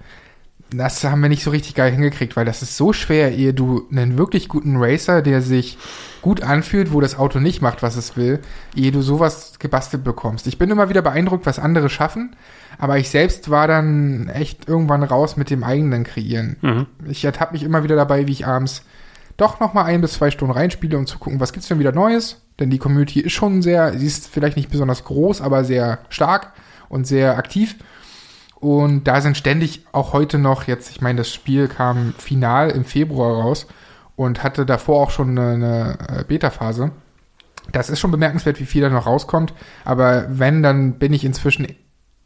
[0.74, 3.88] Das haben wir nicht so richtig geil hingekriegt, weil das ist so schwer, ehe du
[3.92, 5.78] einen wirklich guten Racer, der sich
[6.22, 8.40] gut anfühlt, wo das Auto nicht macht, was es will,
[8.74, 10.48] ehe du sowas gebastelt bekommst.
[10.48, 12.38] Ich bin immer wieder beeindruckt, was andere schaffen,
[12.78, 16.56] aber ich selbst war dann echt irgendwann raus mit dem eigenen Kreieren.
[17.06, 18.84] Ich ertappe mich immer wieder dabei, wie ich abends
[19.36, 21.92] doch noch mal ein bis zwei Stunden reinspiele, um zu gucken, was gibt's denn wieder
[21.92, 22.42] Neues?
[22.60, 26.54] Denn die Community ist schon sehr, sie ist vielleicht nicht besonders groß, aber sehr stark
[26.88, 27.76] und sehr aktiv.
[28.62, 32.86] Und da sind ständig auch heute noch, jetzt, ich meine, das Spiel kam final im
[32.86, 33.66] Februar raus
[34.16, 36.92] und hatte davor auch schon eine, eine äh, Beta-Phase.
[37.72, 39.54] Das ist schon bemerkenswert, wie viel da noch rauskommt.
[39.84, 41.68] Aber wenn, dann bin ich inzwischen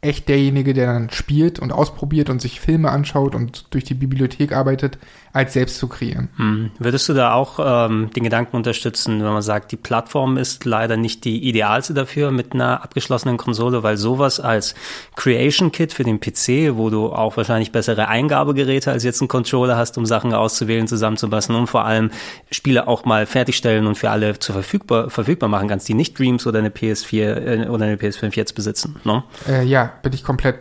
[0.06, 4.52] echt derjenige, der dann spielt und ausprobiert und sich Filme anschaut und durch die Bibliothek
[4.52, 4.98] arbeitet,
[5.36, 6.28] als selbst zu kreieren.
[6.36, 6.70] Hm.
[6.78, 10.96] Würdest du da auch ähm, den Gedanken unterstützen, wenn man sagt, die Plattform ist leider
[10.96, 14.74] nicht die idealste dafür mit einer abgeschlossenen Konsole, weil sowas als
[15.14, 19.76] Creation Kit für den PC, wo du auch wahrscheinlich bessere Eingabegeräte als jetzt ein Controller
[19.76, 22.10] hast, um Sachen auszuwählen, zusammenzupassen und vor allem
[22.50, 26.46] Spiele auch mal fertigstellen und für alle zu verfügbar, verfügbar machen kannst, die nicht Dreams
[26.46, 28.96] oder eine PS4 äh, oder eine PS5 jetzt besitzen.
[29.04, 29.22] Ne?
[29.46, 30.60] Äh, ja, bin ich komplett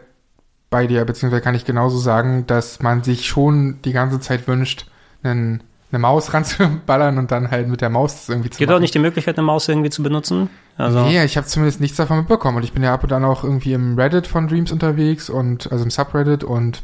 [0.69, 4.87] bei dir, beziehungsweise kann ich genauso sagen, dass man sich schon die ganze Zeit wünscht,
[5.23, 8.77] einen, eine Maus ranzuballern und dann halt mit der Maus das irgendwie zu Gibt machen.
[8.77, 10.49] auch nicht die Möglichkeit, eine Maus irgendwie zu benutzen?
[10.77, 13.23] Also, nee, ich habe zumindest nichts davon mitbekommen und ich bin ja ab und an
[13.23, 16.83] auch irgendwie im Reddit von Dreams unterwegs und also im Subreddit und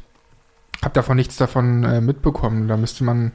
[0.82, 2.68] habe davon nichts davon äh, mitbekommen.
[2.68, 3.34] Da müsste man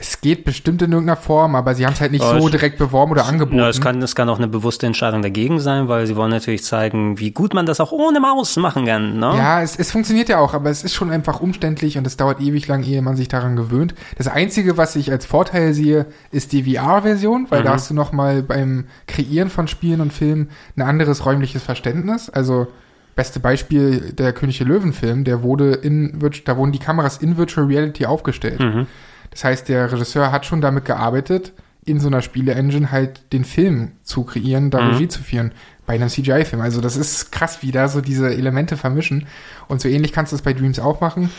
[0.00, 2.52] es geht bestimmt in irgendeiner Form, aber sie haben es halt nicht Aber so es-
[2.52, 3.58] direkt beworben oder angeboten.
[3.58, 6.62] Ja, es kann, es kann auch eine bewusste Entscheidung dagegen sein, weil sie wollen natürlich
[6.64, 9.18] zeigen, wie gut man das auch ohne Maus machen kann.
[9.18, 9.34] Ne?
[9.36, 12.40] Ja, es, es funktioniert ja auch, aber es ist schon einfach umständlich und es dauert
[12.40, 13.94] ewig lang, ehe man sich daran gewöhnt.
[14.16, 18.12] Das Einzige, was ich als Vorteil sehe, ist die VR-Version, weil da hast du noch
[18.12, 22.30] mal beim Kreieren von Spielen und Filmen ein anderes räumliches Verständnis.
[22.30, 22.68] Also
[23.16, 27.66] beste Beispiel der König der Löwen-Film, der wurde in da wurden die Kameras in Virtual
[27.66, 28.60] Reality aufgestellt.
[29.30, 31.52] Das heißt, der Regisseur hat schon damit gearbeitet,
[31.84, 35.52] in so einer Spiele-Engine halt den Film zu kreieren, da Regie zu führen
[35.86, 36.60] bei einem CGI-Film.
[36.60, 39.26] Also das ist krass, wie da so diese Elemente vermischen.
[39.68, 41.30] Und so ähnlich kannst du es bei Dreams auch machen.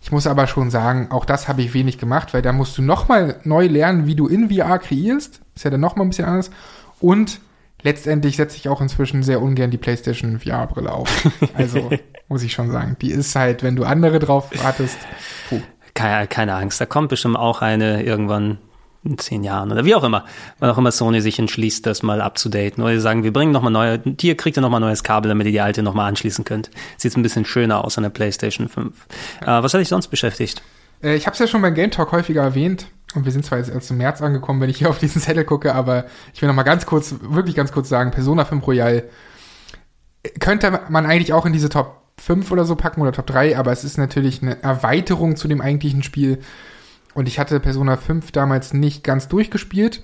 [0.00, 2.82] Ich muss aber schon sagen, auch das habe ich wenig gemacht, weil da musst du
[2.82, 5.40] nochmal neu lernen, wie du in VR kreierst.
[5.56, 6.50] Ist ja dann nochmal ein bisschen anders.
[7.00, 7.40] Und
[7.82, 11.08] letztendlich setze ich auch inzwischen sehr ungern die PlayStation VR-Brille auf.
[11.54, 11.90] Also
[12.28, 12.96] muss ich schon sagen.
[13.00, 14.98] Die ist halt, wenn du andere drauf wartest,
[15.48, 15.60] puh.
[15.96, 18.58] Keine, keine Angst, da kommt bestimmt auch eine irgendwann
[19.02, 20.24] in zehn Jahren oder wie auch immer,
[20.58, 22.82] wann auch immer Sony sich entschließt, das mal abzudaten.
[22.82, 25.52] Oder sie sagen, wir bringen nochmal neue, hier kriegt ihr nochmal neues Kabel, damit ihr
[25.52, 26.70] die alte nochmal anschließen könnt.
[26.96, 28.94] Sieht ein bisschen schöner aus an der PlayStation 5.
[29.40, 30.62] Äh, was hat dich sonst beschäftigt?
[31.02, 33.58] Äh, Ich habe es ja schon beim Game Talk häufiger erwähnt und wir sind zwar
[33.58, 36.48] jetzt erst im März angekommen, wenn ich hier auf diesen Zettel gucke, aber ich will
[36.48, 39.04] noch mal ganz kurz, wirklich ganz kurz sagen, Persona 5 Royal
[40.24, 43.56] äh, könnte man eigentlich auch in diese Top 5 oder so packen oder Top 3,
[43.56, 46.40] aber es ist natürlich eine Erweiterung zu dem eigentlichen Spiel.
[47.14, 50.02] Und ich hatte Persona 5 damals nicht ganz durchgespielt,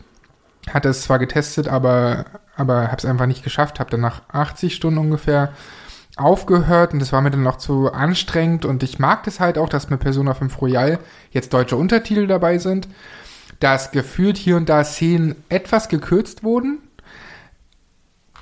[0.70, 2.24] hatte es zwar getestet, aber
[2.54, 5.52] aber habe es einfach nicht geschafft, habe dann nach 80 Stunden ungefähr
[6.16, 9.68] aufgehört und das war mir dann auch zu anstrengend und ich mag das halt auch,
[9.68, 11.00] dass mit Persona 5 Royal
[11.32, 12.86] jetzt deutsche Untertitel dabei sind,
[13.58, 16.78] dass gefühlt hier und da Szenen etwas gekürzt wurden,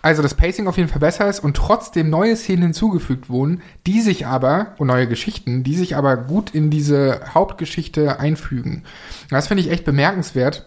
[0.02, 4.01] also das Pacing auf jeden Fall besser ist und trotzdem neue Szenen hinzugefügt wurden, die
[4.01, 8.85] sich aber, und neue Geschichten, die sich aber gut in diese Hauptgeschichte einfügen.
[9.28, 10.66] Das finde ich echt bemerkenswert.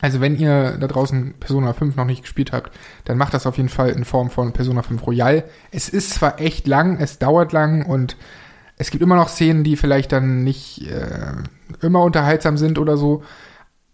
[0.00, 3.56] Also wenn ihr da draußen Persona 5 noch nicht gespielt habt, dann macht das auf
[3.56, 5.44] jeden Fall in Form von Persona 5 Royal.
[5.70, 8.16] Es ist zwar echt lang, es dauert lang und
[8.76, 11.32] es gibt immer noch Szenen, die vielleicht dann nicht äh,
[11.80, 13.22] immer unterhaltsam sind oder so.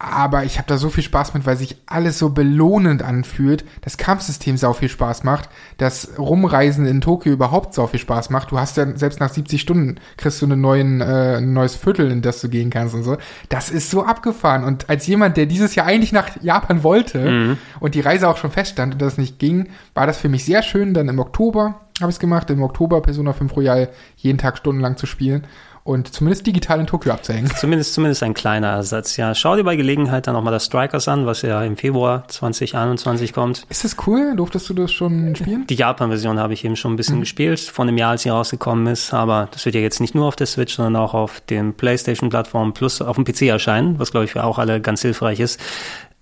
[0.05, 3.65] Aber ich habe da so viel Spaß mit, weil sich alles so belohnend anfühlt.
[3.83, 5.49] Das Kampfsystem sau viel Spaß macht.
[5.79, 8.51] Das Rumreisen in Tokio überhaupt sau viel Spaß macht.
[8.51, 12.11] Du hast ja selbst nach 70 Stunden kriegst du einen neuen, äh, ein neues Viertel,
[12.11, 13.17] in das du gehen kannst und so.
[13.49, 14.65] Das ist so abgefahren.
[14.65, 18.51] Und als jemand, der dieses Jahr eigentlich nach Japan wollte und die Reise auch schon
[18.51, 20.95] feststand und das nicht ging, war das für mich sehr schön.
[20.95, 24.97] Dann im Oktober habe ich es gemacht, im Oktober Persona 5 Royal jeden Tag stundenlang
[24.97, 25.47] zu spielen
[25.85, 27.51] und zumindest digital in Tokio abzuhängen.
[27.57, 29.35] Zumindest, zumindest ein kleiner Ersatz, ja.
[29.35, 33.67] Schau dir bei Gelegenheit dann nochmal das Strikers an, was ja im Februar 2021 kommt.
[33.69, 34.35] Ist das cool?
[34.37, 35.67] Durftest du das schon spielen?
[35.67, 38.87] Die Japan-Version habe ich eben schon ein bisschen gespielt, von dem Jahr, als sie rausgekommen
[38.87, 39.13] ist.
[39.13, 42.75] Aber das wird ja jetzt nicht nur auf der Switch, sondern auch auf den PlayStation-Plattformen
[42.75, 45.61] plus auf dem PC erscheinen, was glaube ich für auch alle ganz hilfreich ist.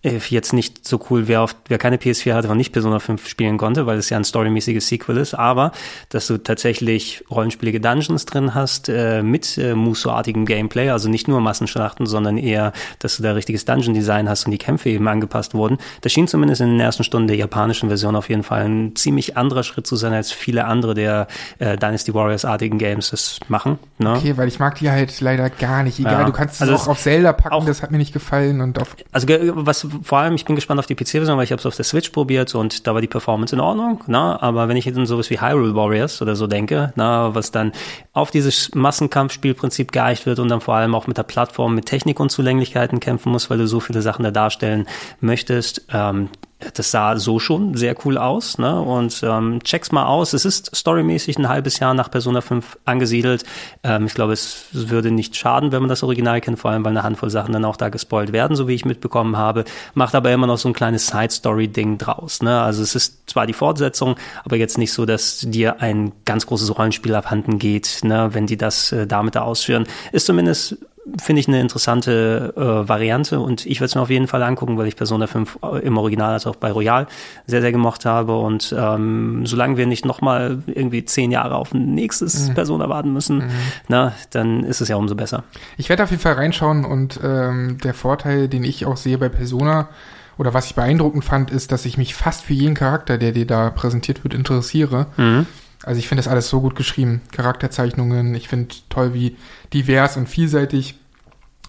[0.03, 3.59] Jetzt nicht so cool, wer, auf, wer keine PS4 hatte und nicht Persona 5 spielen
[3.59, 5.73] konnte, weil es ja ein storymäßiges Sequel ist, aber
[6.09, 11.43] dass du tatsächlich rollenspielige Dungeons drin hast äh, mit äh, Muso-artigem Gameplay, also nicht nur
[11.43, 15.77] Massenschlachten, sondern eher, dass du da richtiges Dungeon-Design hast und die Kämpfe eben angepasst wurden.
[16.01, 19.37] Das schien zumindest in den ersten Stunden der japanischen Version auf jeden Fall ein ziemlich
[19.37, 21.27] anderer Schritt zu sein, als viele andere der
[21.59, 23.79] äh, Dynasty Warriors-artigen Games das machen.
[23.99, 24.15] Ne?
[24.17, 25.99] Okay, weil ich mag die halt leider gar nicht.
[25.99, 26.25] Egal, Ja.
[26.25, 28.81] du kannst es Also auch auf Zelda packen, auch- das hat mir nicht gefallen und
[28.81, 31.67] auf Also was vor allem, ich bin gespannt auf die PC-Version, weil ich habe es
[31.67, 34.03] auf der Switch probiert und da war die Performance in Ordnung.
[34.07, 37.51] Na, aber wenn ich jetzt an sowas wie Hyrule Warriors oder so denke, na, was
[37.53, 37.73] dann
[38.13, 43.01] auf dieses Massenkampfspielprinzip geeicht wird und dann vor allem auch mit der Plattform mit Technikunzulänglichkeiten
[43.01, 44.87] kämpfen muss, weil du so viele Sachen da darstellen
[45.21, 45.87] möchtest.
[45.93, 46.29] Ähm,
[46.75, 48.81] das sah so schon sehr cool aus, ne?
[48.81, 50.33] Und ähm, check's mal aus.
[50.33, 53.45] Es ist storymäßig ein halbes Jahr nach Persona 5 angesiedelt.
[53.83, 56.93] Ähm, ich glaube, es würde nicht schaden, wenn man das Original kennt, vor allem weil
[56.93, 59.65] eine Handvoll Sachen dann auch da gespoilt werden, so wie ich mitbekommen habe.
[59.95, 62.43] Macht aber immer noch so ein kleines Side-Story-Ding draus.
[62.43, 62.61] Ne?
[62.61, 66.77] Also es ist zwar die Fortsetzung, aber jetzt nicht so, dass dir ein ganz großes
[66.77, 68.31] Rollenspiel abhanden geht, ne?
[68.33, 69.87] wenn die das äh, damit da ausführen.
[70.13, 70.77] Ist zumindest
[71.21, 74.77] finde ich eine interessante äh, Variante und ich werde es mir auf jeden Fall angucken,
[74.77, 77.07] weil ich Persona 5 im Original als auch bei Royal
[77.47, 81.95] sehr, sehr gemocht habe und ähm, solange wir nicht nochmal irgendwie zehn Jahre auf ein
[81.95, 82.55] nächstes mhm.
[82.55, 83.51] Persona warten müssen, mhm.
[83.89, 85.45] na, dann ist es ja umso besser.
[85.79, 89.31] Ich werde auf jeden Fall reinschauen und ähm, der Vorteil, den ich auch sehe bei
[89.31, 89.89] Persona
[90.37, 93.47] oder was ich beeindruckend fand, ist, dass ich mich fast für jeden Charakter, der dir
[93.47, 95.07] da präsentiert wird, interessiere.
[95.17, 95.47] Mhm.
[95.85, 97.23] Also ich finde das alles so gut geschrieben.
[97.33, 99.37] Charakterzeichnungen, ich finde toll, wie
[99.73, 100.99] divers und vielseitig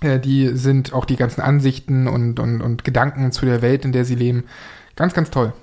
[0.02, 3.92] äh, die sind, auch die ganzen Ansichten und, und, und Gedanken zu der Welt, in
[3.92, 4.46] der sie leben.
[4.96, 5.54] Ganz, ganz toll.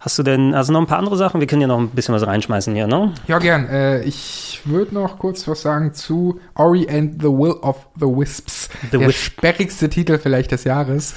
[0.00, 1.40] Hast du denn, also noch ein paar andere Sachen?
[1.40, 3.14] Wir können ja noch ein bisschen was reinschmeißen hier, ne?
[3.26, 3.68] Ja, gern.
[3.68, 8.68] Äh, ich würde noch kurz was sagen zu Ori and the Will of the Wisps.
[8.90, 9.18] The der Wisp.
[9.18, 11.14] sperrigste Titel vielleicht des Jahres.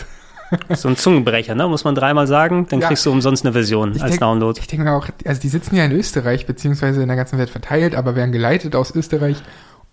[0.76, 1.68] So ein Zungenbrecher, ne?
[1.68, 2.88] Muss man dreimal sagen, dann ja.
[2.88, 4.60] kriegst du umsonst eine Version als denk, Download.
[4.60, 7.50] Ich denke mir auch, also die sitzen ja in Österreich, beziehungsweise in der ganzen Welt
[7.50, 9.38] verteilt, aber werden geleitet aus Österreich.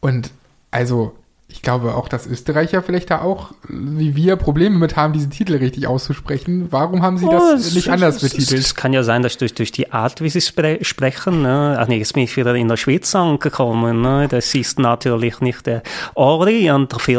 [0.01, 0.31] Und
[0.71, 1.15] also,
[1.49, 5.57] ich glaube auch, dass Österreicher vielleicht da auch, wie wir, Probleme mit haben, diese Titel
[5.57, 6.69] richtig auszusprechen.
[6.71, 8.61] Warum haben sie das oh, nicht es, anders betitelt?
[8.61, 11.77] Es kann ja sein, dass durch, durch die Art, wie sie spre sprechen, ne?
[11.79, 14.27] ach nee, jetzt bin ich wieder in der Schweiz angekommen, ne?
[14.29, 15.83] das ist natürlich nicht der
[16.15, 17.19] Ori und der Phil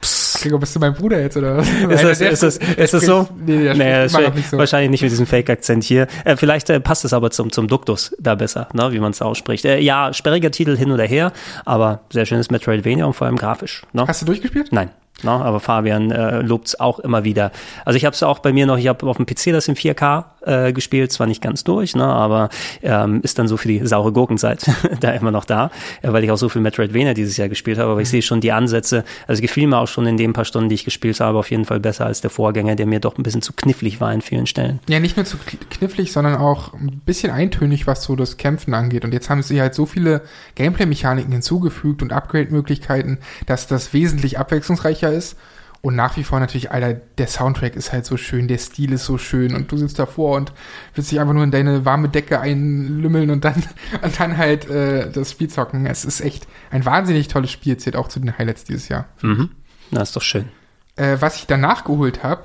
[0.00, 1.68] Fish Gregor, bist du mein Bruder jetzt, oder was?
[1.68, 3.28] Ist das, ist das, ist das so?
[3.36, 4.58] Nee, der das nicht so.
[4.58, 6.06] wahrscheinlich nicht mit diesem Fake-Akzent hier.
[6.24, 9.20] Äh, vielleicht äh, passt es aber zum, zum Duktus da besser, ne, wie man es
[9.22, 9.64] ausspricht.
[9.64, 11.32] Äh, ja, sperriger Titel hin oder her,
[11.64, 13.82] aber sehr schönes Metroidvania und vor allem grafisch.
[13.92, 14.04] Ne?
[14.06, 14.68] Hast du durchgespielt?
[14.72, 14.90] Nein.
[15.24, 15.30] Ne?
[15.30, 17.52] Aber Fabian äh, lobt es auch immer wieder.
[17.84, 19.74] Also ich habe es auch bei mir noch, ich habe auf dem PC das in
[19.76, 22.48] 4K äh, gespielt, zwar nicht ganz durch, ne, aber
[22.82, 24.64] ähm, ist dann so für die saure Gurkenzeit
[25.00, 25.70] da immer noch da,
[26.02, 28.40] äh, weil ich auch so viel Metroidvania dieses Jahr gespielt habe, aber ich sehe schon
[28.40, 31.38] die Ansätze, also gefiel mir auch schon in den paar Stunden, die ich gespielt habe,
[31.38, 34.12] auf jeden Fall besser als der Vorgänger, der mir doch ein bisschen zu knifflig war
[34.12, 34.80] in vielen Stellen.
[34.88, 35.36] Ja, nicht nur zu
[35.70, 39.04] knifflig, sondern auch ein bisschen eintönig, was so das Kämpfen angeht.
[39.04, 40.22] Und jetzt haben sie halt so viele
[40.54, 45.36] Gameplay-Mechaniken hinzugefügt und Upgrade-Möglichkeiten, dass das wesentlich abwechslungsreicher ist.
[45.82, 49.06] Und nach wie vor natürlich, Alter, der Soundtrack ist halt so schön, der Stil ist
[49.06, 50.52] so schön und du sitzt davor und
[50.94, 53.62] willst dich einfach nur in deine warme Decke einlümmeln und dann,
[54.02, 55.86] und dann halt äh, das Spiel zocken.
[55.86, 59.06] Es ist echt ein wahnsinnig tolles Spiel, zählt auch zu den Highlights dieses Jahr.
[59.22, 59.50] Mhm.
[59.90, 60.48] Na, ist doch schön.
[60.96, 62.42] Äh, was ich danach geholt habe,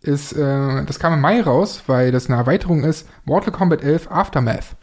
[0.00, 4.10] ist, äh, das kam im Mai raus, weil das eine Erweiterung ist, Mortal Kombat 11
[4.10, 4.76] Aftermath.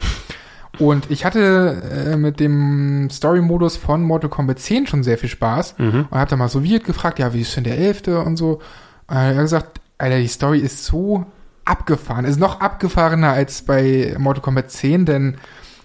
[0.78, 1.82] Und ich hatte
[2.12, 6.06] äh, mit dem Story-Modus von Mortal Kombat 10 schon sehr viel Spaß mhm.
[6.10, 8.60] und habe dann mal so Wirt gefragt, ja, wie ist denn der Elfte und so.
[9.08, 11.26] Und er hat gesagt, Alter, die Story ist so
[11.64, 15.36] abgefahren, ist noch abgefahrener als bei Mortal Kombat 10, denn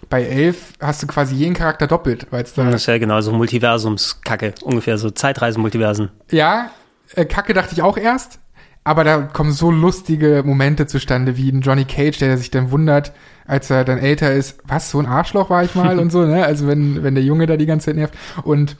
[0.10, 3.32] bei 11 hast du quasi jeden Charakter doppelt, weil da Das ist ja genau so
[3.32, 6.12] Multiversumskacke, ungefähr so Zeitreisen-Multiversen.
[6.30, 6.70] Ja,
[7.16, 8.40] äh, Kacke dachte ich auch erst,
[8.84, 13.12] aber da kommen so lustige Momente zustande, wie ein Johnny Cage, der sich dann wundert,
[13.46, 16.46] als er dann älter ist, was, so ein Arschloch war ich mal und so, ne?
[16.46, 18.16] Also wenn, wenn der Junge da die ganze Zeit nervt.
[18.44, 18.78] Und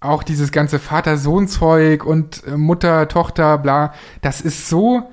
[0.00, 5.08] auch dieses ganze Vater-Sohn-Zeug und äh, Mutter, Tochter, bla, das ist so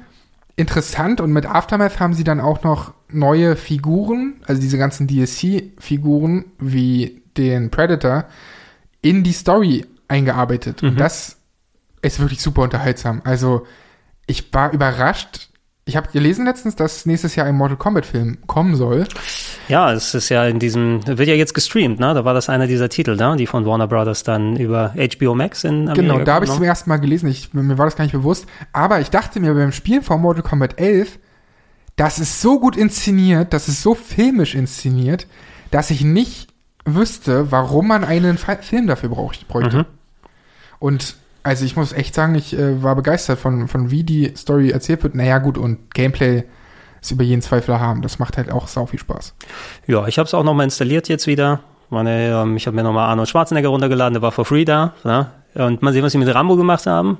[0.55, 6.45] interessant und mit Aftermath haben sie dann auch noch neue Figuren, also diese ganzen DSC-Figuren
[6.59, 8.25] wie den Predator,
[9.01, 10.83] in die Story eingearbeitet.
[10.83, 10.89] Mhm.
[10.89, 11.37] Und das
[12.01, 13.21] ist wirklich super unterhaltsam.
[13.23, 13.65] Also
[14.27, 15.49] ich war überrascht.
[15.85, 19.07] Ich habe gelesen letztens, dass nächstes Jahr ein Mortal Kombat Film kommen soll.
[19.67, 22.13] Ja, es ist ja in diesem, wird ja jetzt gestreamt, ne?
[22.13, 23.35] Da war das einer dieser Titel, ne?
[23.35, 26.63] Die von Warner Brothers dann über HBO Max in Amerika Genau, da habe ich zum
[26.63, 27.27] ersten Mal gelesen.
[27.29, 28.45] Ich, mir war das gar nicht bewusst.
[28.73, 31.17] Aber ich dachte mir beim Spielen von Mortal Kombat 11,
[31.95, 35.25] das ist so gut inszeniert, das ist so filmisch inszeniert,
[35.71, 36.47] dass ich nicht
[36.85, 39.79] wüsste, warum man einen Film dafür braucht, bräuchte.
[39.79, 39.85] Mhm.
[40.79, 44.71] Und also ich muss echt sagen, ich äh, war begeistert von, von wie die Story
[44.71, 45.15] erzählt wird.
[45.15, 46.43] Naja, gut, und Gameplay
[47.01, 48.01] ist über jeden Zweifel haben.
[48.01, 49.33] Das macht halt auch sau viel Spaß.
[49.87, 51.61] Ja, ich habe es auch nochmal installiert jetzt wieder.
[51.89, 54.93] Meine, ähm, ich habe mir nochmal Arnold Schwarzenegger runtergeladen, der war for free da.
[55.03, 55.31] Ne?
[55.55, 57.17] Und mal sehen, was sie mit Rambo gemacht haben.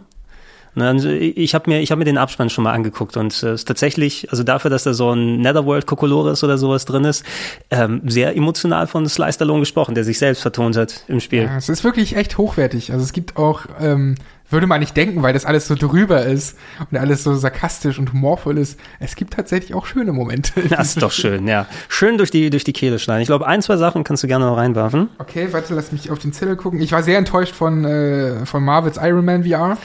[0.73, 3.43] Ne, also ich habe mir, ich hab mir den Abspann schon mal angeguckt und es
[3.43, 7.25] äh, ist tatsächlich, also dafür, dass da so ein Netherworld Kokolores oder sowas drin ist,
[7.71, 11.43] ähm, sehr emotional von Sly Stallone gesprochen, der sich selbst vertont hat im Spiel.
[11.43, 12.93] Ja, es ist wirklich echt hochwertig.
[12.93, 14.15] Also es gibt auch, ähm,
[14.49, 16.57] würde man nicht denken, weil das alles so drüber ist
[16.89, 18.79] und alles so sarkastisch und humorvoll ist.
[18.99, 20.53] Es gibt tatsächlich auch schöne Momente.
[20.69, 21.67] Das ist doch schön, ja.
[21.89, 23.21] Schön durch die, durch die Kehle schneiden.
[23.21, 25.09] Ich glaube, ein, zwei Sachen kannst du gerne noch reinwerfen.
[25.17, 26.79] Okay, warte, lass mich auf den Zettel gucken.
[26.81, 29.77] Ich war sehr enttäuscht von, äh, von Marvels Iron Man VR.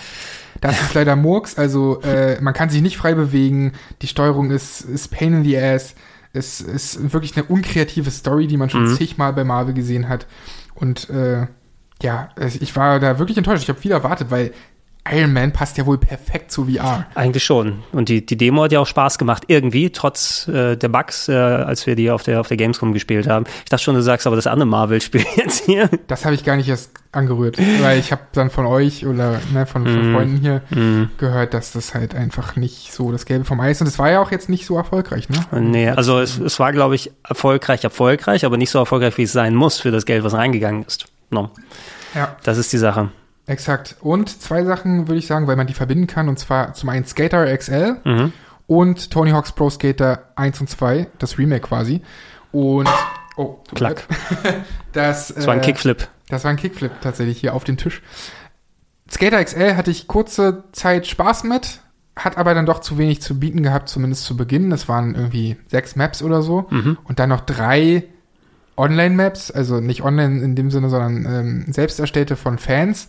[0.67, 3.73] Das ist leider Murks, also äh, man kann sich nicht frei bewegen,
[4.03, 5.95] die Steuerung ist, ist pain in the ass,
[6.33, 8.97] es ist wirklich eine unkreative Story, die man schon Mhm.
[8.97, 10.27] zigmal bei Marvel gesehen hat.
[10.75, 11.47] Und äh,
[12.03, 12.29] ja,
[12.61, 13.63] ich war da wirklich enttäuscht.
[13.63, 14.53] Ich habe viel erwartet, weil
[15.13, 17.07] Iron Man passt ja wohl perfekt zu VR.
[17.15, 17.83] Eigentlich schon.
[17.93, 21.33] Und die, die Demo hat ja auch Spaß gemacht, irgendwie, trotz äh, der Bugs, äh,
[21.35, 23.45] als wir die auf der, auf der Gamescom gespielt haben.
[23.65, 25.89] Ich dachte schon, du sagst aber das andere Marvel-Spiel jetzt hier.
[26.09, 29.65] Das habe ich gar nicht erst angerührt, weil ich habe dann von euch oder ne,
[29.67, 30.15] von, von Mhm.
[30.15, 31.11] Freunden hier Mhm.
[31.19, 34.21] gehört, dass das halt einfach nicht so das Gelbe vom Eis und es war ja
[34.21, 35.39] auch jetzt nicht so erfolgreich, ne?
[35.61, 39.33] Nee, also es, es war, glaube ich, erfolgreich, erfolgreich, aber nicht so erfolgreich, wie es
[39.33, 41.07] sein muss für das Geld, was reingegangen ist.
[41.31, 41.51] No.
[42.15, 43.09] Ja, Das ist die Sache.
[43.47, 43.97] Exakt.
[44.01, 47.05] Und zwei Sachen würde ich sagen, weil man die verbinden kann und zwar zum einen
[47.05, 48.33] Skater XL Mhm.
[48.67, 52.03] und Tony Hawk's Pro Skater 1 und 2, das Remake quasi.
[52.53, 52.89] Und
[53.37, 54.05] oh, Klack.
[54.93, 56.09] Das, Das war ein äh, Kickflip.
[56.29, 58.03] Das war ein Kickflip tatsächlich hier auf den Tisch.
[59.11, 61.81] Skater XL hatte ich kurze Zeit Spaß mit,
[62.17, 64.73] hat aber dann doch zu wenig zu bieten gehabt, zumindest zu Beginn.
[64.73, 66.99] Es waren irgendwie sechs Maps oder so Mhm.
[67.05, 68.05] und dann noch drei
[68.77, 73.09] Online-Maps, also nicht online in dem Sinne, sondern ähm, selbst erstellte von Fans.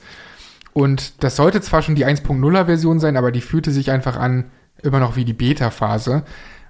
[0.77, 4.51] Und das sollte zwar schon die 1.0er-Version sein, aber die fühlte sich einfach an
[4.83, 6.21] immer noch wie die Beta-Phase.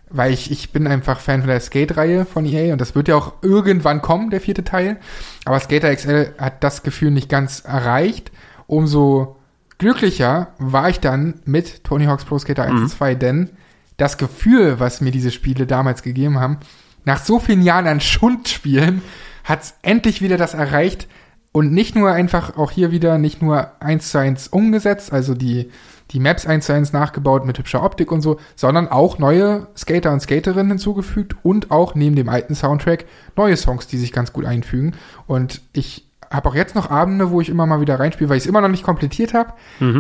[0.10, 3.18] Weil ich, ich bin einfach Fan von der Skate-Reihe von EA und das wird ja
[3.18, 4.96] auch irgendwann kommen, der vierte Teil.
[5.44, 8.32] Aber Skater XL hat das Gefühl nicht ganz erreicht.
[8.66, 9.36] Umso
[9.78, 13.50] glücklicher war ich dann mit Tony Hawk's Pro Skater 1 und 2, denn
[13.98, 16.60] das Gefühl, was mir diese Spiele damals gegeben haben,
[17.04, 19.02] nach so vielen Jahren an Schundspielen,
[19.44, 21.10] hat's endlich wieder das erreicht
[21.58, 25.72] und nicht nur einfach auch hier wieder nicht nur eins zu eins umgesetzt, also die,
[26.12, 30.14] die Maps eins zu eins nachgebaut mit hübscher Optik und so, sondern auch neue Skater
[30.14, 33.06] und Skaterinnen hinzugefügt und auch neben dem alten Soundtrack
[33.36, 34.94] neue Songs, die sich ganz gut einfügen.
[35.26, 38.44] Und ich habe auch jetzt noch Abende, wo ich immer mal wieder reinspiele, weil ich
[38.44, 39.54] es immer noch nicht komplettiert habe.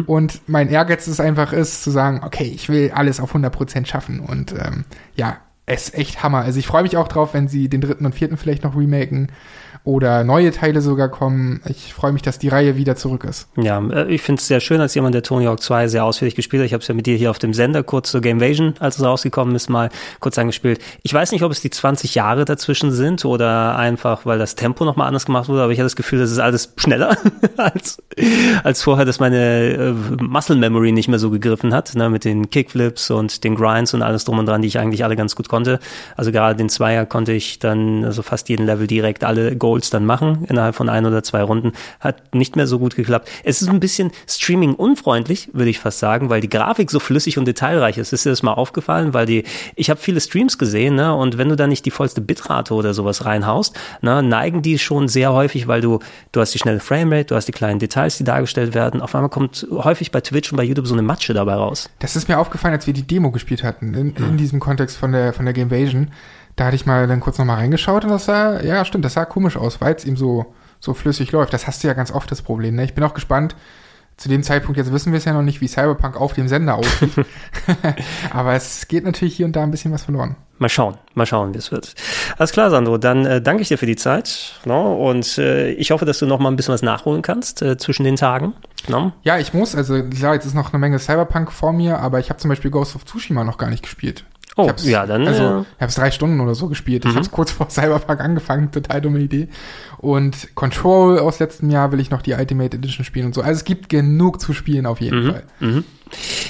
[0.06, 4.20] Und mein Ehrgeiz ist einfach ist, zu sagen, okay, ich will alles auf 100% schaffen.
[4.20, 4.86] Und ähm,
[5.16, 6.42] ja, es ist echt Hammer.
[6.42, 9.32] Also ich freue mich auch drauf, wenn sie den dritten und vierten vielleicht noch remaken
[9.88, 11.62] oder neue Teile sogar kommen.
[11.66, 13.48] Ich freue mich, dass die Reihe wieder zurück ist.
[13.56, 16.36] Ja, äh, ich finde es sehr schön, als jemand, der Tony Hawk 2 sehr ausführlich
[16.36, 16.68] gespielt hat.
[16.68, 19.06] Ich habe es ja mit dir hier auf dem Sender kurz zur Gamevasion, als es
[19.06, 19.90] rausgekommen ist, mal
[20.20, 20.82] kurz angespielt.
[21.04, 24.84] Ich weiß nicht, ob es die 20 Jahre dazwischen sind oder einfach, weil das Tempo
[24.84, 27.16] nochmal anders gemacht wurde, aber ich hatte das Gefühl, das ist alles schneller
[27.56, 28.04] als,
[28.64, 32.50] als vorher, dass meine äh, Muscle Memory nicht mehr so gegriffen hat, ne, mit den
[32.50, 35.48] Kickflips und den Grinds und alles drum und dran, die ich eigentlich alle ganz gut
[35.48, 35.80] konnte.
[36.18, 40.06] Also gerade den Zweier konnte ich dann also fast jeden Level direkt alle Goals dann
[40.06, 41.74] machen innerhalb von ein oder zwei Runden.
[42.00, 43.30] Hat nicht mehr so gut geklappt.
[43.44, 47.38] Es ist ein bisschen Streaming unfreundlich, würde ich fast sagen, weil die Grafik so flüssig
[47.38, 48.12] und detailreich ist.
[48.12, 49.14] Ist dir das mal aufgefallen?
[49.14, 49.44] Weil die,
[49.76, 52.94] ich habe viele Streams gesehen, ne, und wenn du da nicht die vollste Bitrate oder
[52.94, 56.00] sowas reinhaust, ne, neigen die schon sehr häufig, weil du,
[56.32, 59.02] du hast die schnelle Framerate, du hast die kleinen Details, die dargestellt werden.
[59.02, 61.90] Auf einmal kommt häufig bei Twitch und bei YouTube so eine Matsche dabei raus.
[62.00, 65.12] Das ist mir aufgefallen, als wir die Demo gespielt hatten, in, in diesem Kontext von
[65.12, 66.12] der, von der Gamevasion.
[66.58, 69.26] Da hatte ich mal dann kurz nochmal reingeschaut und das sah, ja stimmt, das sah
[69.26, 71.54] komisch aus, weil es ihm so, so flüssig läuft.
[71.54, 72.76] Das hast du ja ganz oft das Problem.
[72.76, 72.84] Ne?
[72.84, 73.56] Ich bin auch gespannt.
[74.18, 76.74] Zu dem Zeitpunkt, jetzt wissen wir es ja noch nicht, wie Cyberpunk auf dem Sender
[76.74, 77.12] aussieht.
[78.32, 80.36] Aber es geht natürlich hier und da ein bisschen was verloren.
[80.58, 81.94] Mal schauen, mal schauen, wie es wird.
[82.40, 84.60] Alles klar, Sandro, dann äh, danke ich dir für die Zeit.
[84.66, 85.08] No?
[85.08, 88.04] Und äh, ich hoffe, dass du noch mal ein bisschen was nachholen kannst äh, zwischen
[88.04, 88.56] den Tagen.
[88.88, 89.12] No?
[89.22, 92.32] Ja, ich muss, also klar, jetzt ist noch eine Menge Cyberpunk vor mir, aber ich
[92.32, 94.26] habe zum Beispiel Ghost of Tsushima noch gar nicht gespielt.
[94.58, 95.66] Oh, ja, dann, Also, äh, Mhm.
[95.76, 97.06] ich habe es drei Stunden oder so gespielt.
[97.06, 99.48] Ich habe es kurz vor Cyberpunk angefangen, total dumme Idee.
[100.00, 103.42] Und Control aus letztem Jahr will ich noch die Ultimate Edition spielen und so.
[103.42, 105.32] Also es gibt genug zu spielen auf jeden Mhm.
[105.32, 105.44] Fall.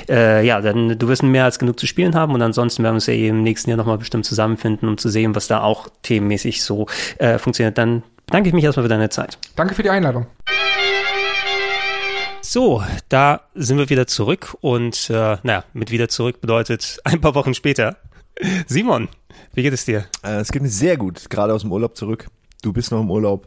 [0.10, 2.98] Äh, ja, dann du wirst mehr als genug zu spielen haben und ansonsten werden wir
[2.98, 5.88] uns ja eben im nächsten Jahr nochmal bestimmt zusammenfinden, um zu sehen, was da auch
[6.04, 6.86] themenmäßig so
[7.18, 7.78] äh, funktioniert.
[7.78, 9.38] Dann danke ich mich erstmal für deine Zeit.
[9.56, 10.28] Danke für die Einladung.
[12.58, 17.36] So, da sind wir wieder zurück und äh, naja, mit wieder zurück bedeutet ein paar
[17.36, 17.98] Wochen später.
[18.66, 19.10] Simon,
[19.54, 20.08] wie geht es dir?
[20.24, 22.26] Äh, es geht mir sehr gut, gerade aus dem Urlaub zurück.
[22.64, 23.46] Du bist noch im Urlaub.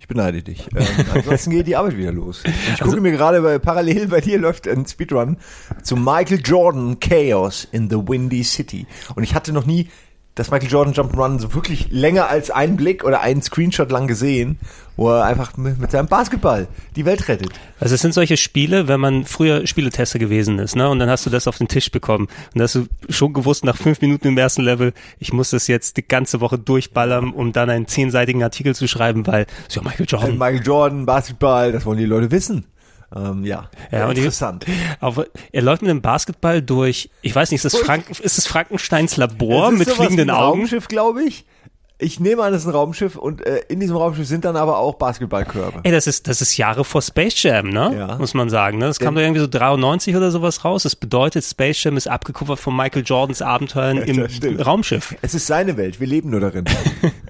[0.00, 0.68] Ich beneide dich.
[0.74, 2.44] Ähm, ansonsten geht die Arbeit wieder los.
[2.72, 5.36] Ich gucke mir gerade bei, parallel bei dir läuft ein Speedrun
[5.82, 8.86] zu Michael Jordan Chaos in the Windy City.
[9.16, 9.90] Und ich hatte noch nie
[10.36, 14.58] das Michael Jordan Jump'n'Run so wirklich länger als einen Blick oder einen Screenshot lang gesehen,
[14.94, 17.48] wo er einfach mit, mit seinem Basketball die Welt rettet.
[17.80, 20.90] Also es sind solche Spiele, wenn man früher Spieletester gewesen ist, ne?
[20.90, 22.28] Und dann hast du das auf den Tisch bekommen.
[22.54, 25.96] Und hast du schon gewusst, nach fünf Minuten im ersten Level, ich muss das jetzt
[25.96, 30.32] die ganze Woche durchballern, um dann einen zehnseitigen Artikel zu schreiben, weil, so Michael Jordan.
[30.32, 32.66] Michael Jordan, Basketball, das wollen die Leute wissen.
[33.14, 34.66] Ähm, ja, Ja, interessant.
[35.00, 38.46] Aber er läuft mit dem Basketball durch, ich weiß nicht, ist das, Frank, ist das
[38.46, 40.60] Frankensteins Labor ist mit fliegenden ein Augen?
[40.60, 41.44] Raumschiff, glaube ich.
[41.98, 44.76] Ich nehme an, es ist ein Raumschiff und äh, in diesem Raumschiff sind dann aber
[44.76, 45.80] auch Basketballkörbe.
[45.82, 47.94] Ey, das ist, das ist Jahre vor Space Jam, ne?
[47.96, 48.18] Ja.
[48.18, 48.76] Muss man sagen.
[48.76, 48.84] Ne?
[48.86, 50.82] Das kam doch irgendwie so 93 oder sowas raus.
[50.82, 54.66] Das bedeutet, Space Jam ist abgekupfert von Michael Jordans Abenteuern im das.
[54.66, 55.14] Raumschiff.
[55.22, 56.64] Es ist seine Welt, wir leben nur darin.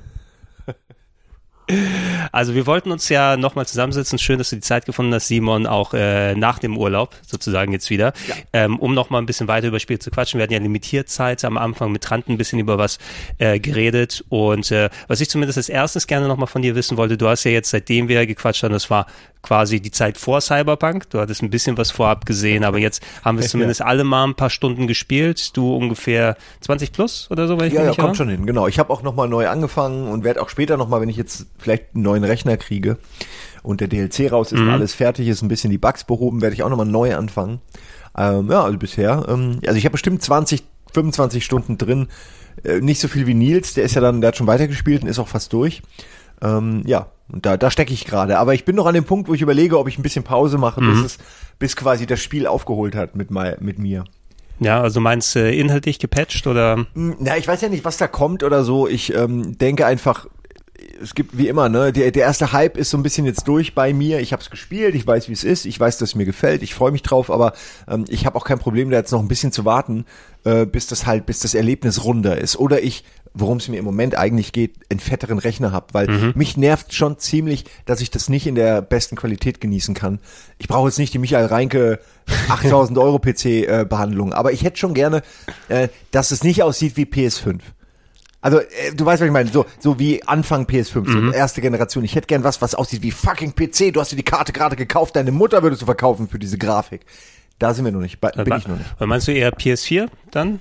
[2.31, 4.19] Also wir wollten uns ja nochmal zusammensetzen.
[4.19, 7.91] Schön, dass du die Zeit gefunden hast, Simon, auch äh, nach dem Urlaub sozusagen jetzt
[7.91, 8.13] wieder,
[8.53, 10.39] ähm, um nochmal ein bisschen weiter über Spiel zu quatschen.
[10.39, 12.99] Wir hatten ja limitiert Zeit am Anfang mit Trant ein bisschen über was
[13.39, 14.25] äh, geredet.
[14.29, 17.45] Und äh, was ich zumindest als erstes gerne nochmal von dir wissen wollte, du hast
[17.45, 19.07] ja jetzt, seitdem wir gequatscht haben, das war
[19.43, 21.09] quasi die Zeit vor Cyberpunk.
[21.11, 24.25] Du hattest ein bisschen was vorab gesehen, aber jetzt haben wir es zumindest alle mal
[24.25, 25.57] ein paar Stunden gespielt.
[25.57, 28.15] Du ungefähr 20 plus oder so, wenn ich Ja, ja, kommt irre?
[28.17, 28.67] schon hin, genau.
[28.67, 31.95] Ich habe auch nochmal neu angefangen und werde auch später nochmal, wenn ich jetzt vielleicht
[31.95, 32.99] einen neuen Rechner kriege
[33.63, 36.55] und der DLC raus ist und alles fertig ist, ein bisschen die Bugs behoben, werde
[36.55, 37.61] ich auch nochmal neu anfangen.
[38.17, 42.09] Ähm, ja, also bisher, ähm, also ich habe bestimmt 20, 25 Stunden drin.
[42.65, 45.09] Äh, nicht so viel wie Nils, der ist ja dann, der hat schon weitergespielt und
[45.09, 45.83] ist auch fast durch.
[46.43, 48.39] Ähm, ja, und da, da stecke ich gerade.
[48.39, 50.59] Aber ich bin noch an dem Punkt, wo ich überlege, ob ich ein bisschen Pause
[50.59, 51.19] mache, bis es,
[51.59, 54.05] bis quasi das Spiel aufgeholt hat mit, mei- mit mir.
[54.59, 56.87] Ja, also meinst du äh, inhaltlich gepatcht oder?
[56.95, 58.89] Na, ich weiß ja nicht, was da kommt oder so.
[58.89, 60.27] Ich ähm, denke einfach,
[61.03, 63.75] es gibt wie immer, ne, der, der erste Hype ist so ein bisschen jetzt durch
[63.75, 64.21] bei mir.
[64.21, 66.63] Ich habe es gespielt, ich weiß, wie es ist, ich weiß, dass es mir gefällt,
[66.63, 67.53] ich freue mich drauf, aber
[67.87, 70.07] ähm, ich habe auch kein Problem, da jetzt noch ein bisschen zu warten,
[70.45, 72.57] äh, bis das halt, bis das Erlebnis runder ist.
[72.57, 73.05] Oder ich,
[73.39, 77.19] worum es mir im Moment eigentlich geht, einen fetteren Rechner hab, weil mich nervt schon
[77.19, 80.19] ziemlich, dass ich das nicht in der besten Qualität genießen kann.
[80.59, 82.01] Ich brauche jetzt nicht die Michael Reinke
[82.49, 85.23] 8000 Euro PC äh, Behandlung, aber ich hätte schon gerne,
[85.69, 87.61] äh, dass es nicht aussieht wie PS5.
[88.41, 92.05] Also, äh, du weißt, was ich meine, so, so wie Anfang PS5, so erste Generation.
[92.05, 93.93] Ich hätte gern was, was aussieht wie fucking PC.
[93.93, 97.03] Du hast dir die Karte gerade gekauft, deine Mutter würdest du verkaufen für diese Grafik.
[97.59, 99.01] Da sind wir noch nicht, bei, bin ich noch nicht.
[99.01, 100.61] Meinst du eher PS4 dann?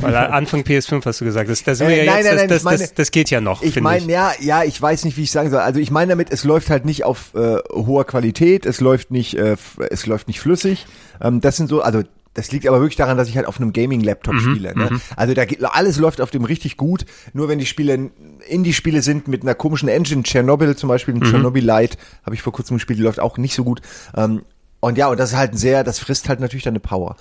[0.00, 1.48] Weil Anfang PS5 hast du gesagt.
[1.48, 3.62] Das, das, Äh, nein, jetzt, nein, nein, das, meine- das, das, geht ja noch.
[3.62, 5.60] Ich meine, ja, ja, ich weiß nicht, wie ich sagen soll.
[5.60, 9.36] Also ich meine damit, es läuft halt nicht auf äh, hoher Qualität, es läuft nicht,
[9.38, 9.56] äh,
[9.90, 10.86] es läuft nicht flüssig.
[11.20, 12.02] Ähm, das sind so, also
[12.34, 14.76] das liegt aber wirklich daran, dass ich halt auf einem Gaming-Laptop spiele.
[14.76, 15.00] Ne?
[15.14, 17.06] Also da geht, alles läuft auf dem richtig gut.
[17.32, 18.10] Nur wenn die Spiele
[18.48, 22.52] Indie-Spiele sind mit einer komischen Engine, Chernobyl zum Beispiel, ein Chernobyl Lite, habe ich vor
[22.52, 23.80] kurzem gespielt, die läuft auch nicht so gut.
[24.16, 24.42] Ähm,
[24.80, 27.16] und ja, und das ist halt ein sehr, das frisst halt natürlich deine Power.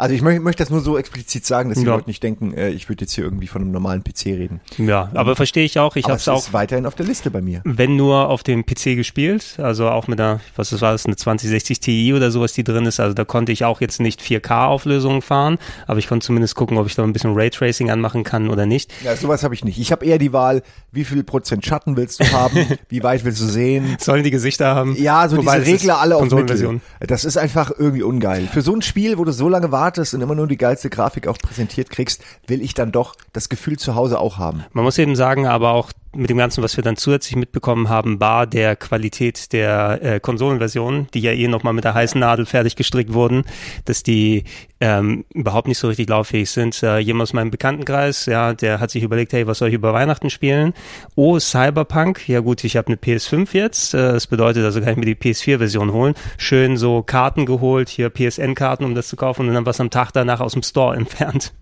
[0.00, 1.94] Also ich möchte möchte das nur so explizit sagen, dass die Ja.
[1.94, 4.60] Leute nicht denken, äh, ich würde jetzt hier irgendwie von einem normalen PC reden.
[4.78, 5.94] Ja, aber verstehe ich auch.
[5.94, 7.60] Ich habe es auch ist weiterhin auf der Liste bei mir.
[7.64, 11.16] wenn nur auf dem PC gespielt, also auch mit einer, was das war das, eine
[11.16, 12.98] 2060 Ti oder sowas, die drin ist.
[12.98, 16.86] Also da konnte ich auch jetzt nicht 4K-Auflösungen fahren, aber ich konnte zumindest gucken, ob
[16.86, 18.90] ich da ein bisschen Raytracing anmachen kann oder nicht.
[19.04, 19.78] Ja, sowas habe ich nicht.
[19.78, 20.62] Ich habe eher die Wahl,
[20.92, 22.56] wie viel Prozent Schatten willst du haben,
[22.88, 23.96] wie weit willst du sehen.
[24.00, 24.96] Sollen die Gesichter haben?
[24.96, 26.30] Ja, so Wobei, diese Regler alle auf.
[26.30, 26.80] Mittel.
[27.00, 28.48] Das ist einfach irgendwie ungeil.
[28.50, 31.26] Für so ein Spiel, wo du so lange wartest und immer nur die geilste Grafik
[31.26, 34.64] auch präsentiert kriegst, will ich dann doch das Gefühl zu Hause auch haben.
[34.72, 38.18] Man muss eben sagen, aber auch mit dem Ganzen, was wir dann zusätzlich mitbekommen haben,
[38.18, 42.74] bar der Qualität der äh, Konsolenversionen, die ja eh nochmal mit der heißen Nadel fertig
[42.74, 43.44] gestrickt wurden,
[43.84, 44.44] dass die
[44.80, 46.82] ähm, überhaupt nicht so richtig lauffähig sind.
[46.82, 49.92] Äh, jemand aus meinem Bekanntenkreis, ja, der hat sich überlegt, hey, was soll ich über
[49.92, 50.74] Weihnachten spielen?
[51.14, 52.28] Oh, Cyberpunk.
[52.28, 53.94] Ja gut, ich habe eine PS5 jetzt.
[53.94, 56.14] Äh, das bedeutet, also kann ich mir die PS4-Version holen.
[56.38, 60.10] Schön so Karten geholt, hier PSN-Karten, um das zu kaufen und dann was am Tag
[60.12, 61.52] danach aus dem Store entfernt.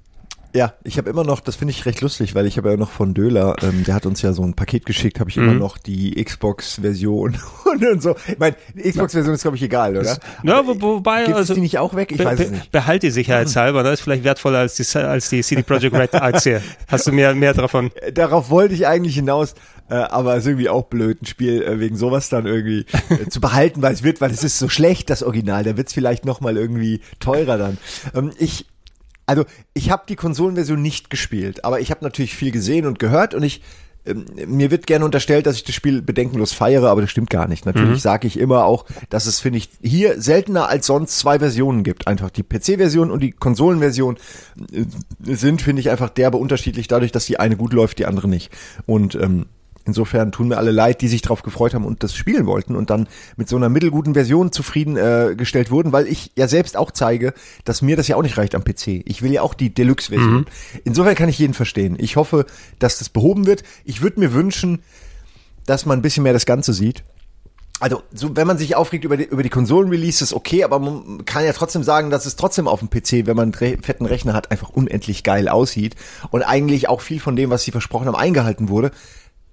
[0.59, 2.91] Ja, ich habe immer noch, das finde ich recht lustig, weil ich habe ja noch
[2.91, 5.79] von Döler, ähm, der hat uns ja so ein Paket geschickt, habe ich immer noch
[5.79, 8.17] die Xbox-Version und, und so.
[8.27, 10.19] Ich meine, die Xbox-Version ist, glaube ich, egal, oder?
[10.43, 12.11] Ja, wo, wobei, Gibt also die nicht auch weg?
[12.11, 12.73] Ich Be- weiß es nicht.
[12.73, 16.61] Behalt die sicherheitshalber, das ist vielleicht wertvoller als die, als die CD Projekt Red Aktie.
[16.89, 17.93] Hast du mehr, mehr davon?
[18.13, 19.55] Darauf wollte ich eigentlich hinaus,
[19.91, 23.27] äh, aber es ist irgendwie auch blöd, ein Spiel äh, wegen sowas dann irgendwie äh,
[23.31, 25.63] zu behalten, weil es wird, weil es ist so schlecht, das Original.
[25.63, 27.79] Da wird es vielleicht nochmal irgendwie teurer dann.
[28.15, 28.67] Ähm, ich,
[29.29, 29.45] also
[29.75, 33.43] ich habe die Konsolenversion nicht gespielt, aber ich habe natürlich viel gesehen und gehört und
[33.43, 33.61] ich
[34.07, 37.47] ähm, mir wird gerne unterstellt, dass ich das Spiel bedenkenlos feiere, aber das stimmt gar
[37.47, 37.67] nicht.
[37.67, 41.83] Natürlich sage ich immer auch, dass es, finde ich, hier seltener als sonst zwei Versionen
[41.83, 42.07] gibt.
[42.07, 44.17] Einfach die PC-Version und die Konsolenversion
[44.73, 44.85] äh,
[45.35, 48.51] sind, finde ich, einfach derbe unterschiedlich, dadurch, dass die eine gut läuft, die andere nicht.
[48.87, 49.47] Und ähm,
[49.89, 52.91] insofern tun mir alle leid, die sich darauf gefreut haben und das spielen wollten und
[52.91, 56.93] dann mit so einer mittelguten Version zufrieden äh, gestellt wurden, weil ich ja selbst auch
[56.93, 57.35] zeige,
[57.65, 59.03] dass mir das ja auch nicht reicht am PC.
[59.05, 60.47] Ich will ja auch die Deluxe-Version.
[60.85, 61.97] Insofern kann ich jeden verstehen.
[61.99, 62.47] Ich hoffe,
[62.79, 63.65] dass das behoben wird.
[63.85, 64.81] Ich würde mir wünschen,
[65.67, 67.03] dass man ein bisschen mehr das Ganze sieht.
[67.81, 71.45] Also, so, wenn man sich aufregt über die, über die Konsolen-Releases, okay, aber man kann
[71.45, 74.51] ja trotzdem sagen, dass es trotzdem auf dem PC, wenn man einen fetten Rechner hat,
[74.51, 75.95] einfach unendlich geil aussieht
[76.31, 78.91] und eigentlich auch viel von dem, was sie versprochen haben, eingehalten wurde.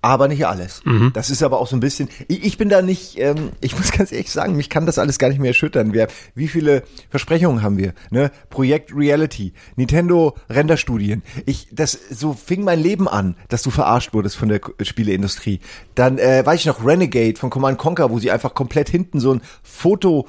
[0.05, 0.81] Aber nicht alles.
[0.85, 1.11] Mhm.
[1.13, 3.91] Das ist aber auch so ein bisschen, ich, ich bin da nicht, ähm, ich muss
[3.91, 5.93] ganz ehrlich sagen, mich kann das alles gar nicht mehr erschüttern.
[5.93, 7.93] Wir, wie viele Versprechungen haben wir?
[8.11, 8.31] Ne?
[8.51, 11.23] Projekt Reality, Nintendo Renderstudien.
[11.47, 15.59] Ich, das, so fing mein Leben an, dass du verarscht wurdest von der Spieleindustrie.
[15.95, 19.33] Dann, äh, weiß ich noch, Renegade von Command Conquer, wo sie einfach komplett hinten so
[19.33, 20.27] ein Foto,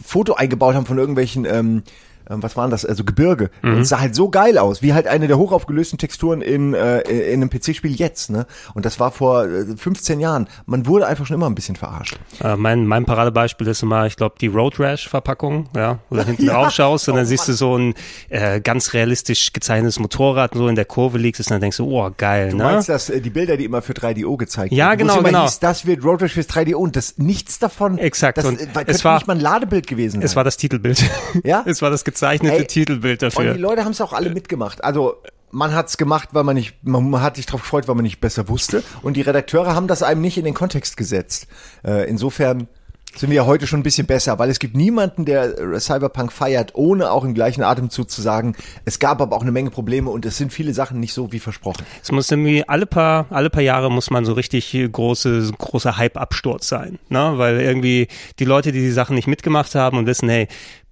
[0.00, 1.82] Foto eingebaut haben von irgendwelchen, ähm,
[2.30, 3.50] ähm, was waren das, also Gebirge.
[3.62, 7.00] Und es sah halt so geil aus, wie halt eine der hochaufgelösten Texturen in, äh,
[7.00, 8.46] in einem PC-Spiel jetzt, ne?
[8.74, 10.48] Und das war vor äh, 15 Jahren.
[10.66, 12.18] Man wurde einfach schon immer ein bisschen verarscht.
[12.42, 16.22] Äh, mein, mein Paradebeispiel ist immer, ich glaube, die Road Rash Verpackung, ja, wo du
[16.26, 16.54] hinten Ja.
[16.54, 17.94] drauf schaust und dann Oh, siehst du so ein
[18.28, 22.10] äh, ganz realistisch gezeichnetes Motorrad so in der Kurve liegst und dann denkst du, oh,
[22.16, 22.64] geil, Du ne?
[22.64, 25.42] meinst, dass äh, die Bilder, die immer für 3DO gezeigt Ja, wurden, wo genau, genau.
[25.44, 27.98] Hieß, das wird Road Rash fürs 3DO und das nichts davon.
[27.98, 30.22] Exakt, Das, und äh, es war- nicht mal ein Ladebild gewesen sein.
[30.28, 31.02] Es war das Titelbild.
[31.44, 31.62] Ja?
[31.66, 33.54] es war das gezeichnete Ey, Titelbild Und dafür.
[33.54, 34.82] die Leute haben es auch alle mitgemacht.
[34.82, 35.16] Also
[35.50, 38.20] man hat es gemacht, weil man nicht, man hat sich drauf gefreut, weil man nicht
[38.20, 38.82] besser wusste.
[39.02, 41.46] Und die Redakteure haben das einem nicht in den Kontext gesetzt.
[41.84, 42.68] Äh, insofern
[43.16, 46.74] sind wir ja heute schon ein bisschen besser, weil es gibt niemanden, der Cyberpunk feiert,
[46.74, 48.54] ohne auch im gleichen Atemzug zu sagen,
[48.84, 51.38] es gab aber auch eine Menge Probleme und es sind viele Sachen nicht so wie
[51.38, 51.84] versprochen.
[52.02, 56.68] Es muss irgendwie alle paar, alle paar Jahre muss man so richtig große, großer Hype-Absturz
[56.68, 57.32] sein, ne?
[57.36, 58.08] Weil irgendwie
[58.38, 60.46] die Leute, die die Sachen nicht mitgemacht haben und wissen, hey,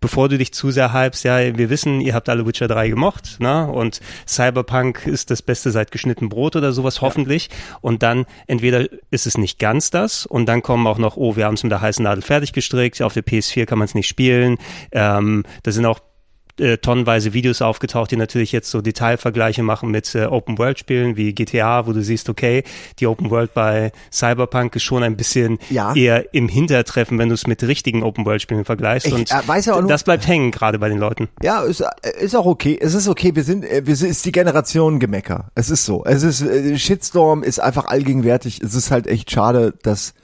[0.06, 3.40] bevor du dich zu sehr hypst, ja, wir wissen, ihr habt alle Witcher 3 gemocht,
[3.40, 3.66] ne?
[3.66, 7.50] Und Cyberpunk ist das Beste seit geschnitten Brot oder sowas, hoffentlich.
[7.80, 11.46] Und dann entweder ist es nicht ganz das und dann kommen auch noch, oh, wir
[11.46, 14.06] haben es mit der heißen Nadel fertig gestrickt, auf der PS4 kann man es nicht
[14.06, 14.58] spielen.
[14.92, 15.98] Ähm, da sind auch
[16.58, 21.86] äh, tonnenweise Videos aufgetaucht, die natürlich jetzt so Detailvergleiche machen mit äh, Open-World-Spielen wie GTA,
[21.86, 22.62] wo du siehst, okay,
[22.98, 25.94] die Open-World bei Cyberpunk ist schon ein bisschen Ja.
[25.94, 29.06] eher im Hintertreffen, wenn du es mit richtigen Open-World-Spielen vergleichst.
[29.08, 31.28] Ich, und äh, weiß ja auch nur- das bleibt hängen, gerade bei den Leuten.
[31.42, 31.86] Ja, ist, äh,
[32.20, 32.78] ist auch okay.
[32.80, 33.34] Es ist okay.
[33.34, 35.50] Wir sind, äh, wir sind, ist die Generation Gemecker.
[35.54, 36.04] Es ist so.
[36.04, 38.60] Es ist, äh, Shitstorm ist einfach allgegenwärtig.
[38.62, 40.14] Es ist halt echt schade, dass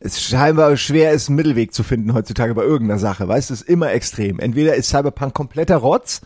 [0.00, 3.26] es scheinbar schwer ist, einen Mittelweg zu finden heutzutage bei irgendeiner Sache.
[3.26, 4.38] Weißt du, es ist immer extrem.
[4.38, 6.20] Entweder ist Cyberpunk kompletter Rotz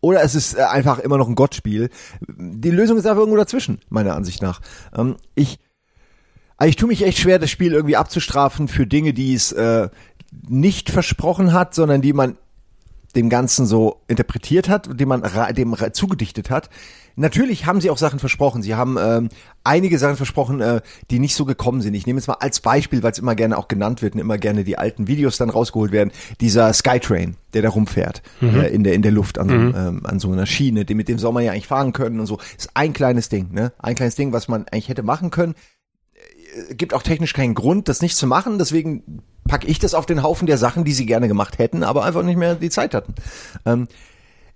[0.00, 1.90] oder es ist äh, einfach immer noch ein Gottspiel.
[2.28, 4.60] Die Lösung ist einfach irgendwo dazwischen, meiner Ansicht nach.
[4.96, 5.58] Ähm, ich,
[6.56, 9.88] also ich tue mich echt schwer, das Spiel irgendwie abzustrafen für Dinge, die es äh,
[10.48, 12.36] nicht versprochen hat, sondern die man
[13.14, 15.22] dem Ganzen so interpretiert hat und dem man
[15.54, 16.68] dem zugedichtet hat.
[17.16, 18.62] Natürlich haben sie auch Sachen versprochen.
[18.62, 19.28] Sie haben ähm,
[19.64, 21.94] einige Sachen versprochen, äh, die nicht so gekommen sind.
[21.94, 24.38] Ich nehme jetzt mal als Beispiel, weil es immer gerne auch genannt wird und immer
[24.38, 26.12] gerne die alten Videos dann rausgeholt werden.
[26.40, 30.18] Dieser Skytrain, der da rumfährt äh, in der in der Luft an so, ähm, an
[30.20, 32.38] so einer Schiene, den, mit dem soll man ja eigentlich fahren können und so.
[32.56, 33.72] Ist ein kleines Ding, ne?
[33.78, 35.54] Ein kleines Ding, was man eigentlich hätte machen können
[36.70, 38.58] gibt auch technisch keinen Grund, das nicht zu machen.
[38.58, 42.04] Deswegen packe ich das auf den Haufen der Sachen, die sie gerne gemacht hätten, aber
[42.04, 43.14] einfach nicht mehr die Zeit hatten.
[43.64, 43.88] Ähm,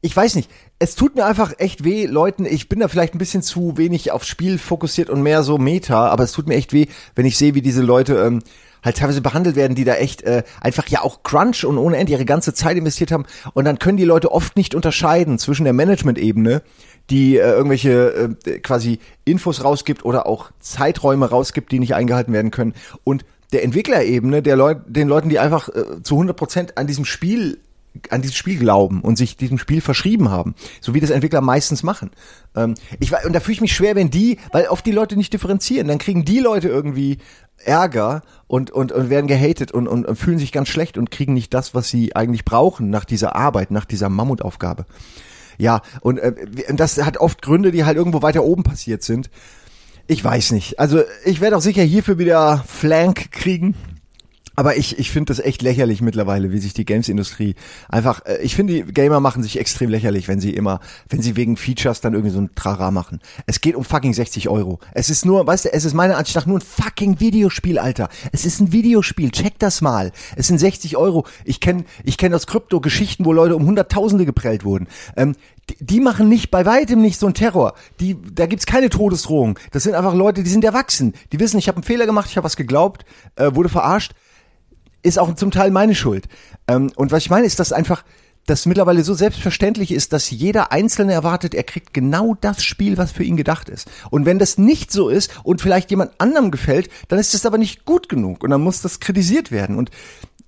[0.02, 0.51] ich weiß nicht.
[0.78, 2.47] Es tut mir einfach echt weh, Leuten.
[2.47, 6.09] Ich bin da vielleicht ein bisschen zu wenig aufs Spiel fokussiert und mehr so Meta,
[6.09, 8.43] aber es tut mir echt weh, wenn ich sehe, wie diese Leute ähm,
[8.82, 12.12] halt teilweise behandelt werden, die da echt äh, einfach ja auch Crunch und ohne Ende
[12.12, 13.27] ihre ganze Zeit investiert haben.
[13.52, 16.62] Und dann können die Leute oft nicht unterscheiden zwischen der Management-Ebene,
[17.10, 22.51] die äh, irgendwelche äh, quasi Infos rausgibt oder auch Zeiträume rausgibt, die nicht eingehalten werden
[22.51, 22.74] können.
[23.05, 27.05] Und der Entwicklerebene, der Leut den Leuten, die einfach äh, zu 100 Prozent an diesem
[27.05, 27.59] Spiel
[28.11, 31.83] an dieses Spiel glauben und sich diesem Spiel verschrieben haben, so wie das Entwickler meistens
[31.83, 32.11] machen.
[32.55, 35.33] Ähm, ich und da fühle ich mich schwer, wenn die, weil oft die Leute nicht
[35.33, 37.19] differenzieren, dann kriegen die Leute irgendwie
[37.65, 41.53] Ärger und und, und werden gehatet und, und, fühlen sich ganz schlecht und kriegen nicht
[41.53, 44.87] das, was sie eigentlich brauchen nach dieser Arbeit, nach dieser Mammutaufgabe.
[45.59, 46.35] Ja, und äh,
[46.73, 49.31] das hat oft Gründe, die halt irgendwo weiter oben passiert sind.
[50.07, 50.79] Ich weiß nicht.
[50.79, 53.75] Also ich werde auch sicher hierfür wieder Flank kriegen.
[54.61, 57.55] Aber ich, ich finde das echt lächerlich mittlerweile, wie sich die Games-Industrie
[57.89, 61.35] einfach, äh, ich finde, die Gamer machen sich extrem lächerlich, wenn sie immer, wenn sie
[61.35, 63.20] wegen Features dann irgendwie so ein Trara machen.
[63.47, 64.78] Es geht um fucking 60 Euro.
[64.93, 68.11] Es ist nur, weißt du, es ist meiner Ansicht nach nur ein fucking Videospiel, Alter.
[68.32, 70.12] Es ist ein Videospiel, check das mal.
[70.37, 71.24] Es sind 60 Euro.
[71.47, 74.89] Ich kenne ich kenn aus Krypto Geschichten, wo Leute um Hunderttausende geprellt wurden.
[75.16, 75.37] Ähm,
[75.70, 77.73] die, die machen nicht, bei weitem nicht so einen Terror.
[77.99, 79.59] Die, da gibt's keine Todesdrohung.
[79.70, 81.15] Das sind einfach Leute, die sind erwachsen.
[81.32, 83.07] Die wissen, ich habe einen Fehler gemacht, ich habe was geglaubt,
[83.37, 84.12] äh, wurde verarscht
[85.02, 86.28] ist auch zum Teil meine Schuld.
[86.68, 88.05] Ähm, und was ich meine, ist, dass einfach
[88.47, 93.12] das mittlerweile so selbstverständlich ist, dass jeder Einzelne erwartet, er kriegt genau das Spiel, was
[93.12, 93.89] für ihn gedacht ist.
[94.10, 97.59] Und wenn das nicht so ist und vielleicht jemand anderem gefällt, dann ist das aber
[97.59, 99.77] nicht gut genug und dann muss das kritisiert werden.
[99.77, 99.90] Und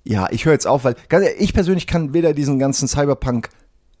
[0.03, 0.95] ja, ich höre jetzt auf, weil
[1.37, 3.49] ich persönlich kann weder diesen ganzen Cyberpunk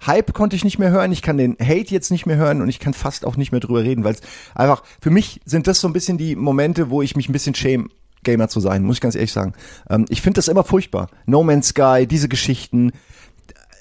[0.05, 2.67] Hype konnte ich nicht mehr hören, ich kann den Hate jetzt nicht mehr hören und
[2.67, 4.21] ich kann fast auch nicht mehr drüber reden, weil es
[4.53, 7.55] einfach, für mich sind das so ein bisschen die Momente, wo ich mich ein bisschen
[7.55, 7.87] schäme,
[8.23, 9.53] Gamer zu sein, muss ich ganz ehrlich sagen.
[9.89, 11.09] Ähm, ich finde das immer furchtbar.
[11.25, 12.91] No Man's Sky, diese Geschichten.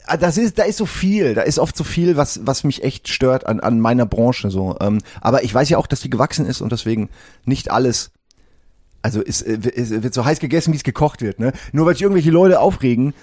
[0.06, 2.82] ah, das ist, da ist so viel, da ist oft so viel, was, was mich
[2.82, 4.76] echt stört an, an meiner Branche so.
[4.80, 7.08] Ähm, aber ich weiß ja auch, dass die gewachsen ist und deswegen
[7.44, 8.10] nicht alles.
[9.04, 11.40] Also ist, äh, ist, wird so heiß gegessen, wie es gekocht wird.
[11.40, 11.52] Ne?
[11.72, 13.14] Nur weil sich irgendwelche Leute aufregen,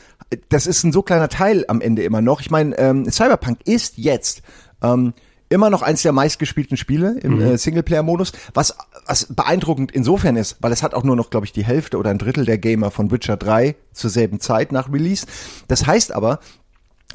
[0.49, 2.41] das ist ein so kleiner Teil am Ende immer noch.
[2.41, 4.41] Ich meine, ähm, Cyberpunk ist jetzt
[4.83, 5.13] ähm,
[5.49, 7.41] immer noch eins der meistgespielten Spiele im Mhm.
[7.41, 11.51] äh, Singleplayer-Modus, was, was beeindruckend insofern ist, weil es hat auch nur noch, glaube ich,
[11.51, 15.25] die Hälfte oder ein Drittel der Gamer von Witcher 3 zur selben Zeit nach Release.
[15.67, 16.39] Das heißt aber,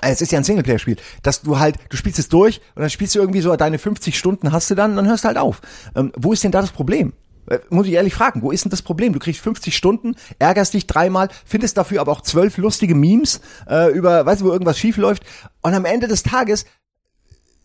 [0.02, 2.90] äh, es ist ja ein Singleplayer-Spiel, dass du halt, du spielst es durch und dann
[2.90, 5.38] spielst du irgendwie so deine 50 Stunden hast du dann und dann hörst du halt
[5.38, 5.60] auf.
[5.94, 7.12] Ähm, wo ist denn da das Problem?
[7.46, 9.12] Äh, Muss ich ehrlich fragen, wo ist denn das Problem?
[9.12, 13.92] Du kriegst 50 Stunden, ärgerst dich dreimal, findest dafür aber auch zwölf lustige Memes äh,
[13.92, 15.22] über, weißt du, wo irgendwas schief läuft
[15.62, 16.64] und am Ende des Tages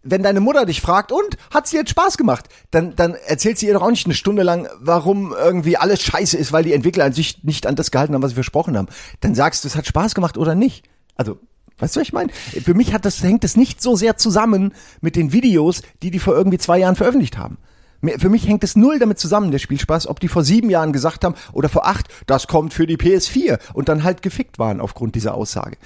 [0.03, 3.67] wenn deine Mutter dich fragt, und hat's dir jetzt Spaß gemacht, dann, dann erzählt sie
[3.67, 7.05] ihr doch auch nicht eine Stunde lang, warum irgendwie alles scheiße ist, weil die Entwickler
[7.05, 8.87] an sich nicht an das gehalten haben, was sie versprochen haben.
[9.19, 10.85] Dann sagst du, es hat Spaß gemacht oder nicht.
[11.15, 11.37] Also,
[11.79, 12.31] weißt du, was ich meine?
[12.31, 16.19] Für mich hat das, hängt das nicht so sehr zusammen mit den Videos, die die
[16.19, 17.57] vor irgendwie zwei Jahren veröffentlicht haben.
[18.17, 21.25] Für mich hängt es null damit zusammen, der Spielspaß, ob die vor sieben Jahren gesagt
[21.25, 25.15] haben oder vor acht, das kommt für die PS4 und dann halt gefickt waren aufgrund
[25.15, 25.77] dieser Aussage.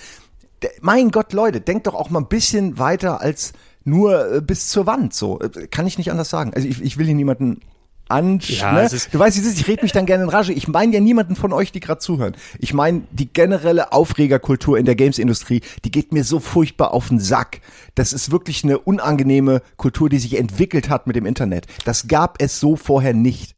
[0.81, 3.53] Mein Gott, Leute, denkt doch auch mal ein bisschen weiter als
[3.83, 5.13] nur äh, bis zur Wand.
[5.13, 6.53] So Äh, kann ich nicht anders sagen.
[6.53, 7.61] Also ich, ich will hier niemanden
[8.09, 8.61] ansch.
[8.61, 8.89] Ja, ne?
[9.11, 10.53] Du weißt, wie es ist, ich rede mich dann gerne in Rage.
[10.53, 12.35] Ich meine ja niemanden von euch, die gerade zuhören.
[12.59, 17.19] Ich meine die generelle Aufregerkultur in der Games-Industrie, die geht mir so furchtbar auf den
[17.19, 17.61] Sack.
[17.95, 21.67] Das ist wirklich eine unangenehme Kultur, die sich entwickelt hat mit dem Internet.
[21.85, 23.55] Das gab es so vorher nicht.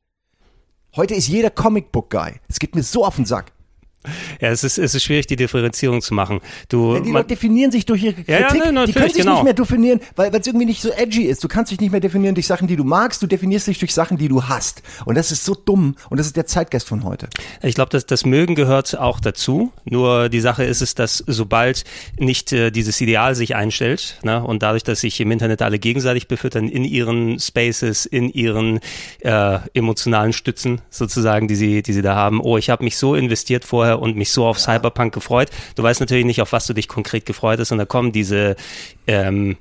[0.96, 2.36] Heute ist jeder Comicbook-Guy.
[2.48, 3.52] Es geht mir so auf den Sack.
[4.40, 6.42] Ja, es ist, es ist schwierig, die Differenzierung zu machen.
[6.70, 8.30] Du, Ja, die Leute definieren sich durch ihre Kritik.
[8.30, 9.36] Ja, ja, ne, die können sich genau.
[9.36, 11.44] nicht mehr definieren, weil es irgendwie nicht so edgy ist.
[11.44, 13.22] Du kannst dich nicht mehr definieren durch Sachen, die du magst.
[13.22, 14.84] Du definierst dich durch Sachen, die du hast.
[15.06, 15.96] Und das ist so dumm.
[16.10, 17.30] Und das ist der Zeitgeist von heute.
[17.62, 19.72] Ich glaube, dass das Mögen gehört auch dazu.
[19.86, 21.84] Nur die Sache ist es, dass sobald
[22.18, 26.28] nicht äh, dieses Ideal sich einstellt ne, und dadurch, dass sich im Internet alle gegenseitig
[26.28, 28.80] befüttern in ihren Spaces, in ihren
[29.20, 32.42] äh, emotionalen Stützen sozusagen, die sie, die sie da haben.
[32.42, 35.50] Oh, ich habe mich so investiert vorher und mich so auf Cyberpunk gefreut.
[35.76, 38.56] Du weißt natürlich nicht, auf was du dich konkret gefreut hast und da kommen diese
[39.08, 39.58] ähm,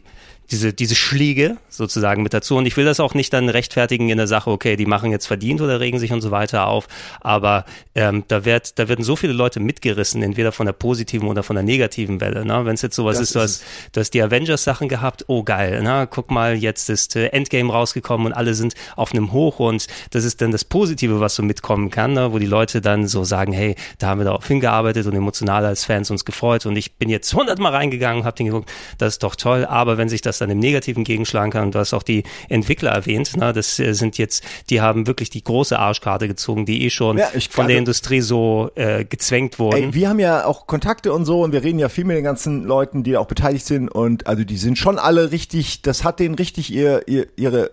[0.51, 2.57] diese, diese Schläge sozusagen mit dazu.
[2.57, 5.27] Und ich will das auch nicht dann rechtfertigen in der Sache, okay, die machen jetzt
[5.27, 6.87] verdient oder regen sich und so weiter auf.
[7.21, 7.65] Aber
[7.95, 11.57] ähm, da, wird, da werden so viele Leute mitgerissen, entweder von der positiven oder von
[11.57, 12.45] der negativen Welle.
[12.45, 12.65] Ne?
[12.65, 15.83] Wenn es jetzt sowas Das ist, du hast, du hast die Avengers-Sachen gehabt, oh geil,
[15.83, 16.07] ne?
[16.11, 20.25] guck mal, jetzt ist äh, Endgame rausgekommen und alle sind auf einem Hoch und das
[20.25, 22.33] ist dann das Positive, was so mitkommen kann, ne?
[22.33, 25.85] wo die Leute dann so sagen, hey, da haben wir darauf hingearbeitet und emotional als
[25.85, 29.23] Fans uns gefreut und ich bin jetzt hundertmal reingegangen und hab den geguckt, das ist
[29.23, 32.03] doch toll, aber wenn sich das dann im Negativen gegenschlagen kann, und du hast auch
[32.03, 33.53] die Entwickler erwähnt, ne?
[33.53, 37.29] das äh, sind jetzt, die haben wirklich die große Arschkarte gezogen, die eh schon Ja,
[37.51, 39.77] von der Industrie so äh, gezwängt wurden.
[39.77, 42.25] Ey, wir haben ja auch Kontakte und so und wir reden ja viel mit den
[42.25, 46.21] ganzen Leuten, die auch beteiligt sind und also die sind schon alle richtig, das hat
[46.21, 47.71] denen richtig ihr, ihr ihre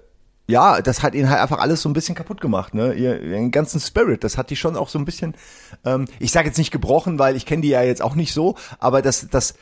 [0.47, 2.93] ja, das hat ihnen halt einfach alles so ein bisschen kaputt gemacht, ne?
[2.93, 5.33] Ihr, ihren ganzen Spirit, das hat die schon auch so ein bisschen,
[5.85, 8.55] ähm, ich sage jetzt nicht gebrochen, weil ich kenne die ja jetzt auch nicht so,
[8.79, 9.55] aber das, das,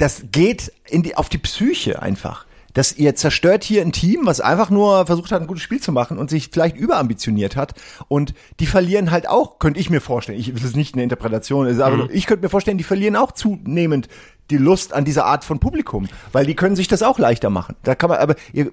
[0.00, 2.46] das geht in die, auf die Psyche einfach.
[2.72, 5.92] Das, ihr zerstört hier ein Team, was einfach nur versucht hat, ein gutes Spiel zu
[5.92, 7.74] machen und sich vielleicht überambitioniert hat.
[8.08, 11.66] Und die verlieren halt auch, könnte ich mir vorstellen, ich, das ist nicht eine Interpretation,
[11.66, 14.08] ist aber ich könnte mir vorstellen, die verlieren auch zunehmend
[14.50, 17.76] die Lust an dieser Art von Publikum, weil die können sich das auch leichter machen.
[17.82, 18.70] Da kann man, aber ihr,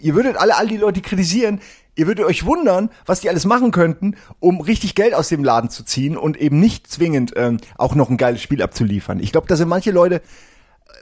[0.00, 1.60] ihr würdet alle, all die Leute kritisieren,
[1.94, 5.70] ihr würdet euch wundern, was die alles machen könnten, um richtig Geld aus dem Laden
[5.70, 9.20] zu ziehen und eben nicht zwingend ähm, auch noch ein geiles Spiel abzuliefern.
[9.20, 10.20] Ich glaube, da sind manche Leute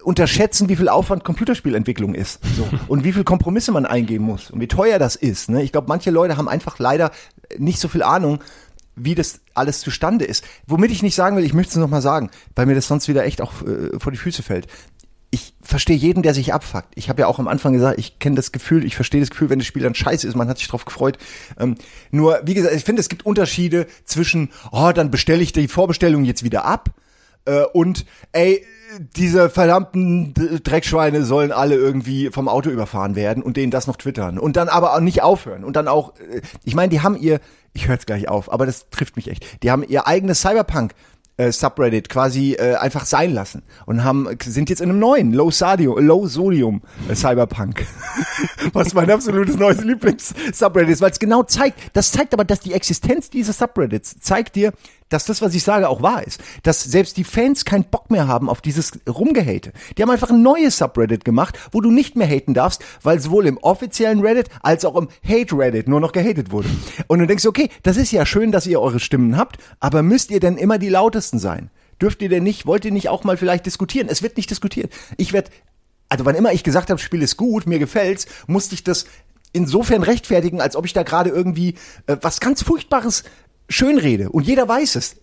[0.03, 2.69] unterschätzen, wie viel Aufwand Computerspielentwicklung ist so.
[2.89, 5.51] und wie viel Kompromisse man eingehen muss und wie teuer das ist.
[5.51, 5.63] Ne?
[5.63, 7.11] Ich glaube, manche Leute haben einfach leider
[7.59, 8.41] nicht so viel Ahnung,
[8.97, 10.45] wie das alles zustande ist.
[10.67, 13.09] Womit ich nicht sagen will, ich möchte es noch mal sagen, weil mir das sonst
[13.09, 14.67] wieder echt auch äh, vor die Füße fällt.
[15.31, 16.89] Ich verstehe jeden, der sich abfuckt.
[16.95, 19.51] Ich habe ja auch am Anfang gesagt, ich kenne das Gefühl, ich verstehe das Gefühl,
[19.51, 21.19] wenn das Spiel dann scheiße ist, man hat sich drauf gefreut.
[21.59, 21.77] Ähm,
[22.11, 26.25] nur, wie gesagt, ich finde, es gibt Unterschiede zwischen, oh, dann bestelle ich die Vorbestellung
[26.25, 26.91] jetzt wieder ab
[27.45, 28.65] äh, und ey,
[29.17, 34.39] diese verdammten Dreckschweine sollen alle irgendwie vom Auto überfahren werden und denen das noch twittern
[34.39, 37.41] und dann aber auch nicht aufhören und dann auch, äh, ich meine, die haben ihr,
[37.75, 40.95] ich höre jetzt gleich auf, aber das trifft mich echt, die haben ihr eigenes Cyberpunk
[41.37, 45.51] äh, Subreddit quasi äh, einfach sein lassen und haben sind jetzt in einem neuen Low
[45.51, 47.87] Sodium, Low Sodium äh, Cyberpunk,
[48.73, 52.61] was mein absolutes neues Lieblings Subreddit ist, weil es genau zeigt, das zeigt aber, dass
[52.61, 54.73] die Existenz dieses Subreddits zeigt dir,
[55.09, 56.41] dass das, was ich sage, auch wahr ist.
[56.63, 59.73] Dass selbst die Fans keinen Bock mehr haben auf dieses Rumgehate.
[59.97, 63.47] Die haben einfach ein neues Subreddit gemacht, wo du nicht mehr haten darfst, weil sowohl
[63.47, 66.69] im offiziellen Reddit als auch im Hate-Reddit nur noch gehatet wurde.
[67.07, 70.31] Und du denkst, okay, das ist ja schön, dass ihr eure Stimmen habt, aber müsst
[70.31, 71.71] ihr denn immer die lautesten sein?
[72.01, 74.09] Dürft ihr denn nicht, wollt ihr nicht auch mal vielleicht diskutieren?
[74.09, 74.93] Es wird nicht diskutiert.
[75.17, 75.51] Ich werde,
[76.09, 79.07] also wann immer ich gesagt habe, Spiel ist gut, mir gefällt's, musste ich das
[79.53, 81.75] insofern rechtfertigen, als ob ich da gerade irgendwie
[82.07, 83.25] äh, was ganz Furchtbares
[83.69, 84.31] schönrede.
[84.31, 85.17] Und jeder weiß es.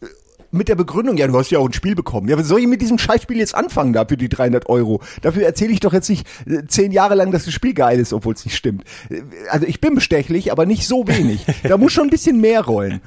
[0.52, 2.30] Mit der Begründung, ja, du hast ja auch ein Spiel bekommen.
[2.30, 5.02] Ja, was soll ich mit diesem Scheißspiel jetzt anfangen da für die 300 Euro?
[5.22, 8.14] Dafür erzähle ich doch jetzt nicht äh, zehn Jahre lang, dass das Spiel geil ist,
[8.14, 8.86] obwohl es nicht stimmt.
[9.10, 11.46] Äh, Also ich bin bestechlich, aber nicht so wenig.
[11.64, 13.02] Da muss schon ein bisschen mehr rollen.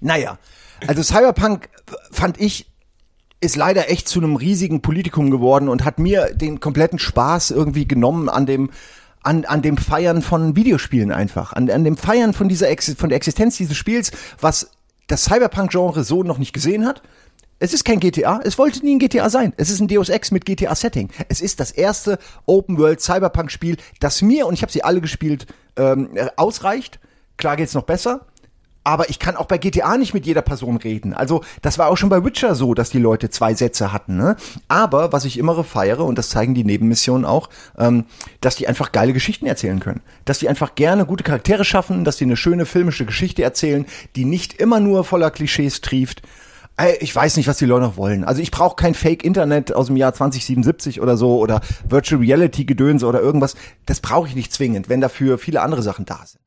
[0.00, 0.38] Naja,
[0.86, 1.68] also Cyberpunk
[2.10, 2.66] fand ich
[3.40, 7.86] ist leider echt zu einem riesigen Politikum geworden und hat mir den kompletten Spaß irgendwie
[7.86, 8.70] genommen an dem
[9.28, 13.10] an, an dem Feiern von Videospielen einfach, an, an dem Feiern von dieser Ex von
[13.10, 14.10] der Existenz dieses Spiels,
[14.40, 14.70] was
[15.06, 17.02] das Cyberpunk-Genre so noch nicht gesehen hat.
[17.58, 19.52] Es ist kein GTA, es wollte nie ein GTA sein.
[19.58, 21.10] Es ist ein Deus Ex mit GTA-Setting.
[21.28, 25.46] Es ist das erste Open-World-Cyberpunk-Spiel, das mir, und ich habe sie alle gespielt,
[25.76, 26.98] ähm, äh, ausreicht.
[27.36, 28.26] Klar geht's noch besser,
[28.84, 31.12] aber ich kann auch bei GTA nicht mit jeder Person reden.
[31.12, 34.16] Also das war auch schon bei Witcher so, dass die Leute zwei Sätze hatten.
[34.16, 34.36] Ne?
[34.68, 38.06] Aber was ich immer feiere, und das zeigen die Nebenmissionen auch, ähm,
[38.40, 40.00] dass die einfach geile Geschichten erzählen können.
[40.24, 43.84] Dass die einfach gerne gute Charaktere schaffen, dass die eine schöne filmische Geschichte erzählen,
[44.16, 46.22] die nicht immer nur voller Klischees trieft.
[47.00, 48.22] Ich weiß nicht, was die Leute noch wollen.
[48.22, 53.20] Also ich brauche kein Fake-Internet aus dem Jahr 2077 oder so oder Virtual Reality-Gedönse oder
[53.20, 53.56] irgendwas.
[53.84, 56.40] Das brauche ich nicht zwingend, wenn dafür viele andere Sachen da sind.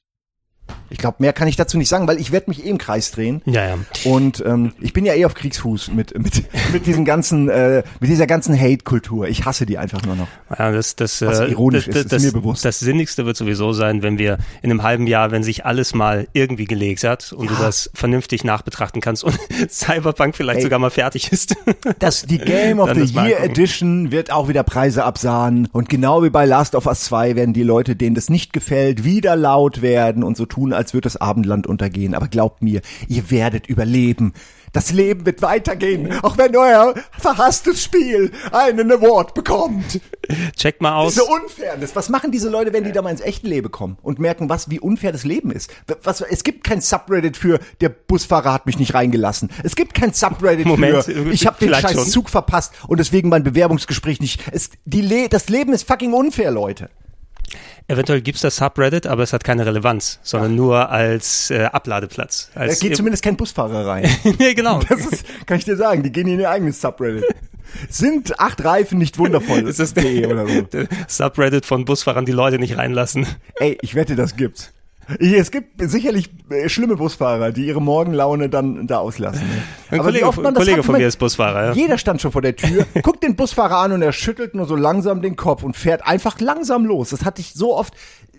[0.89, 3.11] Ich glaube, mehr kann ich dazu nicht sagen, weil ich werde mich eh im Kreis
[3.11, 3.41] drehen.
[3.45, 3.77] Ja, ja.
[4.03, 6.43] Und ähm, ich bin ja eh auf Kriegsfuß mit mit
[6.73, 9.27] mit diesen ganzen äh, mit dieser ganzen Hate-Kultur.
[9.27, 10.27] Ich hasse die einfach nur noch.
[10.57, 12.65] Ja, das, das, Was äh, ironisch das, ist, ist das, mir bewusst.
[12.65, 16.27] Das Sinnigste wird sowieso sein, wenn wir in einem halben Jahr, wenn sich alles mal
[16.33, 19.37] irgendwie gelegt hat und du das vernünftig nachbetrachten kannst und
[19.69, 20.63] Cyberpunk vielleicht Ey.
[20.63, 21.55] sogar mal fertig ist.
[21.99, 23.41] Das die Game of Dann the Year.
[23.41, 27.53] Edition wird auch wieder Preise absahnen und genau wie bei Last of Us 2 werden
[27.53, 31.17] die Leute, denen das nicht gefällt, wieder laut werden und so tun, als würde das
[31.17, 32.13] Abendland untergehen.
[32.13, 34.33] Aber glaubt mir, ihr werdet überleben.
[34.73, 39.99] Das Leben wird weitergehen, auch wenn euer verhasstes Spiel einen Award bekommt.
[40.55, 41.13] Check mal aus.
[41.13, 41.93] Diese Unfairness.
[41.95, 44.69] Was machen diese Leute, wenn die da mal ins echte Leben kommen und merken, was
[44.69, 45.71] wie unfair das Leben ist?
[46.03, 49.49] Was, es gibt kein Subreddit für der Busfahrer hat mich nicht reingelassen.
[49.63, 52.05] Es gibt kein Subreddit Moment, für ich habe den scheiß schon.
[52.05, 54.41] Zug verpasst und deswegen mein Bewerbungsgespräch nicht.
[54.53, 56.89] Es, die Le das Leben ist fucking unfair, Leute.
[57.91, 62.49] Eventuell gibt's das Subreddit, aber es hat keine Relevanz, sondern nur als äh, Abladeplatz.
[62.53, 64.09] Da Als geht zumindest kein Busfahrer rein.
[64.39, 64.79] nee, genau.
[64.87, 67.25] Das ist, kann ich dir sagen, die gehen in ihr eigenes Subreddit.
[67.89, 69.63] Sind acht Reifen nicht wundervoll?
[69.71, 70.61] Das ist D oder so.
[70.61, 73.27] der Subreddit von Busfahrern, die Leute nicht reinlassen.
[73.55, 74.71] Ey, ich wette, das gibt's.
[75.19, 79.43] Es gibt sicherlich äh, schlimme Busfahrer, die ihre Morgenlaune dann da auslassen.
[79.89, 81.67] Ein Aber Kollege, man Kollege von mir ist Busfahrer.
[81.67, 81.71] Ja.
[81.73, 84.75] Jeder stand schon vor der Tür, guckt den Busfahrer an und er schüttelt nur so
[84.75, 87.09] langsam den Kopf und fährt einfach langsam los.
[87.09, 87.93] Das hatte ich so oft.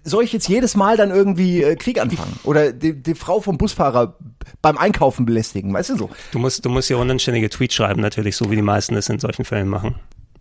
[0.05, 2.39] Soll ich jetzt jedes Mal dann irgendwie äh, Krieg anfangen?
[2.43, 4.17] Oder die, die Frau vom Busfahrer
[4.61, 5.73] beim Einkaufen belästigen?
[5.73, 6.11] Weißt du so?
[6.33, 9.21] Du musst, du musst hier unanständige Tweets schreiben, natürlich, so wie die meisten es in
[9.21, 9.95] solchen Fällen machen.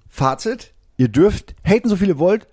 [0.09, 2.47] Fazit, ihr dürft haten so viel ihr wollt,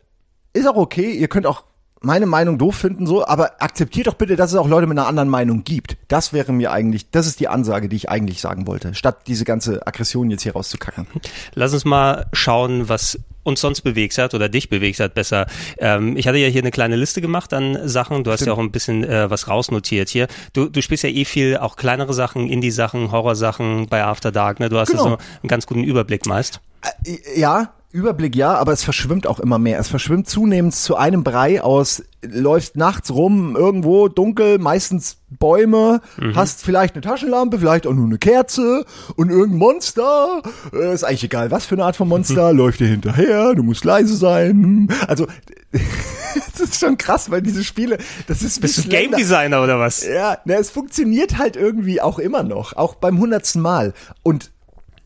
[0.53, 1.65] ist auch okay, ihr könnt auch
[2.01, 5.07] meine Meinung doof finden so, aber akzeptiert doch bitte, dass es auch Leute mit einer
[5.09, 5.97] anderen Meinung gibt.
[6.09, 9.45] Das wäre mir eigentlich, das ist die Ansage, die ich eigentlich sagen wollte, statt diese
[9.45, 11.07] ganze Aggression jetzt hier rauszukacken.
[11.55, 15.47] Lass uns mal schauen, was uns sonst bewegt hat oder dich bewegt hat besser.
[15.79, 18.23] Ähm, ich hatte ja hier eine kleine Liste gemacht an Sachen.
[18.23, 20.29] Du hast ja auch ein bisschen äh, was rausnotiert hier.
[20.53, 24.61] Du, du spielst ja eh viel auch kleinere Sachen, Indie-Sachen, Horrorsachen bei After Dark.
[24.61, 24.69] Ne?
[24.69, 25.05] Du hast Genau.
[25.05, 26.61] ja so einen ganz guten Überblick meist.
[27.07, 29.79] Äh, Ja, Überblick ja, aber es verschwimmt auch immer mehr.
[29.79, 36.03] Es verschwimmt zunehmend zu einem Brei aus, läufst nachts rum, irgendwo dunkel, meistens Bäume,
[36.35, 38.85] hast vielleicht eine Taschenlampe, vielleicht auch nur eine Kerze
[39.17, 40.43] und irgendein Monster.
[40.73, 43.85] Äh, ist eigentlich egal, was für eine Art von Monster, läuft dir hinterher, du musst
[43.85, 44.89] leise sein.
[45.07, 45.27] Also,
[45.73, 47.97] das ist schon krass, weil diese Spiele,
[48.27, 49.13] das ist Bist du Game.
[49.13, 50.05] Designer oder was?
[50.07, 53.95] Ja, na, es funktioniert halt irgendwie auch immer noch, auch beim hundertsten Mal.
[54.23, 54.51] Und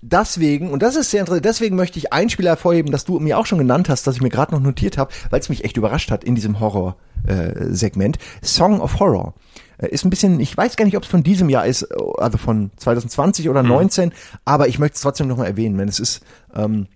[0.03, 3.39] deswegen, und das ist sehr interessant, deswegen möchte ich ein Spiel hervorheben, das du mir
[3.39, 5.77] auch schon genannt hast, das ich mir gerade noch notiert habe, weil es mich echt
[5.77, 8.19] überrascht hat in diesem Horror-Segment.
[8.43, 9.35] Song of Horror.
[9.79, 11.85] Äh, Ist ein bisschen, ich weiß gar nicht, ob es von diesem Jahr ist,
[12.19, 14.13] also von 2020 oder 19,
[14.45, 16.21] aber ich möchte es trotzdem nochmal erwähnen, wenn es ist
[16.55, 16.89] ähm,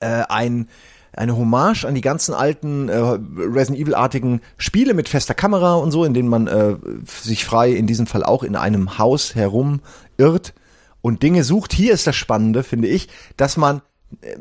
[0.00, 0.68] äh, ein
[1.14, 6.06] eine Hommage an die ganzen alten äh, Resident Evil-artigen Spiele mit fester Kamera und so,
[6.06, 9.80] in denen man äh, sich frei in diesem Fall auch in einem Haus herum
[10.16, 10.54] irrt
[11.02, 11.74] und Dinge sucht.
[11.74, 13.82] Hier ist das Spannende, finde ich, dass man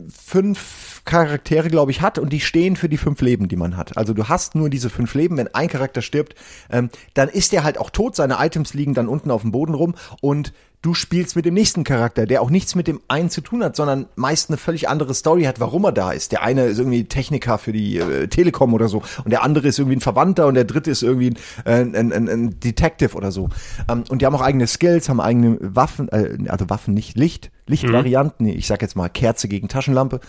[0.09, 3.97] fünf Charaktere, glaube ich, hat und die stehen für die fünf Leben, die man hat.
[3.97, 5.37] Also du hast nur diese fünf Leben.
[5.37, 6.35] Wenn ein Charakter stirbt,
[6.69, 8.15] ähm, dann ist der halt auch tot.
[8.15, 11.83] Seine Items liegen dann unten auf dem Boden rum und du spielst mit dem nächsten
[11.83, 15.13] Charakter, der auch nichts mit dem einen zu tun hat, sondern meist eine völlig andere
[15.13, 16.31] Story hat, warum er da ist.
[16.31, 19.77] Der eine ist irgendwie Techniker für die äh, Telekom oder so und der andere ist
[19.79, 21.33] irgendwie ein Verwandter und der dritte ist irgendwie
[21.65, 23.49] ein, ein, ein, ein Detective oder so.
[23.89, 27.51] Ähm, und die haben auch eigene Skills, haben eigene Waffen, äh, also Waffen nicht, Licht,
[27.71, 28.45] Lichtvarianten.
[28.47, 30.19] Ich sag jetzt mal Kerze gegen Taschenlampe.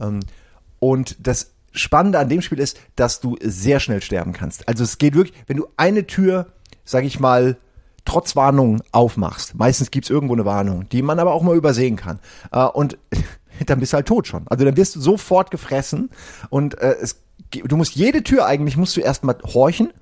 [0.00, 0.20] Ähm,
[0.78, 4.68] und das Spannende an dem Spiel ist, dass du sehr schnell sterben kannst.
[4.68, 6.46] Also es geht wirklich, wenn du eine Tür,
[6.84, 7.56] sag ich mal,
[8.04, 9.54] trotz Warnung aufmachst.
[9.54, 12.20] Meistens gibt's irgendwo eine Warnung, die man aber auch mal übersehen kann.
[12.52, 12.98] Äh, und
[13.66, 14.46] dann bist du halt tot schon.
[14.48, 16.10] Also dann wirst du sofort gefressen
[16.50, 19.92] und äh, es, du musst jede Tür eigentlich, musst du erstmal horchen.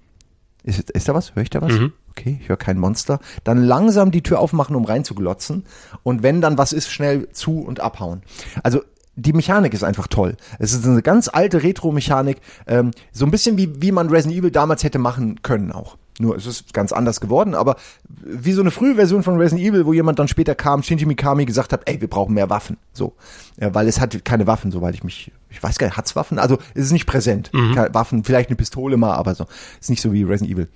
[0.64, 1.34] Ist, ist da was?
[1.34, 1.72] Hör ich da was?
[1.72, 1.92] Mhm.
[2.10, 3.20] Okay, ich höre kein Monster.
[3.42, 5.64] Dann langsam die Tür aufmachen, um reinzuglotzen.
[6.02, 8.22] Und wenn dann was ist, schnell zu und abhauen.
[8.62, 8.82] Also
[9.16, 10.36] die Mechanik ist einfach toll.
[10.58, 14.50] Es ist eine ganz alte Retro-Mechanik, ähm, so ein bisschen wie, wie man Resident Evil
[14.50, 15.96] damals hätte machen können auch.
[16.22, 17.76] Nur es ist ganz anders geworden, aber
[18.24, 21.44] wie so eine frühe Version von Resident Evil, wo jemand dann später kam, Shinji Mikami
[21.44, 22.76] gesagt hat, ey, wir brauchen mehr Waffen.
[22.92, 23.14] So.
[23.60, 26.38] Ja, weil es hat keine Waffen, soweit ich mich, ich weiß gar nicht, hat's Waffen?
[26.38, 27.50] Also es ist nicht präsent.
[27.74, 29.46] Keine Waffen, vielleicht eine Pistole mal, aber so.
[29.80, 30.68] Ist nicht so wie Resident Evil.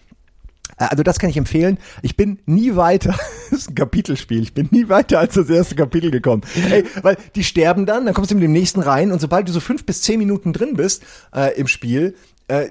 [0.78, 1.78] Äh, Also das kann ich empfehlen.
[2.02, 3.14] Ich bin nie weiter.
[3.48, 4.42] Das ist ein Kapitelspiel.
[4.42, 6.42] Ich bin nie weiter als das erste Kapitel gekommen.
[6.68, 9.52] Ey, weil die sterben dann, dann kommst du mit dem nächsten rein und sobald du
[9.52, 12.16] so fünf bis zehn Minuten drin bist äh, im Spiel,
[12.48, 12.68] äh,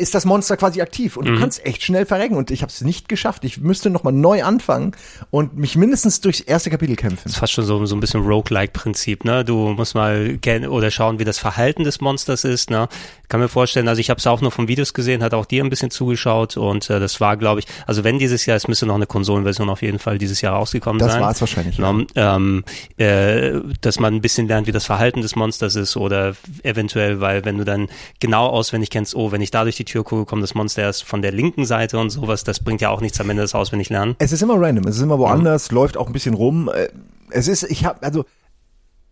[0.00, 2.80] ist das Monster quasi aktiv und du kannst echt schnell verrecken und ich habe es
[2.80, 3.44] nicht geschafft.
[3.44, 4.92] Ich müsste noch mal neu anfangen
[5.30, 7.20] und mich mindestens durchs erste Kapitel kämpfen.
[7.24, 9.44] Das ist fast schon so, so ein bisschen Roguelike-Prinzip, ne?
[9.44, 12.88] Du musst mal kennen oder schauen, wie das Verhalten des Monsters ist, ne?
[13.28, 15.62] Kann mir vorstellen, also ich habe es auch nur von Videos gesehen, hat auch dir
[15.64, 18.86] ein bisschen zugeschaut und äh, das war, glaube ich, also wenn dieses Jahr, es müsste
[18.86, 21.22] noch eine Konsolenversion auf jeden Fall dieses Jahr rausgekommen Das sein.
[21.22, 21.78] war es wahrscheinlich.
[21.78, 21.92] Ja.
[21.92, 22.06] Ne?
[22.16, 22.64] Ähm,
[22.96, 26.34] äh, dass man ein bisschen lernt, wie das Verhalten des Monsters ist oder
[26.64, 27.88] eventuell, weil wenn du dann
[28.20, 31.04] genau auswendig kennst, oh, wenn ich da durch die Tür gucke, kommt das Monster erst
[31.04, 33.88] von der linken Seite und sowas, das bringt ja auch nichts am Ende das auswendig
[33.90, 34.14] lernen.
[34.18, 36.70] Es ist immer random, es ist immer woanders, läuft auch ein bisschen rum.
[36.72, 36.88] Äh,
[37.30, 38.24] Es ist, ich habe, also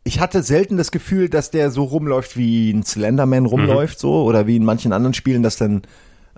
[0.04, 4.46] ich hatte selten das Gefühl, dass der so rumläuft, wie ein Slenderman rumläuft, so, oder
[4.46, 5.82] wie in manchen anderen Spielen, dass dann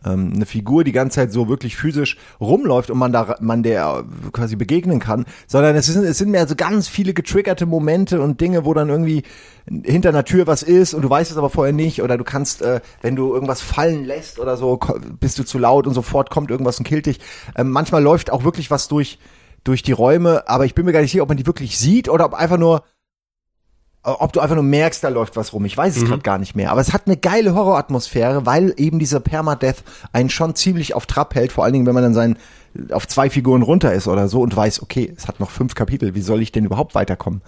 [0.05, 4.05] ähm, eine Figur die ganze Zeit so wirklich physisch rumläuft und man da man der
[4.33, 8.41] quasi begegnen kann, sondern es sind es sind mehr so ganz viele getriggerte Momente und
[8.41, 9.23] Dinge, wo dann irgendwie
[9.85, 12.63] hinter einer Tür was ist und du weißt es aber vorher nicht oder du kannst,
[12.63, 14.79] äh, wenn du irgendwas fallen lässt oder so,
[15.21, 17.21] bist du zu laut und sofort kommt irgendwas und killt dich.
[17.57, 19.19] Ähm, manchmal läuft auch wirklich was durch
[19.65, 22.09] durch die Räume, aber ich bin mir gar nicht sicher, ob man die wirklich sieht
[22.09, 22.83] oder ob einfach nur
[24.05, 25.65] ob du einfach nur merkst, da läuft was rum.
[25.65, 26.73] Ich weiß es gerade gar nicht mehr.
[26.73, 31.35] Aber es hat eine geile Horroratmosphäre, weil eben dieser Permadeath einen schon ziemlich auf Trab
[31.35, 31.53] hält.
[31.53, 32.37] Vor allen Dingen, wenn man dann sein
[32.91, 36.15] auf zwei Figuren runter ist oder so und weiß, okay, es hat noch fünf Kapitel.
[36.15, 37.43] Wie soll ich denn überhaupt weiterkommen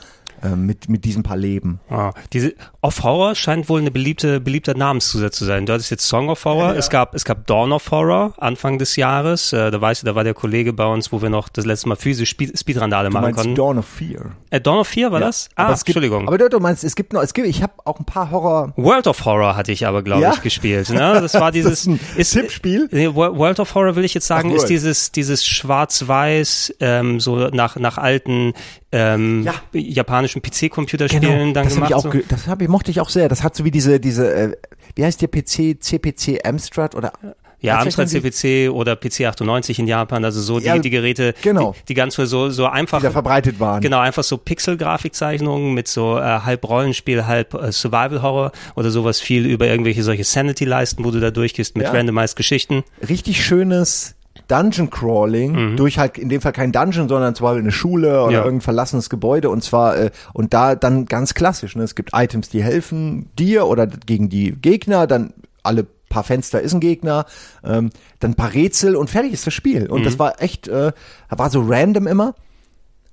[0.45, 1.81] äh, mit mit diesem paar Leben?
[1.91, 5.67] Ah, diese Off Horror scheint wohl eine beliebte beliebter Namenszusatz zu sein.
[5.67, 8.97] Du hattest jetzt Song of Horror, es gab es gab Dawn of Horror Anfang des
[8.97, 9.53] Jahres.
[9.53, 11.89] Äh, da weißt du, da war der Kollege bei uns, wo wir noch das letzte
[11.89, 13.55] Mal physisch Speed, Speedrandale machen meinst konnten.
[13.55, 14.33] Dawn of Fear.
[14.51, 15.49] Äh, Dawn of Fear war das?
[15.57, 16.29] Ah, Aber gibt, Entschuldigung.
[16.29, 18.73] Aber du, du meinst, es gibt noch, es gibt, ich habe auch ein paar Horror.
[18.77, 20.33] World of Horror hatte ich aber, glaube Ja?
[20.35, 20.91] ich, gespielt.
[20.91, 21.19] Ne?
[21.25, 22.89] Das war dieses ein Tippspiel?
[22.93, 27.21] Nee, Wo- World of Horror will ich jetzt sagen, Ach, ist dieses dieses Schwarz-Weiß ähm,
[27.21, 28.53] so nach nach alten
[28.95, 29.55] ähm, Ja.
[29.73, 31.91] japanischen PC-Computerspielen dann das hab gemacht.
[31.91, 32.21] ich auch, so.
[32.29, 33.29] das hab ich, mochte ich auch sehr.
[33.29, 34.57] Das hat so wie diese, diese, äh,
[34.95, 37.13] wie heißt der PC, CPC Amstrad oder?
[37.61, 41.73] Ja, Amstrad CPC oder PC 98 in Japan, also so die, Ja, die Geräte, genau.
[41.73, 43.81] die, die ganz so so einfach Die da verbreitet waren.
[43.81, 49.47] Genau, einfach so Pixel-Grafikzeichnungen mit so äh, halb Rollenspiel, halb äh, Survival-Horror oder sowas viel
[49.47, 51.93] über irgendwelche solche Sanity-Leisten, wo du da durchgehst mit Ja.
[51.93, 52.85] randomized Geschichten.
[53.09, 54.14] richtig schönes
[54.49, 58.39] Dungeon Crawling durch halt in dem Fall kein Dungeon, sondern zwar eine Schule oder Ja.
[58.45, 61.77] irgendein verlassenes Gebäude und zwar äh, und da dann ganz klassisch.
[61.77, 61.83] Ne?
[61.85, 65.33] Es gibt Items, die helfen dir oder gegen die Gegner, dann
[65.63, 67.27] alle paar Fenster ist ein Gegner,
[67.65, 67.91] ähm,
[68.21, 69.87] dann ein paar Rätsel und fertig ist das Spiel.
[69.89, 70.93] Und das war echt, äh,
[71.31, 72.35] war so random immer.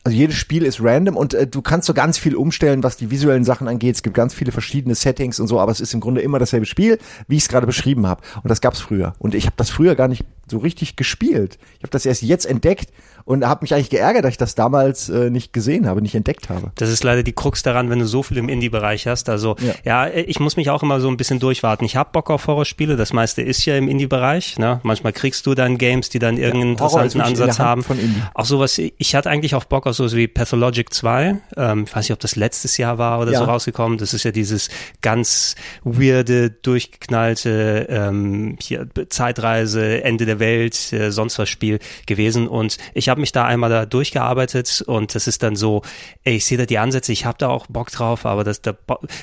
[0.03, 3.11] Also jedes Spiel ist random und äh, du kannst so ganz viel umstellen, was die
[3.11, 3.95] visuellen Sachen angeht.
[3.95, 6.65] Es gibt ganz viele verschiedene Settings und so, aber es ist im Grunde immer dasselbe
[6.65, 8.21] Spiel, wie ich es gerade beschrieben habe.
[8.43, 9.13] Und das gab's früher.
[9.19, 11.57] Und ich habe das früher gar nicht so richtig gespielt.
[11.77, 12.89] Ich habe das erst jetzt entdeckt
[13.25, 16.49] und habe mich eigentlich geärgert, dass ich das damals äh, nicht gesehen habe, nicht entdeckt
[16.49, 16.71] habe.
[16.75, 19.29] Das ist leider die Krux daran, wenn du so viel im Indie-Bereich hast.
[19.29, 20.07] Also ja.
[20.07, 20.13] Ja.
[20.13, 21.85] ich muss mich auch immer so ein bisschen durchwarten.
[21.85, 24.57] Ich hab Bock auf Horrorspiele, das meiste ist ja im Indie-Bereich.
[24.59, 24.79] Ne?
[24.83, 27.83] Manchmal kriegst du dann Games, die dann irgendeinen ist interessanten in Ansatz Hand haben.
[27.83, 28.21] von Indie.
[28.33, 31.37] Auch sowas, ich hatte eigentlich auch Bock auf sowas wie Pathologic 2.
[31.57, 33.39] Ähm, ich weiß nicht, ob das letztes Jahr war oder Ja.
[33.39, 33.97] so rausgekommen.
[33.99, 34.69] Das ist ja dieses
[35.01, 42.49] ganz weirde, durchgeknallte ähm, hier, Zeitreise, Ende der Welt, äh, sonst was Spiel gewesen.
[42.49, 45.83] Und ich habe mich da einmal da durchgearbeitet und das ist dann so,
[46.25, 48.73] ey, ich sehe da die Ansätze, ich habe da auch Bock drauf, aber das, da,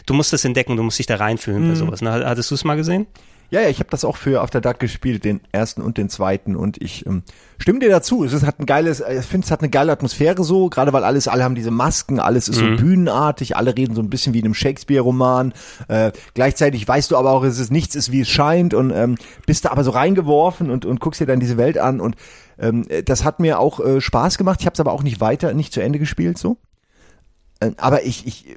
[0.06, 1.68] du musst das entdecken, du musst dich da reinfühlen Mhm.
[1.68, 2.00] bei sowas.
[2.00, 2.10] Ne?
[2.24, 3.06] Hattest du es mal gesehen?
[3.50, 6.54] Ja, ja, ich habe das auch für After Dark gespielt, den ersten und den zweiten
[6.54, 7.22] und ich ähm,
[7.56, 8.22] stimme dir dazu.
[8.22, 10.92] Es ist, hat ein geiles, äh, ich finde, es hat eine geile Atmosphäre so, gerade
[10.92, 14.34] weil alles, alle haben diese Masken, alles ist so bühnenartig, alle reden so ein bisschen
[14.34, 15.54] wie in einem Shakespeare-Roman.
[15.88, 19.16] Äh, gleichzeitig weißt du aber auch, es ist nichts ist wie es scheint und ähm,
[19.46, 22.16] bist da aber so reingeworfen und und guckst dir dann diese Welt an und
[22.58, 24.60] ähm, das hat mir auch äh, Spaß gemacht.
[24.60, 26.58] Ich habe es aber auch nicht weiter, nicht zu Ende gespielt so.
[27.60, 28.56] Äh, aber ich, ich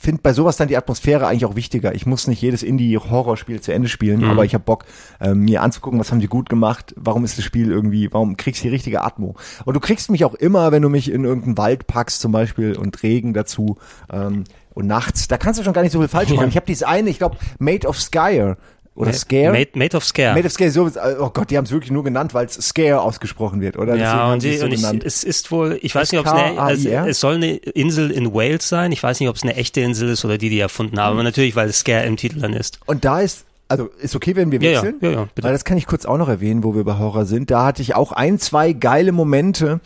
[0.00, 1.94] finde bei sowas dann die Atmosphäre eigentlich auch wichtiger.
[1.94, 4.30] Ich muss nicht jedes Indie-Horrorspiel zu Ende spielen, Mhm.
[4.30, 4.84] aber ich habe Bock,
[5.20, 8.62] äh, mir anzugucken, was haben die gut gemacht, warum ist das Spiel irgendwie, warum kriegst
[8.62, 9.36] du die richtige Atmo.
[9.64, 12.76] Und du kriegst mich auch immer, wenn du mich in irgendeinen Wald packst zum Beispiel
[12.76, 13.76] und Regen dazu
[14.12, 14.44] ähm,
[14.74, 16.48] und nachts, da kannst du schon gar nicht so viel falsch machen.
[16.48, 18.56] Ich habe dieses eine, ich glaube, Made of Scare
[19.00, 19.52] oder Scare.
[19.52, 20.34] Made, Made of Scare.
[20.34, 20.90] Made of Scare, so,
[21.20, 23.96] oh Gott, die haben es wirklich nur genannt, weil es Scare ausgesprochen wird, oder?
[23.96, 26.32] Ja, und, die, es so und ich, es ist wohl, ich weiß nicht, ob es
[26.32, 28.92] eine, also, es soll eine Insel in Wales sein.
[28.92, 31.14] Ich weiß nicht, ob es eine echte Insel ist oder die, die erfunden haben.
[31.14, 32.78] Aber natürlich, weil es Scare im Titel dann ist.
[32.86, 34.98] Und da ist, also ist okay, wenn wir Ja, ja, wechseln?
[35.00, 35.46] ja, ja, bitte.
[35.46, 37.50] Weil das kann ich kurz auch noch erwähnen, wo wir bei Horror sind.
[37.50, 39.80] Da hatte ich auch ein, zwei geile Momente,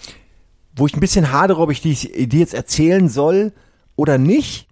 [0.75, 3.53] wo ich ein bisschen hadere, ob ich die, die jetzt erzählen soll
[3.97, 4.67] oder nicht.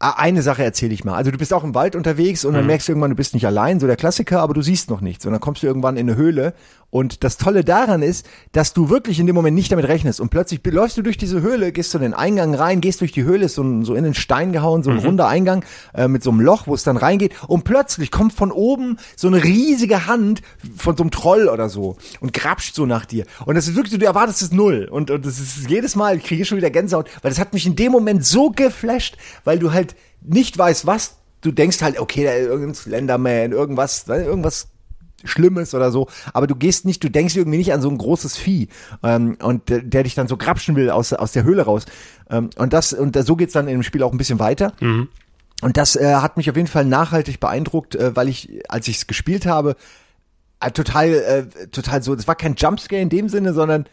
[0.00, 1.14] Ah, Eine Sache erzähle ich mal.
[1.14, 3.46] Also du bist auch im Wald unterwegs und dann merkst du irgendwann, du bist nicht
[3.46, 5.26] allein, so der Klassiker, aber du siehst noch nichts.
[5.26, 6.54] Und dann kommst du irgendwann in eine Höhle.
[6.90, 10.20] Und das Tolle daran ist, dass du wirklich in dem Moment nicht damit rechnest.
[10.20, 13.12] Und plötzlich läufst du durch diese Höhle, gehst du in den Eingang rein, gehst durch
[13.12, 16.08] die Höhle, ist so, ein, so in den Stein gehauen, so ein runder Eingang äh,
[16.08, 17.34] mit so einem Loch, wo es dann reingeht.
[17.46, 20.40] Und plötzlich kommt von oben so eine riesige Hand
[20.76, 23.26] von so einem Troll oder so und grapscht so nach dir.
[23.44, 24.88] Und das ist wirklich, du erwartest es null.
[24.90, 27.66] Und, und das ist jedes Mal, ich kriege schon wieder Gänsehaut, weil das hat mich
[27.66, 31.16] in dem Moment so geflasht, weil du halt nicht weißt, was.
[31.42, 34.68] Du denkst halt, okay, da ist irgendein Slenderman, irgendwas, ne, irgendwas
[35.24, 38.36] Schlimmes oder so, aber du gehst nicht, du denkst irgendwie nicht an so ein großes
[38.36, 38.68] Vieh
[39.02, 41.86] ähm, und der, der dich dann so grapschen will aus, aus der Höhle raus.
[42.30, 44.72] Ähm, und das und da, so geht's dann im Spiel auch ein bisschen weiter.
[45.60, 48.98] Und das äh, hat mich auf jeden Fall nachhaltig beeindruckt, äh, weil ich, als ich
[48.98, 49.74] es gespielt habe,
[50.60, 53.86] äh, total, äh, total so, das war kein Jumpscare in dem Sinne, sondern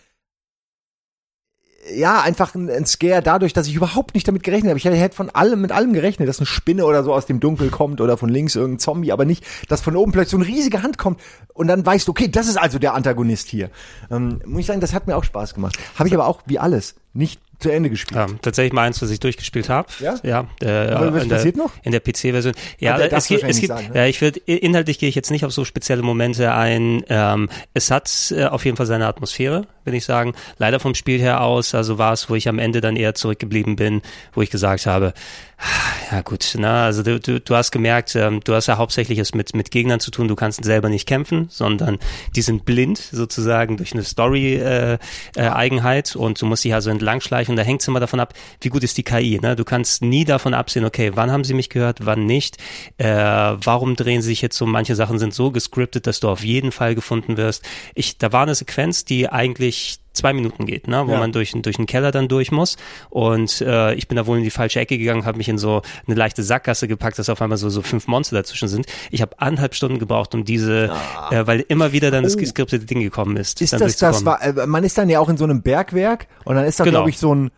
[1.93, 4.77] ja, einfach ein, ein Scare dadurch, dass ich überhaupt nicht damit gerechnet habe.
[4.77, 7.69] Ich hätte von allem, mit allem gerechnet, dass eine Spinne oder so aus dem Dunkel
[7.69, 10.83] kommt oder von links irgendein Zombie, aber nicht, dass von oben plötzlich so eine riesige
[10.83, 11.19] Hand kommt
[11.53, 13.69] und dann weißt du, okay, das ist also der Antagonist hier.
[14.09, 15.77] Ähm, muss ich sagen, das hat mir auch Spaß gemacht.
[15.95, 18.17] Habe ich aber auch, wie alles, nicht zu Ende gespielt.
[18.17, 19.87] Ja, tatsächlich mal eins, was ich durchgespielt habe.
[19.99, 20.15] Ja?
[20.23, 20.47] Ja.
[20.61, 21.71] Äh, Aber was in der, passiert noch?
[21.83, 22.53] In der PC-Version.
[22.79, 23.95] Ja, der es gibt, es gibt, sagen, ne?
[23.95, 27.03] ja, ich würde, inhaltlich gehe ich jetzt nicht auf so spezielle Momente ein.
[27.07, 30.33] Ähm, es hat äh, auf jeden Fall seine Atmosphäre, würde ich sagen.
[30.57, 33.75] Leider vom Spiel her aus, also war es, wo ich am Ende dann eher zurückgeblieben
[33.75, 34.01] bin,
[34.33, 35.13] wo ich gesagt habe,
[36.11, 39.33] ja gut, na, also du, du, du hast gemerkt, ähm, du hast ja hauptsächlich es
[39.33, 41.97] mit, mit Gegnern zu tun, du kannst selber nicht kämpfen, sondern
[42.35, 44.99] die sind blind sozusagen durch eine Story-Eigenheit
[45.35, 48.19] äh, Eigenheit und du musst dich also entlang schleichen und da hängt es immer davon
[48.19, 49.39] ab, wie gut ist die KI.
[49.41, 49.55] Ne?
[49.55, 52.57] Du kannst nie davon absehen, okay, wann haben sie mich gehört, wann nicht,
[52.97, 56.43] äh, warum drehen sie sich jetzt so, manche Sachen sind so gescriptet, dass du auf
[56.43, 57.63] jeden Fall gefunden wirst.
[57.93, 59.74] Ich, da war eine Sequenz, die eigentlich
[60.13, 61.19] zwei Minuten geht, ne, wo Ja.
[61.19, 62.77] man durch, durch einen Keller dann durch muss.
[63.09, 65.81] Und äh, ich bin da wohl in die falsche Ecke gegangen, habe mich in so
[66.07, 68.85] eine leichte Sackgasse gepackt, dass auf einmal so, so fünf Monster dazwischen sind.
[69.11, 70.89] Ich habe anderthalb Stunden gebraucht, um diese,
[71.31, 72.39] äh, weil immer wieder dann das Oh.
[72.39, 73.61] geskriptete Ding gekommen ist.
[73.61, 76.55] Ist das, das war, äh, man ist dann ja auch in so einem Bergwerk und
[76.55, 76.99] dann ist da, Genau.
[76.99, 77.51] glaube ich, so ein,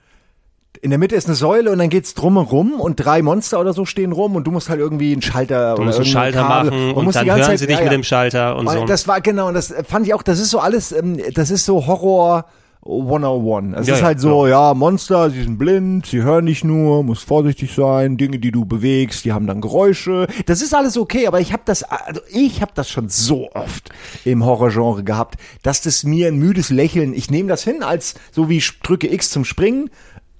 [0.81, 3.85] in der Mitte ist eine Säule und dann geht's drumherum und drei Monster oder so
[3.85, 6.71] stehen rum und du musst halt irgendwie einen Schalter Du oder musst einen Schalter Kabel
[6.71, 7.97] machen und, musst die dann ganze hören Zeit- sie dich ja, mit ja.
[7.97, 8.85] dem Schalter und so.
[8.85, 11.65] Das war genau, und das fand ich auch, das ist so alles, ähm, das ist
[11.65, 12.45] so Horror
[12.85, 13.75] 101.
[13.79, 17.03] Es Ja, ist ja, halt so, ja, Monster, sie sind blind, sie hören nicht nur,
[17.03, 20.27] muss vorsichtig sein, Dinge, die du bewegst, die haben dann Geräusche.
[20.45, 23.89] Das ist alles okay, aber ich habe das, also ich habe das schon so oft
[24.23, 28.47] im Horrorgenre gehabt, dass das mir ein müdes Lächeln, ich nehme das hin als so
[28.47, 29.89] wie ich drücke X zum Springen.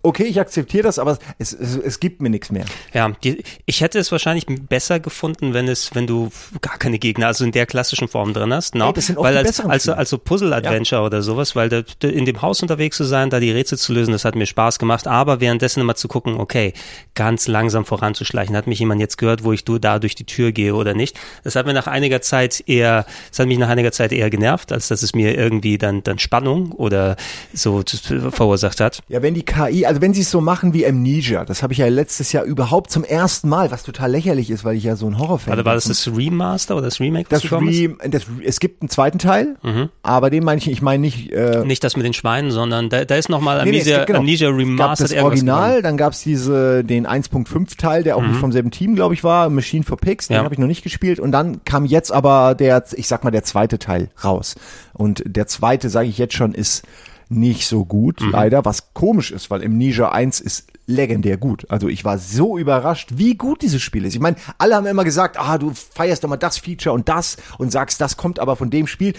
[0.04, 2.66] Okay, ich akzeptiere das, aber es, es, es gibt mir nichts mehr.
[2.94, 6.30] Ja, die, ich hätte es wahrscheinlich besser gefunden, wenn es, wenn du
[6.62, 8.88] gar keine Gegner, also in der klassischen Form drin hast, no?
[8.88, 9.98] Ey, das sind weil als, besseren als, Spiele.
[9.98, 13.52] also Puzzle-Adventure oder sowas, weil da, da in dem Haus unterwegs zu sein, da die
[13.52, 16.74] Rätsel zu lösen, das hat mir Spaß gemacht, aber währenddessen immer zu gucken, okay,
[17.16, 20.52] ganz langsam voranzuschleichen, hat mich jemand jetzt gehört, wo ich du da durch die Tür
[20.52, 21.20] gehe oder nicht.
[21.44, 24.72] Das hat mir nach einiger Zeit eher, das hat mich nach einiger Zeit eher genervt,
[24.72, 27.16] als dass es mir irgendwie dann, dann Spannung oder
[27.52, 27.84] so
[28.32, 29.02] verursacht hat.
[29.10, 31.80] Ja, wenn die KI, also wenn sie es so machen wie Amnesia, das habe ich
[31.80, 35.08] ja letztes Jahr überhaupt zum ersten Mal, was total lächerlich ist, weil ich ja so
[35.08, 35.78] ein Horrorfan Warte, war bin.
[35.78, 37.52] das das Remaster oder das Remake, das?
[37.52, 39.56] Re, das Es gibt einen zweiten Teil,
[40.04, 41.32] aber den meine ich, ich meine nicht.
[41.32, 43.98] Äh, Nicht das mit den Schweinen, sondern da, da ist nochmal nee, nee, es Amnesia,
[43.98, 44.20] gibt- genau.
[44.20, 48.38] Amnesia Es gab Remastered das Original, dann gab's diese den 1.5 Teil, der auch nicht
[48.40, 50.44] vom selben Team, glaube ich, war, Machine for Pigs, den Ja.
[50.44, 53.44] habe ich noch nicht gespielt und dann kam jetzt aber der, ich sag mal, der
[53.44, 54.56] zweite Teil raus.
[54.94, 56.84] Und der zweite, sage ich jetzt schon, ist
[57.30, 58.30] nicht so gut, Mhm.
[58.32, 61.66] leider, was komisch ist, weil Amnesia 1 ist legendär gut.
[61.70, 64.14] Also ich war so überrascht, wie gut dieses Spiel ist.
[64.16, 67.38] Ich meine, alle haben immer gesagt, ah, du feierst doch mal das Feature und das
[67.58, 69.14] und sagst, das kommt aber von dem Spiel.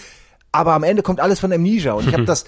[0.51, 2.45] Aber am Ende kommt alles von Amnesia und ich habe das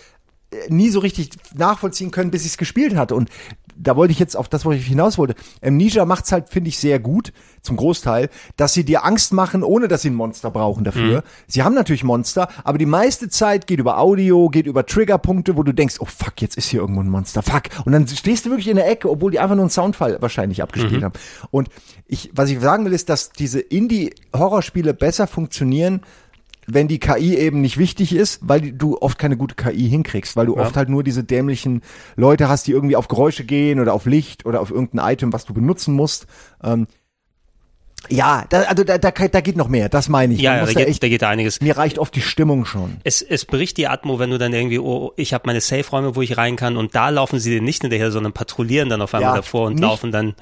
[0.52, 3.14] äh, nie so richtig nachvollziehen können, bis ich es gespielt hatte.
[3.14, 3.30] Und
[3.76, 5.36] da wollte ich jetzt auf das, wo ich hinaus wollte.
[5.64, 9.88] Amnesia macht's halt, finde ich, sehr gut, zum Großteil, dass sie dir Angst machen, ohne
[9.88, 11.20] dass sie ein Monster brauchen dafür.
[11.20, 11.24] Mhm.
[11.48, 15.64] Sie haben natürlich Monster, aber die meiste Zeit geht über Audio, geht über Triggerpunkte, wo
[15.64, 17.64] du denkst, oh fuck, jetzt ist hier irgendwo ein Monster, fuck.
[17.86, 20.62] Und dann stehst du wirklich in der Ecke, obwohl die einfach nur einen Soundfall wahrscheinlich
[20.64, 21.06] abgespielt Mhm.
[21.06, 21.14] haben.
[21.52, 21.70] Und
[22.08, 26.02] ich, was ich sagen will, ist, dass diese Indie-Horrorspiele besser funktionieren,
[26.68, 30.36] wenn die KI eben nicht wichtig ist, weil die- du oft keine gute KI hinkriegst,
[30.36, 31.82] weil du oft halt nur diese dämlichen
[32.16, 35.46] Leute hast, die irgendwie auf Geräusche gehen oder auf Licht oder auf irgendein Item, was
[35.46, 36.28] du benutzen musst.
[36.64, 36.88] Ähm,
[38.10, 40.42] ja, da, also da, da, da geht noch mehr, das meine ich.
[40.42, 41.62] Ja, ja da, geht, echt, da geht einiges.
[41.62, 42.98] mir reicht oft die Stimmung schon.
[43.04, 46.22] Es, es bricht die Atmo, wenn du dann irgendwie, oh, ich habe meine Safe-Räume, wo
[46.24, 49.32] ich rein kann und da laufen sie dir nicht hinterher, sondern patrouillieren dann auf einmal
[49.32, 50.34] Ja, davor und nicht- laufen dann.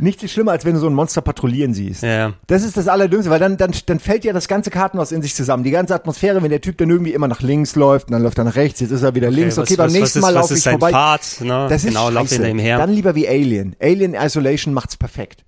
[0.00, 2.02] Nichts ist schlimmer, als wenn du so ein Monster patrouillieren siehst.
[2.02, 2.32] Ja.
[2.46, 5.34] Das ist das Allerdümmste, weil dann, dann, dann fällt ja das ganze Kartenhaus in sich
[5.34, 5.64] zusammen.
[5.64, 8.38] Die ganze Atmosphäre, wenn der Typ dann irgendwie immer nach links läuft und dann läuft
[8.38, 10.28] er nach rechts, jetzt ist er wieder links, okay, was, beim was, nächsten was Mal
[10.30, 10.90] ist, laufe ist ich sein vorbei.
[10.90, 11.66] Pfad, ne?
[11.68, 12.34] Das ist genau, lauf scheiße.
[12.36, 12.78] hinter ihm her.
[12.78, 13.76] Dann lieber wie Alien.
[13.80, 15.44] Alien Isolation macht's perfekt.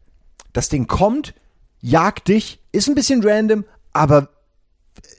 [0.52, 1.34] Das Ding kommt,
[1.81, 4.28] jagt dich, ist ein bisschen random, aber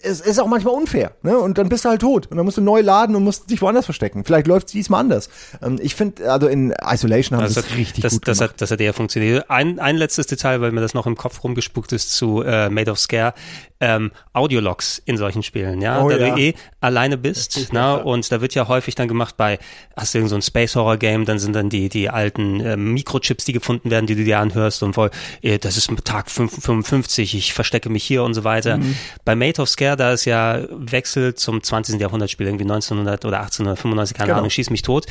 [0.03, 1.37] es ist auch manchmal unfair, ne?
[1.37, 3.61] Und dann bist du halt tot und dann musst du neu laden und musst dich
[3.61, 4.23] woanders verstecken.
[4.25, 5.29] Vielleicht läuft's diesmal anders.
[5.61, 8.37] Ähm, ich finde, also in Isolation haben Das sie hat, es richtig das, gut das
[8.39, 8.51] gemacht.
[8.53, 9.49] hat, das hat eher funktioniert.
[9.49, 12.91] Ein, ein letztes Detail, weil mir das noch im Kopf rumgespuckt ist zu äh, Made
[12.91, 13.33] of Scare.
[13.79, 16.33] Ähm, Audiologs in solchen Spielen, ja, Oh da ja.
[16.33, 19.59] du eh alleine bist, ne, und da wird ja häufig dann gemacht bei,
[19.97, 22.77] hast du irgend so ein Space Horror Game, dann sind dann die die alten äh,
[22.77, 26.63] Mikrochips, die gefunden werden, die du dir anhörst und voll, äh, das ist Tag 5
[26.63, 28.77] 55, ich verstecke mich hier und so weiter.
[28.77, 28.95] Mhm.
[29.25, 31.99] Bei Made of Scare, da ist ja Wechsel zum 20.
[31.99, 34.37] Jahrhundertspiel, irgendwie 1900 oder 1895, keine Genau.
[34.39, 35.05] Ahnung, schieß mich tot.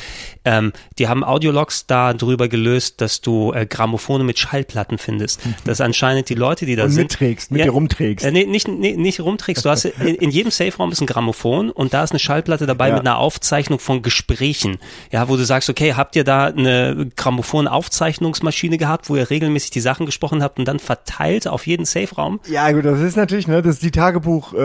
[0.45, 5.41] Ähm, die haben Audiologs da drüber gelöst, dass du äh, Grammophone mit Schallplatten findest.
[5.65, 7.03] Dass anscheinend die Leute, die da Und sind.
[7.11, 8.25] mitträgst, mit dir rumträgst.
[8.25, 9.63] Äh, nee, nicht, nee, nicht rumträgst.
[9.65, 12.89] Du hast in, in jedem Safe-Raum ist ein Grammophon und da ist eine Schallplatte dabei
[12.89, 12.95] Ja.
[12.95, 14.77] mit einer Aufzeichnung von Gesprächen.
[15.11, 19.79] Ja, wo du sagst, okay, habt ihr da eine Grammophon-Aufzeichnungsmaschine gehabt, wo ihr regelmäßig die
[19.79, 22.39] Sachen gesprochen habt und dann verteilt auf jeden Safe-Raum?
[22.47, 23.91] Ja, gut, das ist natürlich, ne, das ist die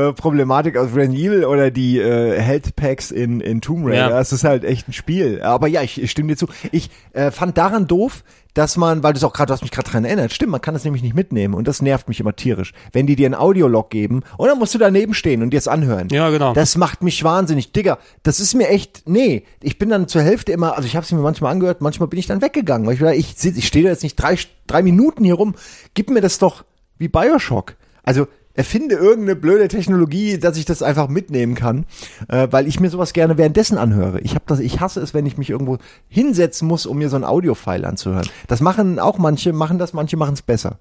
[0.09, 3.97] Tagebuch-Problematik aus Resident Evil oder die äh, Health Packs in, in Tomb Raider.
[3.97, 4.09] Ja.
[4.11, 5.43] Das ist halt echt ein Spiel.
[5.43, 6.49] Aber ja, ich, ich stimme dir zu.
[6.73, 9.71] Ich äh, fand daran doof, dass man, weil du es auch gerade, du hast mich
[9.71, 12.35] gerade dran erinnert, stimmt, man kann das nämlich nicht mitnehmen und das nervt mich immer
[12.35, 12.73] tierisch.
[12.93, 15.69] Wenn die dir einen Audiolog geben und dann musst du daneben stehen und dir es
[15.69, 16.09] anhören.
[16.11, 16.55] Ja, genau.
[16.55, 17.73] Das macht mich wahnsinnig.
[17.73, 21.05] Digga, das ist mir echt, nee, ich bin dann zur Hälfte immer, also ich habe
[21.05, 23.85] es mir manchmal angehört, manchmal bin ich dann weggegangen, weil ich war, ich, ich stehe
[23.85, 25.55] da jetzt nicht drei, drei Minuten hier rum,
[25.95, 26.65] gib mir das doch
[26.99, 27.77] wie Bioshock.
[28.03, 28.27] Also
[28.59, 31.87] erfinde irgendeine blöde Technologie, dass ich das einfach mitnehmen kann,
[32.29, 34.21] äh, weil ich mir sowas gerne währenddessen anhöre.
[34.21, 35.79] Ich habe das, ich hasse es, wenn ich mich irgendwo
[36.09, 38.29] hinsetzen muss, um mir so ein Audiofile anzuhören.
[38.49, 40.77] Das machen auch manche, machen das, manche machen es besser.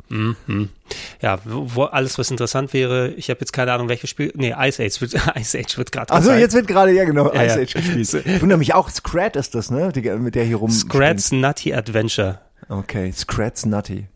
[1.21, 4.33] Ja, wo, wo alles, was interessant wäre, ich habe jetzt keine Ahnung, welches Spiel.
[4.35, 7.43] Nee, Ice Age wird, Ice Age wird gerade Also jetzt wird gerade ja genau Ja,
[7.43, 7.61] Ice ja.
[7.61, 8.25] Age gespielt.
[8.37, 9.91] Ich wundere mich auch, Scrat ist das, ne?
[9.91, 10.71] Die, mit der hier rum.
[10.71, 12.39] Scrat's Nutty Adventure.
[12.69, 14.07] Okay, Scrat's Nutty.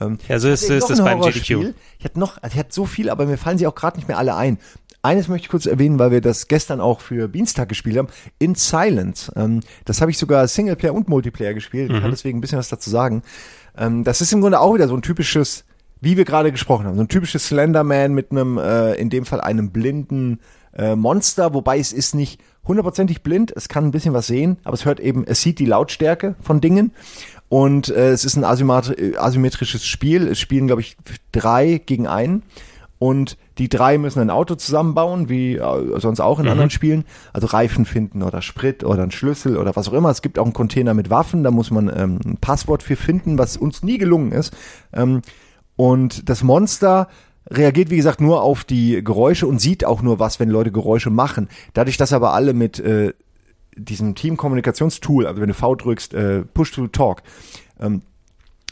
[0.00, 1.20] Ähm, Ja, so ist, so ist das beim.
[1.20, 1.74] GDQ.
[1.98, 4.08] Ich hatte noch, also ich hatte so viel, aber mir fallen sie auch gerade nicht
[4.08, 4.58] mehr alle ein.
[5.02, 8.08] Eines möchte ich kurz erwähnen, weil wir das gestern auch für Beanstag gespielt haben.
[8.38, 9.32] In Silence.
[9.34, 11.88] Ähm, das habe ich sogar Singleplayer und Multiplayer gespielt.
[11.90, 11.96] Mhm.
[11.96, 13.22] Ich kann deswegen ein bisschen was dazu sagen.
[13.76, 15.64] Ähm, das ist im Grunde auch wieder so ein typisches,
[16.02, 19.40] wie wir gerade gesprochen haben, so ein typisches Slenderman mit einem, äh, in dem Fall
[19.40, 20.40] einem blinden
[20.76, 24.74] äh, Monster, wobei es ist nicht hundertprozentig blind, es kann ein bisschen was sehen, aber
[24.74, 26.92] es hört eben, es sieht die Lautstärke von Dingen
[27.50, 30.28] und äh, es ist ein äh, asymmetrisches Spiel.
[30.28, 30.96] Es spielen, glaube ich,
[31.32, 32.44] drei gegen einen.
[33.00, 37.04] Und die drei müssen ein Auto zusammenbauen, wie äh, sonst auch in anderen Spielen.
[37.32, 40.10] Also Reifen finden oder Sprit oder einen Schlüssel oder was auch immer.
[40.10, 43.36] Es gibt auch einen Container mit Waffen, da muss man ähm, ein Passwort für finden,
[43.36, 44.56] was uns nie gelungen ist.
[44.92, 45.22] Ähm,
[45.74, 47.08] und das Monster
[47.50, 51.10] reagiert, wie gesagt, nur auf die Geräusche und sieht auch nur was, wenn Leute Geräusche
[51.10, 51.48] machen.
[51.74, 53.12] Dadurch, dass aber alle mit äh,
[53.84, 57.22] diesem Teamkommunikationstool, also wenn du V drückst, äh, Push to Talk,
[57.80, 58.02] ähm,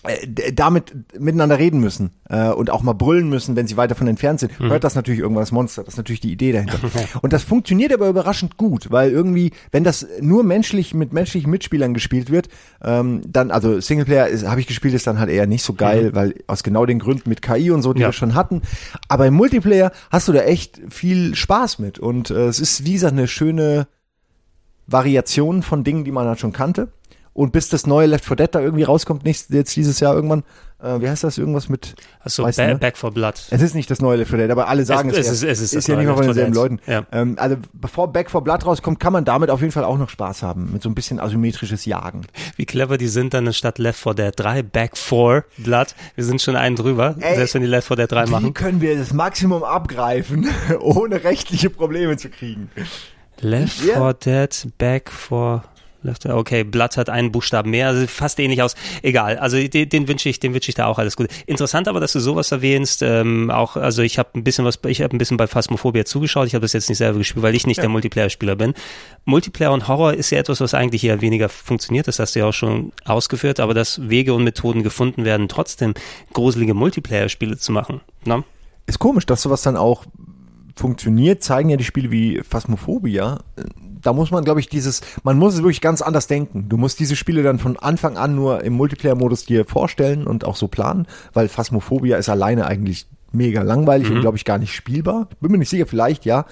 [0.04, 4.06] äh, damit miteinander reden müssen äh, und auch mal brüllen müssen, wenn sie weiter von
[4.06, 5.82] entfernt sind, hört das natürlich irgendwann das Monster.
[5.82, 6.78] Das ist natürlich die Idee dahinter.
[7.22, 11.94] und das funktioniert aber überraschend gut, weil irgendwie, wenn das nur menschlich mit menschlichen Mitspielern
[11.94, 12.48] gespielt wird,
[12.80, 16.34] ähm, dann, also Singleplayer habe ich gespielt, ist dann halt eher nicht so geil, weil
[16.46, 18.08] aus genau den Gründen mit KI und so, die Ja.
[18.08, 18.62] wir schon hatten.
[19.08, 22.92] Aber im Multiplayer hast du da echt viel Spaß mit und äh, es ist, wie
[22.92, 23.88] gesagt, eine schöne
[24.88, 26.88] Variation von Dingen, die man halt schon kannte.
[27.34, 30.42] Und bis das neue Left 4 Dead da irgendwie rauskommt, nächstes, jetzt dieses Jahr irgendwann,
[30.82, 32.74] äh, wie heißt das, irgendwas mit, Achso, ba ne?
[32.78, 33.34] Back for Blood.
[33.50, 35.48] es ist nicht das neue Left 4 Dead, aber alle sagen es, es ja.
[35.50, 36.90] ist- es ist ja nicht mal von Left 4 denselben Leuten.
[36.90, 37.06] Ja.
[37.12, 40.08] Ähm, also bevor Back 4 Blood rauskommt, kann man damit auf jeden Fall auch noch
[40.08, 42.22] Spaß haben, mit so ein bisschen asymmetrisches Jagen.
[42.56, 45.94] Wie clever die sind dann anstatt Left 4 Dead 3, Back 4 Blood.
[46.16, 48.54] Wir sind schon einen drüber, Ey, selbst wenn die Left 4 Dead 3 Wie machen.
[48.54, 50.48] können wir das Maximum abgreifen,
[50.80, 52.68] ohne rechtliche Probleme zu kriegen?
[53.40, 54.12] Left Ja.
[54.12, 55.62] 4 Dead, Back 4
[56.24, 58.76] Okay, Blood hat einen Buchstaben mehr, also fast ähnlich aus.
[59.02, 61.28] Egal, also den, den wünsche ich, den wünsche ich da auch alles Gute.
[61.46, 63.02] Interessant aber, dass du sowas erwähnst.
[63.02, 66.46] Ähm, auch, also ich habe ein bisschen was, ich habe ein bisschen bei Phasmophobia zugeschaut.
[66.46, 67.82] Ich habe das jetzt nicht selber gespielt, weil ich nicht ja.
[67.82, 68.74] der Multiplayer-Spieler bin.
[69.24, 72.06] Multiplayer und Horror ist ja etwas, was eigentlich eher weniger funktioniert.
[72.06, 75.94] Das hast du ja auch schon ausgeführt, aber dass Wege und Methoden gefunden werden, trotzdem
[76.32, 78.00] gruselige Multiplayer-Spiele zu machen.
[78.24, 78.44] Ne?
[78.86, 80.04] Ist komisch, dass sowas dann auch
[80.78, 83.40] funktioniert, zeigen ja die Spiele wie Phasmophobia.
[84.00, 86.68] Da muss man, glaube ich, dieses, man muss es wirklich ganz anders denken.
[86.68, 90.56] Du musst diese Spiele dann von Anfang an nur im Multiplayer-Modus dir vorstellen und auch
[90.56, 94.16] so planen, weil Phasmophobia ist alleine eigentlich mega langweilig mhm.
[94.16, 95.28] und glaube ich gar nicht spielbar.
[95.40, 96.46] Bin mir nicht sicher, vielleicht ja.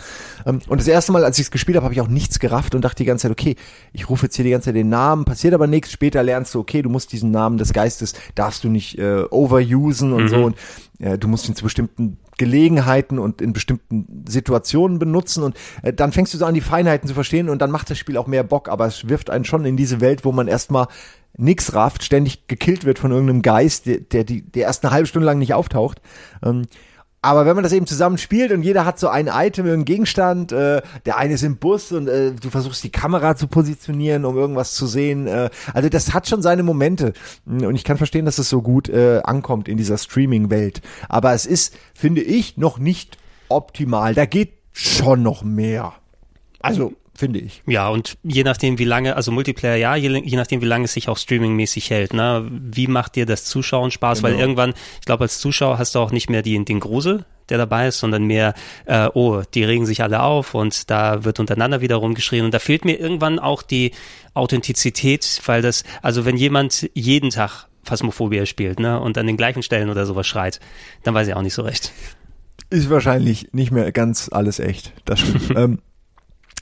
[0.45, 2.75] Ähm, und das erste Mal, als ich es gespielt habe, habe ich auch nichts gerafft
[2.75, 3.57] und dachte die ganze Zeit, okay,
[3.93, 5.91] ich rufe jetzt hier die ganze Zeit den Namen, passiert aber nichts.
[5.93, 10.13] Später lernst du, okay, du musst diesen Namen des Geistes, darfst du nicht äh, overusen
[10.13, 10.29] und mhm.
[10.29, 10.57] so und
[10.99, 16.13] äh, du musst ihn zu bestimmten Gelegenheiten und in bestimmten Situationen benutzen und äh, dann
[16.13, 18.45] fängst du so an, die Feinheiten zu verstehen und dann macht das Spiel auch mehr
[18.45, 20.89] Bock, aber es wirft einen schon in diese Welt, wo man erstmal
[21.37, 25.07] nix rafft, ständig gekillt wird von irgendeinem Geist, der, der, die, der erst eine halbe
[25.07, 26.01] Stunde lang nicht auftaucht.
[26.43, 26.63] Ähm,
[27.27, 30.53] aber wenn man das eben zusammen spielt und jeder hat so ein Item, irgendeinen Gegenstand,
[30.53, 34.37] äh, der eine ist im Bus und äh, du versuchst die Kamera zu positionieren, um
[34.37, 35.27] irgendwas zu sehen.
[35.27, 37.15] Äh, also das hat schon seine Momente.
[37.45, 40.83] Und ich kann verstehen, dass es so gut äh, ankommt in dieser Streaming-Welt.
[41.09, 44.15] Aber es ist, finde ich, noch nicht optimal.
[44.15, 45.95] Da geht schon noch mehr.
[46.61, 47.63] Also finde ich.
[47.67, 50.93] Ja, und je nachdem, wie lange, also Multiplayer, ja, je, je nachdem, wie lange es
[50.93, 52.47] sich auch streamingmäßig hält, ne?
[52.51, 54.23] Wie macht dir das Zuschauen Spaß?
[54.23, 54.33] Genau.
[54.33, 57.59] Weil irgendwann, ich glaube, als Zuschauer hast du auch nicht mehr die, den Grusel, der
[57.59, 58.55] dabei ist, sondern mehr,
[58.87, 62.45] äh, oh, die regen sich alle auf und da wird untereinander wieder rumgeschrien.
[62.45, 63.93] Und da fehlt mir irgendwann auch die
[64.35, 69.63] Authentizität, weil das, also wenn jemand jeden Tag Phasmophobia spielt, ne, und an den gleichen
[69.63, 70.61] Stellen oder sowas schreit,
[71.05, 71.93] dann weiß ich auch nicht so recht.
[72.69, 74.93] Ist wahrscheinlich nicht mehr ganz alles echt.
[75.05, 75.51] Das stimmt.
[75.57, 75.79] ähm,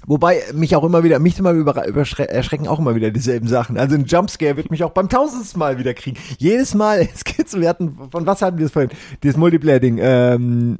[0.07, 3.79] Wobei mich auch immer wieder, mich immer über, erschrecken auch immer wieder dieselben Sachen.
[3.79, 6.19] Also ein Jumpscare wird mich auch beim tausendsten Mal wieder kriegen.
[6.39, 8.91] Jedes Mal, es geht so, wir hatten, von was hatten wir das vorhin?
[9.23, 10.79] Dieses Multiplayer-Ding, ähm,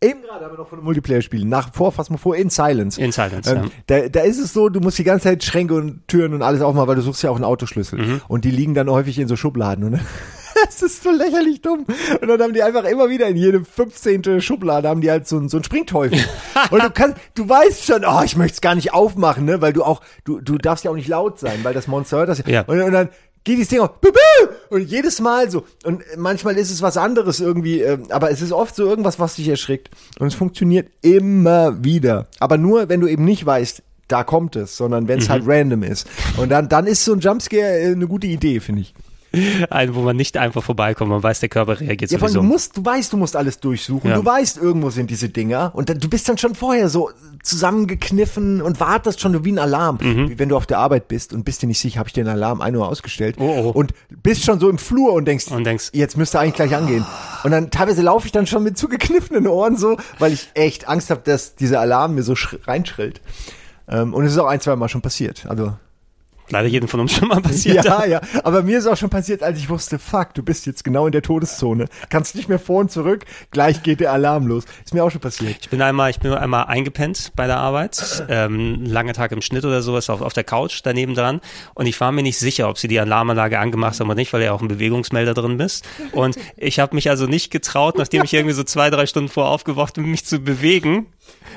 [0.00, 2.50] Eben gerade haben wir noch von einem Multiplayer spielen, nach vor, fast mal vor, in
[2.50, 3.00] Silence.
[3.00, 3.70] In Silence, ähm, ja.
[3.86, 6.60] Da, da ist es so, du musst die ganze Zeit Schränke und Türen und alles
[6.60, 7.98] aufmachen, weil du suchst ja auch einen Autoschlüssel.
[7.98, 8.20] Mhm.
[8.28, 9.82] Und die liegen dann häufig in so Schubladen.
[9.82, 10.00] Und
[10.66, 11.86] das ist so lächerlich dumm.
[12.20, 14.40] Und dann haben die einfach immer wieder in jedem 15.
[14.40, 16.18] Schublade haben die halt so, so einen Springteufel.
[16.70, 19.72] Und du kannst, du weißt schon, oh, ich möchte es gar nicht aufmachen, ne, weil
[19.72, 22.42] du auch, du, du darfst ja auch nicht laut sein, weil das Monster hört das
[22.46, 22.62] ja.
[22.62, 23.08] Und, und dann
[23.44, 23.90] geht dieses Ding auf,
[24.70, 25.64] und jedes Mal so.
[25.84, 29.36] Und manchmal ist es was anderes irgendwie, äh, aber es ist oft so irgendwas, was
[29.36, 29.90] dich erschrickt.
[30.18, 32.26] Und es funktioniert immer wieder.
[32.38, 35.32] Aber nur, wenn du eben nicht weißt, da kommt es, sondern wenn es mhm.
[35.32, 36.06] halt random ist.
[36.36, 38.94] Und dann, dann ist so ein Jumpscare äh, eine gute Idee, finde ich.
[39.70, 42.40] Ein, wo man nicht einfach vorbeikommt, man weiß, der Körper reagiert ja, sowieso.
[42.40, 44.10] Du musst, du weißt, du musst alles durchsuchen.
[44.10, 44.16] Ja.
[44.16, 45.72] Du weißt, irgendwo sind diese Dinger.
[45.74, 47.10] Und dann, du bist dann schon vorher so
[47.42, 49.98] zusammengekniffen und wartest schon wie ein Alarm.
[50.00, 50.30] Mhm.
[50.30, 52.28] Wie wenn du auf der Arbeit bist und bist dir nicht sicher, habe ich den
[52.28, 53.36] Alarm ein Uhr ausgestellt.
[53.38, 53.70] Oh, oh.
[53.70, 53.92] Und
[54.22, 57.04] bist schon so im Flur und denkst, und denkst, jetzt müsste eigentlich gleich angehen.
[57.44, 61.10] Und dann teilweise laufe ich dann schon mit zugekniffenen Ohren so, weil ich echt Angst
[61.10, 62.34] habe, dass dieser Alarm mir so
[62.66, 63.20] reinschrillt.
[63.88, 65.46] Ähm, und es ist auch ein, zwei Mal schon passiert.
[65.48, 65.74] Also
[66.50, 67.84] leider jedem von uns schon mal passiert.
[67.84, 70.84] Ja, ja, aber mir ist auch schon passiert, als ich wusste, fuck, du bist jetzt
[70.84, 71.86] genau in der Todeszone.
[72.08, 74.64] Kannst nicht mehr vor und zurück, gleich geht der Alarm los.
[74.84, 75.56] Ist mir auch schon passiert.
[75.60, 79.64] Ich bin einmal, ich bin einmal eingepennt bei der Arbeit, ähm, lange Tag im Schnitt
[79.64, 81.40] oder sowas auf, auf der Couch daneben dran
[81.74, 84.42] und ich war mir nicht sicher, ob sie die Alarmanlage angemacht haben oder nicht, weil
[84.42, 85.86] ja auch ein Bewegungsmelder drin bist.
[86.12, 89.48] Und ich habe mich also nicht getraut, nachdem ich irgendwie so zwei, drei Stunden vor
[89.48, 91.06] aufgewacht bin, mich zu bewegen.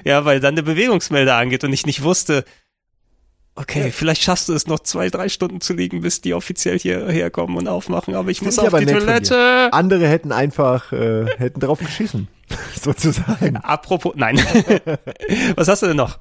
[0.04, 2.44] Ja, weil dann der Bewegungsmelder angeht und ich nicht wusste,
[3.62, 3.92] okay, ja.
[3.92, 7.58] vielleicht schaffst du es noch zwei, drei Stunden zu liegen, bis die offiziell hierher kommen
[7.58, 9.70] und aufmachen, aber ich Find muss auf die Toilette.
[9.72, 12.28] Andere hätten einfach, äh, hätten drauf geschissen,
[12.82, 13.58] sozusagen.
[13.58, 14.38] Apropos, nein.
[15.56, 16.20] Was hast du denn noch?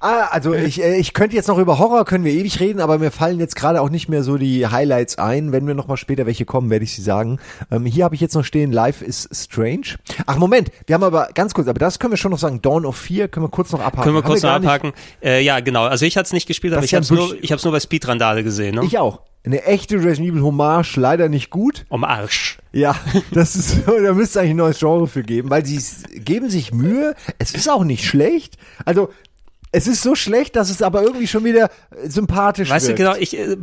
[0.00, 2.98] Ah, also ich, äh, ich könnte jetzt noch über Horror, können wir ewig reden, aber
[2.98, 5.52] mir fallen jetzt gerade auch nicht mehr so die Highlights ein.
[5.52, 7.38] Wenn mir noch mal später welche kommen, werde ich sie sagen.
[7.70, 9.96] Ähm, hier habe ich jetzt noch stehen, Life is Strange.
[10.26, 12.86] Ach Moment, wir haben aber ganz kurz, aber das können wir schon noch sagen, Dawn
[12.86, 14.04] of Fear können wir kurz noch abhaken.
[14.04, 14.92] Können wir kurz wir noch abhaken.
[15.22, 15.84] Äh, ja, genau.
[15.84, 17.80] Also ich hatte es nicht gespielt, aber ich habe es nur, ich hab's nur bei
[17.80, 18.76] Speedrandale gesehen.
[18.76, 18.84] Ne?
[18.86, 19.20] Ich auch.
[19.44, 21.86] Eine echte Resident Evil Hommage, leider nicht gut.
[21.88, 22.58] Um Arsch.
[22.72, 22.94] Ja,
[23.32, 25.80] das ist, da müsste eigentlich ein neues Genre für geben, weil sie
[26.20, 27.14] geben sich Mühe.
[27.38, 28.58] Es ist auch nicht schlecht.
[28.84, 29.10] Also,
[29.72, 32.88] es ist so schlecht, dass es aber irgendwie schon wieder äh, sympathisch weißt.
[32.88, 33.56] Weißt du, genau, ich, äh,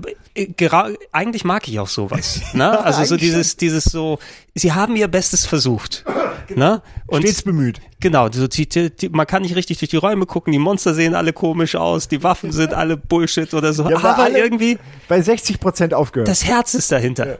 [1.12, 2.42] eigentlich mag ich auch sowas.
[2.54, 2.80] ne?
[2.88, 4.20] Also so dieses, dieses so,
[4.56, 6.06] sie haben ihr Bestes versucht.
[6.56, 6.82] ne?
[7.08, 7.82] Und Stets bemüht.
[8.00, 11.14] Genau, so, die, die, man kann nicht richtig durch die Räume gucken, die Monster sehen
[11.16, 14.78] alle komisch aus, die Waffen sind alle Bullshit oder so, ja, aber irgendwie.
[15.08, 16.28] Bei 60 Prozent aufgehört.
[16.30, 17.28] Das Herz ist dahinter.
[17.28, 17.38] Ja.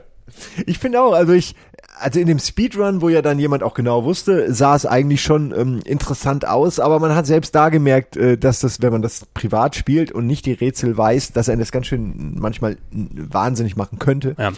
[0.66, 1.54] Ich finde auch, also ich,
[2.00, 5.52] also in dem Speedrun, wo ja dann jemand auch genau wusste, sah es eigentlich schon
[5.56, 9.26] ähm, interessant aus, aber man hat selbst da gemerkt, äh, dass das, wenn man das
[9.34, 13.98] privat spielt und nicht die Rätsel weiß, dass er das ganz schön manchmal wahnsinnig machen
[13.98, 14.34] könnte.
[14.38, 14.52] Ja.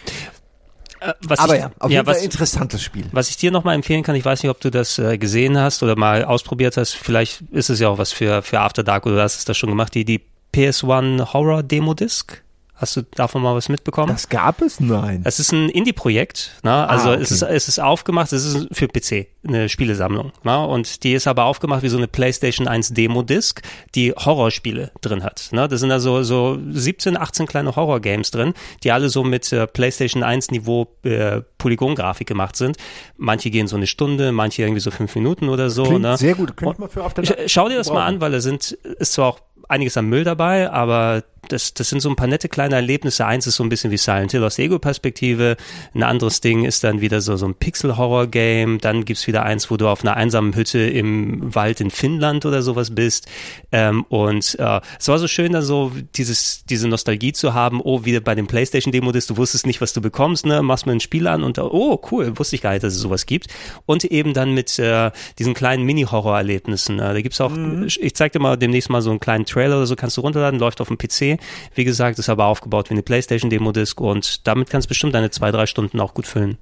[1.00, 3.06] Äh, was Aber ich, ja, auf ja, jeden Fall was, interessantes Spiel.
[3.12, 5.82] was ich dir nochmal empfehlen kann, ich weiß nicht, ob du das äh, gesehen hast
[5.82, 9.16] oder mal ausprobiert hast, vielleicht ist es ja auch was für, für After Dark oder
[9.16, 10.20] du hast es das schon gemacht, die, die
[10.54, 12.42] PS1 Horror Demo Disc.
[12.81, 14.09] Hast du davon mal was mitbekommen?
[14.10, 14.81] Das gab es?
[14.81, 15.20] Nein.
[15.25, 16.89] Es ist ein Indie-Projekt, ne?
[16.89, 17.23] also Ah, okay.
[17.23, 20.33] es, ist, es ist aufgemacht, es ist für PC, eine Spielesammlung.
[20.44, 20.67] Ne?
[20.67, 23.60] Und die ist aber aufgemacht wie so eine PlayStation 1 Demo-Disc,
[23.94, 25.50] die Horrorspiele drin hat.
[25.52, 25.68] Ne?
[25.68, 30.23] Da sind also so 17, 18 kleine Horror-Games drin, die alle so mit äh, PlayStation
[30.23, 32.78] 1 Niveau äh, Polygon-Grafik gemacht sind.
[33.18, 35.83] Manche gehen so eine Stunde, manche irgendwie so fünf Minuten oder so.
[35.83, 36.17] Klingt ne?
[36.17, 36.57] sehr gut.
[36.57, 39.12] Könnte man für auf der Sch- Schau dir das mal an, weil da sind, ist
[39.12, 42.76] zwar auch einiges an Müll dabei, aber das, das sind so ein paar nette kleine
[42.76, 43.26] Erlebnisse.
[43.26, 45.56] Eins ist so ein bisschen wie Silent Hill aus der Ego-Perspektive.
[45.94, 48.78] Ein anderes Ding ist dann wieder so, so ein Pixel-Horror-Game.
[48.78, 52.62] Dann gibt's wieder eins, wo du auf einer einsamen Hütte im Wald in Finnland oder
[52.62, 53.26] sowas bist.
[53.72, 57.80] Ähm, und äh, es war so schön, dann so dieses, diese Nostalgie zu haben.
[57.82, 60.62] Oh, wieder bei dem PlayStation-Demo ist, du wusstest nicht, was du bekommst, ne?
[60.62, 63.26] Machst mir ein Spiel an und oh, cool, wusste ich gar nicht, dass es sowas
[63.26, 63.48] gibt.
[63.86, 66.98] Und eben dann mit äh, diesen kleinen Mini-Horror-Erlebnissen.
[66.98, 67.52] Äh, da gibt's auch,
[67.86, 70.58] ich zeig dir mal demnächst mal so einen kleinen Trailer oder so, kannst du runterladen,
[70.58, 71.30] läuft auf dem PC.
[71.75, 75.50] Wie gesagt, ist aber aufgebaut wie eine PlayStation-Demo-Disc und damit kannst du bestimmt deine zwei,
[75.50, 76.59] drei Stunden auch gut füllen.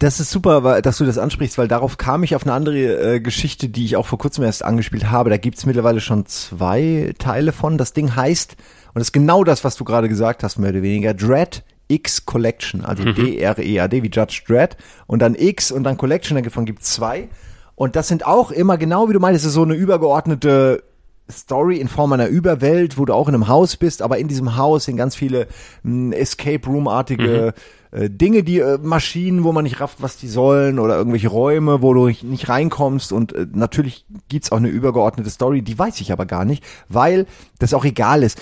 [0.00, 3.20] Das ist super, dass du das ansprichst, weil darauf kam ich auf eine andere äh,
[3.20, 5.30] Geschichte, die ich auch vor kurzem erst angespielt habe.
[5.30, 7.78] Da gibt's mittlerweile schon zwei Teile von.
[7.78, 8.56] Das Ding heißt,
[8.88, 12.26] und das ist genau das, was du gerade gesagt hast, mehr oder weniger, Dread X
[12.26, 14.76] Collection, also D-R-E-A-D wie Judge Dread
[15.06, 17.28] und dann X und dann Collection, davon gibt's zwei.
[17.74, 20.82] Und das sind auch immer genau wie du meinst, es ist so eine übergeordnete
[21.30, 24.56] Story in Form einer Überwelt, wo du auch in einem Haus bist, aber in diesem
[24.56, 25.46] Haus sind ganz viele
[25.82, 27.54] mh, Escape Room-artige
[27.92, 31.80] äh, Dinge, die äh, Maschinen, wo man nicht rafft, was die sollen, oder irgendwelche Räume,
[31.80, 33.12] wo du nicht- nicht reinkommst.
[33.12, 37.26] Und äh, natürlich gibt's auch eine übergeordnete Story, die weiß ich aber gar nicht, weil
[37.58, 38.40] das auch egal ist.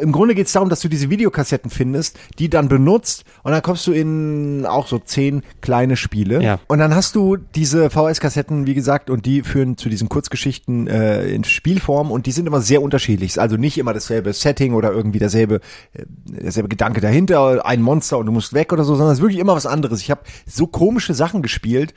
[0.00, 3.86] Im Grunde geht's darum, dass du diese Videokassetten findest, die dann benutzt und dann kommst
[3.86, 6.42] du in auch so zehn kleine Spiele.
[6.42, 6.60] Ja.
[6.68, 11.28] Und dann hast du diese VHS-Kassetten, wie gesagt, und die führen zu diesen Kurzgeschichten äh,
[11.28, 13.40] in Spielform und die sind immer sehr unterschiedlich.
[13.40, 15.60] Also nicht immer dasselbe Setting oder irgendwie derselbe,
[15.94, 19.22] äh, derselbe Gedanke dahinter, ein Monster und du musst weg oder so, sondern es ist
[19.22, 20.00] wirklich immer was anderes.
[20.00, 21.94] Ich habe so komische Sachen gespielt,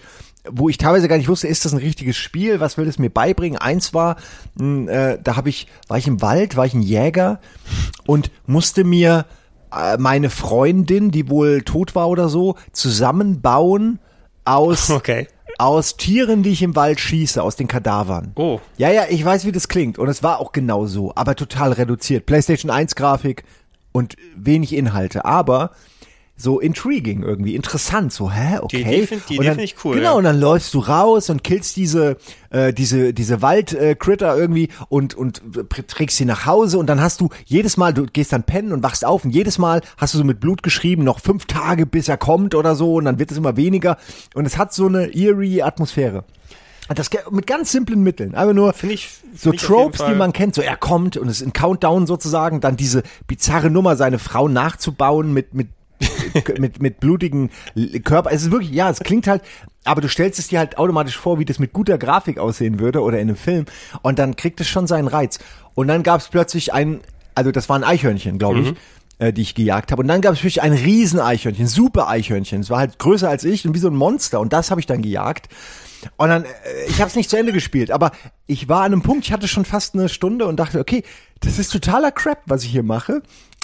[0.50, 3.10] wo ich teilweise gar nicht wusste, ist das ein richtiges Spiel, was will es mir
[3.10, 3.60] beibringen?
[3.60, 4.18] Eins war,
[4.56, 7.40] mh, äh, da habe ich, war ich im Wald, war ich ein Jäger
[8.08, 9.26] und musste mir
[9.72, 14.00] äh, meine Freundin, die wohl tot war oder so, zusammenbauen
[14.46, 15.28] aus Okay.
[15.60, 18.32] aus Tieren, die ich im Wald schieße, aus den Kadavern.
[18.36, 18.60] Oh.
[18.78, 20.00] Ja, ja, ich weiß, wie das klingt.
[20.00, 22.26] Und es war auch genau so, aber total reduziert.
[22.26, 23.44] PlayStation 1 Grafik
[23.92, 25.72] und wenig Inhalte, aber
[26.42, 29.06] so intriguing irgendwie, interessant, so, hä, okay.
[29.06, 30.18] Find- die Idee dann, find ich cool, Genau, ja.
[30.18, 32.18] und dann läufst du raus und killst diese,
[32.50, 35.42] äh, diese, diese Wald-Critter irgendwie und, und
[35.88, 38.84] trägst sie nach Hause und dann hast du jedes Mal, du gehst dann pennen und
[38.84, 42.08] wachst auf und jedes Mal hast du so mit Blut geschrieben, noch fünf Tage, bis
[42.10, 43.98] er kommt oder so und dann wird es immer weniger
[44.34, 46.24] und es hat so eine eerie Atmosphäre.
[46.94, 48.36] Das mit ganz simplen Mitteln.
[48.36, 50.56] Einfach nur Finde ich- so finde auf jeden Tropes, die man kennt.
[50.56, 52.60] So er kommt und es ist ein Countdown sozusagen.
[52.60, 55.70] Dann diese bizarre Nummer, seine Frau nachzubauen mit mit
[56.60, 57.50] mit mit blutigen
[58.04, 58.32] Körper.
[58.32, 59.42] Es ist wirklich, ja, es klingt halt,
[59.84, 63.02] aber du stellst es dir halt automatisch vor, wie das mit guter Grafik aussehen würde
[63.02, 63.66] oder in einem Film.
[64.02, 65.40] Und dann kriegt es schon seinen Reiz.
[65.76, 67.02] Und dann gab es plötzlich ein,
[67.36, 68.74] also das war ein Eichhörnchen, glaube ich.
[69.20, 70.02] äh, Die ich gejagt habe.
[70.02, 72.62] Und dann gab es wirklich ein riesen Eichhörnchen, super Eichhörnchen.
[72.62, 74.40] Es war halt größer als ich und wie so ein Monster.
[74.40, 75.48] Und das habe ich dann gejagt.
[76.18, 76.50] Und dann, äh,
[76.88, 78.12] ich habe es nicht zu Ende gespielt, aber
[78.48, 81.04] ich war an einem Punkt, ich hatte schon fast eine Stunde und dachte, okay,
[81.42, 83.22] das ist totaler Crap, was ich hier mache.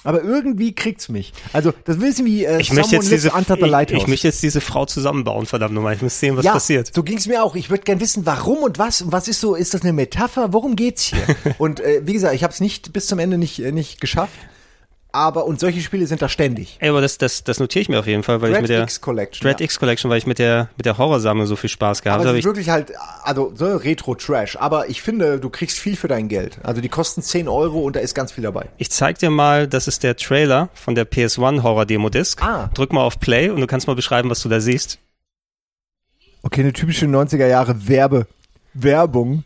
[0.08, 1.34] Aber irgendwie kriegt's mich.
[1.52, 4.42] Also, das wissen wie äh, Ich möchte jetzt diese, Under the ich, ich möchte jetzt
[4.42, 5.96] diese Frau zusammenbauen, verdammt nochmal.
[5.96, 6.96] Ich muss sehen, was ja, passiert.
[6.96, 7.58] so ging's mir auch.
[7.58, 9.02] Ich würde gern wissen, warum und was.
[9.02, 10.54] Und was ist so, ist das eine Metapher?
[10.54, 11.20] Worum geht's hier?
[11.58, 14.32] und äh, wie gesagt, ich habe es nicht bis zum Ende nicht, äh, nicht geschafft.
[15.18, 16.78] Aber, und solche Spiele sind da ständig.
[16.80, 18.70] Ey, aber das, das, das notiere ich mir auf jeden Fall, weil ich Dread mit
[18.70, 19.64] der X Collection, Dread ja.
[19.64, 22.38] X Collection, weil ich mit der mit der Horrorsammlung so viel Spaß gehabt Aber habe.
[22.38, 24.58] es ist Ich, wirklich halt, also so Retro-Trash.
[24.58, 26.60] Aber ich finde, du kriegst viel für dein Geld.
[26.62, 28.68] Also die kosten 10 Euro und da ist ganz viel dabei.
[28.78, 32.40] ich zeig dir mal, das ist der Trailer von der PS1 Horror Demo Disc.
[32.44, 32.70] Ah.
[32.76, 35.00] Drück mal auf Play und du kannst mal beschreiben, was du da siehst.
[36.44, 38.28] Okay, eine typische 90er Jahre Werbe,
[38.76, 39.44] Werbung.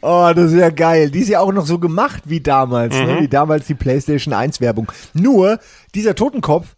[0.00, 1.10] Oh, das ist ja geil.
[1.10, 3.18] Die ist ja auch noch so gemacht wie damals, ne?
[3.20, 4.90] wie damals die PlayStation 1 Werbung.
[5.14, 5.58] Nur,
[5.94, 6.68] dieser Totenkopf,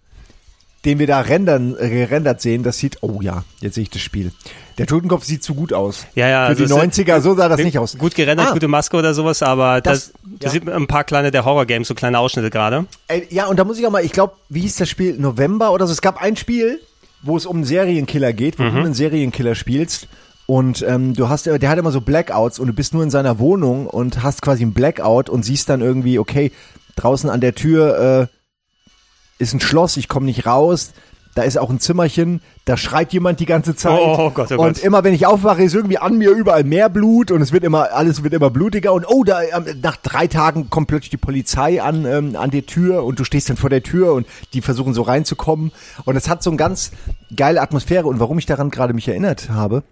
[0.86, 4.00] den wir da rendern, äh, gerendert sehen, das sieht, oh ja, jetzt sehe ich das
[4.00, 4.32] Spiel.
[4.78, 6.07] Der Totenkopf sieht zu gut aus.
[6.15, 6.47] Ja, ja.
[6.49, 7.99] Für die also es- 90er, so sah das nicht aus.
[7.99, 8.52] Gut gerendert, Ah.
[8.55, 10.50] gute Maske oder sowas, aber das, Das- da ja.
[10.52, 12.86] sieht ein paar kleine der Horror Games, so kleine Ausschnitte gerade.
[13.08, 15.16] Ey, ja, und da muss ich auch mal, ich glaube, wie hieß das Spiel?
[15.18, 15.92] November oder so.
[15.92, 16.81] Es gab ein Spiel,
[17.23, 20.08] wo es um einen Serienkiller geht, wo du einen Serienkiller spielst.
[20.50, 23.38] Und ähm, du hast, der hat immer so Blackouts und du bist nur in seiner
[23.38, 26.50] Wohnung und hast quasi einen Blackout und siehst dann irgendwie, okay,
[26.96, 30.90] draußen an der Tür äh, ist ein Schloss, ich komme nicht raus.
[31.36, 34.00] Da ist auch ein Zimmerchen, da schreit jemand die ganze Zeit.
[34.02, 34.78] Oh Gott, oh und Gott.
[34.82, 37.92] immer wenn ich aufwache, ist irgendwie an mir überall mehr Blut und es wird immer,
[37.92, 41.80] alles wird immer blutiger und oh, da ähm, nach drei Tagen kommt plötzlich die Polizei
[41.80, 44.94] an, ähm, an die Tür und du stehst dann vor der Tür und die versuchen
[44.94, 45.70] so reinzukommen.
[46.06, 46.90] Und es hat so eine ganz
[47.36, 49.84] geile Atmosphäre und warum ich daran gerade mich erinnert habe,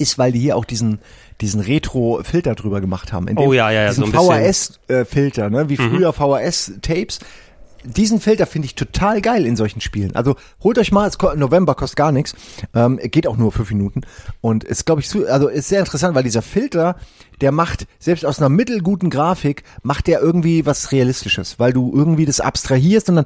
[0.00, 0.98] ist, weil die hier auch diesen,
[1.40, 3.26] diesen Retro-Filter drüber gemacht haben.
[3.36, 4.12] Oh ja, ja, ja, diesen so.
[4.12, 7.20] VHS-Filter, ne, wie früher VHS-Tapes.
[7.82, 10.14] Diesen Filter finde ich total geil in solchen Spielen.
[10.14, 12.34] Also holt euch mal, es ko- November kostet gar nichts,
[12.74, 14.02] ähm, geht auch nur fünf Minuten
[14.42, 16.96] und ist, glaube ich, su- also ist sehr interessant, weil dieser Filter,
[17.40, 22.26] der macht selbst aus einer mittelguten Grafik macht der irgendwie was Realistisches, weil du irgendwie
[22.26, 23.24] das abstrahierst und dann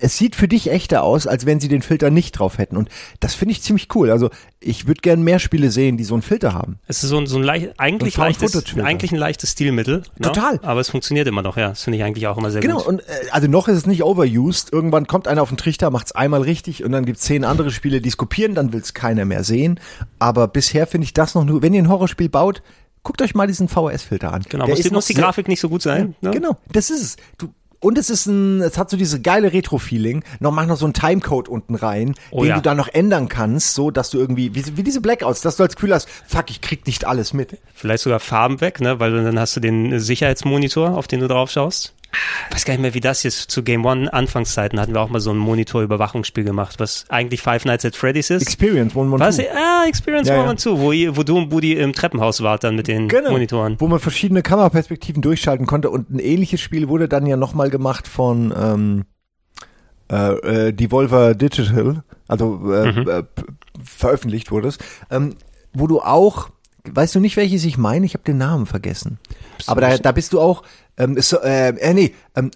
[0.00, 2.76] es sieht für dich echter aus, als wenn sie den Filter nicht drauf hätten.
[2.76, 2.88] Und
[3.20, 4.10] das finde ich ziemlich cool.
[4.10, 6.78] Also ich würde gern mehr Spiele sehen, die so einen Filter haben.
[6.86, 9.98] Es ist so ein, so ein leicht, eigentlich, So ein leichtes, eigentlich ein leichtes Stilmittel.
[10.18, 10.22] Ne?
[10.22, 10.58] Total.
[10.62, 11.70] Aber es funktioniert immer noch, ja.
[11.70, 12.86] Das finde ich eigentlich auch immer sehr Genau, gut.
[12.86, 14.72] und äh, also noch ist es nicht overused.
[14.72, 18.00] Irgendwann kommt einer auf den Trichter, macht's einmal richtig und dann gibt's zehn andere Spiele,
[18.00, 19.80] die es kopieren, dann will's keiner mehr sehen.
[20.18, 22.62] Aber bisher finde ich das noch nur, wenn ihr ein Horrorspiel baut,
[23.04, 24.42] guckt euch mal diesen VHS-Filter an.
[24.48, 26.14] Genau, muss die, muss die Grafik nicht so gut sein.
[26.20, 26.30] ne?
[26.30, 27.16] Genau, das ist es.
[27.38, 27.48] Du,
[27.80, 30.24] und es ist ein, es hat so diese geile Retro-Feeling.
[30.40, 32.56] Noch mach noch so einen Timecode unten rein, Oh den ja.
[32.56, 35.62] du dann noch ändern kannst, so dass du irgendwie, wie, wie diese Blackouts, dass du
[35.62, 37.58] als Gefühl hast, fuck, ich krieg nicht alles mit.
[37.74, 38.98] Vielleicht sogar Farben weg, ne?
[38.98, 41.94] Weil dann hast du den Sicherheitsmonitor, auf den du drauf schaust.
[42.50, 43.50] Weiß gar nicht mehr, wie das ist.
[43.50, 47.64] Zu Game One Anfangszeiten hatten wir auch mal so ein Monitor-Überwachungsspiel gemacht, was eigentlich Five
[47.64, 48.42] Nights at Freddy's ist.
[48.42, 49.36] Experience One One Was?
[49.36, 49.44] Two.
[49.54, 50.50] Ah, Experience Ja, One ja.
[50.50, 53.30] One Two, wo, ihr, wo du und Buddy im Treppenhaus wart dann mit den Genau.
[53.32, 53.76] Monitoren.
[53.78, 58.08] Wo man verschiedene Kameraperspektiven durchschalten konnte und ein ähnliches Spiel wurde dann ja nochmal gemacht
[58.08, 59.04] von ähm,
[60.10, 63.08] äh, äh, Devolver Digital, also äh, Mhm.
[63.08, 63.22] äh,
[63.84, 64.78] veröffentlicht wurde es,
[65.10, 65.34] ähm,
[65.74, 66.48] wo du auch,
[66.90, 68.06] weißt du nicht, welches ich meine?
[68.06, 69.18] Ich habe den Namen vergessen.
[69.66, 70.62] Aber da, da bist du auch,
[70.98, 72.50] ähm, ist, äh, äh, nee, ähm,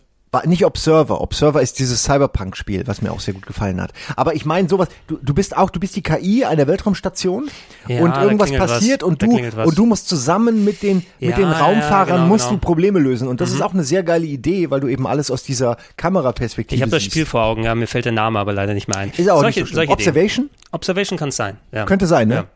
[0.46, 1.20] nicht Observer.
[1.20, 3.92] Observer ist dieses Cyberpunk-Spiel, was mir auch sehr gut gefallen hat.
[4.16, 7.50] Aber ich meine sowas, du, du bist auch, du bist die KI einer Weltraumstation
[7.86, 8.78] Ja, und irgendwas klingelt was.
[8.78, 12.26] passiert und du und du musst zusammen mit den mit Ja, den ja, Raumfahrern genau,
[12.28, 12.56] musst genau.
[12.60, 15.30] du Probleme lösen und das ist auch eine sehr geile Idee, weil du eben alles
[15.30, 17.02] aus dieser Kameraperspektive Ich habe das.
[17.02, 19.12] Spiel vor Augen, ja, mir fällt der Name aber leider nicht mehr ein.
[19.14, 19.86] ist auch solche, nicht so schlimm.
[19.86, 19.92] solche Ideen.
[19.92, 21.58] Observation Observation kann es sein.
[21.72, 21.84] Ja.
[21.84, 22.46] könnte sein, ne?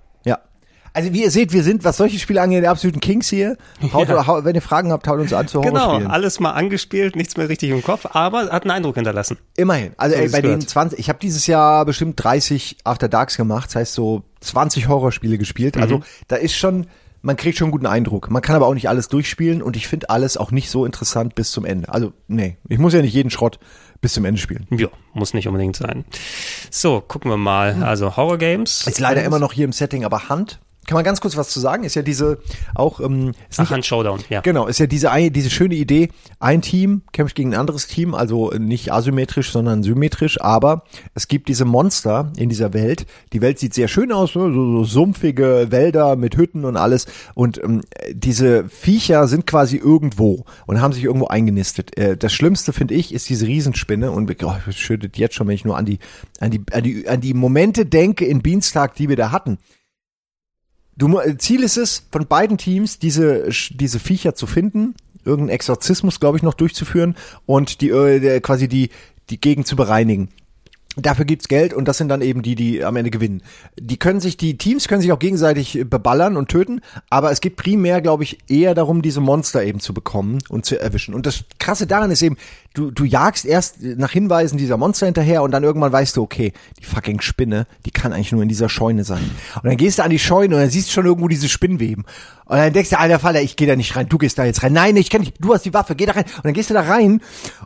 [0.96, 3.56] Also wie ihr seht, wir sind, was solche Spiele angeht, die absoluten Kings hier.
[3.92, 4.26] Haut, Ja.
[4.26, 7.48] hau- wenn ihr Fragen habt, haut uns an zu Genau, alles mal angespielt, nichts mehr
[7.48, 9.36] richtig im Kopf, aber hat einen Eindruck hinterlassen.
[9.56, 9.92] Immerhin.
[9.98, 10.62] Also So, ey, bei gehört.
[10.62, 14.88] den 20, ich habe dieses Jahr bestimmt 30 After Darks gemacht, das heißt so 20
[14.88, 15.76] Horrorspiele gespielt.
[15.76, 15.82] Mhm.
[15.82, 16.86] Also da ist schon,
[17.20, 18.30] man kriegt schon einen guten Eindruck.
[18.30, 21.34] Man kann aber auch nicht alles durchspielen und ich finde alles auch nicht so interessant
[21.34, 21.88] bis zum Ende.
[21.90, 23.58] Also nee, ich muss ja nicht jeden Schrott
[24.00, 24.66] bis zum Ende spielen.
[24.70, 26.04] Ja, muss nicht unbedingt sein.
[26.70, 27.82] So, gucken wir mal.
[27.82, 28.86] Also Horror Games.
[28.86, 30.58] Ist leider immer noch hier im Setting, aber Hand.
[30.86, 31.84] Kann man ganz kurz was zu sagen?
[31.84, 32.38] Ist ja diese
[32.74, 34.40] auch ähm, ist Ach, nicht ein Showdown, ja.
[34.40, 38.50] Genau, ist ja diese, diese schöne Idee, ein Team kämpft gegen ein anderes Team, also
[38.50, 40.84] nicht asymmetrisch, sondern symmetrisch, aber
[41.14, 43.06] es gibt diese Monster in dieser Welt.
[43.32, 47.06] Die Welt sieht sehr schön aus, so, so sumpfige Wälder mit Hütten und alles.
[47.34, 47.82] Und ähm,
[48.12, 51.96] diese Viecher sind quasi irgendwo und haben sich irgendwo eingenistet.
[51.98, 55.64] Äh, das Schlimmste, finde ich, ist diese Riesenspinne und oh, schüttet jetzt schon, wenn ich
[55.64, 55.98] nur an die,
[56.38, 59.58] an die, an die, an die Momente denke in Beanstalk, die wir da hatten.
[60.96, 64.94] Du, Ziel ist es, von beiden Teams diese, diese Viecher zu finden,
[65.24, 68.90] irgendeinen Exorzismus, glaube ich, noch durchzuführen und die äh, quasi die,
[69.28, 70.28] die Gegend zu bereinigen.
[70.98, 73.42] Dafür gibt's Geld und das sind dann eben die, die am Ende gewinnen.
[73.78, 77.42] Die können sich, die Teams können sich auch gegenseitig äh, beballern und töten, aber es
[77.42, 81.12] geht primär, glaube ich, eher darum, diese Monster eben zu bekommen und zu erwischen.
[81.12, 82.38] Und das Krasse daran ist eben,
[82.72, 86.54] du, du jagst erst nach Hinweisen dieser Monster hinterher und dann irgendwann weißt du, okay,
[86.80, 89.30] die fucking Spinne, die kann eigentlich nur in dieser Scheune sein.
[89.56, 92.04] Und dann gehst du an die Scheune und dann siehst du schon irgendwo diese Spinnweben.
[92.46, 94.62] Und dann denkst du, alter Vater, ich gehe da nicht rein, du gehst da jetzt
[94.62, 94.72] rein.
[94.72, 96.24] Nein, ich kann nicht, du hast die Waffe, geh da rein.
[96.24, 97.20] Und dann gehst du da rein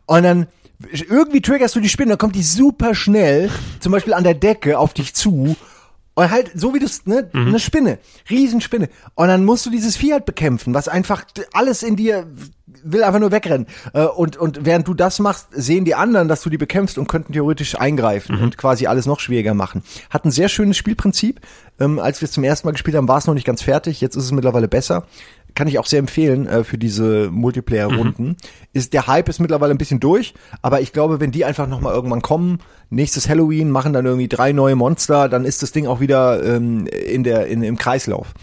[0.07, 0.47] und dann
[0.93, 3.51] irgendwie triggerst du die Spinne, dann kommt die super schnell,
[3.81, 5.57] zum Beispiel an der Decke auf dich zu.
[6.15, 8.89] Und halt, so wie du es, ne, eine Spinne, Riesenspinne.
[9.15, 12.27] Und dann musst du dieses Vieh halt bekämpfen, was einfach alles in dir
[12.83, 13.67] will einfach nur wegrennen.
[13.93, 17.09] Äh, Und, und während du das machst, sehen die anderen, dass du die bekämpfst und
[17.09, 19.83] könnten theoretisch eingreifen und quasi alles noch schwieriger machen.
[20.09, 21.41] Hat ein sehr schönes Spielprinzip.
[21.79, 24.01] Ähm, als wir es zum ersten Mal gespielt haben, war es noch nicht ganz fertig.
[24.01, 25.07] Jetzt ist es mittlerweile besser.
[25.55, 28.37] Kann ich auch sehr empfehlen äh, für diese Multiplayer-Runden.
[28.73, 31.81] Ist der Hype ist mittlerweile ein bisschen durch, aber ich glaube, wenn die einfach noch
[31.81, 35.87] mal irgendwann kommen, nächstes Halloween machen dann irgendwie drei neue Monster, dann ist das Ding
[35.87, 38.35] auch wieder ähm, in der in, im Kreislauf.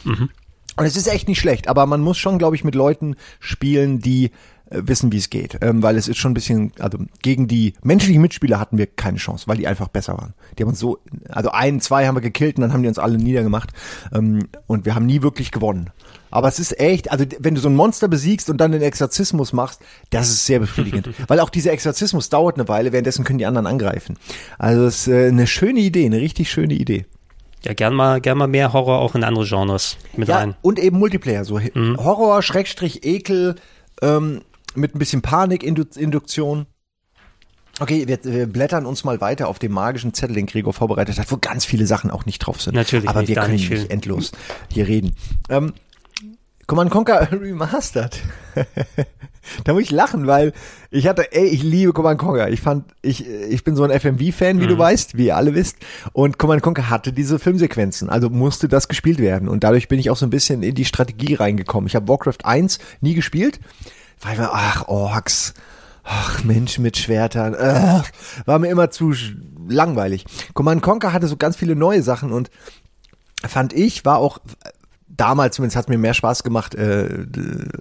[0.78, 4.00] Und es ist echt nicht schlecht, aber man muss schon, glaube ich, mit Leuten spielen,
[4.00, 4.32] die
[4.70, 5.58] äh, wissen, wie es geht.
[5.62, 9.18] Ähm, weil es ist schon ein bisschen, also gegen die menschlichen Mitspieler hatten wir keine
[9.18, 10.34] Chance, weil die einfach besser waren.
[10.58, 13.00] Die haben uns so, also ein, zwei haben wir gekillt und dann haben die uns
[13.00, 13.72] alle niedergemacht.
[14.14, 15.90] Ähm, und wir haben nie wirklich gewonnen.
[16.32, 19.54] Aber es ist echt, also wenn du so ein Monster besiegst und dann den Exorzismus
[19.54, 21.10] machst, das ist sehr befriedigend.
[21.28, 24.18] Weil auch dieser Exorzismus dauert eine Weile, währenddessen können die anderen angreifen.
[24.58, 27.06] Also es ist äh, eine schöne Idee, eine richtig schöne Idee.
[27.64, 30.56] Ja, gern mal, gern mal mehr Horror auch in andere Genres mit Ja, rein.
[30.62, 33.56] und eben Multiplayer, so Horror, Schrägstrich, Ekel,
[34.02, 34.42] ähm,
[34.76, 36.68] mit ein bisschen Panikinduktion.
[37.80, 41.32] Okay, wir, wir blättern uns mal weiter auf dem magischen Zettel, den Gregor vorbereitet hat,
[41.32, 42.74] wo ganz viele Sachen auch nicht drauf sind.
[42.74, 44.32] Natürlich Aber nicht, wir können nicht nicht endlos
[44.72, 45.16] hier reden.
[45.50, 45.74] Ähm,
[46.68, 48.20] Command Conquer Remastered.
[49.64, 50.52] da muss ich lachen, weil
[50.92, 52.50] ich hatte, ey, ich liebe Command Conquer.
[52.50, 54.70] Ich fand, ich, ich bin so ein FMV-Fan, wie Mhm.
[54.70, 55.78] du weißt, wie ihr alle wisst.
[56.14, 59.48] Und Command Conquer hatte diese Filmsequenzen, also musste das gespielt werden.
[59.48, 61.88] Und dadurch bin ich auch so ein bisschen in die Strategie reingekommen.
[61.88, 63.60] Ich habe Warcraft 1 nie gespielt,
[64.22, 65.54] weil wir, ach, Orks,
[66.04, 68.10] ach, Menschen mit Schwertern, ach,
[68.46, 69.14] war mir immer zu
[69.70, 70.26] langweilig.
[70.54, 72.50] Command Conquer hatte so ganz viele neue Sachen und
[73.48, 74.40] fand ich, war auch
[75.18, 77.26] damals zumindest hat mir mehr Spaß gemacht, äh,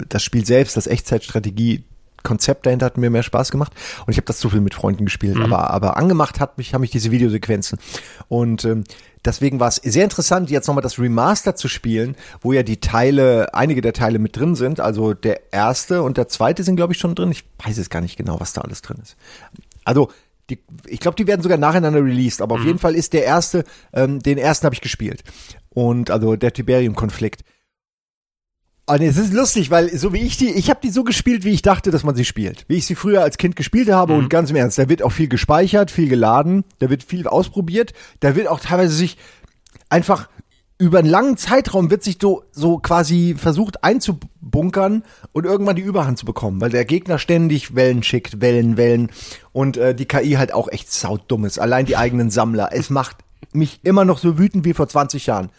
[0.08, 1.84] das Spiel selbst, das Echtzeitstrategie.
[2.22, 3.72] Konzept dahinter hat mir mehr Spaß gemacht
[4.04, 6.80] und ich habe das zu viel mit Freunden gespielt, aber aber angemacht hat mich haben
[6.80, 7.78] mich diese Videosequenzen
[8.26, 8.82] und ähm,
[9.24, 13.54] deswegen war es sehr interessant jetzt nochmal das Remaster zu spielen, wo ja die Teile
[13.54, 16.98] einige der Teile mit drin sind, also der erste und der zweite sind glaube ich
[16.98, 17.30] schon drin.
[17.30, 19.16] Ich weiß es gar nicht genau, was da alles drin ist.
[19.84, 20.10] Also
[20.50, 23.64] die, ich glaube, die werden sogar nacheinander released, aber auf jeden Fall ist der erste,
[23.92, 25.24] ähm, den ersten habe ich gespielt.
[25.76, 27.42] Und also der Tiberium-Konflikt.
[28.86, 31.50] Und es ist lustig, weil so wie ich die, ich habe die so gespielt, wie
[31.50, 32.64] ich dachte, dass man sie spielt.
[32.66, 35.12] Wie ich sie früher als Kind gespielt habe und ganz im Ernst, da wird auch
[35.12, 39.18] viel gespeichert, viel geladen, da wird viel ausprobiert, da wird auch teilweise sich
[39.90, 40.30] einfach
[40.78, 46.16] über einen langen Zeitraum wird sich so, so quasi versucht einzubunkern und irgendwann die Überhand
[46.16, 49.10] zu bekommen, weil der Gegner ständig Wellen schickt, Wellen, Wellen
[49.52, 51.58] und äh, die KI halt auch echt saudumm ist.
[51.58, 52.70] Allein die eigenen Sammler.
[52.72, 53.18] Es macht
[53.52, 55.50] mich immer noch so wütend wie vor 20 Jahren.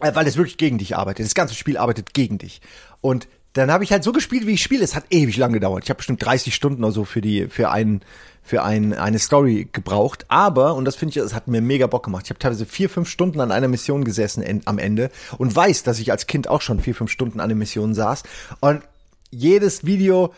[0.00, 1.26] Äh, weil es wirklich gegen dich arbeitet.
[1.26, 2.60] Das ganze Spiel arbeitet gegen dich.
[3.00, 4.84] Und dann habe ich halt so gespielt, wie ich spiele.
[4.84, 5.84] Es hat ewig lang gedauert.
[5.84, 8.02] Ich habe bestimmt 30 Stunden oder so für die für einen
[8.42, 10.24] für ein, eine Story gebraucht.
[10.28, 12.24] Aber und das finde ich, es hat mir mega Bock gemacht.
[12.24, 15.82] Ich habe teilweise vier fünf Stunden an einer Mission gesessen en, am Ende und weiß,
[15.82, 18.22] dass ich als Kind auch schon vier fünf Stunden an der Mission saß.
[18.60, 18.82] Und
[19.30, 20.32] jedes Video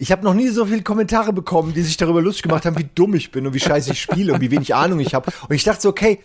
[0.00, 2.88] ich habe noch nie so viele Kommentare bekommen, die sich darüber lustig gemacht haben, wie
[2.94, 5.32] dumm ich bin und wie scheiße ich spiele und wie wenig Ahnung ich habe.
[5.48, 6.20] Und ich dachte so, okay,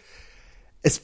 [0.84, 1.02] es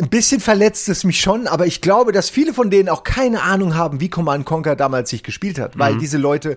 [0.00, 3.42] ein bisschen verletzt es mich schon, aber ich glaube, dass viele von denen auch keine
[3.42, 6.56] Ahnung haben, wie Command Conquer damals sich gespielt hat, weil diese Leute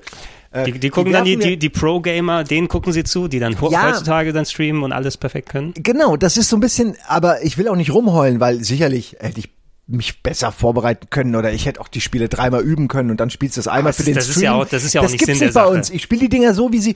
[0.51, 3.27] äh, Die, die gucken dann die, werfen mir- die, die Pro-Gamer, denen gucken sie zu,
[3.27, 3.83] die dann Ja.
[3.87, 5.73] heutzutage dann streamen und alles perfekt können.
[5.75, 9.39] Genau, das ist so ein bisschen, aber ich will auch nicht rumheulen, weil sicherlich hätte
[9.39, 9.49] ich
[9.87, 13.29] mich besser vorbereiten können oder ich hätte auch die Spiele dreimal üben können und dann
[13.29, 14.43] spielst du es einmal das für ist- den das ist Stream.
[14.45, 15.73] ja auch- das ist ja auch das nicht gibt's Sinn nicht bei Sache.
[15.73, 15.89] uns.
[15.89, 16.95] Ich spiele die Dinger so, wie sie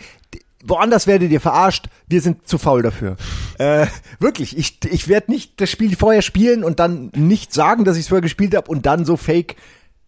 [0.67, 1.87] woanders werdet ihr verarscht.
[2.07, 3.17] Wir sind zu faul dafür.
[3.57, 3.87] Äh,
[4.19, 8.03] wirklich, ich ich werde nicht das Spiel vorher spielen und dann nicht sagen, dass ich
[8.03, 9.55] es vorher gespielt habe und dann so fake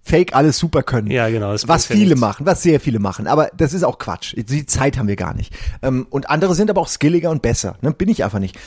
[0.08, 1.12] Fake alles super können.
[1.12, 2.22] Ja, genau, Was viele nichts.
[2.22, 3.28] machen, was sehr viele machen.
[3.28, 4.36] Aber das ist auch Quatsch.
[4.38, 5.54] Die Zeit haben wir gar nicht.
[5.82, 7.78] Ähm, und andere sind aber auch skilliger und besser.
[7.82, 7.92] Ne?
[7.92, 8.58] Bin ich einfach nicht.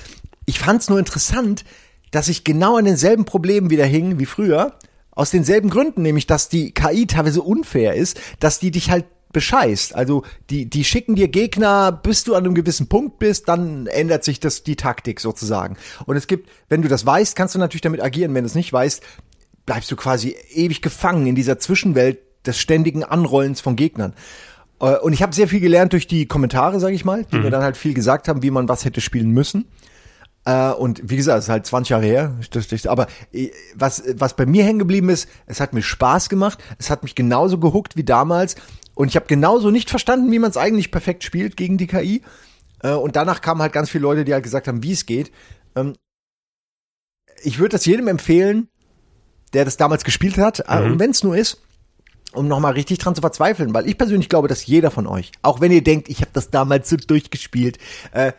[0.44, 1.64] Ich fand es nur interessant,
[2.10, 4.74] dass ich genau an denselben Problemen wieder hing wie früher.
[5.12, 9.94] Aus denselben Gründen, nämlich, dass die KI teilweise unfair ist, dass die dich halt bescheißt.
[9.94, 14.24] Also die, die schicken dir Gegner, bis du an einem gewissen Punkt bist, dann ändert
[14.24, 15.76] sich das die Taktik sozusagen.
[16.06, 18.34] Und es gibt, wenn du das weißt, kannst du natürlich damit agieren.
[18.34, 19.02] Wenn du es nicht weißt,
[19.66, 24.14] bleibst du quasi ewig gefangen in dieser Zwischenwelt des ständigen Anrollens von Gegnern.
[24.80, 27.50] Äh, Und ich habe sehr viel gelernt durch die Kommentare, sage ich mal, die mir
[27.50, 29.66] dann halt viel gesagt haben, wie man was hätte spielen müssen.
[30.46, 32.34] Äh, Und wie gesagt, es ist halt 20 Jahre her.
[32.86, 36.58] Aber äh, was, was bei mir hängen geblieben ist, es hat mir Spaß gemacht.
[36.78, 38.56] Es hat mich genauso gehuckt wie damals.
[39.00, 42.20] Und ich habe genauso nicht verstanden, wie man es eigentlich perfekt spielt gegen die KI.
[42.82, 45.32] Äh, Und danach kamen halt ganz viele Leute, die halt gesagt haben, wie es geht.
[45.74, 45.94] Ähm,
[47.42, 48.68] Ich würde das jedem empfehlen,
[49.54, 51.62] der das damals gespielt hat, äh, und wenn es nur ist,
[52.34, 55.62] um nochmal richtig dran zu verzweifeln, weil ich persönlich glaube, dass jeder von euch, auch
[55.62, 57.78] wenn ihr denkt, ich habe das damals so durchgespielt,
[58.12, 58.32] äh,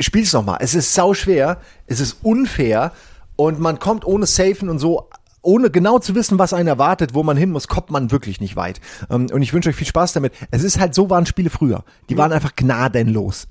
[0.00, 0.58] spiel's nochmal.
[0.62, 2.90] Es ist sau schwer, es ist unfair
[3.36, 5.08] und man kommt ohne Safen und so,
[5.42, 8.56] ohne genau zu wissen, was einen erwartet, wo man hin muss, kommt man wirklich nicht
[8.56, 8.80] weit.
[9.10, 10.32] Ähm, und ich wünsche euch viel Spaß damit.
[10.50, 11.84] Es ist halt so waren Spiele früher.
[12.08, 13.48] Die waren einfach gnadenlos.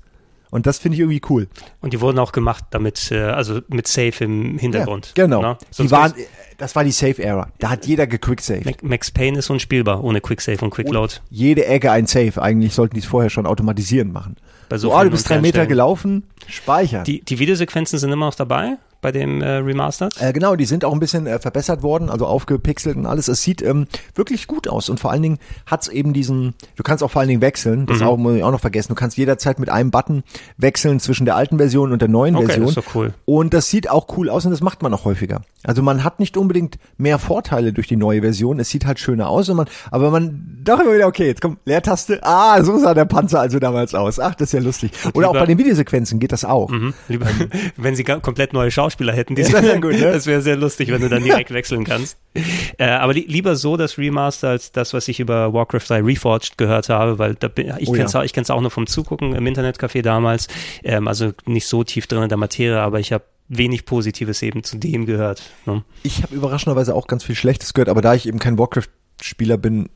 [0.52, 1.48] Und das finde ich irgendwie cool.
[1.80, 5.14] Und die wurden auch gemacht damit, äh, also mit Safe im Hintergrund.
[5.16, 5.40] Ja, genau.
[5.40, 5.58] Ne?
[5.78, 6.12] Die waren,
[6.58, 7.48] das war die Safe-Era.
[7.58, 8.82] Da hat jeder gequicksaved.
[8.82, 11.14] Max Payne ist unspielbar ohne Quicksave und Quickload.
[11.30, 12.32] jede Ecke ein Safe.
[12.36, 14.36] Eigentlich sollten die es vorher schon automatisieren machen.
[14.68, 17.04] Bei so vielen du bist drei Meter gelaufen, speichern.
[17.04, 18.76] Die, die Videosequenzen sind immer noch dabei.
[19.02, 20.14] Bei dem äh, Remastered?
[20.22, 23.28] Äh, genau, die sind auch ein bisschen äh, verbessert worden, also aufgepixelt und alles.
[23.28, 27.04] Es sieht ähm, wirklich gut aus und vor allen Dingen hat's eben diesen, du kannst
[27.04, 28.06] auch vor allen Dingen wechseln, das Mhm.
[28.06, 30.22] auch, muss ich auch noch vergessen, du kannst jederzeit mit einem Button
[30.56, 32.66] wechseln zwischen der alten Version und der neuen Okay, Version.
[32.66, 33.12] das ist doch cool.
[33.26, 35.42] Und das sieht auch cool aus und das macht man auch häufiger.
[35.64, 39.28] Also man hat nicht unbedingt mehr Vorteile durch die neue Version, es sieht halt schöner
[39.28, 42.94] aus, und man, aber man doch immer wieder, okay, jetzt kommt Leertaste, ah, so sah
[42.94, 44.20] der Panzer also damals aus.
[44.20, 44.92] Ach, das ist ja lustig.
[45.14, 46.68] Oder auch lieber- bei den Videosequenzen geht das auch.
[46.70, 46.94] Mhm.
[47.08, 47.26] Lieber,
[47.76, 50.12] wenn sie komplett neue Schauspieler hätten, die Das wär sehr gut, ne?
[50.12, 52.16] das wäre sehr lustig, wenn du dann direkt wechseln kannst.
[52.78, 56.56] Äh, aber li lieber so das Remaster als das, was ich über Warcraft 3 Reforged
[56.56, 58.20] gehört habe, weil da bin, ich Oh kenn's ja.
[58.20, 60.48] auch, ich kenn's auch nur vom Zugucken im Internetcafé damals,
[60.82, 64.64] ähm, also nicht so tief drin in der Materie, aber ich habe wenig Positives eben
[64.64, 65.42] zu dem gehört.
[65.66, 65.84] Ne?
[66.02, 69.90] Ich habe überraschenderweise auch ganz viel Schlechtes gehört, aber da ich eben kein Warcraft-Spieler bin,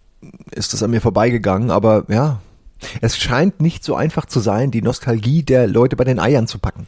[0.51, 1.71] ist das an mir vorbeigegangen.
[1.71, 2.41] Aber ja,
[3.01, 6.59] es scheint nicht so einfach zu sein, die Nostalgie der Leute bei den Eiern zu
[6.59, 6.87] packen.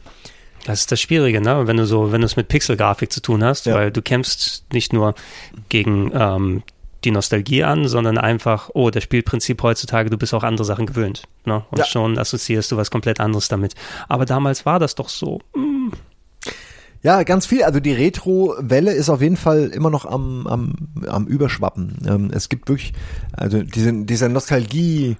[0.65, 1.67] Das ist das Schwierige, ne?
[1.67, 3.75] Wenn du so, wenn du es mit Pixelgrafik zu tun hast, Ja.
[3.75, 5.15] weil du kämpfst nicht nur
[5.69, 6.63] gegen ähm,
[7.05, 11.23] die Nostalgie an, sondern einfach, oh, das Spielprinzip heutzutage, du bist auch andere Sachen gewöhnt.
[11.45, 11.63] Ne?
[11.71, 11.85] Und Ja.
[11.85, 13.73] schon assoziierst du was komplett anderes damit.
[14.09, 15.39] Aber damals war das doch so.
[17.01, 17.63] Ja, ganz viel.
[17.63, 20.73] Also die Retro-Welle ist auf jeden Fall immer noch am, am,
[21.07, 21.97] am Überschwappen.
[22.05, 22.91] Ähm, es gibt wirklich,
[23.31, 25.15] also diese, dieser Nostalgie-Hype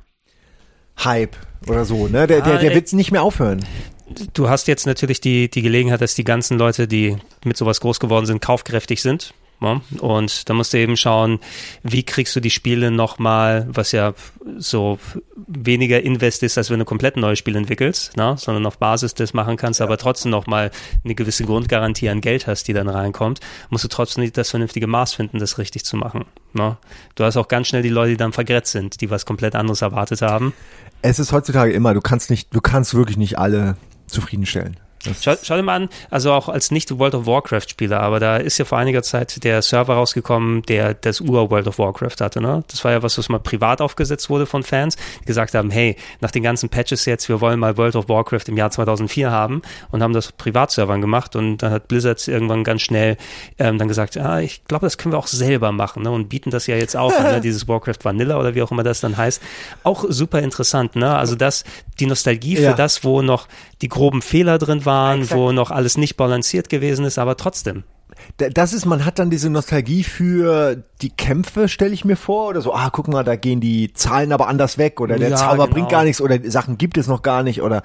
[1.67, 2.27] oder so, ne?
[2.27, 3.65] Der, der, Ah, der wird nicht mehr aufhören.
[4.33, 7.99] Du hast jetzt natürlich die, die Gelegenheit, dass die ganzen Leute, die mit sowas groß
[7.99, 9.33] geworden sind, kaufkräftig sind.
[9.61, 9.81] Ja?
[9.99, 11.39] Und da musst du eben schauen,
[11.83, 14.13] wie kriegst du die Spiele nochmal, was ja
[14.57, 14.99] so
[15.47, 18.35] weniger Invest ist, als wenn du komplett ein neues Spiel entwickelst, ne?
[18.37, 20.71] sondern auf Basis des machen kannst, aber trotzdem nochmal
[21.03, 23.39] eine gewisse Grundgarantie an Geld hast, die dann reinkommt,
[23.69, 26.25] musst du trotzdem das vernünftige Maß finden, das richtig zu machen.
[26.53, 26.77] Ne?
[27.15, 29.81] Du hast auch ganz schnell die Leute, die dann vergrätzt sind, die was komplett anderes
[29.81, 30.53] erwartet haben.
[31.01, 33.77] Es ist heutzutage immer, du kannst nicht, du kannst wirklich nicht alle
[34.11, 34.77] zufriedenstellen.
[35.21, 38.35] Schau, schau dir mal an, also auch als nicht World of Warcraft Spieler, aber da
[38.37, 42.41] ist ja vor einiger Zeit der Server rausgekommen, der das Ur World of Warcraft hatte,
[42.41, 42.63] ne?
[42.67, 45.95] Das war ja was, was mal privat aufgesetzt wurde von Fans, die gesagt haben, hey,
[46.19, 49.61] nach den ganzen Patches jetzt, wir wollen mal World of Warcraft im Jahr 2004 haben
[49.91, 53.15] und haben das auf Privatservern gemacht und dann hat Blizzard irgendwann ganz schnell
[53.57, 56.11] ähm, dann gesagt, ah, ich glaube, das können wir auch selber machen, ne?
[56.11, 57.41] Und bieten das ja jetzt auch an, ne?
[57.49, 59.41] Dieses Warcraft Vanilla oder wie auch immer das dann heißt.
[59.83, 61.15] Auch super interessant, ne?
[61.15, 61.63] Also das,
[62.01, 62.73] die Nostalgie für Ja.
[62.73, 63.47] das, wo noch
[63.81, 64.88] die groben Fehler drin waren,
[65.29, 67.83] wo noch alles nicht balanciert gewesen ist, aber trotzdem.
[68.37, 72.61] Das ist, man hat dann diese Nostalgie für die Kämpfe, stelle ich mir vor, oder
[72.61, 75.65] so, ah, guck mal, da gehen die Zahlen aber anders weg, oder der Ja, Zauber
[75.65, 75.73] genau.
[75.73, 77.81] bringt gar nichts, oder Sachen gibt es noch gar nicht, oder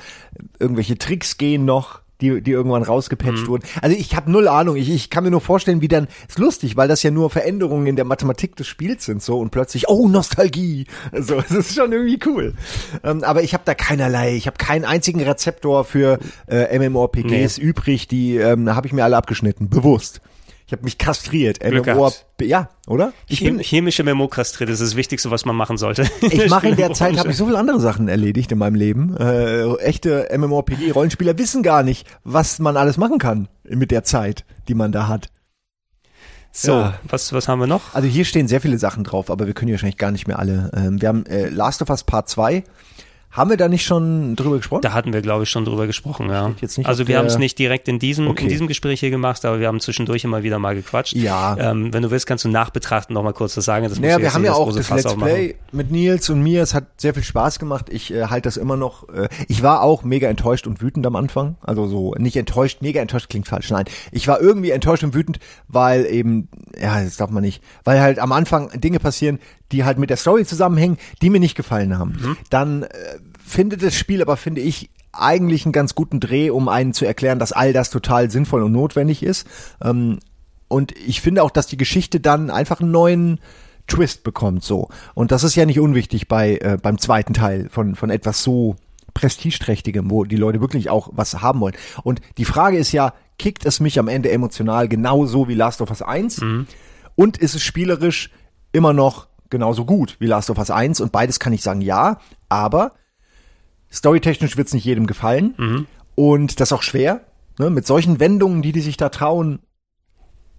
[0.58, 3.47] irgendwelche Tricks gehen noch, die, die irgendwann rausgepatcht Mhm.
[3.49, 3.65] wurden.
[3.83, 6.77] Also ich habe null Ahnung, ich, ich kann mir nur vorstellen, wie dann, ist lustig,
[6.77, 10.09] weil das ja nur Veränderungen in der Mathematik des Spiels sind, so, und plötzlich, oh,
[10.09, 12.55] Nostalgie, so, das ist schon irgendwie cool.
[13.03, 18.09] Ähm, aber ich habe da keinerlei, ich habe keinen einzigen Rezeptor für äh, MMORPGs übrig,
[18.09, 20.20] die ähm, habe ich mir alle abgeschnitten, bewusst.
[20.67, 21.60] Ich habe mich kastriert.
[21.60, 22.25] Gehabt.
[22.41, 23.12] ja, oder?
[23.28, 26.09] Ich Chem bin, chemische Memokastrit ist das Wichtigste, was man machen sollte.
[26.23, 29.17] ich mache in der Zeit habe ich so viele andere Sachen erledigt in meinem Leben.
[29.17, 34.44] Äh, echte MMORPG Rollenspieler wissen gar nicht, was man alles machen kann mit der Zeit,
[34.68, 35.28] die man da hat.
[36.51, 36.99] So, Ja.
[37.09, 37.94] was, was haben wir noch?
[37.94, 40.39] Also hier stehen sehr viele Sachen drauf, aber wir können hier wahrscheinlich gar nicht mehr
[40.39, 40.70] alle.
[40.75, 42.62] Ähm, wir haben äh, Last of Us Part 2.
[43.34, 44.82] Haben wir da nicht schon drüber gesprochen?
[44.82, 46.54] Da hatten wir, glaube ich, schon drüber gesprochen, ja.
[46.84, 48.44] Also wir haben es nicht direkt in diesem, Okay.
[48.44, 51.14] in diesem Gespräch hier gemacht, aber wir haben zwischendurch immer wieder mal gequatscht.
[51.16, 51.56] Ja.
[51.58, 53.88] Ähm, wenn du willst, kannst du nachbetrachten noch mal kurz was sagen.
[53.88, 55.16] Das Naja, wir haben ja auch das Fass Let's.
[55.16, 56.62] Play mit Nils und mir.
[56.62, 57.86] Es hat sehr viel Spaß gemacht.
[57.90, 59.08] Ich äh, halte das immer noch.
[59.08, 61.56] Äh, ich war auch mega enttäuscht und wütend am Anfang.
[61.60, 63.68] Also so nicht enttäuscht, mega enttäuscht klingt falsch.
[63.70, 66.48] Nein, ich war irgendwie enttäuscht und wütend, weil eben,
[66.80, 69.40] ja, das darf man nicht, weil halt am Anfang Dinge passieren,
[69.73, 72.18] die halt mit der Story zusammenhängen, die mir nicht gefallen haben.
[72.20, 72.36] Mhm.
[72.51, 72.89] Dann äh,
[73.44, 77.39] findet das Spiel aber, finde ich, eigentlich einen ganz guten Dreh, um einen zu erklären,
[77.39, 79.47] dass all das total sinnvoll und notwendig ist.
[79.83, 80.18] Ähm,
[80.68, 83.41] und ich finde auch, dass die Geschichte dann einfach einen neuen
[83.86, 84.89] Twist bekommt, so.
[85.15, 88.76] Und das ist ja nicht unwichtig bei, äh, beim zweiten Teil von, von etwas so
[89.12, 91.76] prestigeträchtigem, wo die Leute wirklich auch was haben wollen.
[92.02, 95.91] Und die Frage ist ja, kickt es mich am Ende emotional genauso wie Last of
[95.91, 96.41] Us 1?
[97.15, 98.31] Und ist es spielerisch
[98.73, 101.00] immer noch genauso gut wie Last of Us 1?
[101.00, 102.18] Und beides kann ich sagen, ja,
[102.49, 102.92] aber
[103.91, 105.55] storytechnisch wird es nicht jedem gefallen.
[106.16, 107.20] Und das ist auch schwer,
[107.58, 107.70] ne?
[107.70, 109.60] mit solchen Wendungen, die die sich da trauen.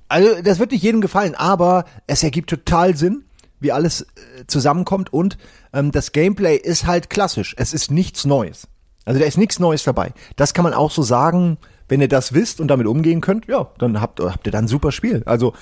[0.07, 3.25] Also, das wird nicht jedem gefallen, aber es ergibt total Sinn,
[3.59, 5.37] wie alles äh, zusammenkommt und
[5.73, 7.55] ähm, das Gameplay ist halt klassisch.
[7.57, 8.67] Es ist nichts Neues.
[9.05, 10.13] Also da ist nichts Neues dabei.
[10.35, 11.57] Das kann man auch so sagen,
[11.87, 14.67] wenn ihr das wisst und damit umgehen könnt, ja, dann habt, habt ihr dann ein
[14.69, 15.23] super Spiel.
[15.25, 15.53] Also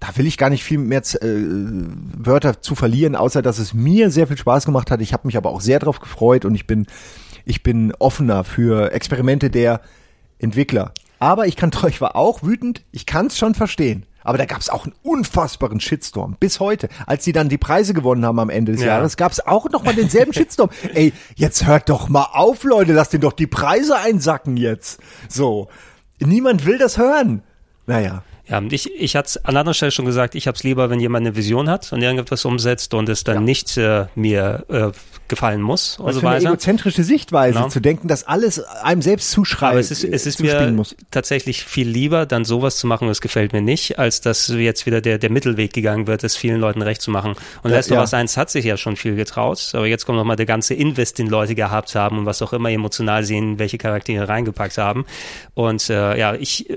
[0.00, 1.26] da will ich gar nicht viel mehr äh,
[2.18, 5.00] Wörter zu verlieren, außer dass es mir sehr viel Spaß gemacht hat.
[5.00, 6.86] Ich habe mich aber auch sehr drauf gefreut und ich bin
[7.46, 9.80] ich bin offener für Experimente der
[10.38, 10.92] Entwickler.
[11.18, 12.82] Aber ich kann, ich war auch wütend.
[12.92, 14.04] Ich kann es schon verstehen.
[14.22, 16.36] Aber da gab es auch einen unfassbaren Shitstorm.
[16.40, 16.88] Bis heute.
[17.06, 18.88] Als sie dann die Preise gewonnen haben am Ende des Ja.
[18.88, 20.68] Jahres, gab es auch noch mal denselben Shitstorm.
[20.94, 22.92] Ey, jetzt hört doch mal auf, Leute.
[22.92, 24.98] Lasst den doch die Preise einsacken jetzt.
[25.28, 25.68] So.
[26.18, 27.42] Niemand will das hören.
[27.86, 28.24] Naja.
[28.48, 31.26] Ja, und ich, ich hatte an anderer Stelle schon gesagt, ich hab's lieber, wenn jemand
[31.26, 34.90] eine Vision hat und irgendetwas umsetzt und es dann nicht äh, mir äh,
[35.26, 36.48] gefallen muss und Was so für eine weiter.
[36.50, 37.68] egozentrische Sichtweise Ja.
[37.68, 39.72] zu denken, dass alles einem selbst zuschreibt.
[39.72, 40.94] Aber es ist, es ist mir muss.
[41.10, 45.00] tatsächlich viel lieber, dann sowas zu machen, das gefällt mir nicht, als dass jetzt wieder
[45.00, 47.32] der, der Mittelweg gegangen wird, es vielen Leuten recht zu machen.
[47.64, 48.00] Und Ja, Last of ja.
[48.02, 51.18] Us 1 hat sich ja schon viel getraut, aber jetzt kommt nochmal der ganze Invest,
[51.18, 55.04] den Leute gehabt haben und was auch immer emotional sehen, welche Charaktere reingepackt haben.
[55.54, 56.68] Und äh, ja, ich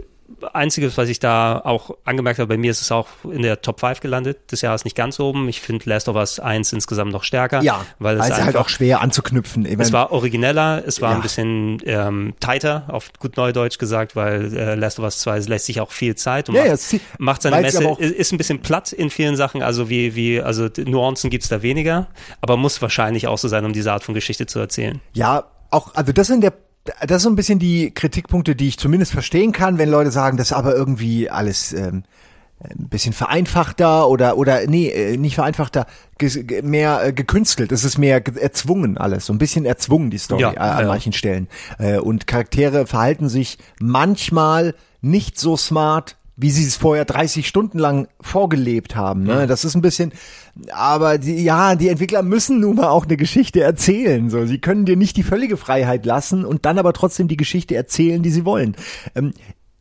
[0.53, 3.79] Einziges, was ich da auch angemerkt habe, bei mir ist es auch in der Top
[3.79, 4.51] 5 gelandet.
[4.51, 5.47] des Jahres nicht ganz oben.
[5.49, 7.61] Ich finde Last of Us 1 insgesamt noch stärker.
[7.61, 9.65] Ja, weil es also einfach halt auch schwer anzuknüpfen.
[9.65, 11.15] Ich es war origineller, es war Ja.
[11.17, 15.65] ein bisschen ähm, tighter, auf gut Neudeutsch gesagt, weil äh, Last of Us 2 lässt
[15.65, 18.37] sich auch viel Zeit und Ja, ja, macht, zieht- macht seine Messe, ist, ist ein
[18.37, 22.07] bisschen platt in vielen Sachen, also wie, wie, also Nuancen gibt's da weniger,
[22.41, 24.99] aber muss wahrscheinlich auch so sein, um diese Art von Geschichte zu erzählen.
[25.13, 26.53] Ja, auch, also das sind der,
[26.85, 30.37] das ist so ein bisschen die Kritikpunkte, die ich zumindest verstehen kann, wenn Leute sagen,
[30.37, 32.03] das ist aber irgendwie alles ähm,
[32.61, 35.85] ein bisschen vereinfachter oder oder nee, äh, nicht vereinfachter,
[36.63, 37.71] mehr äh, gekünstelt.
[37.71, 40.81] Es ist mehr ge- erzwungen alles, so ein bisschen erzwungen die Story Ja, äh, an
[40.81, 40.87] ja.
[40.87, 41.47] manchen Stellen.
[42.01, 48.07] Und Charaktere verhalten sich manchmal nicht so smart, wie sie es vorher 30 Stunden lang
[48.21, 49.23] vorgelebt haben.
[49.23, 49.45] Ne?
[49.45, 50.13] Das ist ein bisschen,
[50.71, 54.29] aber die, ja, die Entwickler müssen nun mal auch eine Geschichte erzählen.
[54.29, 57.75] So, sie können dir nicht die völlige Freiheit lassen und dann aber trotzdem die Geschichte
[57.75, 58.77] erzählen, die sie wollen.
[59.15, 59.33] Ähm,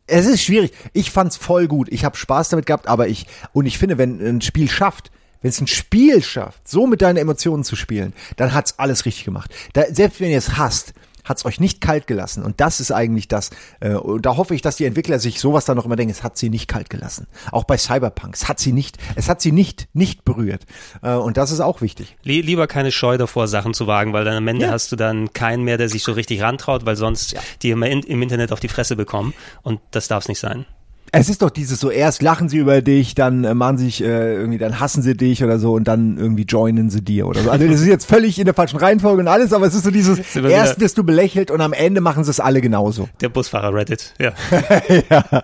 [0.05, 0.73] es ist schwierig.
[0.91, 1.87] Ich fand's voll gut.
[1.91, 5.49] Ich habe Spaß damit gehabt, aber ich und ich finde, wenn ein Spiel schafft, wenn
[5.49, 9.53] es ein Spiel schafft, so mit deinen Emotionen zu spielen, dann hat's alles richtig gemacht.
[9.73, 10.93] Da, selbst wenn ihr es hasst,
[11.29, 12.43] hat's euch nicht kalt gelassen.
[12.43, 13.51] Und das ist eigentlich das.
[13.79, 16.11] Äh, und da hoffe ich, dass die Entwickler sich sowas dann noch immer denken.
[16.11, 17.27] Es hat sie nicht kalt gelassen.
[17.51, 18.35] Auch bei Cyberpunk.
[18.35, 18.97] Es hat sie nicht.
[19.15, 20.65] Es hat sie nicht nicht berührt.
[21.01, 22.17] Äh, und das ist auch wichtig.
[22.23, 24.71] Lie- Lieber keine Scheu davor, Sachen zu wagen, weil dann am Ende Ja.
[24.71, 28.01] hast du dann keinen mehr, der sich so richtig rantraut, weil sonst die immer in,
[28.01, 30.65] im Internet auf die Fresse bekommen und das darf's nicht sein.
[31.11, 34.03] Es ist doch dieses so, erst lachen sie über dich, dann äh, machen sie sich
[34.03, 37.41] äh, irgendwie, dann hassen sie dich oder so und dann irgendwie joinen sie dir oder
[37.41, 37.49] so.
[37.49, 39.91] Also das ist jetzt völlig in der falschen Reihenfolge und alles, aber es ist so
[39.91, 43.09] dieses, wir erst wirst du belächelt und am Ende machen sie es alle genauso.
[43.21, 44.33] Der Busfahrer Reddit, ja.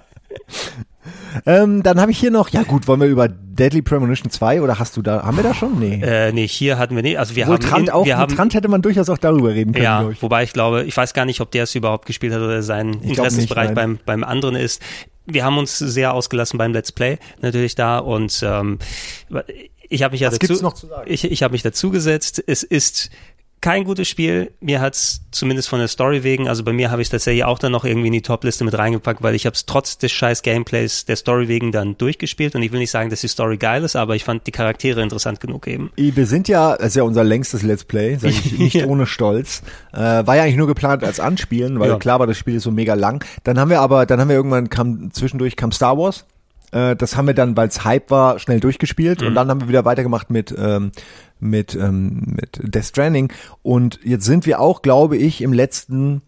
[1.46, 4.80] Ähm, dann habe ich hier noch, ja gut, wollen wir über Deadly Premonition 2 oder
[4.80, 5.80] hast du da, haben wir da schon?
[5.80, 6.02] Nee.
[6.02, 8.34] Äh, nee, hier hatten wir nicht, also wir Wohl haben, Trant in, auch, wir haben
[8.36, 10.22] Trant hätte man durchaus auch darüber reden können, Ja, ich.
[10.22, 13.02] wobei ich glaube, ich weiß gar nicht, ob der es überhaupt gespielt hat oder sein
[13.02, 14.82] Interessensbereich beim, beim anderen ist.
[15.26, 18.80] Wir haben uns sehr ausgelassen beim Let's Play natürlich da und ähm,
[19.90, 21.12] ich habe mich ja Was dazu, gibt's noch zu sagen?
[21.12, 22.44] ich, ich habe mich dazu gesetzt.
[22.46, 23.10] Es ist
[23.66, 24.52] kein gutes Spiel.
[24.62, 27.72] Mir hat's zumindest von der Story wegen, also bei mir habe ich tatsächlich auch dann
[27.72, 31.06] noch irgendwie in die Top-Liste mit reingepackt, weil ich habe es trotz des scheiß Gameplays
[31.06, 33.96] der Story wegen dann durchgespielt und ich will nicht sagen, dass die Story geil ist,
[33.96, 35.90] aber ich fand die Charaktere interessant genug eben.
[35.96, 38.86] Wir sind ja, das ist ja unser längstes Let's Play, sage ich nicht Ja.
[38.86, 39.64] ohne Stolz.
[39.94, 41.98] Äh, war ja eigentlich nur geplant als Anspielen, weil Ja.
[41.98, 43.26] klar war, das Spiel ist so mega lang.
[43.46, 46.24] Dann haben wir aber, dann haben wir irgendwann kam zwischendurch kam Star Wars.
[46.76, 49.28] Äh, das haben wir dann, weil es Hype war, schnell durchgespielt Mhm.
[49.28, 50.92] und dann haben wir wieder weitergemacht mit ähm,
[51.40, 53.32] mit ähm, mit Death Stranding
[53.64, 56.22] und jetzt sind wir auch, glaube ich, im letzten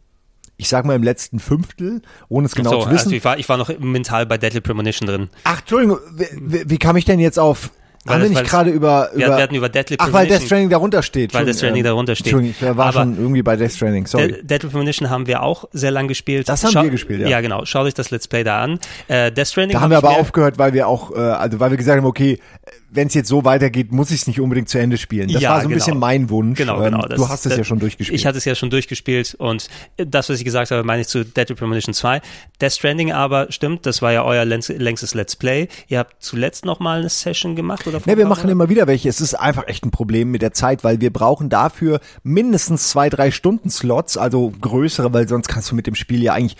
[0.59, 3.07] ich sag mal im letzten Fünftel, ohne es genau so, zu wissen.
[3.09, 5.29] also ich war, ich war noch mental bei Deadly Premonition drin.
[5.43, 7.69] Ach, Entschuldigung, wie, wie, wie kam ich denn jetzt auf?
[8.07, 10.39] Haben wir nicht gerade über, über wir hatten über Deadly Ach, weil Premonition.
[10.39, 11.33] Death Stranding darunter steht.
[11.33, 12.27] Weil Death Stranding darunter steht.
[12.33, 14.27] Entschuldigung, ich war Aber- schon irgendwie bei Death Stranding, sorry.
[14.29, 16.47] De Deadly Premonition haben wir auch sehr lang gespielt.
[16.49, 17.27] Das haben wir gespielt, ja.
[17.27, 17.65] Ja, genau.
[17.65, 18.79] Schaut euch das Let's Play da an.
[19.07, 21.77] Äh, Death Stranding da haben wir aber aufgehört, weil wir auch, äh, also weil wir
[21.77, 22.39] gesagt haben, okay,
[22.89, 25.29] wenn es jetzt so weitergeht, muss ich es nicht unbedingt zu Ende spielen.
[25.31, 25.75] Das Ja, war so ein genau.
[25.85, 26.57] bisschen mein Wunsch.
[26.57, 27.05] Genau, Ähm, genau.
[27.07, 28.17] du hast es das- ja schon durchgespielt.
[28.19, 29.67] Ich hatte es ja schon durchgespielt und
[29.97, 32.21] das, was ich gesagt habe, meine ich zu Deadly Premonition 2.
[32.61, 35.67] Death Stranding aber, stimmt, das war ja euer längst- längstes Let's Play.
[35.89, 37.99] Ihr habt zuletzt noch mal eine Session gemacht oder?
[38.05, 39.09] Ne, wir machen immer wieder welche.
[39.09, 43.09] Es ist einfach echt ein Problem mit der Zeit, weil wir brauchen dafür mindestens zwei,
[43.09, 46.57] drei Stunden Slots, also größere, weil sonst kannst du mit dem Spiel ja eigentlich,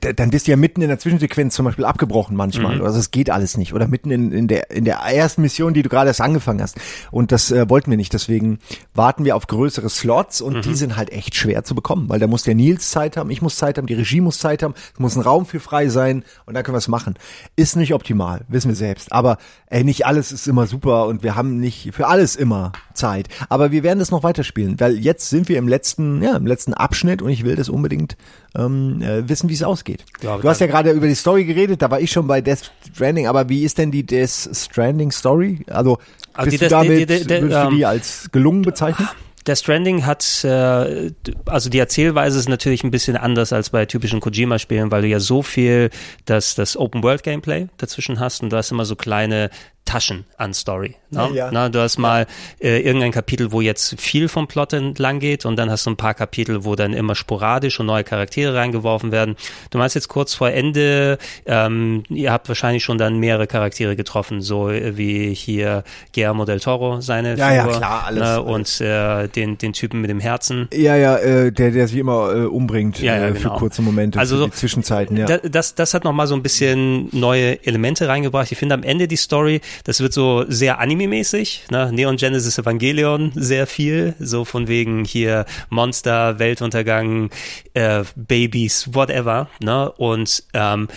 [0.00, 2.80] dann bist du ja mitten in der Zwischensequenz zum Beispiel abgebrochen manchmal.
[2.80, 3.74] Also es geht alles nicht.
[3.74, 6.78] Oder mitten in, in der in der ersten Mission, die du gerade erst angefangen hast.
[7.10, 8.12] Und das äh, wollten wir nicht.
[8.12, 8.58] Deswegen
[8.94, 12.26] warten wir auf größere Slots und die sind halt echt schwer zu bekommen, weil da
[12.26, 14.98] muss der Nils Zeit haben, ich muss Zeit haben, die Regie muss Zeit haben, es
[14.98, 17.14] muss ein Raum für frei sein und dann können wir es machen.
[17.56, 19.12] Ist nicht optimal, wissen wir selbst.
[19.12, 23.28] Aber ey, nicht alles ist immer super und wir haben nicht für alles immer Zeit.
[23.48, 26.72] Aber wir werden das noch weiterspielen, weil jetzt sind wir im letzten, ja, im letzten
[26.72, 28.16] Abschnitt und ich will das unbedingt
[28.56, 30.04] ähm, äh, wissen, wie es ausgeht.
[30.22, 32.70] Ja, du hast ja gerade über die Story geredet, da war ich schon bei Death
[32.94, 35.60] Stranding, aber wie ist denn die Death Stranding Story?
[35.68, 35.98] Also,
[36.32, 39.08] Also bist die du damit, die- die- die- würdest du ähm, die als gelungen bezeichnen?
[39.46, 41.12] Death Stranding hat, äh,
[41.44, 45.20] also die Erzählweise ist natürlich ein bisschen anders als bei typischen Kojima-Spielen, weil du ja
[45.20, 45.90] so viel
[46.24, 49.50] das, das Open-World-Gameplay dazwischen hast und du hast immer so kleine
[49.86, 50.96] Taschen an Story.
[51.10, 51.30] Ne?
[51.32, 51.50] Ja.
[51.50, 52.26] Na, du hast mal
[52.60, 55.96] äh, irgendein Kapitel, wo jetzt viel vom Plot entlang geht und dann hast du ein
[55.96, 59.36] paar Kapitel, wo dann immer sporadisch und neue Charaktere reingeworfen werden.
[59.70, 61.16] Du meinst jetzt kurz vor Ende,
[61.46, 66.60] ähm, ihr habt wahrscheinlich schon dann mehrere Charaktere getroffen, so äh, wie hier Guillermo del
[66.60, 68.42] Toro, seine Ja, ja, Figur, klar, alles, ne?
[68.42, 70.68] und äh, den, den Typen mit dem Herzen.
[70.74, 73.56] Ja, ja, äh, der, der sich immer äh, umbringt Ja, ja, äh, für genau.
[73.58, 75.26] kurze Momente, Also für so- die Zwischenzeiten, ja.
[75.26, 78.50] Da, das, das hat nochmal so ein bisschen neue Elemente reingebracht.
[78.50, 81.90] Ich finde am Ende die Story, das wird so sehr anime-mäßig, ne?
[81.92, 87.30] Neon Genesis Evangelion sehr viel, so von wegen hier Monster, Weltuntergang,
[87.74, 89.90] äh, Babys, whatever, ne?
[89.92, 90.88] Und ähm,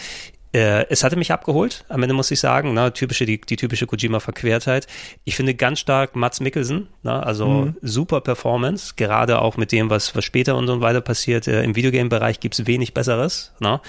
[0.51, 3.85] äh, es hatte mich abgeholt, am Ende muss ich sagen, ne, typische, die, die typische
[3.85, 4.87] Kojima-Verquertheit.
[5.23, 10.15] Ich finde ganz stark Mats Mikkelsen, ne, also super Performance, gerade auch mit dem, was,
[10.15, 11.47] was später und so weiter passiert.
[11.47, 13.51] Äh, Im Videogame-Bereich gibt's wenig Besseres.
[13.59, 13.79] Ne?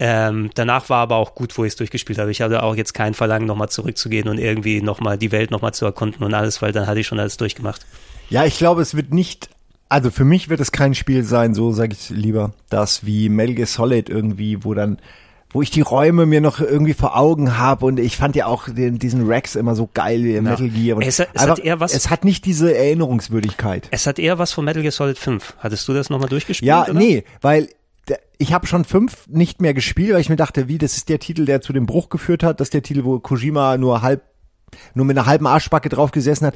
[0.00, 2.30] Ähm, danach war aber auch gut, wo ich es durchgespielt habe.
[2.30, 5.84] Ich hatte auch jetzt kein Verlangen, nochmal zurückzugehen und irgendwie nochmal die Welt nochmal zu
[5.84, 7.86] erkunden und alles, weil dann hatte ich schon alles durchgemacht.
[8.30, 9.50] Ja, ich glaube, es wird nicht,
[9.88, 13.54] also für mich wird es kein Spiel sein, so sage ich lieber, das wie Metal
[13.54, 14.98] Gear Solid irgendwie, wo dann,
[15.52, 18.68] wo ich die Räume mir noch irgendwie vor Augen habe und ich fand ja auch
[18.68, 20.96] den, diesen Rex immer so geil im Metal Gear.
[20.96, 23.88] Und Es hat- es hat eher was- es hat nicht diese Erinnerungswürdigkeit.
[23.90, 25.54] Es hat eher was von Metal Gear Solid 5.
[25.58, 26.68] Hattest du das nochmal durchgespielt?
[26.68, 26.94] Ja, oder?
[26.94, 27.68] nee, weil
[28.38, 31.18] ich habe schon fünf nicht mehr gespielt, weil ich mir dachte, wie, das ist der
[31.18, 34.22] Titel, der zu dem Bruch geführt hat, das ist der Titel, wo Kojima nur halb,
[34.94, 36.54] nur mit einer halben Arschbacke drauf gesessen hat.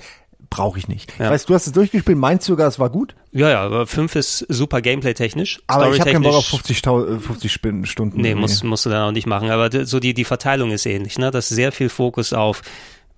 [0.50, 1.12] Brauche ich nicht.
[1.18, 1.30] Ja.
[1.30, 3.14] Weißt du, hast es durchgespielt, meinst du sogar, es war gut?
[3.32, 5.62] Ja, ja, aber 5 ist super Gameplay-technisch.
[5.66, 8.20] Aber ich habe keinen Bock auf Storytechnisch- 50, Tau- äh, 50 Spin- Stunden.
[8.20, 9.50] Nee, musst, musst du dann auch nicht machen.
[9.50, 11.30] Aber so die, die Verteilung ist ähnlich, ne?
[11.30, 12.62] Dass sehr viel Fokus auf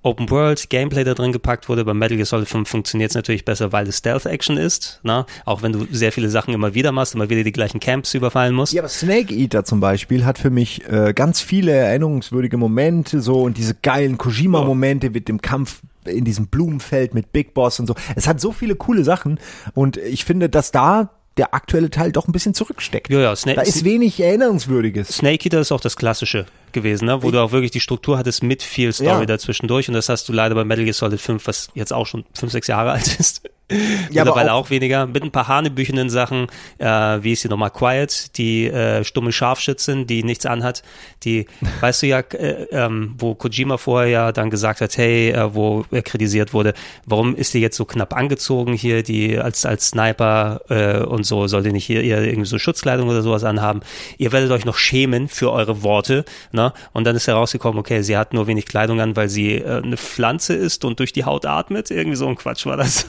[0.02, 1.84] Open World, Gameplay da drin gepackt wurde.
[1.84, 5.26] Bei Metal Gear Solid 5 funktioniert es natürlich besser, weil es Stealth-Action ist, ne?
[5.44, 8.54] Auch wenn du sehr viele Sachen immer wieder machst, immer wieder die gleichen Camps überfallen
[8.54, 8.72] musst.
[8.72, 13.40] Ja, aber Snake Eater zum Beispiel hat für mich äh, ganz viele erinnerungswürdige Momente so
[13.42, 17.94] und diese geilen Kojima-Momente mit dem Kampf in diesem Blumenfeld mit Big Boss und so.
[18.14, 19.38] Es hat so viele coole Sachen
[19.74, 23.10] und ich finde, dass da der aktuelle Teil doch ein bisschen zurücksteckt.
[23.10, 25.08] Ja, ja, Snake, Da ist wenig Erinnerungswürdiges.
[25.08, 27.22] Snake Eater ist auch das Klassische gewesen, ne?
[27.22, 29.26] wo du auch wirklich die Struktur hattest mit viel Story Ja.
[29.26, 32.06] dazwischen durch und das hast du leider bei Metal Gear Solid 5, was jetzt auch
[32.06, 33.42] schon 5, 6 Jahre alt ist.
[33.68, 33.78] Ja,
[34.22, 36.46] aber Mittlerweile auch- auch, weniger, mit ein paar hanebüchenden Sachen,
[36.78, 40.84] äh, wie ist sie nochmal, Quiet, die äh, stumme Scharfschützin, die nichts anhat,
[41.24, 41.46] die,
[41.80, 45.84] weißt du ja, äh, ähm, wo Kojima vorher ja dann gesagt hat, hey, äh, wo
[45.90, 46.74] er kritisiert wurde,
[47.06, 51.48] warum ist die jetzt so knapp angezogen hier, die als, als Sniper äh, und so,
[51.48, 53.80] soll die nicht hier eher irgendwie so Schutzkleidung oder sowas anhaben?
[54.16, 56.72] Ihr werdet euch noch schämen für eure Worte, ne?
[56.92, 59.96] Und dann ist herausgekommen, okay, sie hat nur wenig Kleidung an, weil sie äh, eine
[59.96, 63.06] Pflanze ist und durch die Haut atmet, irgendwie so ein Quatsch war das.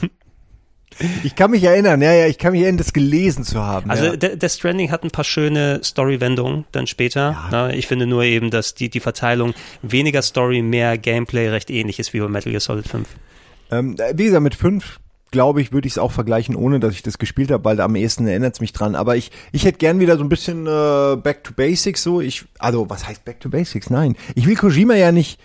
[1.24, 3.90] Ich kann mich erinnern, ja, ja, ich kann mich erinnern, das gelesen zu haben.
[3.90, 4.16] Also ja.
[4.16, 7.48] der, der Stranding hat ein paar schöne Story-Wendungen dann später.
[7.50, 7.76] Ne?
[7.76, 12.12] Ich finde nur eben, dass die, die Verteilung weniger Story, mehr Gameplay recht ähnlich ist
[12.14, 13.08] wie bei Metal Gear Solid 5.
[13.70, 14.98] Ähm, wie gesagt, mit fünf
[15.30, 17.96] glaube ich, würde ich es auch vergleichen, ohne dass ich das gespielt habe, weil am
[17.96, 18.94] ehesten erinnert es mich dran.
[18.94, 22.20] Aber ich, ich hätte gern wieder so ein bisschen äh, Back to Basics so.
[22.20, 23.90] Ich, also was heißt Back to Basics?
[23.90, 25.38] Nein, ich will Kojima ja nicht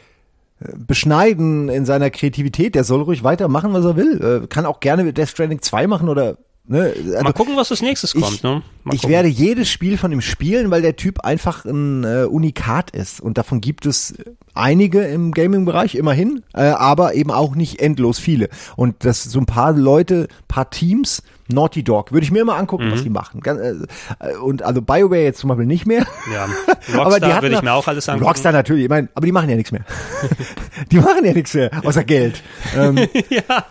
[0.77, 2.75] beschneiden in seiner Kreativität.
[2.75, 4.43] Der soll ruhig weitermachen, was er will.
[4.43, 6.93] Äh, kann auch gerne Death Stranding 2 machen oder ne.
[6.95, 8.35] Also, Mal gucken, was als nächstes kommt.
[8.35, 8.61] ich, ne?
[8.83, 9.14] Mal ich gucken.
[9.14, 13.22] werde jedes Spiel von ihm spielen, weil der Typ einfach ein äh, Unikat ist.
[13.22, 14.14] Und davon gibt es
[14.53, 18.50] einige im Gaming-Bereich, immerhin, äh, aber eben auch nicht endlos viele.
[18.75, 22.88] Und das so ein paar Leute, paar Teams, Naughty Dog, würde ich mir immer angucken,
[22.88, 22.91] Mhm.
[22.91, 23.41] was die machen.
[23.41, 23.59] Ganz,
[24.19, 26.06] äh, und also BioWare jetzt zum Beispiel nicht mehr.
[26.33, 26.45] Ja.
[26.93, 28.27] aber Rockstar die hatten würde ich mir auch alles angucken.
[28.27, 29.85] Rockstar natürlich, ich meine, aber die machen ja nichts mehr.
[30.91, 32.41] die machen ja nichts mehr, außer Geld.
[32.77, 32.98] Ähm,
[33.30, 33.65] ja.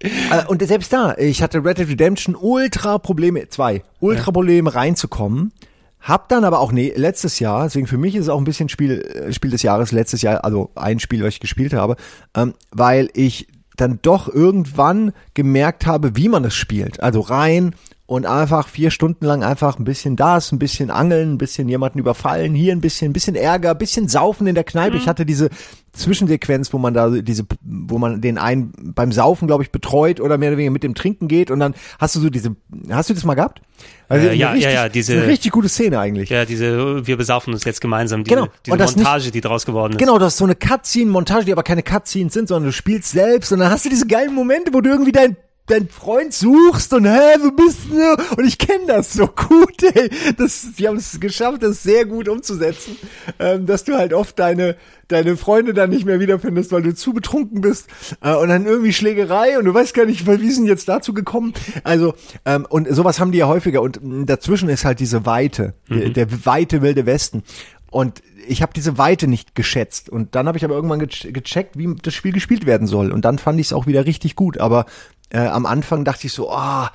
[0.00, 5.52] äh, Und selbst da, ich hatte Red Dead Redemption ultra Probleme, zwei, ultra Probleme reinzukommen.
[6.00, 8.68] Hab dann aber auch nee, letztes Jahr, deswegen für mich ist es auch ein bisschen
[8.68, 11.94] Spiel, äh, Spiel des Jahres, letztes Jahr, also ein Spiel, was ich gespielt habe,
[12.34, 17.00] ähm, weil ich dann doch irgendwann gemerkt habe, wie man es spielt.
[17.00, 17.74] Also rein
[18.12, 21.98] und einfach vier Stunden lang einfach ein bisschen das, ein bisschen angeln, ein bisschen jemanden
[21.98, 24.98] überfallen, hier ein bisschen, ein bisschen Ärger, ein bisschen saufen in der Kneipe.
[24.98, 25.48] Ich hatte diese
[25.92, 30.36] Zwischensequenz, wo man da diese, wo man den einen beim Saufen, glaube ich, betreut oder
[30.38, 32.54] mehr oder weniger mit dem Trinken geht und dann hast du so diese,
[32.90, 33.60] hast du das mal gehabt?
[34.08, 36.28] Also Äh, ja, ja, richtig, ja, diese- eine richtig gute Szene eigentlich.
[36.30, 38.48] ja, diese, wir besaufen uns jetzt gemeinsam, diese, Genau.
[38.64, 39.98] diese Und das nicht- Montage, die draus geworden ist.
[39.98, 43.52] Genau, du hast so eine Cutscene-Montage, die aber keine Cutscenes sind, sondern du spielst selbst
[43.52, 47.04] und dann hast du diese geilen Momente, wo du irgendwie dein deinen Freund suchst und
[47.06, 48.36] hä, wo bist du?
[48.36, 50.10] Und ich kenne das so gut, ey.
[50.36, 52.96] Das, die haben es geschafft, das sehr gut umzusetzen,
[53.38, 54.76] ähm, dass du halt oft deine
[55.08, 57.86] deine Freunde dann nicht mehr wiederfindest, weil du zu betrunken bist
[58.22, 61.52] äh, und dann irgendwie Schlägerei und du weißt gar nicht, wie sind jetzt dazu gekommen.
[61.84, 62.14] Also
[62.46, 66.08] ähm, und sowas haben die ja häufiger und mh, dazwischen ist halt diese Weite, der,
[66.10, 67.42] der weite wilde Westen
[67.90, 71.76] und ich habe diese Weite nicht geschätzt und dann habe ich aber irgendwann ge gecheckt,
[71.78, 74.58] wie das Spiel gespielt werden soll und dann fand ich es auch wieder richtig gut,
[74.58, 74.86] aber
[75.30, 76.90] äh, am Anfang dachte ich so, ah,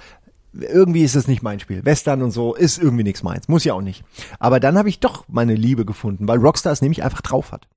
[0.54, 1.86] irgendwie ist es nicht mein Spiel.
[1.86, 3.48] Western und so ist irgendwie nichts meins.
[3.48, 4.04] Muss ja auch nicht.
[4.40, 7.68] Aber dann habe ich doch meine Liebe gefunden, weil Rockstar es nämlich einfach drauf hat.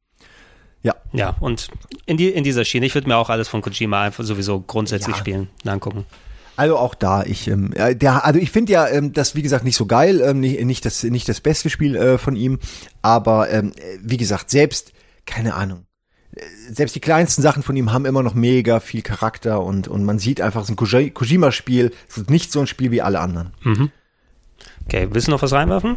[0.83, 0.95] Ja.
[1.13, 1.69] Ja, und
[2.07, 5.15] in, die, in dieser Schiene, ich würde mir auch alles von Kojima einfach sowieso grundsätzlich
[5.15, 5.21] Ja.
[5.21, 6.07] spielen, angucken.
[6.57, 9.77] Also auch da, ich, ähm, der, also ich finde ja ähm, das wie gesagt nicht
[9.77, 12.59] so geil, ähm, nicht, nicht das nicht das beste Spiel äh, von ihm,
[13.03, 14.93] aber ähm, äh, wie gesagt selbst
[15.25, 15.87] keine Ahnung,
[16.35, 20.05] äh, selbst die kleinsten Sachen von ihm haben immer noch mega viel Charakter und und
[20.05, 23.01] man sieht einfach, es ist ein Koji- Kojima-Spiel, es ist nicht so ein Spiel wie
[23.01, 23.53] alle anderen.
[24.85, 25.97] Okay, willst du noch was reinwerfen?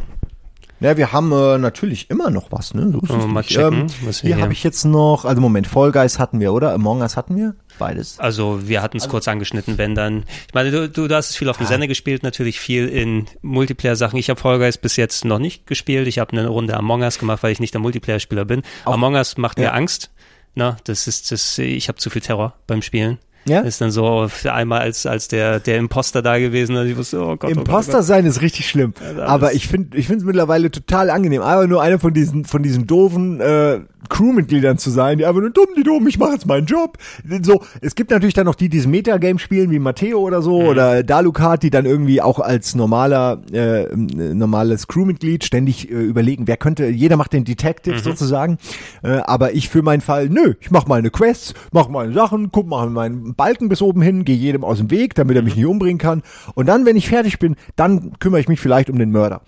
[0.84, 2.92] Ja, wir haben äh, natürlich immer noch was, ne?
[3.08, 3.52] So mal nicht.
[3.52, 6.74] checken, was wir hier habe ich jetzt noch, also Moment, Fall Guys hatten wir, oder?
[6.74, 7.56] Among Us hatten wir?
[7.80, 8.20] Beides.
[8.20, 10.26] Also wir hatten es kurz angeschnitten, wenn dann.
[10.48, 13.28] Ich meine, du, du, du hast es viel auf dem Sender gespielt, natürlich viel in
[13.42, 14.20] Multiplayer-Sachen.
[14.20, 16.06] Ich habe Fall Guys bis jetzt noch nicht gespielt.
[16.08, 18.62] Ich habe eine Runde Among Us gemacht, weil ich nicht der Multiplayer-Spieler bin.
[18.84, 19.72] Among Us macht mir Ja.
[19.72, 20.12] Angst.
[20.54, 21.58] Na, das ist das.
[21.58, 23.20] Ich habe zu viel Terror beim Spielen.
[23.46, 23.62] Ja?
[23.62, 27.20] Ist dann so für einmal als als der der Imposter da gewesen, und ich wusste,
[27.20, 28.06] oh Gott, oh Gott, oh Imposter Gott.
[28.06, 28.94] sein ist richtig schlimm.
[29.00, 32.46] das aber ich finde ich finde es mittlerweile total angenehm, einfach nur einer von diesen
[32.46, 36.34] von diesen doofen äh, Crewmitgliedern zu sein, die einfach nur dumm, die dumm, ich mache
[36.34, 36.98] jetzt meinen Job.
[37.42, 40.62] So, es gibt natürlich dann noch die, die dieses Metagame spielen, wie Matteo oder so,
[40.62, 40.68] Mhm.
[40.68, 46.48] oder Dalukat, die dann irgendwie auch als normaler, äh, äh, normales Crewmitglied ständig äh, überlegen,
[46.48, 48.00] wer könnte, jeder macht den Detective Mhm.
[48.00, 48.58] sozusagen,
[49.04, 52.68] äh, aber ich für meinen Fall, nö, ich mache meine Quests, mache meine Sachen, guck
[52.68, 55.66] mal meinen Balken bis oben hin, gehe jedem aus dem Weg, damit er mich nicht
[55.66, 56.24] umbringen kann.
[56.56, 59.42] Und dann, wenn ich fertig bin, dann kümmere ich mich vielleicht um den Mörder.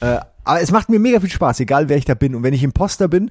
[0.00, 2.34] Äh, aber es macht mir mega viel Spaß, egal wer ich da bin.
[2.34, 3.30] Und wenn ich Imposter bin,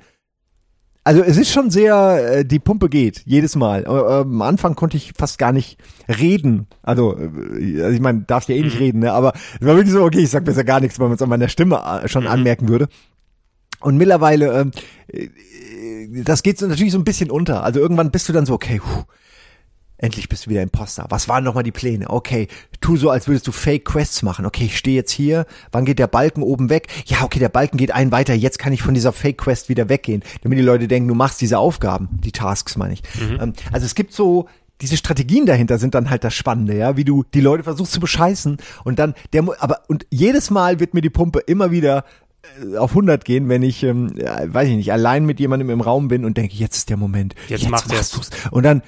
[1.08, 3.86] also es ist schon sehr, äh, die Pumpe geht, jedes Mal.
[3.86, 5.78] Äh, äh, am Anfang konnte ich fast gar nicht
[6.10, 6.68] reden.
[6.84, 9.14] Also, äh, also ich meine, darfst ja eh nicht reden, ne?
[9.14, 11.30] aber es war wirklich so, okay, ich sag besser gar nichts, weil man es an
[11.30, 12.90] meiner Stimme schon anmerken würde.
[13.80, 14.72] Und mittlerweile, ähm,
[15.08, 15.30] äh,
[16.26, 17.64] das geht so natürlich so ein bisschen unter.
[17.64, 19.04] Also irgendwann bist du dann so, okay, puh,
[19.98, 21.06] endlich bist du wieder Imposter.
[21.10, 22.10] Was waren nochmal die Pläne?
[22.10, 22.48] Okay,
[22.82, 24.46] tu so, als würdest du Fake-Quests machen.
[24.46, 25.46] Okay, ich stehe jetzt hier.
[25.72, 26.88] Wann geht der Balken oben weg?
[27.06, 28.34] Ja, okay, der Balken geht einen weiter.
[28.34, 30.24] Jetzt kann ich von dieser Fake-Quest wieder weggehen.
[30.44, 32.10] Damit die Leute denken, du machst diese Aufgaben.
[32.24, 33.04] Die Tasks, meine ich.
[33.42, 34.48] Ähm, also es gibt so,
[34.82, 38.00] diese Strategien dahinter sind dann halt das Spannende, ja, wie du die Leute versuchst zu
[38.00, 42.06] bescheißen und dann der, aber und jedes Mal wird mir die Pumpe immer wieder
[42.62, 46.08] äh, auf 100 gehen, wenn ich, ähm, weiß ich nicht, allein mit jemandem im Raum
[46.08, 48.30] bin und denke, jetzt ist der Moment, Jetzt macht machst du's.
[48.52, 48.84] Und dann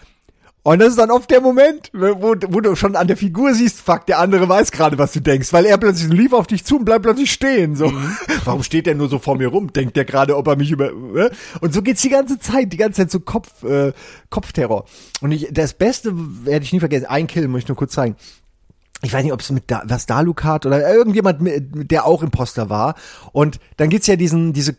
[0.63, 3.79] und das ist dann oft der Moment, wo, wo du schon an der Figur siehst,
[3.81, 6.77] fuck, der andere weiß gerade, was du denkst, weil er plötzlich lief auf dich zu
[6.77, 7.75] und bleibt plötzlich stehen.
[7.75, 7.91] So,
[8.45, 9.71] warum steht der nur so vor mir rum?
[9.73, 10.89] Denkt der gerade, ob er mich über.
[10.89, 11.29] äh?
[11.61, 13.93] Und so geht's die ganze Zeit, die ganze Zeit so Kopf, äh,
[14.29, 14.85] Kopfterror.
[15.21, 17.05] Und ich, das Beste werde ich nie vergessen.
[17.05, 18.15] Ein Kill muss ich nur kurz zeigen
[19.01, 22.69] ich weiß nicht, ob es mit da, was Dalukat oder irgendjemand, mit- der auch Imposter
[22.69, 22.95] war.
[23.31, 24.75] Und dann gibt's ja diesen, diese,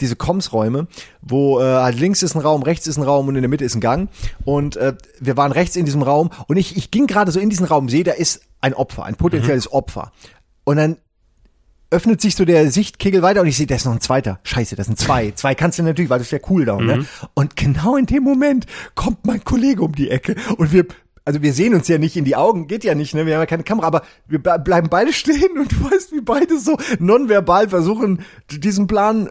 [0.00, 0.86] diese Kommsräume,
[1.22, 3.64] wo äh, halt links ist ein Raum, rechts ist ein Raum und in der Mitte
[3.64, 4.08] ist ein Gang.
[4.44, 7.50] Und äh, wir waren rechts in diesem Raum und ich, ich ging gerade so in
[7.50, 10.12] diesen Raum, sehe, da ist ein Opfer, ein potenzielles Opfer.
[10.64, 10.96] Und dann
[11.92, 14.38] öffnet sich so der Sichtkegel weiter und ich sehe, da ist noch ein zweiter.
[14.44, 15.32] Scheiße, das sind zwei.
[15.32, 16.86] Zwei kannst du natürlich, weil das ist der Cooldown.
[16.86, 17.06] Ne?
[17.34, 20.86] Und genau in dem Moment kommt mein Kollege um die Ecke und wir,
[21.24, 23.26] also wir sehen uns ja nicht in die Augen, geht ja nicht, ne?
[23.26, 26.20] Wir haben ja keine Kamera, aber wir ble- bleiben beide stehen und du weißt, wie
[26.20, 29.28] beide so nonverbal versuchen, diesen Plan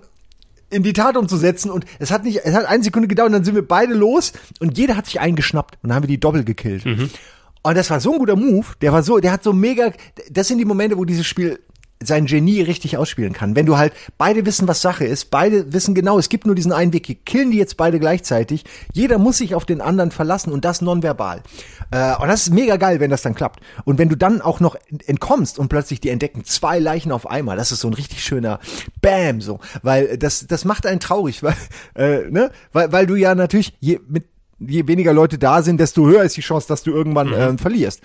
[0.70, 3.44] in die Tat umzusetzen und es hat nicht, es hat eine Sekunde gedauert und dann
[3.44, 6.46] sind wir beide los und jeder hat sich eingeschnappt und dann haben wir die doppelt
[6.46, 6.86] gekillt.
[7.62, 9.92] Und das war so ein guter Move, der war so, der hat so mega,
[10.30, 11.60] das sind die Momente, wo dieses Spiel
[12.02, 13.56] sein Genie richtig ausspielen kann.
[13.56, 16.72] Wenn du halt beide wissen, was Sache ist, beide wissen genau, es gibt nur diesen
[16.72, 18.64] einen Weg, killen die jetzt beide gleichzeitig.
[18.94, 21.42] Jeder muss sich auf den anderen verlassen und das nonverbal.
[21.92, 23.60] Äh, und das ist mega geil, wenn das dann klappt.
[23.84, 27.58] Und wenn du dann auch noch entkommst und plötzlich die entdecken zwei Leichen auf einmal,
[27.58, 28.60] das ist so ein richtig schöner
[29.02, 31.56] Bam so, weil das das macht einen traurig, weil
[31.96, 34.26] äh, ne, weil weil du ja natürlich je mit
[34.60, 38.02] je weniger Leute da sind, desto höher ist die Chance, dass du irgendwann ähm, verlierst.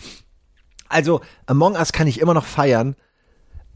[0.89, 2.97] Also Among Us kann ich immer noch feiern.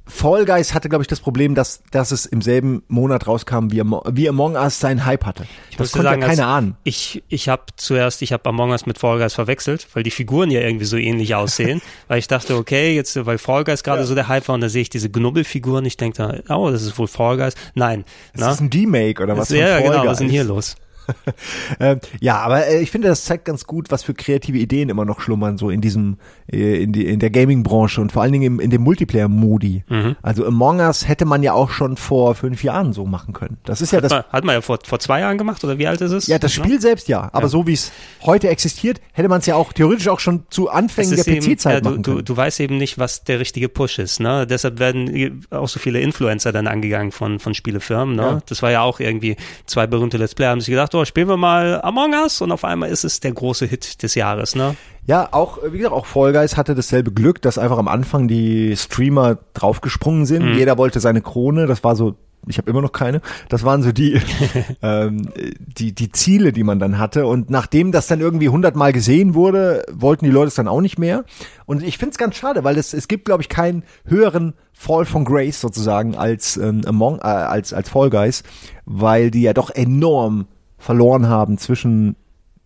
[0.09, 3.83] Fall Guys hatte, glaube ich, das Problem, dass, dass es im selben Monat rauskam, wie,
[3.83, 5.45] wie Among Us seinen Hype hatte.
[5.71, 6.77] Ich das konnte sagen, ja keiner ahnen.
[6.85, 10.51] Ich, ich habe zuerst, ich habe Among Us mit Fall Guys verwechselt, weil die Figuren
[10.51, 11.81] ja irgendwie so ähnlich aussehen.
[12.09, 14.69] weil ich dachte, okay, jetzt, weil Fall Guys gerade so der Hype war und da
[14.69, 17.55] sehe ich diese Knubbelfiguren, ich denke da, oh, das ist wohl Fall Guys.
[17.75, 18.05] Nein.
[18.35, 20.77] Das ist ein Remake oder was ja, genau, was ist denn hier los?
[21.81, 25.05] ähm, ja, aber äh, ich finde, das zeigt ganz gut, was für kreative Ideen immer
[25.05, 26.19] noch schlummern, so in diesem,
[26.51, 29.85] äh, in, die, in der Gaming-Branche und vor allen Dingen im, in dem Multiplayer-Modi.
[29.89, 30.17] Mhm.
[30.23, 33.59] Also Among Us hätte man ja auch schon vor fünf Jahren so machen können.
[33.65, 34.13] Das ist ja das.
[34.13, 36.27] Hat man, hat man ja vor, vor zwei Jahren gemacht oder wie alt ist es?
[36.27, 36.65] Ja, das Ne?
[36.65, 37.49] Spiel selbst ja, aber Ja.
[37.49, 41.15] so wie es heute existiert, hätte man es ja auch theoretisch auch schon zu Anfängen
[41.17, 42.25] der PC-Zeit ja, du, machen du, können.
[42.25, 44.21] du weißt eben nicht, was der richtige Push ist.
[44.21, 44.47] Ne?
[44.47, 48.17] Deshalb werden auch so viele Influencer dann angegangen von, von Spielefirmen.
[48.17, 48.23] Ne?
[48.23, 48.39] Ja.
[48.47, 51.37] Das war ja auch irgendwie, zwei berühmte Let's Player haben sich gedacht, oh, spielen wir
[51.37, 54.55] mal Among Us und auf einmal ist es der große Hit des Jahres.
[54.55, 54.77] Ne?
[55.07, 58.29] Ja, auch, äh, wie gesagt, auch Fall Guys hatte dasselbe Glück, dass einfach am Anfang
[58.29, 60.45] die Streamer draufgesprungen sind.
[60.45, 60.55] Mhm.
[60.59, 63.21] Jeder wollte seine Krone, das war so, ich habe immer noch keine.
[63.49, 64.21] Das waren so die,
[64.83, 67.27] ähm, die, die Ziele, die man dann hatte.
[67.27, 70.99] Und nachdem das dann irgendwie hundertmal gesehen wurde, wollten die Leute es dann auch nicht
[70.99, 71.25] mehr.
[71.65, 75.07] Und ich finde es ganz schade, weil es, es gibt, glaube ich, keinen höheren Fall
[75.07, 78.43] von Grace sozusagen als ähm, Among, äh, als, als Fall Guys,
[78.85, 80.47] weil die ja doch enorm
[80.79, 82.17] verloren haben zwischen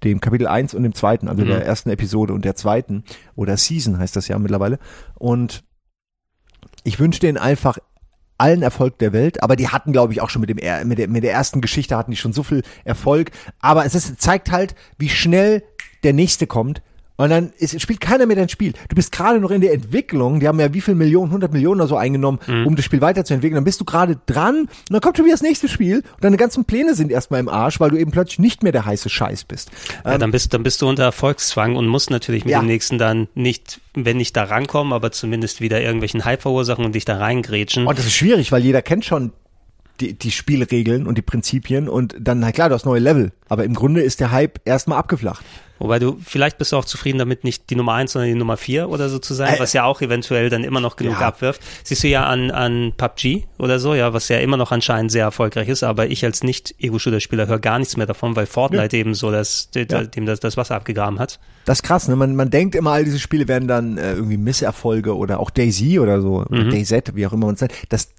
[0.05, 3.05] dem Kapitel 1 und dem zweiten, also der ersten Episode und der zweiten,
[3.37, 4.79] oder Season heißt das ja mittlerweile.
[5.15, 5.65] Und
[6.85, 7.79] ich wünsche denen einfach
[8.39, 11.09] allen Erfolg der Welt, aber die hatten, glaube ich, auch schon mit dem mit der,
[11.09, 13.31] mit der ersten Geschichte hatten die schon so viel Erfolg.
[13.61, 15.63] Aber es ist, zeigt halt, wie schnell
[16.03, 16.83] der nächste kommt.
[17.23, 18.73] Und dann ist, spielt keiner mehr dein Spiel.
[18.89, 20.41] Du bist gerade noch in der Entwicklung.
[20.41, 23.55] Die haben ja wie viel Millionen, 100 Millionen oder so eingenommen, um das Spiel weiterzuentwickeln.
[23.57, 26.37] Dann bist du gerade dran und dann kommt schon wieder das nächste Spiel und deine
[26.37, 29.45] ganzen Pläne sind erstmal im Arsch, weil du eben plötzlich nicht mehr der heiße Scheiß
[29.45, 29.71] bist.
[30.05, 32.61] Ja, dann bist, dann bist du unter Erfolgszwang und musst natürlich mit Ja.
[32.61, 36.95] dem nächsten dann nicht, wenn nicht da rankommen, aber zumindest wieder irgendwelchen Hype verursachen und
[36.95, 37.87] dich da reingrätschen.
[37.87, 39.33] Und das ist schwierig, weil jeder kennt schon
[40.03, 43.33] die, die Spielregeln und die Prinzipien und dann, na klar, du hast neue Level.
[43.49, 45.45] Aber im Grunde ist der Hype erstmal abgeflacht.
[45.79, 48.57] Wobei du, vielleicht bist du auch zufrieden damit, nicht die Nummer eins, sondern die Nummer
[48.57, 51.27] vier oder so zu sein, Äh, was ja auch eventuell dann immer noch genug ja.
[51.27, 51.61] abwirft.
[51.83, 55.25] Siehst du ja an, an PUBG oder so, ja, was ja immer noch anscheinend sehr
[55.25, 59.33] erfolgreich ist, aber ich als Nicht-Ego-Shooter-Spieler höre gar nichts mehr davon, weil Fortnite eben so
[59.33, 60.05] das, Ja.
[60.05, 61.41] dem das, das Wasser abgegraben hat.
[61.65, 62.15] Das ist krass, ne?
[62.15, 65.99] Man, man denkt immer, all diese Spiele werden dann äh, irgendwie Misserfolge oder auch Daisy
[65.99, 67.73] oder so, oder DayZ, wie auch immer man es nennt.
[67.89, 68.11] Das,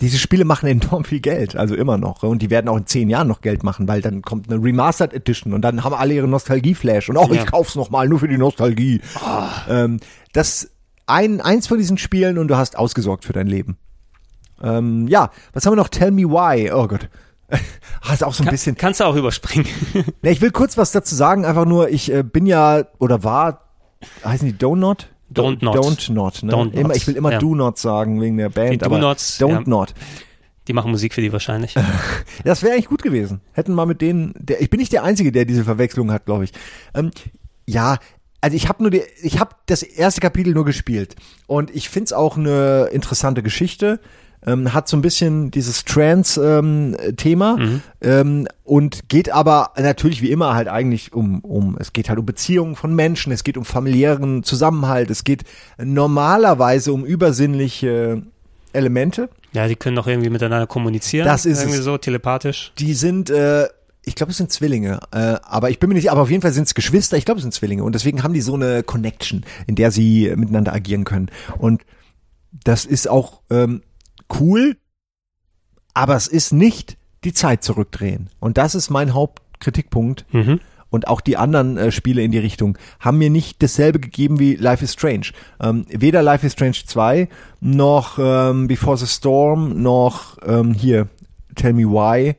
[0.00, 2.22] diese Spiele machen enorm viel Geld, also immer noch.
[2.22, 5.12] Und die werden auch in zehn Jahren noch Geld machen, weil dann kommt eine Remastered
[5.12, 7.42] Edition und dann haben alle ihre Nostalgie-Flash und auch Ja.
[7.42, 9.00] ich kauf's noch mal nur für die Nostalgie.
[9.68, 10.00] Ähm,
[10.32, 10.70] das
[11.06, 13.76] ein, eins von diesen Spielen und du hast ausgesorgt für dein Leben.
[14.62, 15.88] Ähm, ja, was haben wir noch?
[15.88, 16.70] Tell me why.
[16.72, 17.08] Oh Gott.
[18.12, 18.76] Ist auch so ein bisschen.
[18.76, 19.66] Kannst du auch überspringen.
[20.22, 23.68] Ne, ich will kurz was dazu sagen, einfach nur, ich äh, bin ja oder war,
[24.24, 25.08] heißen die Donut?
[25.32, 25.76] Don't Not.
[25.76, 26.52] Don't Not, ne?
[26.52, 27.38] Don't immer, Not, ich will immer ja.
[27.38, 29.62] Do Not sagen wegen der Band, Die aber Do-Nots, Don't ja.
[29.64, 29.94] Not.
[30.68, 31.74] Die machen Musik für die wahrscheinlich.
[32.44, 33.40] Das wäre eigentlich gut gewesen.
[33.52, 36.44] Hätten mal mit denen, der, ich bin nicht der Einzige, der diese Verwechslung hat, glaube
[36.44, 36.52] ich.
[36.94, 37.10] Ähm,
[37.66, 37.98] ja,
[38.40, 42.12] also ich habe nur die, ich habe das erste Kapitel nur gespielt und ich find's
[42.12, 44.00] auch eine interessante Geschichte.
[44.44, 47.58] Ähm, hat so ein bisschen dieses Trans-Thema
[48.00, 52.26] ähm, und geht aber natürlich wie immer halt eigentlich um, um, es geht halt um
[52.26, 55.44] Beziehungen von Menschen, es geht um familiären Zusammenhalt, es geht
[55.78, 58.22] normalerweise um übersinnliche
[58.72, 59.28] Elemente.
[59.52, 61.26] Ja, die können doch irgendwie miteinander kommunizieren.
[61.26, 61.84] Das ist irgendwie es.
[61.84, 62.72] so telepathisch.
[62.78, 63.68] Die sind, äh,
[64.04, 66.52] ich glaube, es sind Zwillinge, äh, aber ich bin mir nicht, aber auf jeden Fall
[66.52, 69.44] sind es Geschwister, ich glaube, es sind Zwillinge und deswegen haben die so eine Connection,
[69.66, 71.30] in der sie miteinander agieren können.
[71.58, 71.82] Und
[72.64, 73.82] das ist auch ähm,
[74.40, 74.76] cool,
[75.94, 78.30] aber es ist nicht die Zeit zurückdrehen.
[78.40, 80.26] Und das ist mein Hauptkritikpunkt.
[80.32, 80.60] Mhm.
[80.90, 84.56] Und auch die anderen äh, Spiele in die Richtung haben mir nicht dasselbe gegeben wie
[84.56, 85.28] Life is Strange.
[85.58, 87.28] Ähm, weder Life is Strange 2
[87.60, 91.08] noch ähm, Before the Storm noch ähm, hier
[91.54, 92.36] Tell Me Why.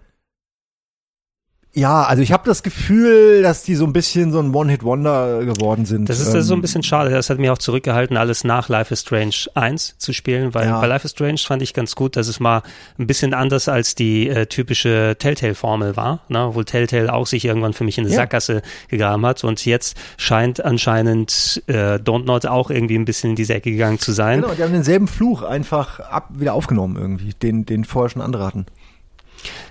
[1.75, 5.85] Ja, also ich habe das Gefühl, dass die so ein bisschen so ein One-Hit-Wonder geworden
[5.85, 6.07] sind.
[6.07, 7.09] Das ist, das ist so ein Ähm, bisschen schade.
[7.09, 10.79] Das hat mich auch zurückgehalten, alles nach Life is Strange 1 zu spielen, weil Ja.
[10.79, 12.61] bei Life is Strange fand ich ganz gut, dass es mal
[12.99, 16.51] ein bisschen anders als die äh, typische Telltale-Formel war, ne?
[16.53, 18.17] wo Telltale auch sich irgendwann für mich in eine Ja.
[18.19, 19.43] Sackgasse gegraben hat.
[19.43, 23.97] Und jetzt scheint anscheinend äh, Don't Not auch irgendwie ein bisschen in diese Ecke gegangen
[23.97, 24.41] zu sein.
[24.41, 28.45] Genau, die haben denselben Fluch einfach ab, wieder aufgenommen irgendwie, den, den vorher schon andere
[28.45, 28.67] hatten.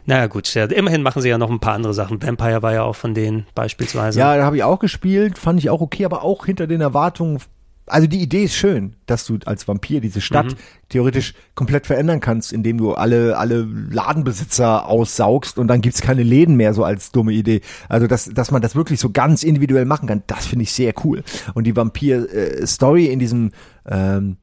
[0.07, 2.23] Naja gut, ja, immerhin machen sie ja noch ein paar andere Sachen.
[2.23, 4.18] Vampire war ja auch von denen beispielsweise.
[4.18, 7.39] Ja, da habe ich auch gespielt, fand ich auch okay, aber auch hinter den Erwartungen.
[7.86, 10.57] Also die Idee ist schön, dass du als Vampir diese Stadt Mhm.
[10.89, 16.55] theoretisch komplett verändern kannst, indem du alle alle Ladenbesitzer aussaugst und dann gibt's keine Läden
[16.55, 17.60] mehr, so als dumme Idee.
[17.89, 20.94] Also dass dass man das wirklich so ganz individuell machen kann, das finde ich sehr
[21.05, 21.25] cool.
[21.55, 23.51] Und die Vampir-Story in diesem
[23.84, 24.36] ähm,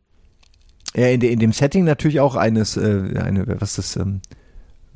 [0.95, 4.21] ja, in, de, in dem Setting natürlich auch eines äh, eine was ist das ähm,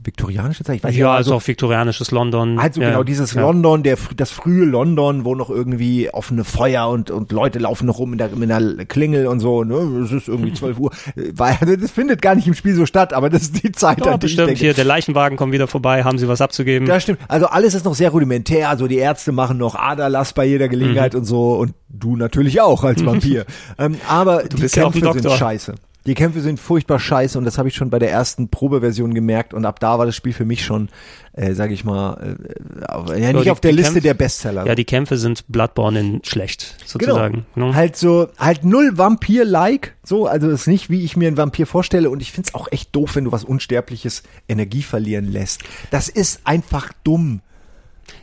[0.06, 0.78] viktorianische Zeit?
[0.78, 2.60] Ich weiß Ja, nicht, also auch viktorianisches London.
[2.60, 3.42] Also ja, genau dieses ja.
[3.42, 7.98] London, der, das frühe London, wo noch irgendwie offene Feuer und, und Leute laufen noch
[8.00, 9.64] rum mit, der, mit einer Klingel und so.
[9.64, 9.76] Ne?
[10.04, 10.92] Es ist irgendwie 12 Uhr.
[11.34, 14.00] Weil, also das findet gar nicht im Spiel so statt, aber das ist die Zeit,
[14.06, 14.48] Ja, an die ich bestimmt.
[14.50, 14.60] denke.
[14.60, 16.04] Hier, der Leichenwagen kommt wieder vorbei.
[16.04, 16.88] Haben Sie was abzugeben?
[16.88, 17.20] Das stimmt.
[17.28, 18.70] Also alles ist noch sehr rudimentär.
[18.70, 20.72] Also die Ärzte machen noch Aderlass bei jeder Mhm.
[20.72, 21.54] Gelegenheit und so.
[21.54, 23.46] Und du natürlich auch als Vampir.
[23.78, 25.76] ähm, aber die bist ja Kämpfe sind scheiße.
[26.06, 29.54] Die Kämpfe sind furchtbar scheiße und das habe ich schon bei der ersten Probeversion gemerkt
[29.54, 30.90] und ab da war das Spiel für mich schon,
[31.32, 32.36] äh, sage ich mal,
[32.82, 34.66] äh, auf- ja, nicht die- auf der Liste Kämpfe- der Bestseller.
[34.66, 37.46] Ja, die Kämpfe sind Bloodborne in schlecht, sozusagen.
[37.56, 37.68] Genau.
[37.70, 37.76] ne?
[37.76, 41.66] Halt so, halt null Vampir-like, so, also das ist nicht, wie ich mir einen Vampir
[41.68, 45.62] vorstelle und ich find's auch echt doof, wenn du was Unsterbliches Energie verlieren lässt.
[45.90, 47.40] Das ist einfach dumm.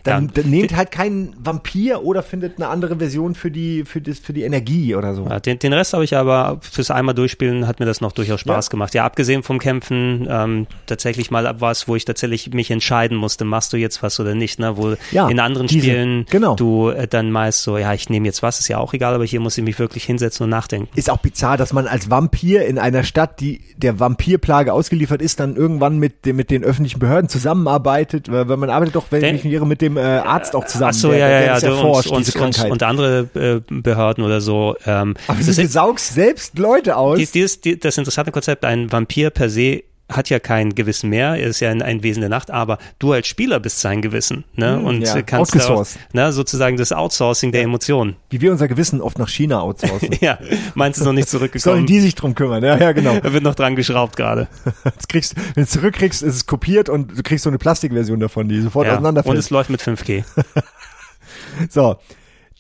[0.04, 0.42] Dann, Ja.
[0.44, 4.42] nehmt halt keinen Vampir oder findet eine andere Version für die, für das, für die
[4.42, 5.26] Energie oder so.
[5.26, 8.40] Ja, den, den Rest habe ich aber fürs einmal durchspielen hat mir das noch durchaus
[8.40, 8.70] Spaß Ja.
[8.70, 8.94] gemacht.
[8.94, 13.72] Ja, abgesehen vom Kämpfen, ähm, tatsächlich mal was, wo ich tatsächlich mich entscheiden musste, machst
[13.72, 14.76] du jetzt was oder nicht, ne?
[14.76, 16.54] Wo Ja, in anderen diese- Spielen genau.
[16.56, 19.24] du äh, dann meist so, ja, ich nehme jetzt was, ist ja auch egal, aber
[19.24, 20.88] hier muss ich mich wirklich hinsetzen und nachdenken.
[20.96, 25.40] Ist auch bizarr, dass man als Vampir in einer Stadt, die der Vampirplage ausgeliefert ist,
[25.40, 29.44] dann irgendwann mit, mit den öffentlichen Behörden zusammenarbeitet, weil man arbeitet doch, wenn Den- ich
[29.44, 31.62] mich irre, mit dem äh, Arzt auch zusammen, Ach so, der, ja, der ja, das
[31.62, 32.70] ja, erforscht, und, diese und, Krankheit.
[32.70, 34.76] und andere äh, Behörden oder so.
[34.84, 37.18] Ähm, Aber du saugst selbst Leute aus.
[37.18, 41.36] die, dieses, die, das interessante Konzept, ein Vampir per se hat ja kein Gewissen mehr,
[41.36, 44.44] er ist ja ein, ein Wesen der Nacht, aber du als Spieler bist sein Gewissen,
[44.54, 44.76] ne?
[44.76, 45.98] Hm, und ja, kannst outgesourced.
[46.12, 48.16] ne, sozusagen das Outsourcing der Emotionen.
[48.28, 50.10] wie wir unser Gewissen oft nach China outsourcen.
[50.20, 50.38] Ja,
[50.74, 51.86] meins ist noch nicht Sollen zurückgekommen.
[51.86, 52.62] die sich drum kümmern?
[52.62, 53.18] Ja, ja, genau.
[53.20, 54.48] Da wird noch dran geschraubt gerade.
[54.84, 58.20] Das kriegst, wenn du es zurückkriegst, ist es kopiert und du kriegst so eine Plastikversion
[58.20, 58.92] davon, die sofort Ja.
[58.92, 59.38] Und auseinanderfällt.
[59.38, 60.24] es läuft mit 5G.
[61.68, 61.96] So.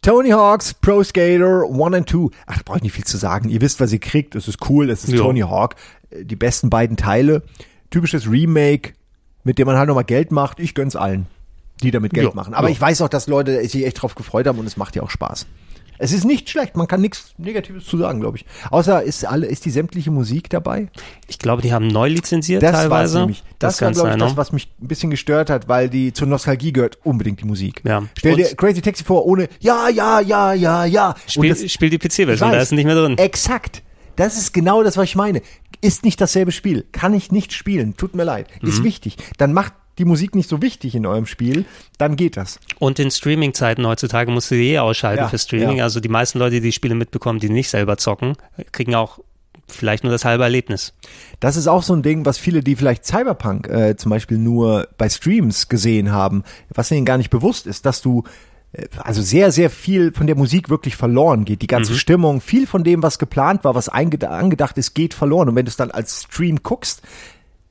[0.02, 2.28] Tony Hawk's Pro Skater 1 and 2.
[2.46, 3.48] Ach, da brauche ich nicht viel zu sagen.
[3.50, 4.34] Ihr wisst, was ihr kriegt.
[4.34, 4.88] Es ist cool.
[4.88, 5.18] Es ist Ja.
[5.20, 5.74] Tony Hawk.
[6.10, 7.42] Äh, Die besten beiden Teile.
[7.90, 8.92] Typisches Remake,
[9.44, 10.58] mit dem man halt nochmal Geld macht.
[10.60, 11.26] Ich gönn's allen,
[11.82, 12.34] die damit Geld Ja.
[12.34, 12.54] machen.
[12.54, 12.72] Aber Ja.
[12.72, 15.10] ich weiß auch, dass Leute sich echt drauf gefreut haben und es macht ja auch
[15.10, 15.46] Spaß.
[16.00, 16.76] Es ist nicht schlecht.
[16.76, 18.46] Man kann nichts Negatives zu sagen, glaube ich.
[18.70, 20.88] Außer ist alle, ist die sämtliche Musik dabei?
[21.28, 23.18] Ich glaube, die haben neu lizenziert Das war teilweise.
[23.20, 23.44] nämlich.
[23.58, 26.26] Das, kann war, glaube ich, das, was mich ein bisschen gestört hat, weil die zur
[26.26, 27.82] Nostalgie gehört unbedingt die Musik.
[27.84, 28.02] Ja.
[28.18, 31.14] Stell dir Crazy Taxi vor, ohne ja, ja, ja, ja, ja.
[31.26, 33.18] Spiel, das- spiel die PC-Version, da ist nicht mehr drin.
[33.18, 33.82] Exakt.
[34.16, 35.42] Das ist genau das, was ich meine.
[35.82, 36.84] Ist nicht dasselbe Spiel.
[36.92, 37.96] Kann ich nicht spielen.
[37.96, 38.48] Tut mir leid.
[38.60, 38.68] Mhm.
[38.68, 39.16] Ist wichtig.
[39.38, 41.64] Dann macht die Musik nicht so wichtig in eurem Spiel.
[41.98, 42.58] Dann geht das.
[42.78, 45.78] Und in Streaming-Zeiten heutzutage musst du die eh ausschalten Ja, für Streaming.
[45.78, 45.84] ja.
[45.84, 48.36] Also die meisten Leute, die Spiele mitbekommen, die nicht selber zocken,
[48.72, 49.18] kriegen auch
[49.68, 50.94] vielleicht nur das halbe Erlebnis.
[51.38, 54.88] Das ist auch so ein Ding, was viele, die vielleicht Cyberpunk äh, zum Beispiel nur
[54.98, 58.24] bei Streams gesehen haben, was ihnen gar nicht bewusst ist, dass du
[58.72, 61.62] äh, also sehr, sehr viel von der Musik wirklich verloren geht.
[61.62, 65.48] Die ganze Stimmung, viel von dem, was geplant war, was angedacht ist, geht verloren.
[65.48, 67.02] Und wenn du es dann als Stream guckst,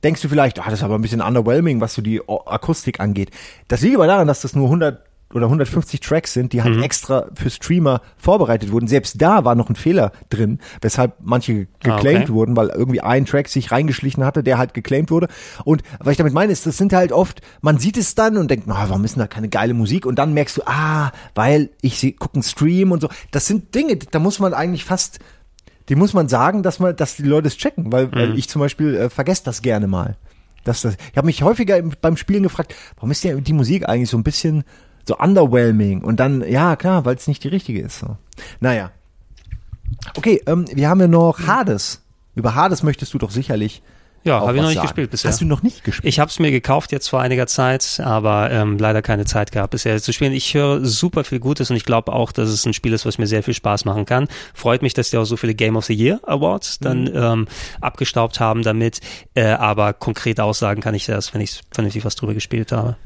[0.04, 3.30] denkst du vielleicht, ah, das ist aber ein bisschen underwhelming, was so die Akustik angeht.
[3.68, 7.28] Das liegt aber daran, dass das nur 100 oder 150 Tracks sind, die halt extra
[7.34, 8.88] für Streamer vorbereitet wurden.
[8.88, 12.32] Selbst da war noch ein Fehler drin, weshalb manche Ah, geclaimed okay.
[12.32, 15.28] wurden, weil irgendwie ein Track sich reingeschlichen hatte, der halt geclaimed wurde.
[15.64, 18.50] Und was ich damit meine, ist, das sind halt oft, man sieht es dann und
[18.50, 20.04] denkt, na, warum ist denn da keine geile Musik?
[20.04, 23.08] Und dann merkst du, ah, weil ich sie gucke einen Stream und so.
[23.30, 25.20] Das sind Dinge, da muss man eigentlich fast,
[25.90, 28.60] die muss man sagen, dass man, dass die Leute es checken, weil, weil ich zum
[28.60, 30.16] Beispiel äh, vergesse das gerne mal.
[30.62, 33.88] Dass das, ich habe mich häufiger im, beim Spielen gefragt, warum ist die, die Musik
[33.88, 34.62] eigentlich so ein bisschen
[35.04, 36.02] so underwhelming?
[36.02, 37.98] Und dann, ja klar, weil es nicht die richtige ist.
[37.98, 38.16] So.
[38.60, 38.92] Naja.
[40.16, 42.02] Okay, ähm, wir haben ja noch Hades.
[42.36, 43.82] Über Hades möchtest du doch sicherlich.
[44.22, 44.86] Ja, habe ich noch nicht sagen.
[44.88, 45.30] gespielt bisher.
[45.30, 46.06] Hast du noch nicht gespielt?
[46.06, 49.70] Ich habe es mir gekauft jetzt vor einiger Zeit, aber ähm, leider keine Zeit gehabt
[49.70, 50.32] bisher zu spielen.
[50.32, 53.16] Ich höre super viel Gutes und ich glaube auch, dass es ein Spiel ist, was
[53.16, 54.28] mir sehr viel Spaß machen kann.
[54.52, 57.12] Freut mich, dass die auch so viele Game of the Year Awards dann Mhm.
[57.14, 57.48] ähm,
[57.80, 59.00] abgestaubt haben damit.
[59.34, 62.96] Äh, aber konkrete Aussagen kann ich erst, wenn ich vernünftig was drüber gespielt habe.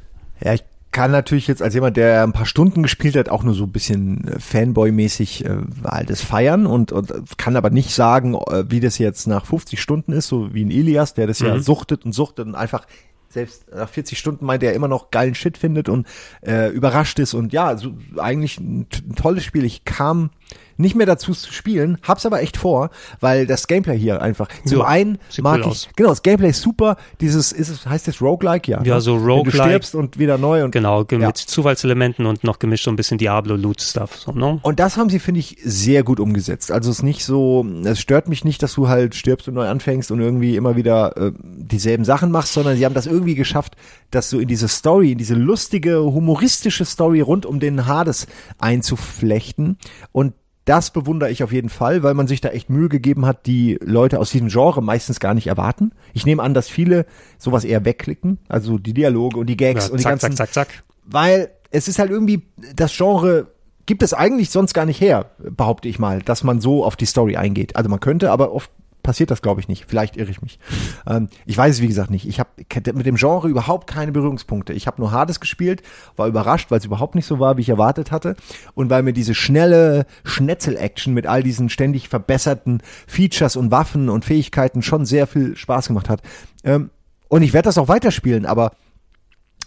[0.43, 3.55] Ja, ich kann natürlich jetzt als jemand, der ein paar Stunden gespielt hat, auch nur
[3.55, 8.34] so ein bisschen äh, Fanboy-mäßig äh, halt das feiern und, und kann aber nicht sagen,
[8.34, 11.58] äh, wie das jetzt nach 50 Stunden ist, so wie ein Elias, der das ja
[11.58, 12.86] suchtet und suchtet und einfach
[13.28, 16.06] selbst nach 40 Stunden meint er immer noch geilen Shit findet und
[16.47, 19.64] äh, überrascht ist und ja, so eigentlich ein, ein tolles Spiel.
[19.64, 20.31] Ich kam
[20.77, 24.78] nicht mehr dazu zu spielen, hab's aber echt vor, weil das Gameplay hier einfach zum
[24.78, 25.89] Ja, einen mag cool ich aus.
[25.97, 28.83] genau das Gameplay ist super, dieses ist es heißt es Roguelike ja.
[28.83, 29.01] Ja, ne?
[29.01, 29.62] so Wenn du Roguelike.
[29.65, 31.28] stirbst und wieder neu und Genau, ge- Ja.
[31.28, 34.17] mit Zufallselementen und noch gemischt so ein bisschen Diablo-Loot-Stuff.
[34.17, 34.59] So, ne?
[34.62, 36.70] Und das haben sie, finde ich, sehr gut umgesetzt.
[36.73, 39.69] Also es ist nicht so, es stört mich nicht, dass du halt stirbst und neu
[39.69, 43.75] anfängst und irgendwie immer wieder äh, dieselben Sachen machst, sondern sie haben das irgendwie geschafft,
[44.11, 48.27] dass du in diese Story, in diese lustige, humoristische Story rund um den Hades
[48.59, 49.78] einzuflechten.
[50.12, 53.47] Und das bewundere ich auf jeden Fall, weil man sich da echt Mühe gegeben hat,
[53.47, 55.93] die Leute aus diesem Genre meistens gar nicht erwarten.
[56.15, 57.05] Ich nehme an, dass viele
[57.39, 60.52] sowas eher wegklicken, also die Dialoge und die Gags Ja, und die zack, ganzen, zack,
[60.55, 60.84] zack, zack.
[61.05, 62.43] weil es ist halt irgendwie,
[62.75, 63.49] das Genre
[63.86, 67.05] gibt es eigentlich sonst gar nicht her, behaupte ich mal, dass man so auf die
[67.05, 67.76] Story eingeht.
[67.76, 68.70] Also man könnte, aber oft
[69.05, 69.84] passiert das, glaube ich, nicht.
[69.86, 70.58] Vielleicht irre ich mich.
[71.07, 72.26] Ähm, ich weiß es, wie gesagt, nicht.
[72.26, 72.50] Ich habe
[72.92, 74.73] mit dem Genre überhaupt keine Berührungspunkte.
[74.73, 75.83] Ich habe nur Hades gespielt,
[76.16, 78.34] war überrascht, weil es überhaupt nicht so war, wie ich erwartet hatte.
[78.74, 84.24] Und weil mir diese schnelle Schnetzel-Action mit all diesen ständig verbesserten Features und Waffen und
[84.24, 86.23] Fähigkeiten schon sehr viel Spaß gemacht hat.
[86.65, 86.91] Ähm,
[87.28, 88.73] und ich werde das auch weiterspielen, aber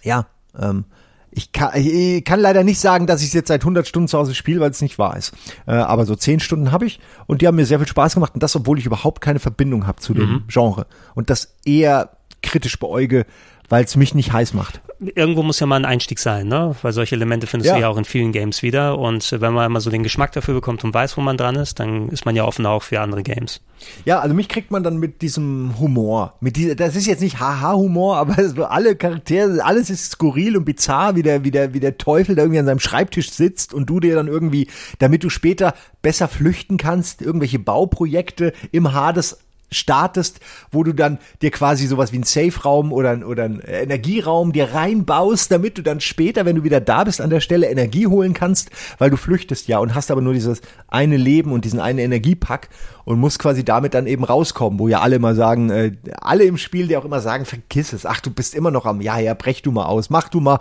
[0.03, 0.27] ja,
[0.59, 0.85] ähm,
[1.31, 4.17] ich kann, ich kann leider nicht sagen, dass ich es jetzt seit 100 Stunden zu
[4.17, 5.33] Hause spiele, weil es nicht wahr ist.
[5.65, 8.33] Äh, aber so 10 Stunden habe ich und die haben mir sehr viel Spaß gemacht
[8.33, 12.80] und das, obwohl ich überhaupt keine Verbindung habe zu dem Genre und das eher kritisch
[12.80, 13.25] beäuge,
[13.69, 14.81] weil es mich nicht heiß macht.
[14.99, 16.75] Irgendwo muss ja mal ein Einstieg sein, ne?
[16.81, 17.75] Weil solche Elemente findest Ja.
[17.75, 18.97] du ja auch in vielen Games wieder.
[18.97, 21.79] Und wenn man einmal so den Geschmack dafür bekommt und weiß, wo man dran ist,
[21.79, 23.61] dann ist man ja offen auch für andere Games.
[24.05, 27.39] Ja, also mich kriegt man dann mit diesem Humor, mit dieser, das ist jetzt nicht
[27.39, 31.79] Haha-Humor, aber so alle Charaktere, alles ist skurril und bizarr, wie der, wie der, wie
[31.79, 35.29] der Teufel da irgendwie an seinem Schreibtisch sitzt und du dir dann irgendwie, damit du
[35.29, 39.37] später besser flüchten kannst, irgendwelche Bauprojekte im Hades
[39.71, 40.39] startest,
[40.71, 45.51] wo du dann dir quasi sowas wie einen Safe-Raum oder, oder einen Energieraum dir reinbaust,
[45.51, 48.69] damit du dann später, wenn du wieder da bist an der Stelle, Energie holen kannst,
[48.97, 52.69] weil du flüchtest ja und hast aber nur dieses eine Leben und diesen einen Energiepack
[53.05, 56.57] und musst quasi damit dann eben rauskommen, wo ja alle immer sagen, äh, alle im
[56.57, 59.33] Spiel, die auch immer sagen, vergiss es, ach, du bist immer noch am, ja, ja,
[59.33, 60.59] brech du mal aus, mach du mal,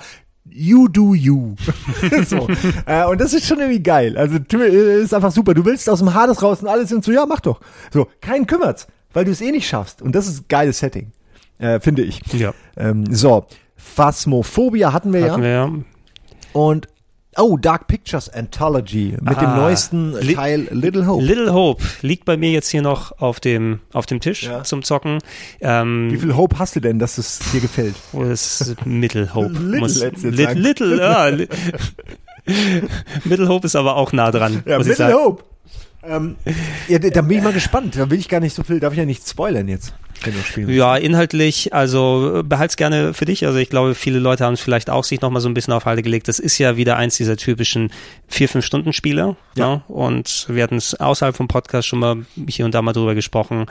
[0.51, 1.55] You do you.
[2.27, 2.49] so.
[2.87, 4.17] äh, und das ist schon irgendwie geil.
[4.17, 5.55] Also äh, ist einfach super.
[5.55, 7.61] Du willst aus dem Hades raus und alles sind so, ja, mach doch.
[7.93, 10.01] So, keinen kümmert's, weil du es eh nicht schaffst.
[10.03, 11.13] Und das ist ein geiles Setting,
[11.59, 12.21] äh, finde ich.
[12.33, 12.55] Ja.
[12.77, 15.49] Ähm, so, Phasmophobia hatten wir Hatten ja.
[15.49, 15.73] wir ja.
[16.53, 16.89] Und
[17.39, 21.25] oh, Dark Pictures Anthology mit dem Ah, neuesten Li- Teil Little Hope.
[21.25, 24.63] Little Hope liegt bei mir jetzt hier noch auf dem, auf dem Tisch Ja.
[24.65, 25.19] zum Zocken.
[25.61, 27.95] Ähm, Wie viel Hope hast du denn, dass es dir gefällt?
[28.13, 29.49] Das ist Middle Hope.
[29.53, 30.17] Little Muss, sagen.
[30.59, 31.27] Little, ja.
[31.29, 31.49] li-
[33.25, 34.63] Middle Hope ist aber auch nah dran.
[34.67, 35.15] Ja, sagen.
[35.15, 35.45] Hope.
[36.09, 36.37] Ähm,
[36.89, 37.97] ja, da bin ich mal gespannt.
[37.97, 39.95] Da will ich gar nicht so viel, darf ich ja nicht spoilern jetzt.
[40.75, 43.47] Ja, inhaltlich, also äh, behalt's gerne für dich.
[43.47, 45.73] Also ich glaube, viele Leute haben es vielleicht auch sich noch mal so ein bisschen
[45.73, 46.29] auf Halde gelegt.
[46.29, 47.93] Das ist ja wieder eins dieser typischen
[48.27, 49.37] vier, fünf Stunden Spiele.
[49.57, 49.77] Ja.
[49.77, 49.83] Ne?
[49.89, 52.17] Und wir hatten es außerhalb vom Podcast schon mal
[52.49, 53.67] hier und da mal drüber gesprochen.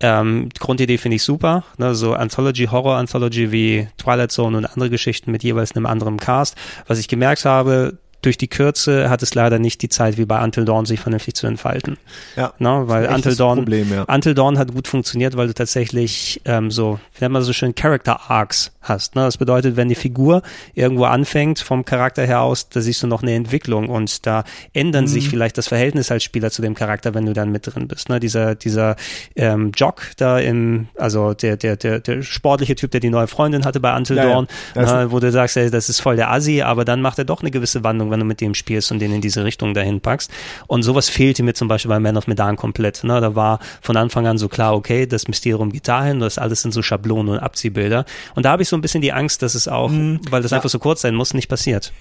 [0.00, 1.64] Ähm, Grundidee finde ich super.
[1.78, 1.94] Ne?
[1.94, 6.56] So Anthology, Horror Anthology wie Twilight Zone und andere Geschichten mit jeweils einem anderen Cast.
[6.86, 10.42] Was ich gemerkt habe, durch die Kürze hat es leider nicht die Zeit wie bei
[10.42, 11.98] Until Dawn sich vernünftig zu entfalten.
[12.36, 12.52] Ja.
[12.58, 12.84] Ne?
[12.86, 14.04] Weil Until Dawn, Problem, ja.
[14.04, 17.74] Until Dawn hat gut funktioniert, weil du tatsächlich ähm, so, wie nennt man so schön,
[17.74, 19.16] Character Arcs hast.
[19.16, 19.22] Ne?
[19.22, 20.42] Das bedeutet, wenn die Figur
[20.74, 25.04] irgendwo anfängt, vom Charakter her aus, da siehst du noch eine Entwicklung und da ändern
[25.04, 25.08] Mhm.
[25.08, 28.08] sich vielleicht das Verhältnis als Spieler zu dem Charakter, wenn du dann mit drin bist.
[28.08, 28.20] Ne?
[28.20, 28.96] Dieser, dieser
[29.36, 33.64] ähm, Jock da im, also der, der, der, der sportliche Typ, der die neue Freundin
[33.64, 34.32] hatte bei Until Ja, ja.
[34.32, 35.10] Dawn, Das ist ne?
[35.12, 37.50] wo du sagst, ey, das ist voll der Assi, aber dann macht er doch eine
[37.50, 40.30] gewisse Wandlung, wenn du mit dem spielst und den in diese Richtung dahin packst.
[40.66, 43.04] Und sowas fehlte mir zum Beispiel bei Man of Medan komplett.
[43.04, 43.20] Ne?
[43.20, 46.72] Da war von Anfang an so klar, okay, das Mysterium geht dahin, das alles sind
[46.72, 48.04] so Schablonen und Abziehbilder.
[48.34, 49.90] Und da habe ich so ein bisschen die Angst, dass es auch,
[50.30, 51.92] weil das einfach so kurz sein muss, nicht passiert.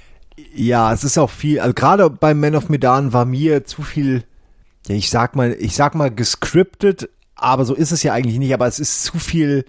[0.56, 4.24] Ja, es ist auch viel, also gerade beim Man of Medan war mir zu viel,
[4.88, 8.54] ja, ich sag mal, ich sag mal gescriptet, aber so ist es ja eigentlich nicht,
[8.54, 9.66] aber es ist zu viel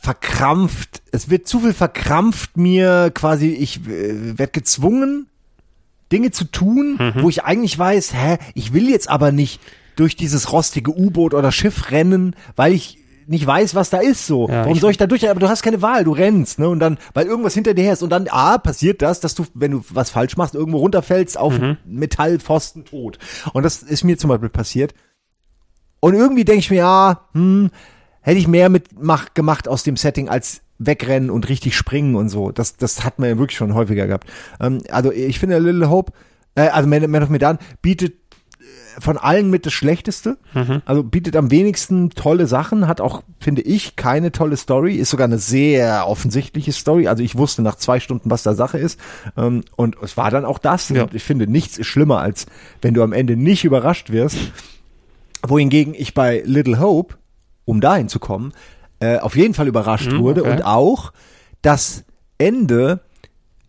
[0.00, 5.28] verkrampft, es wird zu viel verkrampft mir quasi, ich äh, werde gezwungen,
[6.12, 9.60] Dinge zu tun, wo ich eigentlich weiß, hä, ich will jetzt aber nicht
[9.96, 14.48] durch dieses rostige U-Boot oder Schiff rennen, weil ich nicht weiß, was da ist so.
[14.48, 15.28] Ja, Warum soll ich da durch?
[15.28, 16.68] Aber du hast keine Wahl, du rennst, ne?
[16.68, 19.44] Und dann, weil irgendwas hinter dir her ist und dann, ah, passiert das, dass du,
[19.54, 23.18] wenn du was falsch machst, irgendwo runterfällst auf einen Metallpfosten tot.
[23.52, 24.94] Und das ist mir zum Beispiel passiert.
[26.00, 27.70] Und irgendwie denke ich mir, ja, hm,
[28.20, 32.28] hätte ich mehr mit mach, gemacht aus dem Setting als wegrennen und richtig springen und
[32.28, 32.50] so.
[32.50, 34.28] Das, das hat man ja wirklich schon häufiger gehabt.
[34.60, 36.12] Ähm, also ich finde Little Hope,
[36.54, 38.14] äh, also Man, Man of Medan bietet
[38.98, 40.38] von allen mit das Schlechteste.
[40.86, 45.26] Also bietet am wenigsten tolle Sachen, hat auch, finde ich, keine tolle Story, ist sogar
[45.26, 47.06] eine sehr offensichtliche Story.
[47.08, 48.98] Also ich wusste nach zwei Stunden, was da Sache ist.
[49.36, 50.88] Ähm, und es war dann auch das.
[50.88, 51.06] Ja.
[51.12, 52.46] Ich finde, nichts ist schlimmer, als
[52.82, 54.38] wenn du am Ende nicht überrascht wirst.
[55.46, 57.16] Wohingegen ich bei Little Hope,
[57.64, 58.52] um dahin zu kommen,
[59.00, 60.52] äh, auf jeden Fall überrascht Hm, wurde okay.
[60.52, 61.12] und auch
[61.62, 62.04] das
[62.38, 63.00] Ende,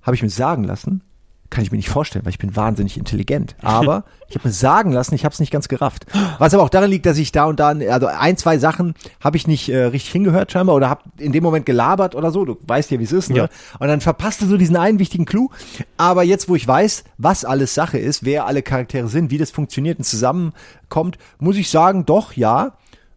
[0.01, 1.01] habe ich mir sagen lassen,
[1.50, 3.56] kann ich mir nicht vorstellen, weil ich bin wahnsinnig intelligent.
[3.61, 6.06] Aber ich habe mir sagen lassen, ich habe es nicht ganz gerafft.
[6.40, 9.38] Was aber auch daran liegt, dass ich da und da, also ein, zwei Sachen habe
[9.38, 12.43] ich nicht äh, richtig hingehört scheinbar oder habe in dem Moment gelabert oder so.
[12.43, 13.30] Du weißt ja, wie es ist.
[13.30, 13.38] Ne?
[13.38, 13.50] Ja.
[13.80, 15.50] Und dann verpasst du so diesen einen wichtigen Clou.
[15.95, 19.51] Aber jetzt, wo ich weiß, was alles Sache ist, wer alle Charaktere sind, wie das
[19.51, 22.74] funktioniert und zusammenkommt, muss ich sagen, doch, ja.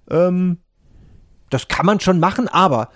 [0.08, 0.58] Ähm,
[1.50, 2.90] das kann man schon machen, aber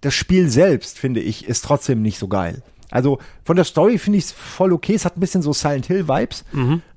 [0.00, 2.62] das Spiel selbst, finde ich, ist trotzdem nicht so geil.
[2.90, 4.94] Also von der Story finde ich es voll okay.
[4.94, 6.44] Es hat ein bisschen so Silent Hill Vibes.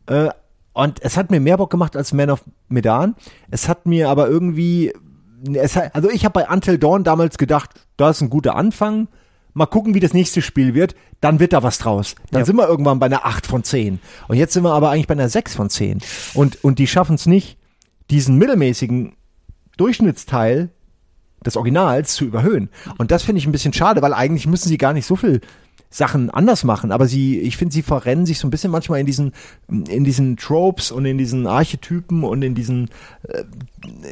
[0.07, 0.29] Äh,
[0.73, 3.15] und es hat mir mehr Bock gemacht als Man of Medan.
[3.51, 4.91] Es hat mir aber irgendwie,
[5.55, 9.07] hat, also ich habe bei Until Dawn damals gedacht, da ist ein guter Anfang.
[9.55, 10.95] Mal gucken, wie das nächste Spiel wird.
[11.21, 12.15] Dann wird da was draus.
[12.31, 12.45] Dann Ja.
[12.45, 13.99] sind wir irgendwann bei einer 8 von 10.
[14.27, 15.99] Und jetzt sind wir aber eigentlich bei einer 6 von 10.
[16.33, 17.59] Und, und die schaffen es nicht,
[18.09, 19.13] diesen mittelmäßigen
[19.77, 20.69] Durchschnittsteil
[21.45, 22.69] des Originals zu überhöhen.
[22.97, 25.41] Und das finde ich ein bisschen schade, weil eigentlich müssen sie gar nicht so viel
[25.93, 29.05] Sachen anders machen, aber sie, ich finde, sie verrennen sich so ein bisschen manchmal in
[29.05, 29.31] diesen,
[29.69, 32.89] in diesen Tropes und in diesen Archetypen und in diesen,
[33.27, 33.43] äh,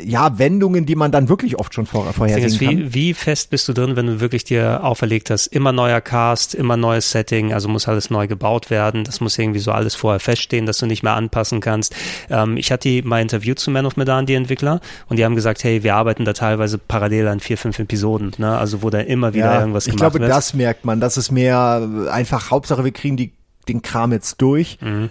[0.03, 2.69] ja, Wendungen, die man dann wirklich oft schon vor, vorhersehen ist, kann.
[2.69, 6.55] wie, wie fest bist du drin, wenn du wirklich dir auferlegt hast, immer neuer Cast,
[6.55, 10.19] immer neues Setting, also muss alles neu gebaut werden, das muss irgendwie so alles vorher
[10.19, 11.95] feststehen, dass du nicht mehr anpassen kannst.
[12.29, 15.63] Ähm, ich hatte mal interviewt zu Man of Medan, die Entwickler, und die haben gesagt,
[15.63, 18.57] hey, wir arbeiten da teilweise parallel an vier, fünf Episoden, ne?
[18.57, 20.31] also wo da immer wieder irgendwas ich gemacht glaube, wird.
[20.31, 20.99] das merkt man.
[20.99, 23.33] Das ist mehr äh, einfach Hauptsache, wir kriegen die,
[23.67, 24.77] den Kram jetzt durch.
[24.81, 25.09] Mhm.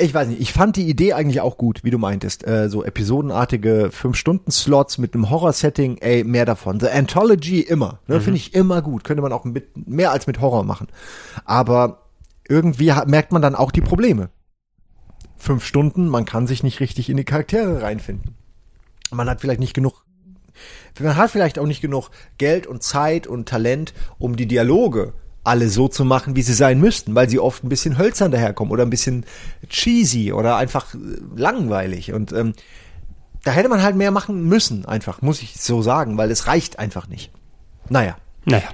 [0.00, 2.46] Ich weiß nicht, ich fand die Idee eigentlich auch gut, wie du meintest.
[2.46, 6.78] Äh, so episodenartige 5-Stunden-Slots mit einem Horror-Setting, ey, mehr davon.
[6.78, 7.98] The Anthology immer.
[8.06, 8.14] Mhm.
[8.14, 9.02] Ne, Finde ich immer gut.
[9.02, 10.86] Könnte man auch mit, mehr als mit Horror machen.
[11.44, 12.06] Aber
[12.48, 14.30] irgendwie merkt man dann auch die Probleme.
[15.36, 18.36] Fünf Stunden, man kann sich nicht richtig in die Charaktere reinfinden.
[19.10, 20.04] Man hat vielleicht nicht genug
[21.00, 25.12] man hat vielleicht auch nicht genug Geld und Zeit und Talent, um die Dialoge
[25.48, 28.72] alle so zu machen, wie sie sein müssten, weil sie oft ein bisschen hölzern daherkommen
[28.72, 29.24] oder ein bisschen
[29.68, 30.98] cheesy oder einfach äh,
[31.34, 32.12] langweilig.
[32.12, 32.52] Und ähm,
[33.44, 36.78] da hätte man halt mehr machen müssen, einfach, muss ich so sagen, weil es reicht
[36.78, 37.30] einfach nicht.
[37.88, 38.16] Naja.
[38.44, 38.68] Naja.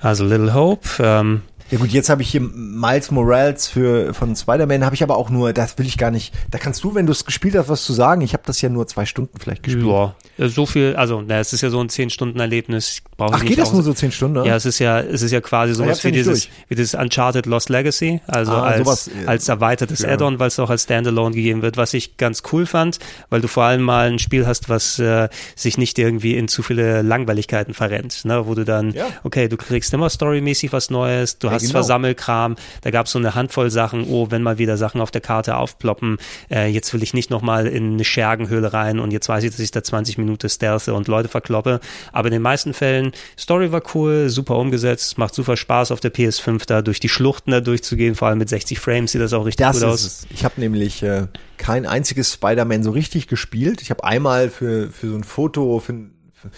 [0.00, 4.84] Also Little Hope, ähm, Ja gut, jetzt habe ich hier Miles Morales für von Spider-Man,
[4.84, 6.34] habe ich aber auch nur, das will ich gar nicht.
[6.50, 8.22] Da kannst du, wenn du es gespielt hast, was zu sagen.
[8.22, 9.86] Ich habe das ja nur zwei Stunden vielleicht gespielt.
[9.86, 10.14] ja,
[10.48, 13.58] so viel, also, na, es ist ja so ein 10-Stunden-Erlebnis, brauche ich Ach, nicht geht
[13.58, 14.44] das nur so zehn Stunden?
[14.44, 16.50] Ja, es ist ja, es ist ja quasi ich sowas ja wie dieses, durch.
[16.68, 20.58] wie dieses Uncharted Lost Legacy, also Ah, als, sowas, äh, als erweitertes Add-on, weil es
[20.58, 24.08] auch als Standalone gegeben wird, was ich ganz cool fand, weil du vor allem mal
[24.10, 28.54] ein Spiel hast, was äh, sich nicht irgendwie in zu viele Langweiligkeiten verrennt, ne, wo
[28.54, 29.06] du dann, Ja.
[29.24, 31.80] okay, du kriegst immer storymäßig was Neues, du Ja, hast genau.
[31.80, 35.20] Versammelkram, da gab es so eine Handvoll Sachen, oh, wenn mal wieder Sachen auf der
[35.20, 36.18] Karte aufploppen,
[36.50, 39.60] äh, jetzt will ich nicht nochmal in eine Schergenhöhle rein und jetzt weiß ich, dass
[39.60, 41.80] ich da 20 Minuten stealthe und Leute verkloppe,
[42.12, 46.12] aber in den meisten Fällen, Story war cool, super umgesetzt, macht super Spaß auf der
[46.12, 49.44] PS5 da durch die Schluchten da durchzugehen, vor allem mit 60 Frames sieht das auch
[49.44, 50.04] richtig Das gut aus.
[50.04, 50.26] es.
[50.30, 53.82] Ich habe nämlich äh, kein einziges Spider-Man so richtig gespielt.
[53.82, 55.94] Ich habe einmal für, für so ein Foto, für,
[56.32, 56.50] für,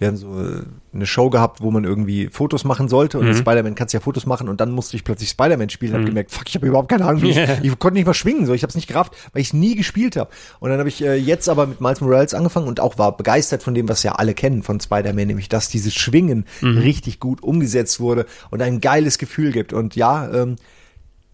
[0.00, 0.62] wir haben so äh,
[0.92, 3.34] eine Show gehabt, wo man irgendwie Fotos machen sollte und Mhm.
[3.34, 6.32] Spider-Man kannst ja Fotos machen und dann musste ich plötzlich Spider-Man spielen und hab gemerkt,
[6.32, 8.70] fuck, ich habe überhaupt keine Ahnung, ich, ich konnte nicht mal schwingen, so ich habe
[8.70, 10.30] es nicht gerafft, weil ich es nie gespielt habe.
[10.58, 13.62] Und dann habe ich äh, jetzt aber mit Miles Morales angefangen und auch war begeistert
[13.62, 16.78] von dem, was ja alle kennen von Spider-Man, nämlich dass dieses Schwingen Mhm.
[16.78, 19.72] richtig gut umgesetzt wurde und ein geiles Gefühl gibt.
[19.72, 20.56] Und ja, ähm,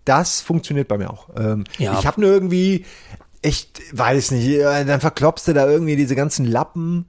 [0.04, 1.28] das funktioniert bei mir auch.
[1.36, 1.98] Ähm, Ja.
[1.98, 2.84] Ich habe nur irgendwie,
[3.42, 7.06] ich weiß nicht, äh, dann verklopst du da irgendwie diese ganzen Lappen.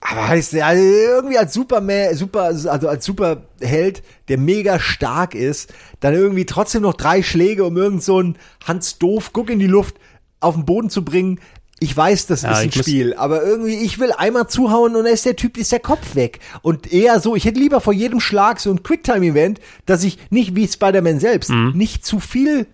[0.00, 6.14] Aber heißt ja irgendwie als Superman, super, also als Superheld, der mega stark ist, dann
[6.14, 9.96] irgendwie trotzdem noch drei Schläge, um irgend so ein Hans Doof, guck in die Luft,
[10.40, 11.38] auf den Boden zu bringen.
[11.80, 15.12] Ich weiß, das Ja, ist ein Spiel, aber irgendwie, ich will einmal zuhauen und dann
[15.12, 16.40] ist der Typ, ist der Kopf weg.
[16.62, 20.56] Und eher so, ich hätte lieber vor jedem Schlag so ein Quicktime-Event, dass ich nicht
[20.56, 21.72] wie Spider-Man selbst, Mhm.
[21.74, 22.66] nicht zu viel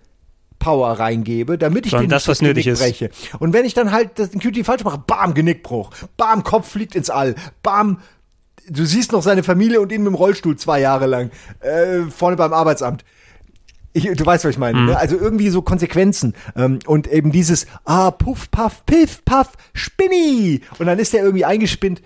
[0.66, 2.80] Power reingebe, damit ich Sondern den das, was nötig Genick ist.
[2.80, 3.10] breche.
[3.38, 7.08] Und wenn ich dann halt das QT falsch mache, bam, Genickbruch, bam, Kopf fliegt ins
[7.08, 8.00] All, bam,
[8.68, 11.30] du siehst noch seine Familie und ihn mit dem Rollstuhl zwei Jahre lang,
[11.60, 13.04] äh, vorne beim Arbeitsamt.
[13.92, 14.78] Ich, du weißt, was ich meine.
[14.78, 14.86] Mhm.
[14.86, 14.98] Ne?
[14.98, 16.34] Also irgendwie so Konsequenzen.
[16.56, 20.60] Ähm, und eben dieses, ah, puff, puff, piff, puff, spinni.
[20.78, 22.02] Und dann ist der irgendwie eingespinnt.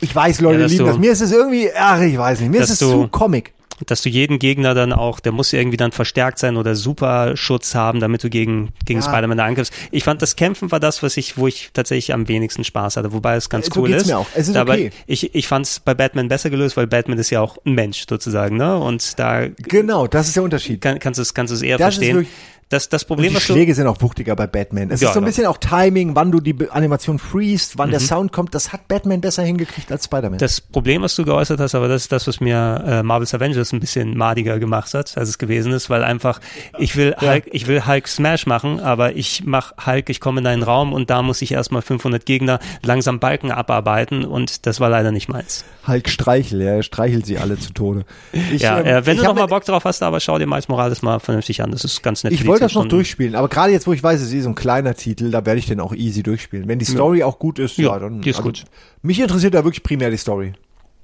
[0.00, 0.98] Ich weiß, Leute Ja, lieben du- das.
[0.98, 3.54] Mir ist es irgendwie, ach, ich weiß nicht, mir ist es zu Comic.
[3.86, 8.00] Dass du jeden Gegner dann auch, der muss irgendwie dann verstärkt sein oder Superschutz haben,
[8.00, 9.06] damit du gegen, gegen Ja.
[9.06, 9.72] Spider-Man da angriffst.
[9.90, 13.12] Ich fand, das Kämpfen war das, was ich, wo ich tatsächlich am wenigsten Spaß hatte,
[13.12, 14.06] wobei es ganz Äh, so cool ist.
[14.06, 14.26] mir auch.
[14.34, 14.90] Es ist Aber okay.
[15.06, 18.04] ich, ich fand es bei Batman besser gelöst, weil Batman ist ja auch ein Mensch
[18.08, 18.76] sozusagen, ne?
[18.78, 20.80] Und da Genau, das ist der Unterschied.
[20.80, 22.26] kann, kannst du es kannst du es eher Das verstehen.
[22.68, 24.90] Das, das Und Problem, die was du, Schläge sind auch wuchtiger bei Batman.
[24.90, 25.26] Es Ja, ist so ein ja.
[25.28, 28.56] bisschen auch Timing, wann du die Animation freest, wann der Sound kommt.
[28.56, 30.38] Das hat Batman besser hingekriegt als Spider-Man.
[30.38, 33.72] das Problem, was du geäußert hast, aber das ist das, was mir äh, Marvel's Avengers
[33.72, 36.40] ein bisschen madiger gemacht hat, als es gewesen ist, weil einfach,
[36.78, 40.46] ich will Hulk, ich will Hulk Smash machen, aber ich mach Hulk, ich komme in
[40.48, 44.90] einen Raum und da muss ich erstmal 500 Gegner langsam Balken abarbeiten und das war
[44.90, 45.64] leider nicht meins.
[45.86, 48.04] Hulk Streichel, ja, er streichelt sie alle zu Tode.
[48.52, 50.46] Ich, Ja, ähm, äh, wenn ich du noch mal Bock drauf hast, aber schau dir
[50.46, 51.70] Miles Morales mal vernünftig an.
[51.70, 52.32] Das ist ganz nett.
[52.62, 54.94] Wollte das noch durchspielen, aber gerade jetzt, wo ich weiß, es ist so ein kleiner
[54.94, 56.68] Titel, da werde ich den auch easy durchspielen.
[56.68, 58.20] Wenn die Story auch gut ist, ja, Ja, dann.
[58.22, 58.64] die ist gut.
[59.02, 60.52] Mich interessiert da wirklich primär die Story.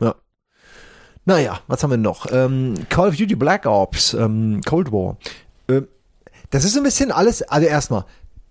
[0.01, 0.15] Ja.
[1.25, 2.27] Naja, was haben wir noch?
[2.33, 5.17] Ähm, Call of Duty Black Ops, ähm, Cold War.
[5.69, 5.87] Ähm,
[6.51, 8.05] das ist ein bisschen alles, also erstmal,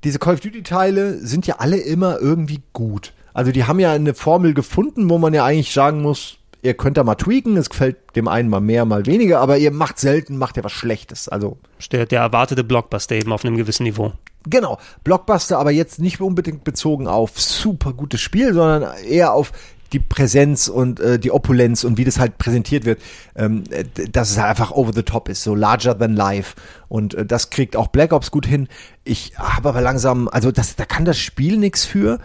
[0.03, 3.13] diese Call of Duty Teile sind ja alle immer irgendwie gut.
[3.33, 6.97] Also die haben ja eine Formel gefunden, wo man ja eigentlich sagen muss, ihr könnt
[6.97, 10.37] da mal tweaken, es gefällt dem einen mal mehr, mal weniger, aber ihr macht selten,
[10.37, 11.27] macht ihr was Schlechtes.
[11.27, 11.57] Also
[11.91, 14.13] Der, der erwartete Blockbuster eben auf einem gewissen Niveau.
[14.49, 19.51] Genau, Blockbuster, aber jetzt nicht unbedingt bezogen auf super gutes Spiel, sondern eher auf
[19.93, 23.01] die Präsenz und äh, die Opulenz und wie das halt präsentiert wird,
[23.35, 26.55] ähm, äh, dass es halt einfach over the top ist, so larger than life.
[26.87, 28.67] Und äh, das kriegt auch Black Ops gut hin.
[29.03, 32.19] Ich habe aber langsam, also das, da kann das Spiel nichts für.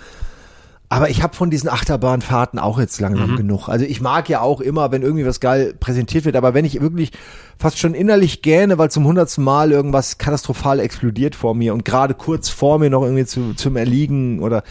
[0.88, 3.68] Aber ich habe von diesen Achterbahnfahrten auch jetzt langsam genug.
[3.68, 6.80] Also ich mag ja auch immer, wenn irgendwie was geil präsentiert wird, aber wenn ich
[6.80, 7.10] wirklich
[7.58, 12.14] fast schon innerlich gähne, weil zum hundertsten Mal irgendwas katastrophal explodiert vor mir und gerade
[12.14, 14.62] kurz vor mir noch irgendwie zu, zum Erliegen oder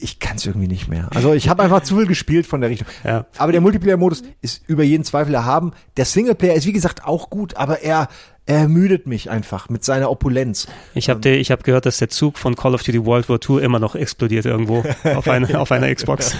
[0.00, 1.08] ich kann es irgendwie nicht mehr.
[1.14, 2.88] Also ich habe einfach zu viel gespielt von der Richtung.
[3.02, 3.26] Ja.
[3.36, 5.72] Aber der Multiplayer-Modus ist über jeden Zweifel erhaben.
[5.96, 8.08] Der Singleplayer ist wie gesagt auch gut, aber er,
[8.46, 10.66] er ermüdet mich einfach mit seiner Opulenz.
[10.94, 13.62] Ich habe ich hab gehört, dass der Zug von Call of Duty World War II
[13.62, 14.84] immer noch explodiert irgendwo
[15.16, 16.36] auf, eine, auf einer Xbox.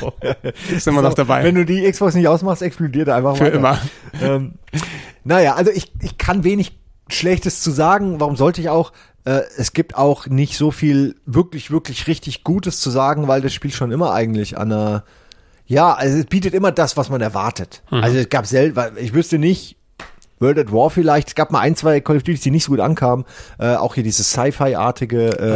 [0.70, 1.44] Ist immer noch dabei.
[1.44, 3.56] Wenn du die Xbox nicht ausmachst, explodiert er einfach Für weiter.
[3.56, 3.78] immer.
[4.20, 4.54] Ähm,
[5.24, 8.20] naja, also ich, ich kann wenig Schlechtes zu sagen.
[8.20, 8.92] Warum sollte ich auch?
[9.24, 13.54] Äh, es gibt auch nicht so viel wirklich, wirklich richtig Gutes zu sagen, weil das
[13.54, 15.04] Spiel schon immer eigentlich an einer,
[15.64, 17.82] ja, also es bietet immer das, was man erwartet.
[17.90, 19.78] Also es gab selten, weil ich wüsste nicht,
[20.40, 22.72] World at War vielleicht, es gab mal ein, zwei Call of Duty, die nicht so
[22.72, 23.24] gut ankamen.
[23.58, 25.52] Äh, auch hier dieses Sci-Fi-artige äh,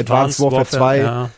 [0.00, 1.30] Advanced, Warfare 2 Ja.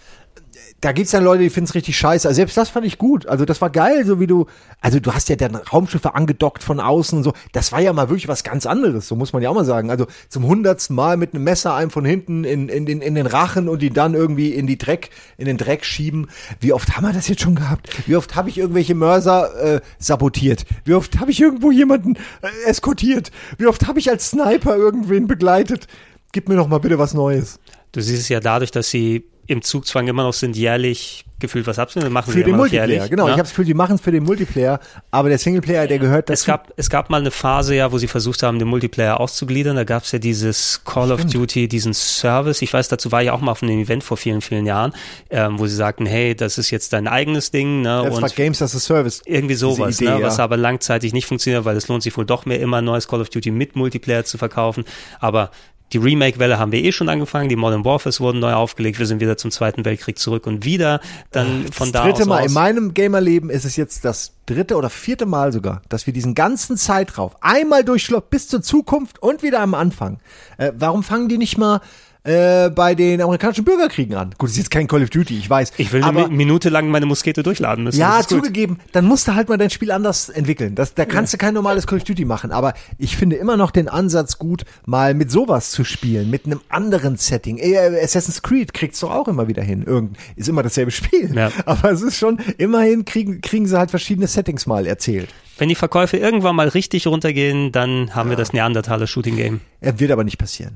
[0.81, 2.27] Da gibt's dann Leute, die finden's richtig scheiße.
[2.27, 3.27] Also selbst das fand ich gut.
[3.27, 4.47] Also das war geil, so wie du,
[4.81, 7.33] also du hast ja dann Raumschiffe angedockt von außen und so.
[7.53, 9.91] Das war ja mal wirklich was ganz anderes, so muss man ja auch mal sagen.
[9.91, 13.27] Also zum hundertsten Mal mit einem Messer einem von hinten in, in, den, in den
[13.27, 16.29] Rachen und die dann irgendwie in die Dreck, in den Dreck schieben.
[16.61, 17.91] Wie oft haben wir das jetzt schon gehabt?
[18.09, 20.65] Wie oft habe ich irgendwelche Mörser äh, sabotiert?
[20.85, 23.31] Wie oft habe ich irgendwo jemanden äh, eskortiert?
[23.59, 25.89] Wie oft habe ich als Sniper irgendwen begleitet?
[26.33, 27.59] Gib mir noch mal bitte was Neues.
[27.93, 31.79] Du siehst es ja dadurch, dass sie im Zugzwang immer noch sind, jährlich gefühlt was
[31.79, 32.13] abzunehmen.
[32.13, 33.25] Machen Für sie den immer noch Multiplayer, jährlich, genau.
[33.25, 33.31] ne?
[33.31, 34.79] Ich habe das Gefühl, die machen es für den Multiplayer,
[35.11, 36.35] aber der Singleplayer, der gehört dazu.
[36.35, 39.75] Es gab, es gab mal eine Phase, ja, wo sie versucht haben, den Multiplayer auszugliedern.
[39.75, 42.63] Da gab es ja dieses Call of Duty, diesen Service.
[42.63, 44.93] Ich weiß, dazu war ich auch mal auf einem Event vor vielen, vielen Jahren,
[45.31, 47.81] ähm, wo sie sagten, hey, das ist jetzt dein eigenes Ding.
[47.83, 48.03] Ne?
[48.05, 49.23] das war und Games as a Service.
[49.25, 50.27] irgendwie sowas, Idee, ne, ja.
[50.27, 53.09] was aber langzeitig nicht funktioniert, weil es lohnt sich wohl doch mehr, immer ein neues
[53.09, 54.85] Call of Duty mit Multiplayer zu verkaufen.
[55.19, 55.51] Aber
[55.93, 59.21] die Remake-Welle haben wir eh schon angefangen, die Modern Warfares wurden neu aufgelegt, wir sind
[59.21, 62.29] wieder zum Zweiten Weltkrieg zurück und wieder dann von das da dritte aus.
[62.29, 66.07] Mal aus in meinem Gamerleben ist es jetzt das dritte oder vierte Mal sogar, dass
[66.07, 70.19] wir diesen ganzen Zeitraum einmal durchschlossen bis zur Zukunft und wieder am Anfang.
[70.59, 71.81] Äh, warum fangen die nicht mal
[72.25, 74.35] äh, bei den amerikanischen Bürgerkriegen an?
[74.39, 75.73] Gut, ist jetzt kein Call of Duty, ich weiß.
[75.79, 77.99] ich will aber eine Mi- Minute lang meine Muskete durchladen müssen.
[78.01, 78.39] Ja, ist gut.
[78.39, 80.75] zugegeben, dann musst du halt mal dein Spiel anders entwickeln.
[80.75, 82.53] Das, da kannst du kein normales Call of Duty machen.
[82.53, 86.61] Aber ich finde immer noch den Ansatz gut, mal mit sowas zu spielen, mit einem
[86.69, 87.59] anderen Setting.
[87.59, 89.83] Äh, Assassin's Creed kriegt's doch auch immer wieder hin.
[89.87, 91.35] Irgend ist immer dasselbe Spiel.
[91.35, 91.51] Ja.
[91.67, 95.29] Aber es ist schon, immerhin kriegen, kriegen sie halt verschiedene Settings mal erzählt.
[95.59, 99.61] Wenn die Verkäufe irgendwann mal richtig runtergehen, dann haben wir das Neandertaler Shooting Game.
[99.81, 100.75] Er wird aber nicht passieren.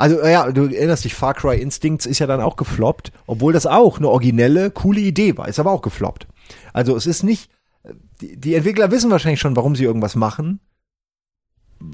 [0.00, 3.66] Also ja, du erinnerst dich, Far Cry Instincts ist ja dann auch gefloppt, obwohl das
[3.66, 6.26] auch eine originelle, coole Idee war, ist aber auch gefloppt.
[6.72, 7.50] Also es ist nicht,
[8.22, 10.60] die, die Entwickler wissen wahrscheinlich schon, warum sie irgendwas machen.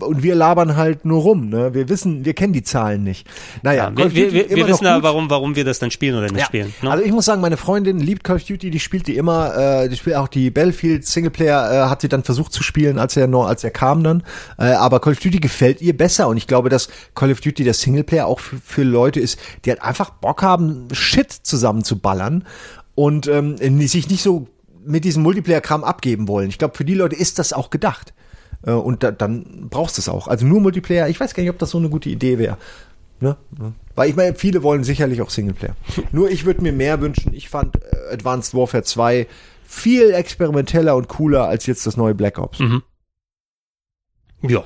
[0.00, 1.72] Und wir labern halt nur rum, ne?
[1.72, 3.24] Wir wissen, wir kennen die Zahlen nicht.
[3.62, 5.02] Naja, Ja, wir, wir, wir, wir wissen aber, gut.
[5.04, 6.44] warum, warum wir das dann spielen oder nicht Ja.
[6.46, 6.74] spielen.
[6.82, 6.90] Ne?
[6.90, 9.88] Also ich muss sagen, meine Freundin liebt Call of Duty, die spielt die immer, äh,
[9.88, 13.28] die spielt auch die Battlefield Singleplayer, äh, hat sie dann versucht zu spielen, als er
[13.28, 14.24] noch, als er kam dann.
[14.58, 17.62] Äh, aber Call of Duty gefällt ihr besser und ich glaube, dass Call of Duty
[17.62, 22.44] der Singleplayer auch für, für Leute ist, die halt einfach Bock haben, Shit zusammenzuballern
[22.96, 24.48] und ähm, die sich nicht so
[24.84, 26.48] mit diesem Multiplayer-Kram abgeben wollen.
[26.48, 28.14] Ich glaube, für die Leute ist das auch gedacht.
[28.62, 30.28] Äh, und da, dann brauchst du es auch.
[30.28, 32.58] Also nur Multiplayer, ich weiß gar nicht, ob das so eine gute Idee wäre.
[33.20, 33.36] Ne?
[33.58, 33.72] Ne?
[33.94, 35.74] Weil ich meine, viele wollen sicherlich auch Singleplayer.
[36.12, 37.32] Nur ich würde mir mehr wünschen.
[37.32, 39.26] Ich fand äh, Advanced Warfare 2
[39.64, 42.60] viel experimenteller und cooler als jetzt das neue Black Ops.
[44.42, 44.64] Ja.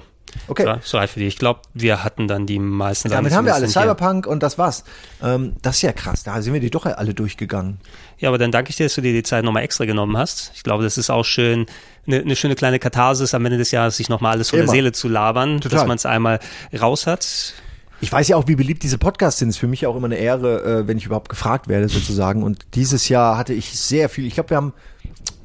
[0.48, 0.64] Okay.
[0.64, 1.26] So, so reicht für die.
[1.26, 3.08] Ich glaube, wir hatten dann die meisten.
[3.08, 3.72] Damit Sachen haben wir alles.
[3.72, 3.82] hier.
[3.82, 4.84] Cyberpunk und das war's.
[5.22, 6.22] Ähm, das ist ja krass.
[6.22, 7.78] Da sind wir die doch alle durchgegangen.
[8.18, 10.52] Ja, aber dann danke ich dir, dass du dir die Zeit nochmal extra genommen hast.
[10.54, 11.66] Ich glaube, das ist auch schön,
[12.06, 14.66] eine, eine schöne kleine Katharsis am Ende des Jahres, sich nochmal alles von Immer.
[14.66, 15.78] der Seele zu labern, Total.
[15.78, 16.40] dass man es einmal
[16.78, 17.54] raus hat.
[18.02, 19.50] Ich weiß ja auch, wie beliebt diese Podcasts sind.
[19.50, 22.42] Es ist für mich auch immer eine Ehre, äh, wenn ich überhaupt gefragt werde, sozusagen.
[22.42, 24.26] Und dieses Jahr hatte ich sehr viel.
[24.26, 24.72] Ich glaube, wir haben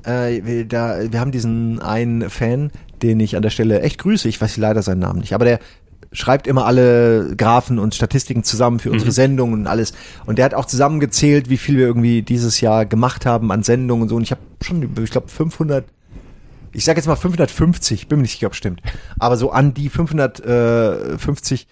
[0.05, 4.27] äh, wir, da, wir haben diesen einen Fan, den ich an der Stelle echt grüße.
[4.29, 5.59] Ich weiß leider seinen Namen nicht, aber der
[6.11, 9.93] schreibt immer alle Graphen und Statistiken zusammen für unsere Sendungen und alles.
[10.25, 14.03] Und der hat auch zusammengezählt, wie viel wir irgendwie dieses Jahr gemacht haben an Sendungen
[14.03, 14.15] und so.
[14.15, 15.85] Und ich habe schon, ich glaube, 500
[16.71, 18.81] ich sage jetzt mal 550, bin mir nicht sicher, ob stimmt,
[19.17, 21.67] aber so an die 550,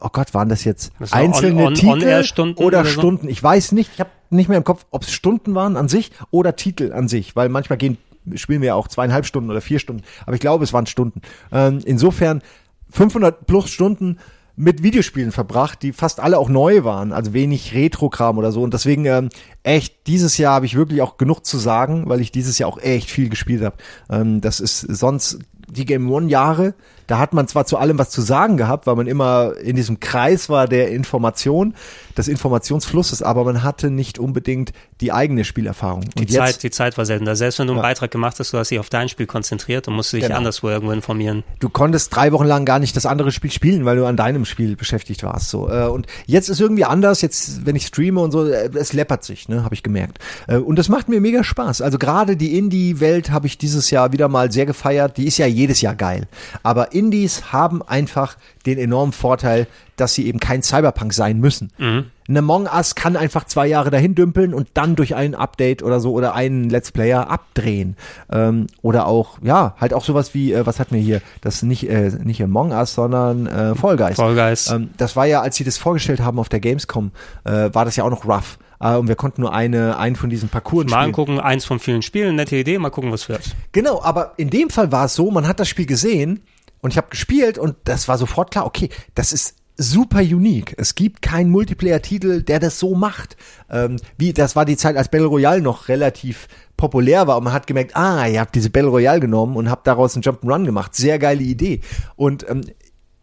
[0.00, 2.90] oh Gott, waren das jetzt Das war einzelne on- on- Titel On-Air-Stunden oder, oder so?
[3.00, 3.28] Stunden?
[3.28, 6.10] Ich weiß nicht, ich habe nicht mehr im Kopf, ob es Stunden waren an sich
[6.30, 7.98] oder Titel an sich, weil manchmal gehen
[8.34, 11.20] spielen wir ja auch zweieinhalb Stunden oder vier Stunden, aber ich glaube, es waren Stunden.
[11.52, 12.42] Ähm, insofern
[12.90, 14.18] 500 plus Stunden
[14.56, 18.62] mit Videospielen verbracht, die fast alle auch neu waren, also wenig Retro-Kram oder so.
[18.62, 19.30] Und deswegen ähm,
[19.62, 22.78] echt, dieses Jahr habe ich wirklich auch genug zu sagen, weil ich dieses Jahr auch
[22.78, 23.76] echt viel gespielt habe.
[24.10, 26.74] Ähm, das ist sonst die Game One Jahre,
[27.10, 29.98] da hat man zwar zu allem was zu sagen gehabt, weil man immer in diesem
[29.98, 31.74] Kreis war der Information,
[32.16, 36.02] des Informationsflusses, aber man hatte nicht unbedingt die eigene Spielerfahrung.
[36.16, 37.34] Die Und Zeit, jetzt, die Zeit war seltener.
[37.36, 37.88] Selbst wenn du einen Ja.
[37.88, 40.36] Beitrag gemacht hast, du hast dich auf dein Spiel konzentriert und musst dich Genau.
[40.36, 41.42] anderswo irgendwo informieren.
[41.60, 44.44] du konntest drei Wochen lang gar nicht das andere Spiel spielen, weil du an deinem
[44.44, 45.48] Spiel beschäftigt warst.
[45.50, 47.22] So äh, und jetzt ist irgendwie anders.
[47.22, 50.18] Jetzt, wenn ich streame und so, äh, es läppert sich, ne, habe ich gemerkt.
[50.46, 51.80] Äh, und das macht mir mega Spaß.
[51.80, 55.16] Also gerade die Indie-Welt habe ich dieses Jahr wieder mal sehr gefeiert.
[55.16, 56.28] Die ist ja jedes Jahr geil,
[56.62, 61.70] aber Indies haben einfach den enormen Vorteil, dass sie eben kein Cyberpunk sein müssen.
[61.78, 65.98] Ein Among Us kann einfach zwei Jahre dahin dümpeln und dann durch ein Update oder
[65.98, 67.96] so oder einen Let's Player abdrehen.
[68.30, 71.22] Ähm, oder auch, ja, halt auch sowas wie, äh, was hatten wir hier?
[71.40, 74.16] Das nicht, äh, nicht Among Us, sondern äh, Fall Guys.
[74.16, 74.70] Fall Guys.
[74.70, 77.10] Ähm, das war ja, als sie das vorgestellt haben auf der Gamescom,
[77.44, 78.58] äh, war das ja auch noch rough.
[78.80, 81.04] Äh, und wir konnten nur eine, einen von diesen Parcours Mal spielen.
[81.06, 83.42] angucken, eins von vielen Spielen, nette Idee, mal gucken, was wird.
[83.72, 86.40] Genau, aber in dem Fall war es so, man hat das Spiel gesehen
[86.80, 90.74] und ich habe gespielt und das war sofort klar, okay, das ist super unique.
[90.76, 93.36] Es gibt keinen Multiplayer-Titel, der das so macht.
[93.70, 97.52] Ähm, wie, das war die Zeit, als Battle Royale noch relativ populär war und man
[97.52, 100.94] hat gemerkt, ah, ihr habt diese Battle Royale genommen und habt daraus einen Jump'n'Run gemacht.
[100.94, 101.80] Sehr geile Idee.
[102.16, 102.62] Und ähm,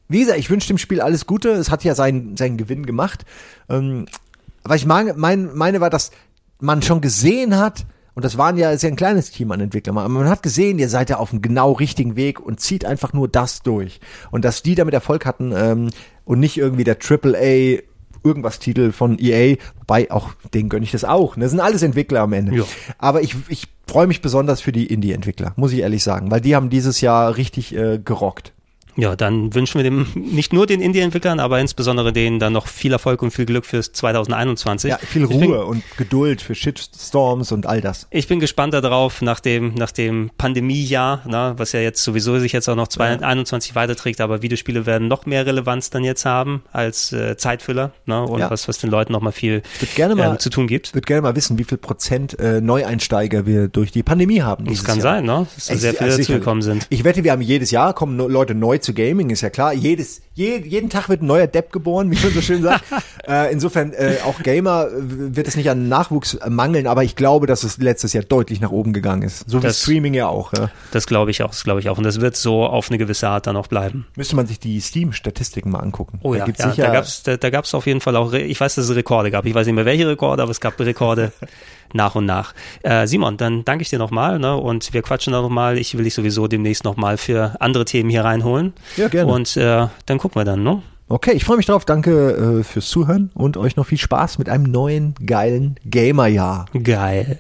[0.10, 1.50] wie gesagt, ich wünsche dem Spiel alles Gute.
[1.50, 3.26] Es hat ja seinen, seinen Gewinn gemacht.
[3.70, 4.06] Ähm,
[4.64, 6.12] aber ich meine, mein, meine war, dass
[6.60, 7.86] man schon gesehen hat,
[8.18, 10.80] und das waren ja, ist ja ein kleines Team an Entwicklern, aber man hat gesehen,
[10.80, 14.00] ihr seid ja auf dem genau richtigen Weg und zieht einfach nur das durch.
[14.32, 15.92] Und dass die damit Erfolg hatten ähm,
[16.26, 17.84] und nicht irgendwie der AAA
[18.24, 21.38] irgendwas Titel von EA, wobei auch denen gönne ich das auch.
[21.38, 21.44] Ne?
[21.44, 22.56] Das sind alles Entwickler am Ende.
[22.56, 22.64] Ja.
[22.98, 26.56] Aber ich, ich freue mich besonders für die Indie-Entwickler, muss ich ehrlich sagen, weil die
[26.56, 28.52] haben dieses Jahr richtig äh, gerockt.
[28.98, 32.92] Ja, dann wünschen wir dem nicht nur den Indie-Entwicklern, aber insbesondere denen dann noch viel
[32.92, 34.90] Erfolg und viel Glück fürs 2021.
[34.90, 38.08] Ja, viel Ich bin, Ruhe und Geduld für Shitstorms und all das.
[38.10, 42.54] ich bin gespannt darauf, nach dem, nach dem Pandemiejahr, na, was ja jetzt sowieso sich
[42.54, 47.14] jetzt auch noch 2021 weiterträgt, aber Videospiele werden noch mehr Relevanz dann jetzt haben als
[47.14, 48.50] äh, Zeitfüller na, und Ja.
[48.50, 49.62] was, was den Leuten noch mal viel
[49.96, 50.88] gerne mal- ähm, zu tun gibt.
[50.88, 54.66] Ich würde gerne mal wissen, wie viel Prozent äh, Neueinsteiger wir durch die Pandemie haben.
[54.66, 55.04] Das kann Jahr.
[55.18, 55.48] sein, ne?
[55.56, 56.88] dass da sehr viele dazugekommen sind.
[56.90, 59.74] Ich wette, wir haben jedes Jahr kommen Leute neu zu Gaming, ist ja klar.
[59.74, 62.84] Jedes, je, jeden Tag wird ein neuer Depp geboren, wie man so schön sagt.
[63.28, 64.92] äh, insofern äh, auch Gamer äh,
[65.36, 68.72] wird es nicht an Nachwuchs mangeln, aber ich glaube, dass es letztes Jahr deutlich nach
[68.72, 69.50] oben gegangen ist.
[69.50, 70.54] So wie Das- Streaming ja auch.
[70.54, 70.72] Ja.
[70.92, 71.98] Das glaube ich auch, das glaube ich auch.
[71.98, 74.08] Und das wird so auf eine gewisse Art dann auch bleiben.
[74.16, 76.20] Müsste man sich die Steam-Statistiken mal angucken.
[76.24, 78.32] Oh Da ja, gibt's ja sicher, da gab's da, da gab's auf jeden Fall auch,
[78.34, 79.46] ich weiß, dass es Rekorde gab.
[79.46, 81.32] Ich weiß nicht mehr welche Rekorde, aber es gab Rekorde
[81.94, 82.54] nach und nach.
[82.84, 84.56] Äh, Simon, dann danke ich dir nochmal ne?
[84.56, 85.78] und wir quatschen da nochmal.
[85.78, 88.74] Ich will dich sowieso demnächst nochmal für andere Themen hier reinholen.
[88.96, 89.32] Ja, gerne.
[89.32, 90.82] Und äh, dann gucken wir dann, ne?
[91.10, 91.86] Okay, ich freue mich drauf.
[91.86, 96.66] Danke äh, fürs Zuhören und euch noch viel Spaß mit einem neuen, geilen Gamer-Jahr.
[96.84, 97.40] Geil.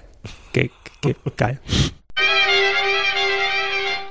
[0.53, 0.69] Ge
[1.01, 1.59] ge geil.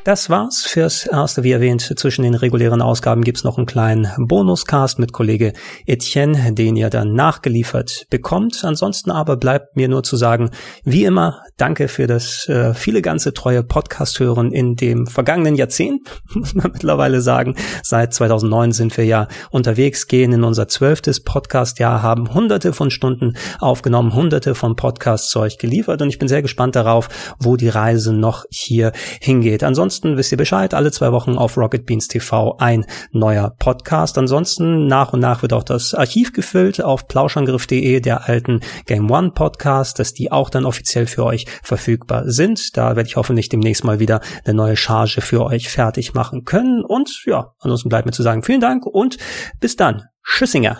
[0.06, 1.42] Das war's fürs erste.
[1.42, 5.52] Wie erwähnt, zwischen den regulären Ausgaben gibt's noch einen kleinen Bonuscast mit Kollege
[5.84, 8.64] Etienne, den ihr dann nachgeliefert bekommt.
[8.64, 10.50] Ansonsten aber bleibt mir nur zu sagen,
[10.84, 16.54] wie immer, danke für das äh, viele ganze treue Podcast-Hören in dem vergangenen Jahrzehnt, muss
[16.54, 17.56] man mittlerweile sagen.
[17.82, 23.36] Seit 2009 sind wir ja unterwegs, gehen in unser zwölftes Podcast-Jahr, haben hunderte von Stunden
[23.58, 27.08] aufgenommen, hunderte von Podcasts zu euch geliefert und ich bin sehr gespannt darauf,
[27.40, 29.64] wo die Reise noch hier hingeht.
[29.64, 34.18] Ansonsten ansonsten wisst ihr Bescheid, alle zwei Wochen auf Rocket Beans TV ein neuer Podcast.
[34.18, 39.30] Ansonsten nach und nach wird auch das Archiv gefüllt auf plauschangriff.de der alten Game One
[39.30, 42.76] Podcast, dass die auch dann offiziell für euch verfügbar sind.
[42.76, 46.84] Da werde ich hoffentlich demnächst mal wieder eine neue Charge für euch fertig machen können.
[46.84, 49.16] Und ja, ansonsten bleibt mir zu sagen, vielen Dank und
[49.60, 50.02] bis dann.
[50.24, 50.78] Tschüssinger.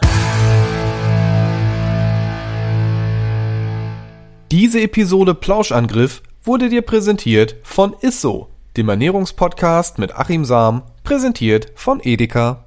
[4.50, 12.00] Diese Episode Plauschangriff wurde dir präsentiert von Isso, dem Ernährungspodcast mit Achim Sam, präsentiert von
[12.02, 12.65] Edeka.